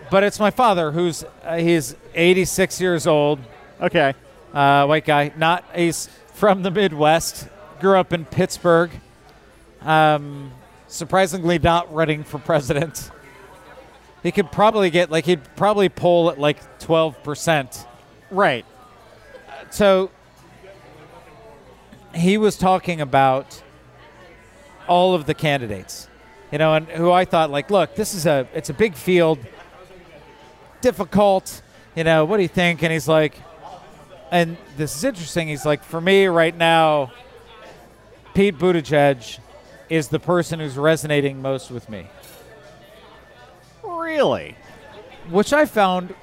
But 0.10 0.24
it's 0.24 0.40
my 0.40 0.52
father, 0.52 0.92
who's 0.92 1.24
uh, 1.44 1.58
he's 1.58 1.96
86 2.16 2.82
years 2.82 3.08
old, 3.08 3.40
Okay. 3.80 4.14
uh, 4.54 4.86
white 4.86 5.06
guy. 5.06 5.32
Not 5.38 5.64
he's 5.74 6.10
from 6.34 6.64
the 6.64 6.72
Midwest. 6.72 7.48
Grew 7.80 7.98
up 7.98 8.12
in 8.14 8.26
Pittsburgh. 8.26 8.92
Um, 9.82 10.52
surprisingly, 10.92 11.58
not 11.58 11.92
running 11.94 12.24
for 12.24 12.38
president. 12.38 13.10
He 14.24 14.32
could 14.32 14.52
probably 14.52 14.90
get 14.90 15.10
like 15.10 15.26
he'd 15.26 15.44
probably 15.56 15.90
poll 15.90 16.30
at 16.30 16.40
like 16.40 16.80
12 16.80 17.24
percent. 17.24 17.88
Right. 18.30 18.66
So 19.72 20.12
he 22.14 22.38
was 22.38 22.58
talking 22.58 23.02
about 23.02 23.64
all 24.88 25.16
of 25.16 25.26
the 25.26 25.34
candidates, 25.34 26.08
you 26.52 26.58
know, 26.58 26.74
and 26.76 26.88
who 26.88 27.12
I 27.12 27.26
thought 27.26 27.50
like, 27.50 27.72
look, 27.72 27.96
this 27.96 28.14
is 28.14 28.26
a 28.26 28.48
it's 28.54 28.70
a 28.70 28.74
big 28.74 28.96
field, 28.96 29.40
difficult, 30.82 31.62
you 31.96 32.04
know. 32.04 32.26
What 32.26 32.38
do 32.38 32.44
you 32.44 32.50
think? 32.50 32.84
And 32.84 32.92
he's 32.92 33.08
like, 33.08 33.40
and 34.30 34.58
this 34.78 34.96
is 34.96 35.04
interesting. 35.04 35.48
He's 35.48 35.66
like, 35.66 35.84
for 35.84 36.00
me 36.00 36.28
right 36.28 36.56
now, 36.56 37.12
Pete 38.34 38.58
Buttigieg 38.58 39.40
is 39.92 40.08
the 40.08 40.20
person 40.20 40.62
who's 40.62 40.78
resonating 40.78 41.42
most 41.42 41.70
with 41.70 41.90
me, 41.90 42.08
Really? 43.84 44.56
which 45.30 45.52
I 45.54 45.66
found 45.66 46.16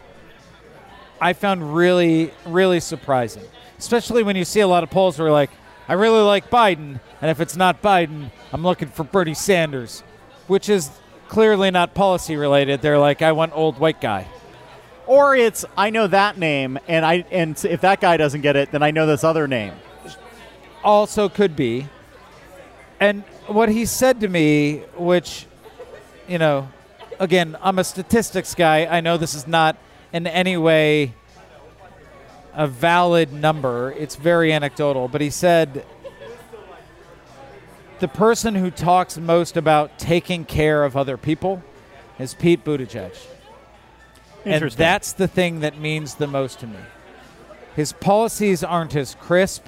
I 1.20 1.34
found 1.34 1.76
really 1.76 2.32
really 2.46 2.80
surprising, 2.80 3.44
especially 3.78 4.22
when 4.22 4.36
you 4.36 4.44
see 4.44 4.60
a 4.60 4.66
lot 4.66 4.82
of 4.84 4.90
polls 4.90 5.18
where 5.18 5.30
like, 5.30 5.50
I 5.86 5.92
really 5.92 6.22
like 6.22 6.48
Biden, 6.50 6.98
and 7.20 7.30
if 7.30 7.40
it's 7.40 7.56
not 7.56 7.82
Biden, 7.82 8.30
I'm 8.52 8.62
looking 8.62 8.88
for 8.88 9.04
Bernie 9.04 9.34
Sanders, 9.34 10.02
which 10.46 10.68
is 10.70 10.90
clearly 11.28 11.70
not 11.70 11.92
policy 11.94 12.36
related. 12.36 12.80
They're 12.80 12.98
like, 12.98 13.20
I 13.20 13.32
want 13.32 13.52
old 13.54 13.78
white 13.78 14.00
guy. 14.00 14.26
Or 15.06 15.36
it's 15.36 15.64
I 15.76 15.90
know 15.90 16.06
that 16.06 16.38
name 16.38 16.78
and 16.88 17.04
I 17.04 17.24
and 17.30 17.62
if 17.64 17.82
that 17.82 18.00
guy 18.00 18.16
doesn't 18.16 18.40
get 18.40 18.56
it, 18.56 18.70
then 18.72 18.82
I 18.82 18.92
know 18.92 19.06
this 19.06 19.24
other 19.24 19.46
name. 19.46 19.74
also 20.82 21.28
could 21.28 21.54
be. 21.54 21.86
And 23.00 23.24
what 23.48 23.68
he 23.68 23.86
said 23.86 24.20
to 24.20 24.28
me, 24.28 24.78
which, 24.96 25.46
you 26.28 26.38
know, 26.38 26.68
again, 27.18 27.56
I'm 27.62 27.78
a 27.78 27.84
statistics 27.84 28.54
guy. 28.54 28.86
I 28.86 29.00
know 29.00 29.16
this 29.16 29.34
is 29.34 29.46
not 29.46 29.76
in 30.12 30.26
any 30.26 30.56
way 30.56 31.14
a 32.54 32.66
valid 32.66 33.32
number. 33.32 33.92
It's 33.92 34.16
very 34.16 34.52
anecdotal, 34.52 35.08
but 35.08 35.20
he 35.20 35.30
said 35.30 35.84
the 38.00 38.08
person 38.08 38.54
who 38.54 38.70
talks 38.70 39.16
most 39.16 39.56
about 39.56 39.98
taking 39.98 40.44
care 40.44 40.84
of 40.84 40.96
other 40.96 41.16
people 41.16 41.62
is 42.18 42.34
Pete 42.34 42.64
Buttigieg. 42.64 43.16
And 44.44 44.70
that's 44.72 45.12
the 45.12 45.28
thing 45.28 45.60
that 45.60 45.78
means 45.78 46.14
the 46.14 46.26
most 46.26 46.60
to 46.60 46.66
me. 46.66 46.78
His 47.76 47.92
policies 47.92 48.64
aren't 48.64 48.96
as 48.96 49.14
crisp. 49.16 49.64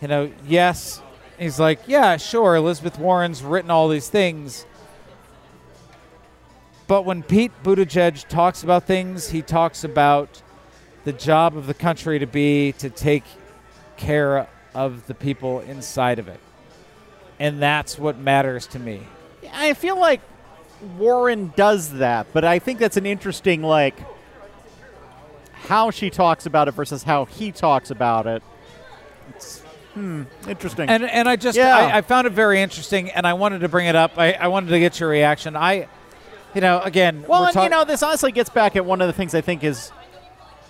You 0.00 0.08
know, 0.08 0.32
yes, 0.46 1.00
he's 1.42 1.60
like, 1.60 1.80
yeah, 1.86 2.16
sure, 2.16 2.56
Elizabeth 2.56 2.98
Warren's 2.98 3.42
written 3.42 3.70
all 3.70 3.88
these 3.88 4.08
things. 4.08 4.66
But 6.86 7.04
when 7.04 7.22
Pete 7.22 7.52
Buttigieg 7.62 8.28
talks 8.28 8.62
about 8.62 8.84
things, 8.84 9.30
he 9.30 9.40
talks 9.42 9.84
about 9.84 10.42
the 11.04 11.12
job 11.12 11.56
of 11.56 11.66
the 11.66 11.74
country 11.74 12.18
to 12.18 12.26
be 12.26 12.72
to 12.72 12.90
take 12.90 13.24
care 13.96 14.48
of 14.74 15.06
the 15.06 15.14
people 15.14 15.60
inside 15.60 16.18
of 16.18 16.28
it. 16.28 16.40
And 17.38 17.60
that's 17.62 17.98
what 17.98 18.18
matters 18.18 18.66
to 18.68 18.78
me. 18.78 19.02
I 19.52 19.74
feel 19.74 19.98
like 19.98 20.20
Warren 20.98 21.52
does 21.56 21.94
that, 21.94 22.26
but 22.32 22.44
I 22.44 22.58
think 22.58 22.78
that's 22.78 22.96
an 22.96 23.06
interesting 23.06 23.62
like 23.62 23.98
how 25.52 25.90
she 25.90 26.10
talks 26.10 26.46
about 26.46 26.68
it 26.68 26.72
versus 26.72 27.02
how 27.02 27.24
he 27.24 27.52
talks 27.52 27.90
about 27.90 28.26
it. 28.26 28.42
It's 29.30 29.61
hmm, 29.94 30.22
interesting. 30.48 30.88
And 30.88 31.04
and 31.04 31.28
I 31.28 31.36
just 31.36 31.56
Yeah. 31.56 31.76
I, 31.76 31.98
I 31.98 32.00
found 32.02 32.26
it 32.26 32.32
very 32.32 32.60
interesting, 32.60 33.10
and 33.10 33.26
I 33.26 33.34
wanted 33.34 33.60
to 33.60 33.68
bring 33.68 33.86
it 33.86 33.96
up. 33.96 34.12
I, 34.18 34.32
I 34.32 34.48
wanted 34.48 34.70
to 34.70 34.78
get 34.78 34.98
your 35.00 35.08
reaction. 35.08 35.56
I, 35.56 35.88
you 36.54 36.60
know, 36.60 36.80
again, 36.80 37.24
well, 37.28 37.44
and, 37.44 37.54
talk- 37.54 37.64
you 37.64 37.70
know, 37.70 37.84
this 37.84 38.02
honestly 38.02 38.32
gets 38.32 38.50
back 38.50 38.76
at 38.76 38.84
one 38.84 39.00
of 39.00 39.06
the 39.06 39.12
things 39.12 39.34
I 39.34 39.40
think 39.40 39.64
is 39.64 39.90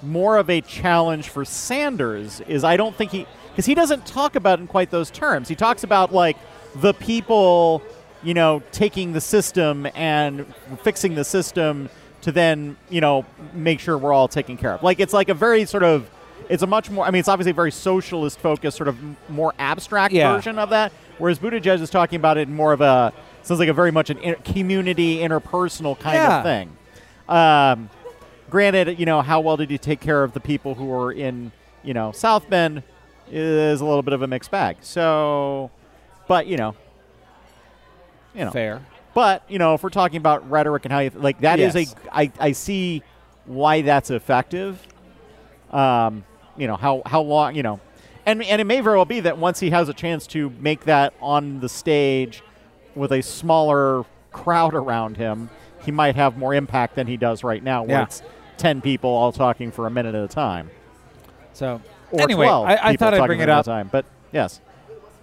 more 0.02 0.36
of 0.36 0.50
a 0.50 0.60
challenge 0.60 1.28
for 1.28 1.44
Sanders 1.44 2.40
is 2.42 2.64
I 2.64 2.76
don't 2.76 2.94
think 2.96 3.12
he 3.12 3.26
because 3.50 3.66
he 3.66 3.74
doesn't 3.74 4.06
talk 4.06 4.34
about 4.34 4.58
it 4.58 4.62
in 4.62 4.66
quite 4.68 4.90
those 4.90 5.10
terms. 5.10 5.48
He 5.48 5.54
talks 5.54 5.84
about 5.84 6.12
like 6.12 6.36
the 6.76 6.94
people, 6.94 7.82
you 8.22 8.34
know, 8.34 8.62
taking 8.72 9.12
the 9.12 9.20
system 9.20 9.86
and 9.94 10.52
fixing 10.82 11.14
the 11.14 11.24
system 11.24 11.88
to 12.22 12.32
then, 12.32 12.76
you 12.88 13.00
know, 13.00 13.24
make 13.52 13.78
sure 13.80 13.98
we're 13.98 14.12
all 14.12 14.28
taken 14.28 14.56
care 14.56 14.72
of. 14.72 14.82
Like 14.82 14.98
it's 15.00 15.12
like 15.12 15.28
a 15.28 15.34
very 15.34 15.64
sort 15.66 15.82
of 15.82 16.08
it's 16.48 16.62
a 16.62 16.66
much 16.66 16.90
more 16.90 17.04
I 17.04 17.10
mean 17.10 17.20
it's 17.20 17.28
obviously 17.28 17.50
a 17.50 17.54
very 17.54 17.72
socialist 17.72 18.38
focused 18.38 18.76
sort 18.76 18.88
of 18.88 18.96
more 19.28 19.54
abstract 19.58 20.12
Yeah. 20.14 20.34
version 20.34 20.58
of 20.58 20.70
that 20.70 20.92
whereas 21.18 21.38
Buttigieg 21.38 21.80
is 21.80 21.90
talking 21.90 22.16
about 22.16 22.36
it 22.38 22.48
in 22.48 22.54
more 22.54 22.72
of 22.72 22.80
a 22.80 23.12
sounds 23.42 23.58
like 23.60 23.68
a 23.68 23.72
very 23.74 23.90
much 23.90 24.10
an 24.10 24.18
inter- 24.18 24.40
community 24.44 25.18
interpersonal 25.18 25.98
kind 25.98 26.16
Yeah. 26.16 26.38
of 26.38 26.44
thing. 26.44 26.76
Um, 27.28 27.90
granted, 28.50 28.98
you 29.00 29.06
know, 29.06 29.20
how 29.22 29.40
well 29.40 29.56
did 29.56 29.70
you 29.70 29.78
take 29.78 30.00
care 30.00 30.22
of 30.22 30.32
the 30.32 30.40
people 30.40 30.74
who 30.74 30.84
were 30.86 31.10
in, 31.12 31.50
you 31.82 31.92
know, 31.94 32.12
South 32.12 32.48
Bend 32.50 32.82
is 33.30 33.80
a 33.80 33.84
little 33.84 34.02
bit 34.02 34.12
of 34.14 34.22
a 34.22 34.26
mixed 34.26 34.50
bag. 34.50 34.76
So, 34.80 35.70
but 36.28 36.46
you 36.46 36.56
know, 36.56 36.74
you 38.34 38.44
know, 38.44 38.50
fair. 38.50 38.80
but 39.14 39.42
you 39.48 39.58
know, 39.58 39.74
if 39.74 39.82
we're 39.82 39.88
talking 39.90 40.18
about 40.18 40.48
rhetoric 40.50 40.84
and 40.84 40.92
how 40.92 41.00
you 41.00 41.10
like 41.14 41.40
that 41.40 41.58
is 41.58 41.74
Yes. 41.74 41.94
a 42.10 42.16
I, 42.16 42.32
I 42.38 42.52
see 42.52 43.02
why 43.46 43.82
that's 43.82 44.10
effective. 44.10 44.78
Um, 45.72 46.24
you 46.56 46.66
know 46.66 46.76
how 46.76 47.02
how 47.06 47.20
long 47.22 47.54
you 47.54 47.62
know, 47.62 47.80
and 48.26 48.42
and 48.42 48.60
it 48.60 48.64
may 48.64 48.80
very 48.80 48.96
well 48.96 49.04
be 49.04 49.20
that 49.20 49.38
once 49.38 49.60
he 49.60 49.70
has 49.70 49.88
a 49.88 49.94
chance 49.94 50.26
to 50.28 50.50
make 50.60 50.84
that 50.84 51.14
on 51.20 51.60
the 51.60 51.68
stage 51.68 52.42
with 52.94 53.12
a 53.12 53.22
smaller 53.22 54.04
crowd 54.32 54.74
around 54.74 55.16
him, 55.16 55.48
he 55.84 55.90
might 55.90 56.16
have 56.16 56.36
more 56.36 56.54
impact 56.54 56.94
than 56.94 57.06
he 57.06 57.16
does 57.16 57.42
right 57.44 57.62
now, 57.62 57.82
where 57.84 57.98
Yeah. 57.98 58.02
it's 58.04 58.22
ten 58.58 58.80
people 58.80 59.10
all 59.10 59.32
talking 59.32 59.70
for 59.72 59.86
a 59.86 59.90
minute 59.90 60.14
at 60.14 60.24
a 60.24 60.28
time, 60.28 60.70
So 61.52 61.80
or 62.10 62.22
anyway. 62.22 62.46
I, 62.48 62.90
I 62.90 62.96
thought 62.96 63.14
I'd 63.14 63.26
bring 63.26 63.40
it 63.40 63.48
up. 63.48 63.64
time. 63.64 63.88
But 63.90 64.04
yes, 64.32 64.60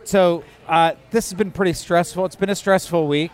So 0.03 0.43
uh, 0.67 0.93
this 1.11 1.29
has 1.29 1.37
been 1.37 1.51
pretty 1.51 1.73
stressful. 1.73 2.25
It's 2.25 2.35
been 2.35 2.49
a 2.49 2.55
stressful 2.55 3.07
week. 3.07 3.31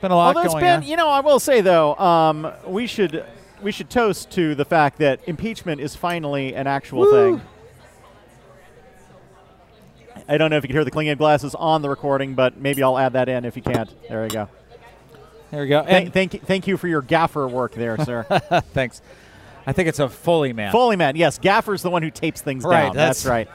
Been 0.00 0.12
a 0.12 0.16
lot 0.16 0.28
Although 0.28 0.42
it's 0.44 0.54
going 0.54 0.62
been, 0.64 0.76
on. 0.82 0.82
you 0.84 0.96
know, 0.96 1.08
I 1.08 1.18
will 1.20 1.40
say 1.40 1.60
though, 1.60 1.96
um, 1.96 2.52
we 2.66 2.86
should 2.86 3.24
we 3.62 3.72
should 3.72 3.90
toast 3.90 4.30
to 4.32 4.54
the 4.54 4.64
fact 4.64 4.98
that 4.98 5.20
impeachment 5.26 5.80
is 5.80 5.94
finally 5.96 6.54
an 6.54 6.66
actual 6.66 7.00
Woo. 7.00 7.38
thing. 7.38 7.46
I 10.28 10.36
don't 10.36 10.50
know 10.50 10.56
if 10.56 10.64
you 10.64 10.68
can 10.68 10.76
hear 10.76 10.84
the 10.84 10.90
clinking 10.90 11.12
of 11.12 11.18
glasses 11.18 11.54
on 11.54 11.80
the 11.82 11.88
recording, 11.88 12.34
but 12.34 12.58
maybe 12.58 12.82
I'll 12.82 12.98
add 12.98 13.14
that 13.14 13.28
in 13.28 13.44
if 13.44 13.56
you 13.56 13.62
can't. 13.62 13.90
There 14.08 14.22
we 14.22 14.28
go. 14.28 14.48
There 15.50 15.62
we 15.62 15.68
go. 15.68 15.82
Thank, 15.84 16.12
thank, 16.12 16.34
you- 16.34 16.40
thank 16.40 16.66
you 16.66 16.76
for 16.76 16.88
your 16.88 17.00
gaffer 17.00 17.48
work 17.48 17.72
there, 17.72 17.96
sir. 18.04 18.24
thanks. 18.74 19.00
I 19.66 19.72
think 19.72 19.88
it's 19.88 19.98
a 19.98 20.08
Foley 20.08 20.52
man. 20.52 20.72
Foley 20.72 20.96
man, 20.96 21.16
yes, 21.16 21.38
gaffer's 21.38 21.82
the 21.82 21.90
one 21.90 22.02
who 22.02 22.10
tapes 22.10 22.40
things 22.40 22.64
Right, 22.64 22.86
down. 22.86 22.96
that's- 22.96 23.22
That's, 23.22 23.26
right. 23.26 23.48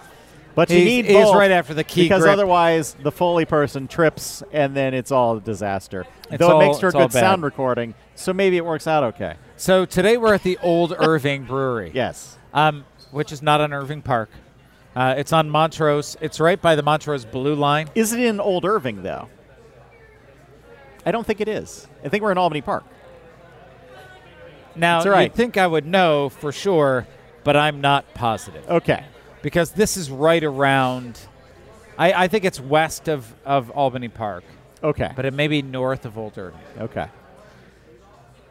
But 0.55 0.69
you 0.69 0.85
need 0.85 1.05
he's 1.05 1.33
right 1.33 1.49
after 1.49 1.73
the 1.73 1.83
key 1.83 2.03
because 2.03 2.21
grip. 2.21 2.33
otherwise 2.33 2.95
the 3.01 3.11
Foley 3.11 3.45
person 3.45 3.87
trips 3.87 4.43
and 4.51 4.75
then 4.75 4.93
it's 4.93 5.11
all 5.11 5.37
a 5.37 5.41
disaster. 5.41 6.05
It's 6.29 6.37
Though 6.37 6.51
all- 6.51 6.61
it 6.61 6.67
makes 6.67 6.79
for 6.79 6.89
a 6.89 6.91
good 6.91 7.11
sound 7.11 7.41
recording, 7.41 7.95
so 8.13 8.33
maybe 8.33 8.57
it 8.57 8.65
works 8.65 8.85
out 8.85 9.03
okay. 9.15 9.33
So 9.63 9.85
today 9.85 10.17
we're 10.17 10.33
at 10.33 10.43
the 10.43 10.57
Old 10.61 10.93
Irving 10.99 11.45
Brewery. 11.45 11.89
Yes. 11.93 12.37
um, 12.53 12.83
which 13.11 13.31
is 13.31 13.41
not 13.41 13.61
on 13.61 13.71
Irving 13.71 14.01
Park. 14.01 14.29
Uh, 14.93 15.15
it's 15.17 15.31
on 15.31 15.49
Montrose. 15.49 16.17
It's 16.19 16.41
right 16.41 16.61
by 16.61 16.75
the 16.75 16.83
Montrose 16.83 17.23
Blue 17.23 17.55
Line. 17.55 17.87
Is 17.95 18.11
it 18.11 18.19
in 18.19 18.41
Old 18.41 18.65
Irving 18.65 19.03
though? 19.03 19.29
I 21.05 21.11
don't 21.11 21.25
think 21.25 21.39
it 21.39 21.47
is. 21.47 21.87
I 22.03 22.09
think 22.09 22.23
we're 22.23 22.33
in 22.33 22.37
Albany 22.37 22.59
Park. 22.59 22.83
Now, 24.75 24.97
That's 24.97 25.07
right. 25.13 25.21
you'd 25.31 25.33
think 25.33 25.55
I 25.55 25.65
would 25.65 25.85
know 25.85 26.27
for 26.27 26.51
sure, 26.51 27.07
but 27.45 27.55
I'm 27.55 27.79
not 27.79 28.13
positive 28.13 28.69
Okay. 28.69 29.05
because 29.43 29.71
this 29.71 29.95
is 29.95 30.11
right 30.11 30.43
around. 30.43 31.17
I, 31.97 32.11
I 32.25 32.27
think 32.27 32.43
it's 32.43 32.59
west 32.59 33.07
of, 33.07 33.33
of 33.45 33.71
Albany 33.71 34.09
Park, 34.09 34.43
Okay. 34.83 35.13
but 35.15 35.23
it 35.23 35.33
may 35.33 35.47
be 35.47 35.61
north 35.61 36.03
of 36.03 36.17
Old 36.17 36.37
Irving. 36.37 36.59
okay. 36.81 37.07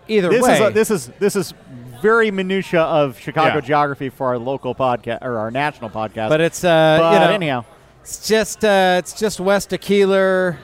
Either 0.09 0.29
This 0.29 0.43
way, 0.43 0.55
is 0.55 0.61
a, 0.61 0.71
this 0.71 0.91
is 0.91 1.07
this 1.19 1.37
is 1.37 1.55
very 2.01 2.31
minutia 2.31 2.83
of 2.83 3.19
Chicago 3.19 3.55
Yeah. 3.57 3.61
geography 3.61 4.09
for 4.09 4.29
our 4.29 4.39
local 4.39 4.75
podcast 4.75 5.23
or 5.23 5.39
our 5.39 5.51
national 5.51 5.91
podcast. 5.91 6.29
but 6.29 6.41
it's 6.41 6.65
uh, 6.65 6.97
But 7.01 7.13
you 7.15 7.19
know, 7.21 7.33
anyhow, 7.33 7.65
it's 8.03 8.27
just 8.29 8.65
uh, 8.65 8.97
it's 8.99 9.13
just 9.13 9.39
west 9.41 9.73
of 9.73 9.81
Keeler. 9.81 10.59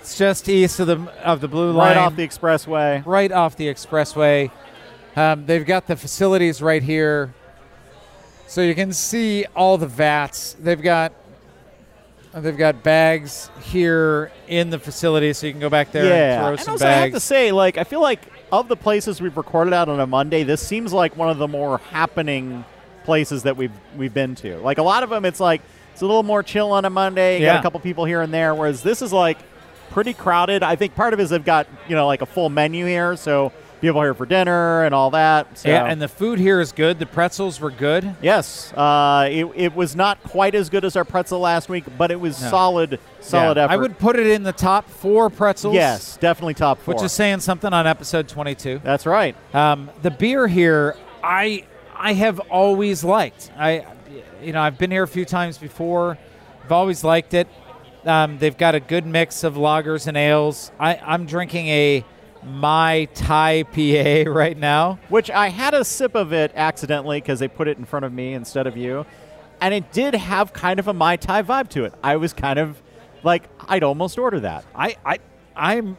It's 0.00 0.18
just 0.18 0.48
east 0.50 0.80
of 0.80 0.86
the 0.86 1.10
of 1.22 1.40
the 1.40 1.48
Blue 1.48 1.72
Line. 1.72 1.96
right 1.96 1.96
off 1.96 2.14
the 2.16 2.26
expressway. 2.28 3.04
right 3.06 3.32
off 3.32 3.56
the 3.56 3.68
expressway. 3.68 4.50
Um, 5.16 5.46
they've 5.46 5.64
got 5.64 5.86
the 5.86 5.96
facilities 5.96 6.60
right 6.60 6.82
here, 6.82 7.32
so 8.46 8.60
you 8.60 8.74
can 8.74 8.92
see 8.92 9.46
all 9.56 9.78
the 9.78 9.86
vats. 9.86 10.56
They've 10.60 10.82
got 10.82 11.12
they've 12.34 12.56
got 12.56 12.82
bags 12.82 13.48
here 13.62 14.30
in 14.48 14.70
the 14.70 14.78
facility, 14.78 15.32
so 15.32 15.46
you 15.46 15.52
can 15.52 15.60
go 15.60 15.70
back 15.70 15.92
there 15.92 16.04
yeah. 16.04 16.34
and 16.34 16.42
throw 16.42 16.50
and 16.50 16.60
some 16.60 16.72
also, 16.72 16.86
I 16.86 16.90
have 16.90 17.12
to 17.12 17.20
say, 17.20 17.52
like, 17.52 17.78
I 17.78 17.84
feel 17.84 18.02
like 18.02 18.20
of 18.60 18.68
the 18.68 18.76
places 18.76 19.20
we've 19.20 19.36
recorded 19.36 19.72
out 19.72 19.88
on 19.88 20.00
a 20.00 20.06
Monday, 20.06 20.42
this 20.42 20.66
seems 20.66 20.92
like 20.92 21.16
one 21.16 21.30
of 21.30 21.38
the 21.38 21.48
more 21.48 21.78
happening 21.78 22.64
places 23.04 23.42
that 23.44 23.56
we've 23.56 23.72
we've 23.96 24.14
been 24.14 24.34
to. 24.36 24.56
Like 24.58 24.78
a 24.78 24.82
lot 24.82 25.02
of 25.02 25.10
them, 25.10 25.24
it's 25.24 25.40
like 25.40 25.60
it's 25.92 26.02
a 26.02 26.06
little 26.06 26.22
more 26.22 26.42
chill 26.42 26.72
on 26.72 26.84
a 26.84 26.90
Monday. 26.90 27.38
You 27.38 27.46
got 27.46 27.60
a 27.60 27.62
couple 27.62 27.80
people 27.80 28.04
here 28.04 28.22
and 28.22 28.32
there, 28.32 28.54
whereas 28.54 28.82
this 28.82 29.02
is 29.02 29.12
like 29.12 29.38
pretty 29.90 30.14
crowded. 30.14 30.62
I 30.62 30.76
think 30.76 30.94
part 30.94 31.12
of 31.14 31.20
it 31.20 31.24
is 31.24 31.30
they've 31.30 31.44
got 31.44 31.66
you 31.88 31.94
know 31.94 32.06
like 32.06 32.22
a 32.22 32.26
full 32.26 32.48
menu 32.48 32.86
here, 32.86 33.16
so 33.16 33.52
people 33.84 34.00
here 34.00 34.14
for 34.14 34.24
dinner 34.26 34.84
and 34.84 34.94
all 34.94 35.10
that. 35.10 35.58
So. 35.58 35.68
Yeah, 35.68 35.84
and 35.84 36.00
the 36.00 36.08
food 36.08 36.38
here 36.38 36.60
is 36.60 36.72
good. 36.72 36.98
The 36.98 37.06
pretzels 37.06 37.60
were 37.60 37.70
good. 37.70 38.16
Yes, 38.22 38.72
uh, 38.72 39.28
it, 39.30 39.44
it 39.54 39.74
was 39.76 39.94
not 39.94 40.22
quite 40.22 40.54
as 40.54 40.70
good 40.70 40.84
as 40.84 40.96
our 40.96 41.04
pretzel 41.04 41.38
last 41.40 41.68
week, 41.68 41.84
but 41.98 42.10
it 42.10 42.18
was 42.18 42.40
No. 42.40 42.48
solid, 42.48 42.98
solid 43.20 43.56
Yeah. 43.58 43.64
effort. 43.64 43.72
I 43.72 43.76
would 43.76 43.98
put 43.98 44.16
it 44.16 44.26
in 44.26 44.42
the 44.42 44.52
top 44.52 44.88
four 44.88 45.28
pretzels. 45.28 45.74
yes, 45.74 46.16
definitely 46.16 46.54
top 46.54 46.80
four. 46.80 46.94
which 46.94 47.02
is 47.04 47.12
saying 47.12 47.40
something 47.40 47.72
on 47.72 47.86
episode 47.86 48.26
twenty-two. 48.28 48.80
That's 48.82 49.04
right. 49.06 49.36
Um, 49.54 49.90
the 50.02 50.10
beer 50.10 50.46
here, 50.48 50.96
I 51.22 51.64
I 51.96 52.14
have 52.14 52.40
always 52.40 53.04
liked. 53.04 53.50
I, 53.58 53.84
you 54.42 54.52
know, 54.52 54.60
I've 54.62 54.78
been 54.78 54.90
here 54.90 55.02
a 55.02 55.08
few 55.08 55.24
times 55.24 55.58
before. 55.58 56.16
I've 56.64 56.72
always 56.72 57.04
liked 57.04 57.34
it. 57.34 57.48
Um, 58.06 58.38
they've 58.38 58.56
got 58.56 58.74
a 58.74 58.80
good 58.80 59.06
mix 59.06 59.44
of 59.44 59.54
lagers 59.54 60.06
and 60.06 60.16
ales. 60.16 60.70
I, 60.80 60.96
I'm 60.96 61.24
drinking 61.26 61.68
a 61.68 62.04
Mai 62.46 63.08
Tai 63.14 63.62
PA 63.64 64.30
right 64.30 64.56
now. 64.56 64.98
Which 65.08 65.30
I 65.30 65.48
had 65.48 65.74
a 65.74 65.84
sip 65.84 66.14
of 66.14 66.32
it 66.32 66.52
accidentally 66.54 67.20
because 67.20 67.38
they 67.40 67.48
put 67.48 67.68
it 67.68 67.78
in 67.78 67.84
front 67.84 68.04
of 68.04 68.12
me 68.12 68.32
instead 68.34 68.66
of 68.66 68.76
you, 68.76 69.06
and 69.60 69.72
it 69.74 69.92
did 69.92 70.14
have 70.14 70.52
kind 70.52 70.78
of 70.78 70.88
a 70.88 70.92
mai 70.92 71.16
tai 71.16 71.42
vibe 71.42 71.68
to 71.70 71.84
it. 71.84 71.94
I 72.02 72.16
was 72.16 72.32
kind 72.32 72.58
of 72.58 72.80
like, 73.22 73.44
I'd 73.68 73.82
almost 73.82 74.18
order 74.18 74.40
that. 74.40 74.64
I, 74.74 74.96
I, 75.04 75.18
I'm, 75.56 75.96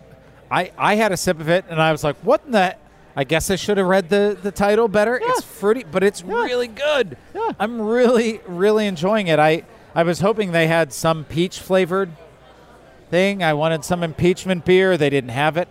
I, 0.51 0.71
I 0.77 0.95
had 0.95 1.11
a 1.11 1.17
sip 1.17 1.39
of 1.39 1.49
it 1.49 1.65
and 1.69 1.81
I 1.81 1.91
was 1.91 2.03
like, 2.03 2.15
what 2.17 2.43
in 2.45 2.51
the? 2.51 2.75
I 3.15 3.23
guess 3.23 3.49
I 3.49 3.55
should 3.55 3.77
have 3.77 3.87
read 3.87 4.09
the, 4.09 4.37
the 4.39 4.51
title 4.51 4.87
better. 4.89 5.17
Yeah. 5.21 5.29
It's 5.31 5.41
fruity, 5.43 5.85
but 5.89 6.03
it's 6.03 6.21
Yeah. 6.21 6.43
really 6.43 6.67
good. 6.67 7.17
Yeah. 7.33 7.51
I'm 7.57 7.81
really, 7.81 8.41
really 8.45 8.85
enjoying 8.87 9.27
it. 9.27 9.39
I, 9.39 9.63
I 9.95 10.03
was 10.03 10.19
hoping 10.19 10.51
they 10.51 10.67
had 10.67 10.91
some 10.91 11.23
peach 11.23 11.59
flavored 11.59 12.11
thing. 13.09 13.41
I 13.41 13.53
wanted 13.53 13.85
some 13.85 14.03
impeachment 14.03 14.65
beer. 14.65 14.97
They 14.97 15.09
didn't 15.09 15.29
have 15.29 15.55
it. 15.55 15.69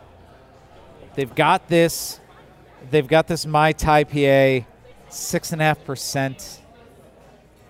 They've 1.15 1.35
got 1.35 1.69
this. 1.69 2.21
They've 2.91 3.07
got 3.07 3.27
this 3.27 3.47
Mai 3.47 3.73
Tai 3.73 4.05
PA, 4.05 4.67
six 5.09 5.53
and 5.53 5.61
a 5.61 5.65
half 5.65 5.85
percent. 5.85 6.61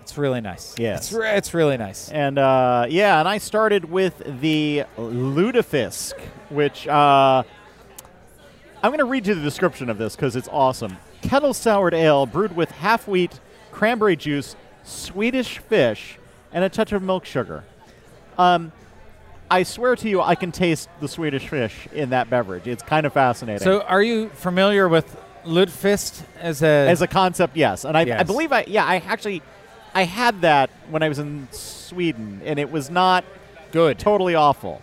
It's 0.03 0.19
really 0.19 0.41
nice. 0.41 0.75
Yes. 0.79 1.05
it's, 1.05 1.13
re- 1.13 1.37
it's 1.37 1.55
really 1.55 1.77
nice. 1.77 2.11
And 2.11 2.39
uh, 2.39 2.87
yeah, 2.89 3.21
and 3.21 3.29
I 3.29 3.39
started 3.39 3.87
with 3.91 4.41
the 4.41 4.85
Lutefisk, 4.99 6.21
which 6.51 6.87
uh, 6.87 7.43
I'm 8.83 8.91
going 8.91 8.99
to 8.99 9.07
read 9.07 9.27
you 9.27 9.35
the 9.35 9.41
description 9.41 9.89
of 9.89 9.97
this 9.97 10.15
because 10.15 10.37
it's 10.37 10.49
awesome. 10.53 10.99
Kettle 11.23 11.55
soured 11.55 11.95
ale 11.95 12.27
brewed 12.27 12.55
with 12.55 12.71
half 12.71 13.09
wheat, 13.09 13.41
cranberry 13.73 14.15
juice, 14.15 14.57
Swedish 14.83 15.59
fish, 15.59 16.19
and 16.53 16.63
a 16.63 16.69
touch 16.69 16.93
of 16.93 17.03
milk 17.03 17.25
sugar. 17.25 17.65
Um, 18.37 18.73
I 19.55 19.63
swear 19.63 19.95
to 19.95 20.09
you, 20.09 20.21
I 20.21 20.35
can 20.35 20.51
taste 20.51 20.89
the 21.01 21.07
Swedish 21.07 21.47
fish 21.47 21.87
in 21.93 22.11
that 22.11 22.29
beverage. 22.29 22.67
It's 22.67 22.83
kind 22.83 23.07
of 23.07 23.13
fascinating. 23.13 23.63
So, 23.63 23.83
are 23.83 24.03
you 24.03 24.29
familiar 24.31 24.89
with 24.89 25.17
Lutefisk 25.45 26.25
as 26.41 26.61
a 26.61 26.89
as 26.89 27.03
a 27.03 27.07
concept, 27.07 27.57
yes, 27.57 27.85
and 27.85 27.97
I, 27.97 28.19
I 28.19 28.25
believe 28.25 28.51
I 28.51 28.65
yeah 28.67 28.85
I 28.85 28.97
actually 28.97 29.43
I 29.95 30.05
had 30.05 30.41
that 30.41 30.71
when 30.91 31.05
I 31.05 31.09
was 31.09 31.21
in 31.21 31.47
Sweden, 31.53 32.41
and 32.45 32.59
it 32.59 32.73
was 32.73 32.91
not 32.91 33.25
good? 33.71 33.97
totally 33.97 34.35
awful. 34.35 34.83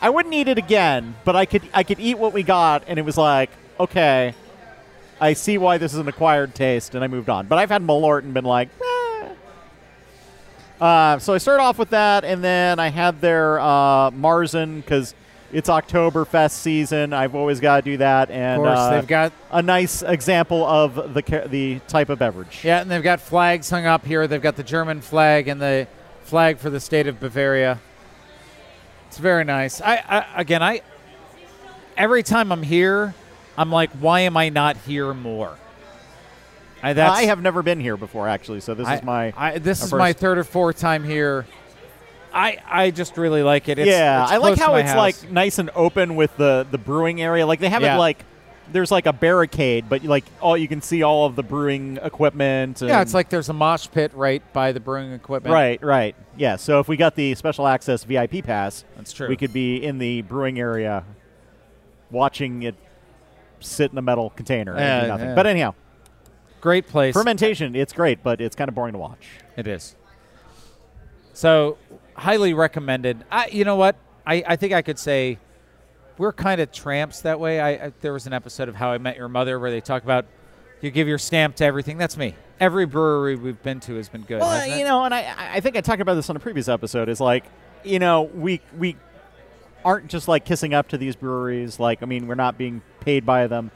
I 0.00 0.10
wouldn't 0.10 0.34
eat 0.34 0.46
it 0.46 0.58
again, 0.58 1.16
but 1.24 1.34
I 1.34 1.46
could 1.46 1.62
I 1.74 1.82
could 1.82 1.98
eat 1.98 2.16
what 2.16 2.32
we 2.32 2.44
got, 2.44 2.84
and 2.86 2.96
it 2.96 3.02
was 3.02 3.18
like 3.18 3.50
okay, 3.80 4.34
I 5.20 5.32
see 5.32 5.58
why 5.58 5.78
this 5.78 5.94
is 5.94 5.98
an 5.98 6.06
acquired 6.06 6.54
taste, 6.54 6.94
and 6.94 7.02
I 7.02 7.08
moved 7.08 7.28
on. 7.28 7.48
But 7.48 7.58
I've 7.58 7.70
had 7.70 7.82
Malort 7.82 8.22
and 8.22 8.32
been 8.32 8.44
like. 8.44 8.68
"Eh." 8.80 8.97
Uh, 10.80 11.18
so 11.18 11.34
I 11.34 11.38
started 11.38 11.62
off 11.62 11.78
with 11.78 11.90
that, 11.90 12.24
and 12.24 12.42
then 12.42 12.78
I 12.78 12.88
had 12.88 13.20
their 13.20 13.58
uh, 13.58 14.10
Marzen 14.12 14.76
because 14.76 15.14
it's 15.52 15.68
Oktoberfest 15.68 16.52
season. 16.52 17.12
I've 17.12 17.34
always 17.34 17.58
got 17.58 17.76
to 17.84 17.90
do 17.90 17.96
that, 17.96 18.28
Of 18.30 18.36
and 18.36 18.62
course, 18.62 18.78
uh, 18.78 18.90
they've 18.92 19.06
got 19.06 19.32
a 19.50 19.62
nice 19.62 20.02
example 20.02 20.64
of 20.64 21.14
the 21.14 21.22
ca- 21.22 21.46
the 21.48 21.80
type 21.88 22.10
of 22.10 22.18
beverage. 22.18 22.60
yeah, 22.64 22.80
and 22.80 22.90
they've 22.90 23.02
got 23.02 23.20
flags 23.20 23.68
hung 23.70 23.86
up 23.86 24.04
here. 24.06 24.26
They've 24.26 24.42
got 24.42 24.56
the 24.56 24.62
German 24.62 25.00
flag 25.00 25.48
and 25.48 25.60
the 25.60 25.88
flag 26.22 26.58
for 26.58 26.70
the 26.70 26.80
state 26.80 27.06
of 27.06 27.18
Bavaria. 27.18 27.80
It's 29.08 29.18
very 29.18 29.42
nice. 29.44 29.80
I, 29.80 29.96
I 30.08 30.40
again, 30.40 30.62
I 30.62 30.82
every 31.96 32.22
time 32.22 32.52
I'm 32.52 32.62
here, 32.62 33.14
I'm 33.56 33.72
like, 33.72 33.90
why 33.92 34.20
am 34.20 34.36
I 34.36 34.50
not 34.50 34.76
here 34.76 35.12
more? 35.14 35.56
I, 36.82 36.90
I 36.90 37.24
have 37.24 37.40
never 37.42 37.62
been 37.62 37.80
here 37.80 37.96
before, 37.96 38.28
actually, 38.28 38.60
so 38.60 38.74
this 38.74 38.86
I- 38.86 38.96
is 38.96 39.02
my. 39.02 39.32
I, 39.36 39.58
this 39.58 39.80
my 39.80 39.86
is 39.86 39.92
my 39.92 40.12
third 40.12 40.38
or 40.38 40.44
fourth 40.44 40.78
time 40.78 41.04
here. 41.04 41.46
I 42.32 42.58
I 42.68 42.90
just 42.90 43.16
really 43.16 43.42
like 43.42 43.68
it. 43.68 43.78
It's, 43.78 43.88
yeah, 43.88 44.22
it's 44.24 44.32
I 44.32 44.36
like 44.36 44.58
how 44.58 44.74
it's 44.76 44.90
house. 44.90 44.96
like 45.22 45.30
nice 45.32 45.58
and 45.58 45.70
open 45.74 46.14
with 46.14 46.36
the 46.36 46.66
the 46.70 46.76
brewing 46.78 47.22
area. 47.22 47.46
Like 47.46 47.58
they 47.58 47.70
have 47.70 47.80
Yeah. 47.82 47.96
it 47.96 47.98
like 47.98 48.22
there's 48.70 48.90
like 48.90 49.06
a 49.06 49.14
barricade, 49.14 49.88
but 49.88 50.04
like 50.04 50.24
all 50.42 50.54
you 50.54 50.68
can 50.68 50.82
see 50.82 51.02
all 51.02 51.24
of 51.24 51.36
the 51.36 51.42
brewing 51.42 51.98
equipment. 52.02 52.82
yeah, 52.82 53.00
it's 53.00 53.14
like 53.14 53.30
there's 53.30 53.48
a 53.48 53.54
mosh 53.54 53.88
pit 53.90 54.12
right 54.14 54.42
by 54.52 54.72
the 54.72 54.78
brewing 54.80 55.12
equipment. 55.14 55.54
right, 55.54 55.82
right. 55.82 56.14
Yeah, 56.36 56.56
so 56.56 56.78
if 56.80 56.86
we 56.86 56.98
got 56.98 57.14
the 57.16 57.34
special 57.34 57.66
access 57.66 58.04
VIP 58.04 58.44
pass, 58.44 58.84
That's 58.96 59.12
true. 59.14 59.26
we 59.26 59.36
could 59.36 59.54
be 59.54 59.82
in 59.82 59.96
the 59.96 60.20
brewing 60.20 60.60
area, 60.60 61.04
watching 62.10 62.62
it 62.62 62.74
sit 63.60 63.90
in 63.90 63.98
a 63.98 64.02
metal 64.02 64.30
container 64.30 64.72
and 64.72 64.80
Yeah, 64.80 65.00
do 65.00 65.06
nothing. 65.08 65.28
yeah. 65.30 65.34
But 65.34 65.46
anyhow, 65.46 65.74
Great 66.60 66.88
place. 66.88 67.14
fermentation, 67.14 67.74
it's 67.74 67.92
great, 67.92 68.22
but 68.22 68.40
it's 68.40 68.56
kind 68.56 68.68
of 68.68 68.74
boring 68.74 68.92
to 68.92 68.98
watch. 68.98 69.26
It 69.56 69.66
is. 69.66 69.94
So, 71.32 71.78
highly 72.14 72.52
recommended. 72.54 73.24
I, 73.30 73.46
you 73.48 73.64
know 73.64 73.76
what? 73.76 73.96
I, 74.26 74.42
I 74.46 74.56
think 74.56 74.72
I 74.72 74.82
could 74.82 74.98
say 74.98 75.38
we're 76.18 76.32
kind 76.32 76.60
of 76.60 76.72
tramps 76.72 77.22
that 77.22 77.38
way. 77.38 77.60
I, 77.60 77.70
I 77.70 77.92
there 78.00 78.12
was 78.12 78.26
an 78.26 78.32
episode 78.32 78.68
of 78.68 78.74
How 78.74 78.90
I 78.90 78.98
Met 78.98 79.16
Your 79.16 79.28
Mother 79.28 79.58
where 79.58 79.70
they 79.70 79.80
talk 79.80 80.02
about 80.02 80.26
you 80.80 80.90
give 80.90 81.08
your 81.08 81.18
stamp 81.18 81.56
to 81.56 81.64
everything. 81.64 81.98
That's 81.98 82.16
me. 82.16 82.34
Every 82.60 82.86
brewery 82.86 83.36
we've 83.36 83.62
been 83.62 83.80
to 83.80 83.94
has 83.94 84.08
been 84.08 84.22
good. 84.22 84.40
Well, 84.40 84.50
hasn't 84.50 84.74
it? 84.74 84.78
you 84.78 84.84
know, 84.84 85.04
and 85.04 85.14
I, 85.14 85.54
I 85.54 85.60
think 85.60 85.76
I 85.76 85.80
talked 85.80 86.02
about 86.02 86.14
this 86.14 86.28
on 86.28 86.36
a 86.36 86.40
previous 86.40 86.68
episode. 86.68 87.08
Is 87.08 87.20
like, 87.20 87.44
you 87.84 87.98
know, 87.98 88.22
we 88.22 88.60
we 88.76 88.96
aren't 89.84 90.08
just 90.08 90.28
like 90.28 90.44
kissing 90.44 90.74
up 90.74 90.88
to 90.88 90.98
these 90.98 91.16
breweries. 91.16 91.78
Like, 91.78 92.02
I 92.02 92.06
mean, 92.06 92.26
we're 92.26 92.34
not 92.34 92.58
being 92.58 92.82
paid 93.00 93.24
by 93.24 93.46
them. 93.46 93.70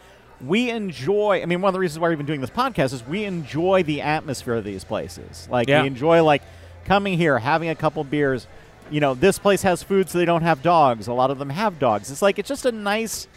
We 0.45 0.71
enjoy. 0.71 1.41
I 1.43 1.47
mean, 1.47 1.61
one 1.61 1.69
of 1.69 1.75
the 1.75 1.79
reasons 1.81 2.01
why 2.01 2.09
we've 2.09 2.19
been 2.19 2.27
doing 2.27 2.41
this 2.41 2.51
podcast 2.51 2.93
is 2.93 3.07
we 3.07 3.25
enjoy 3.25 3.83
the 3.85 4.01
atmosphere 4.03 4.55
of 4.55 4.65
these 4.65 4.85
places. 4.85 5.49
Like, 5.51 5.69
Yeah. 5.69 5.83
we 5.83 5.87
enjoy 5.89 6.23
like 6.25 6.43
coming 6.85 7.17
here, 7.17 7.39
having 7.39 7.69
a 7.69 7.75
couple 7.75 8.03
beers. 8.05 8.47
You 8.91 9.01
know, 9.01 9.15
this 9.15 9.39
place 9.39 9.63
has 9.63 9.83
food, 9.83 10.11
so 10.11 10.19
they 10.19 10.25
don't 10.25 10.43
have 10.43 10.63
dogs. 10.63 11.07
A 11.07 11.13
lot 11.13 11.31
of 11.31 11.39
them 11.39 11.51
have 11.51 11.79
dogs. 11.79 12.11
It's 12.11 12.23
like 12.23 12.39
it's 12.39 12.49
just 12.49 12.67
a 12.67 12.73
nice 12.73 13.29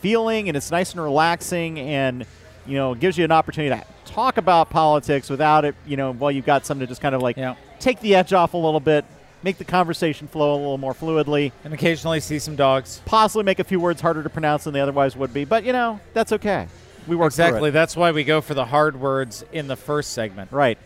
feeling 0.00 0.48
and 0.48 0.56
it's 0.56 0.70
nice 0.72 0.92
and 0.92 1.00
relaxing 1.02 1.78
and 1.78 2.26
you 2.66 2.76
know 2.76 2.92
gives 2.94 3.16
you 3.16 3.24
an 3.24 3.30
opportunity 3.30 3.72
to 3.80 3.86
talk 4.12 4.36
about 4.36 4.68
politics 4.68 5.30
without 5.30 5.64
it 5.64 5.76
you 5.86 5.96
know 5.96 6.12
while 6.12 6.30
you've 6.32 6.44
got 6.44 6.66
something 6.66 6.84
to 6.84 6.88
just 6.90 7.00
kind 7.00 7.14
of 7.14 7.22
like 7.22 7.36
Yeah. 7.36 7.54
take 7.78 8.00
the 8.00 8.16
edge 8.16 8.32
off 8.32 8.54
a 8.54 8.56
little 8.56 8.80
bit 8.80 9.04
make 9.42 9.58
the 9.58 9.64
conversation 9.64 10.28
flow 10.28 10.54
a 10.54 10.56
little 10.56 10.78
more 10.78 10.94
fluidly 10.94 11.52
and 11.64 11.74
occasionally 11.74 12.20
see 12.20 12.38
some 12.38 12.56
dogs. 12.56 13.02
possibly 13.04 13.42
make 13.44 13.58
a 13.58 13.64
few 13.64 13.80
words 13.80 14.00
harder 14.00 14.22
to 14.22 14.30
pronounce 14.30 14.64
than 14.64 14.72
they 14.74 14.80
otherwise 14.80 15.16
would 15.16 15.32
be 15.34 15.44
but 15.44 15.64
you 15.64 15.72
know 15.72 15.98
that's 16.14 16.32
okay 16.32 16.66
we 17.08 17.16
work 17.16 17.26
Exactly. 17.32 17.70
That's 17.70 17.96
why 17.96 18.12
we 18.12 18.22
go 18.22 18.40
for 18.40 18.54
the 18.54 18.64
hard 18.66 19.00
words 19.00 19.44
in 19.52 19.66
the 19.66 19.74
first 19.76 20.12
segment. 20.12 20.52
right 20.52 20.78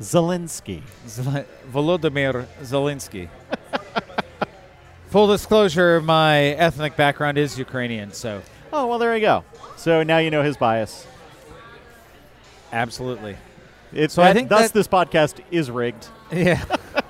zelensky 0.00 0.82
Zel- 1.08 1.44
Volodymyr 1.72 2.46
Zelensky. 2.62 3.28
Full 5.08 5.26
disclosure: 5.26 6.00
my 6.00 6.38
ethnic 6.40 6.96
background 6.96 7.36
is 7.38 7.58
Ukrainian, 7.58 8.12
so 8.12 8.40
oh 8.72 8.86
well 8.86 8.98
there 8.98 9.14
you 9.14 9.20
go 9.20 9.44
so 9.76 10.02
now 10.02 10.18
you 10.18 10.30
know 10.30 10.42
his 10.42 10.56
bias 10.56 11.06
absolutely. 12.72 13.36
it's 13.92 14.14
So 14.14 14.22
I 14.22 14.32
think 14.32 14.48
thus 14.48 14.68
that- 14.68 14.74
this 14.74 14.88
podcast 14.88 15.40
is 15.50 15.70
rigged 15.70 16.06
Yeah. 16.32 16.64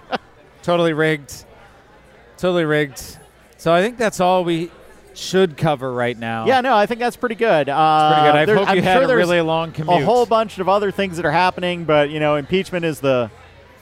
totally 0.62 0.92
rigged. 0.92 1.44
Totally 2.38 2.64
rigged. 2.64 3.18
So 3.56 3.72
I 3.72 3.80
think 3.82 3.98
that's 3.98 4.20
all 4.20 4.44
we 4.44 4.70
should 5.14 5.58
cover 5.58 5.92
right 5.92 6.18
now. 6.18 6.46
yeah 6.46 6.62
no 6.62 6.74
i 6.74 6.86
think 6.86 6.98
that's 6.98 7.16
pretty 7.16 7.34
good 7.34 7.68
uh, 7.68 8.12
Pretty 8.14 8.26
good. 8.32 8.38
I 8.38 8.44
there- 8.46 8.56
hope 8.56 8.68
I'm 8.70 8.76
you 8.76 8.82
had 8.82 9.02
sure 9.02 9.12
a 9.12 9.16
really 9.16 9.42
long 9.42 9.70
commute. 9.70 10.00
a 10.00 10.04
whole 10.06 10.24
bunch 10.24 10.58
of 10.58 10.70
other 10.70 10.90
things 10.90 11.18
that 11.18 11.26
are 11.26 11.30
happening, 11.30 11.84
but 11.84 12.08
you 12.08 12.18
know, 12.18 12.36
impeachment 12.36 12.86
is 12.86 12.98
the 13.00 13.30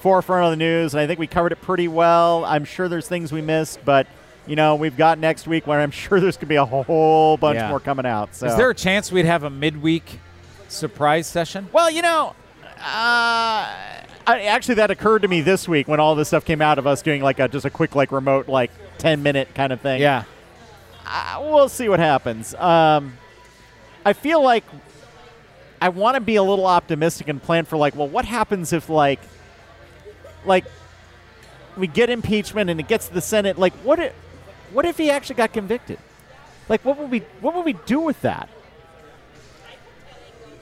forefront 0.00 0.46
of 0.46 0.50
the 0.50 0.56
news, 0.56 0.92
and 0.92 1.00
I 1.00 1.06
think 1.06 1.20
we 1.20 1.28
covered 1.28 1.52
it 1.52 1.60
pretty 1.62 1.86
well. 1.86 2.44
I'm 2.44 2.64
sure 2.64 2.88
there's 2.88 3.06
things 3.06 3.30
we 3.30 3.42
missed, 3.42 3.78
but 3.84 4.08
you 4.48 4.56
know, 4.56 4.74
we've 4.74 4.96
got 4.96 5.20
next 5.20 5.46
week 5.46 5.68
where 5.68 5.80
I'm 5.80 5.90
sure 6.02 6.18
there's 6.18 6.36
gonna 6.36 6.48
be 6.48 6.56
a 6.56 6.64
whole 6.64 7.36
bunch 7.36 7.58
Yeah. 7.58 7.68
more 7.68 7.78
coming 7.78 8.06
out. 8.06 8.34
So. 8.34 8.48
Is 8.48 8.56
there 8.56 8.68
a 8.70 8.74
chance 8.74 9.12
we'd 9.12 9.24
have 9.24 9.44
a 9.44 9.50
midweek 9.50 10.18
surprise 10.66 11.28
session? 11.28 11.68
Well, 11.72 11.92
you 11.92 12.02
know, 12.02 12.34
uh, 12.84 13.68
I, 14.26 14.42
actually, 14.42 14.76
that 14.76 14.90
occurred 14.90 15.22
to 15.22 15.28
me 15.28 15.40
this 15.40 15.66
week 15.66 15.88
when 15.88 15.98
all 16.00 16.14
this 16.14 16.28
stuff 16.28 16.44
came 16.44 16.62
out 16.62 16.78
of 16.78 16.86
us 16.86 17.02
doing 17.02 17.22
like 17.22 17.38
a 17.38 17.48
just 17.48 17.64
a 17.64 17.70
quick 17.70 17.94
like 17.94 18.12
remote 18.12 18.48
like 18.48 18.70
10 18.98 19.22
minute 19.22 19.54
kind 19.54 19.72
of 19.72 19.80
thing. 19.80 20.00
Yeah. 20.00 20.24
uh, 21.06 21.38
we'll 21.40 21.68
see 21.68 21.88
what 21.88 21.98
happens. 22.00 22.54
Um, 22.54 23.16
I 24.04 24.12
feel 24.12 24.42
like 24.42 24.64
I 25.80 25.88
want 25.88 26.14
to 26.16 26.20
be 26.20 26.36
a 26.36 26.42
little 26.42 26.66
optimistic 26.66 27.28
and 27.28 27.42
plan 27.42 27.64
for 27.64 27.76
like, 27.76 27.96
well, 27.96 28.08
what 28.08 28.24
happens 28.24 28.72
if 28.72 28.88
like, 28.88 29.20
like, 30.44 30.64
we 31.76 31.86
get 31.86 32.10
impeachment 32.10 32.68
and 32.70 32.78
it 32.78 32.88
gets 32.88 33.08
to 33.08 33.14
the 33.14 33.20
Senate? 33.20 33.58
Like, 33.58 33.72
what 33.76 33.98
if, 33.98 34.12
what 34.72 34.84
if 34.84 34.98
he 34.98 35.10
actually 35.10 35.36
got 35.36 35.52
convicted? 35.52 35.98
Like, 36.68 36.84
what 36.84 36.98
would 36.98 37.10
we, 37.10 37.20
what 37.40 37.54
would 37.54 37.64
we 37.64 37.72
do 37.72 38.00
with 38.00 38.20
that? 38.22 38.48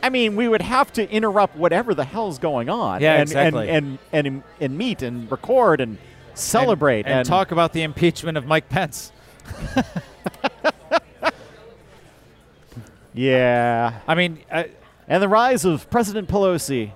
I 0.03 0.11
mean, 0.11 0.37
we 0.37 0.49
would 0.49 0.63
have 0.63 0.93
to 0.95 1.11
interrupt 1.11 1.57
whatever 1.57 1.95
the 1.95 2.05
hell's 2.05 2.39
going 2.39 2.69
on. 2.69 3.01
Yeah, 3.01 3.15
and, 3.15 3.23
exactly. 3.23 3.69
And, 3.69 3.99
and, 4.13 4.27
and, 4.27 4.43
and 4.61 4.79
meet 4.79 5.03
and 5.03 5.31
record 5.31 5.81
and 5.81 5.99
celebrate 6.35 7.07
and, 7.07 7.21
and 7.21 7.29
talk 7.29 7.51
about 7.51 7.73
the 7.73 7.83
impeachment 7.83 8.39
of 8.39 8.47
Mike 8.47 8.69
Pence. 8.69 9.13
Yeah. 13.19 13.99
I 14.07 14.15
mean, 14.15 14.39
uh, 14.49 14.65
And 15.09 15.21
the 15.21 15.29
rise 15.29 15.65
of 15.65 15.91
President 15.91 16.29
Pelosi. 16.29 16.93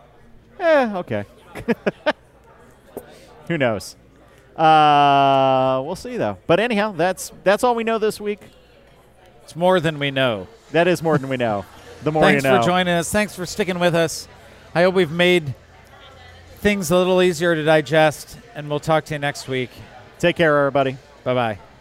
Eh, 0.61 0.93
okay. 0.95 1.25
Who 3.49 3.59
knows? 3.59 3.97
Uh, 4.57 5.83
we'll 5.85 5.97
see 5.97 6.17
though. 6.19 6.39
But 6.47 6.61
anyhow, 6.61 6.93
that's 6.93 7.33
that's 7.43 7.65
all 7.65 7.75
we 7.75 7.83
know 7.83 7.99
this 7.99 8.21
week. 8.21 8.39
it's 9.43 9.57
more 9.57 9.81
than 9.81 9.99
we 9.99 10.13
know. 10.13 10.47
That 10.71 10.87
is 10.87 11.03
more 11.03 11.19
than 11.19 11.29
we 11.29 11.37
know. 11.37 11.65
The 12.03 12.13
more 12.13 12.23
Thanks 12.25 12.45
you 12.45 12.51
know. 12.51 12.61
for 12.61 12.67
joining 12.67 12.95
us. 12.95 13.11
Thanks 13.11 13.35
for 13.35 13.47
sticking 13.47 13.79
with 13.79 13.95
us. 13.95 14.29
I 14.75 14.83
hope 14.83 14.95
we've 14.95 15.11
made 15.11 15.55
things 16.57 16.91
a 16.91 16.97
little 16.97 17.23
easier 17.23 17.55
to 17.55 17.65
digest, 17.65 18.39
and 18.55 18.69
we'll 18.69 18.81
talk 18.81 19.05
to 19.07 19.15
you 19.15 19.19
next 19.19 19.49
week. 19.49 19.71
Take 20.19 20.37
care, 20.37 20.59
everybody. 20.59 20.97
Bye 21.25 21.35
bye. 21.35 21.72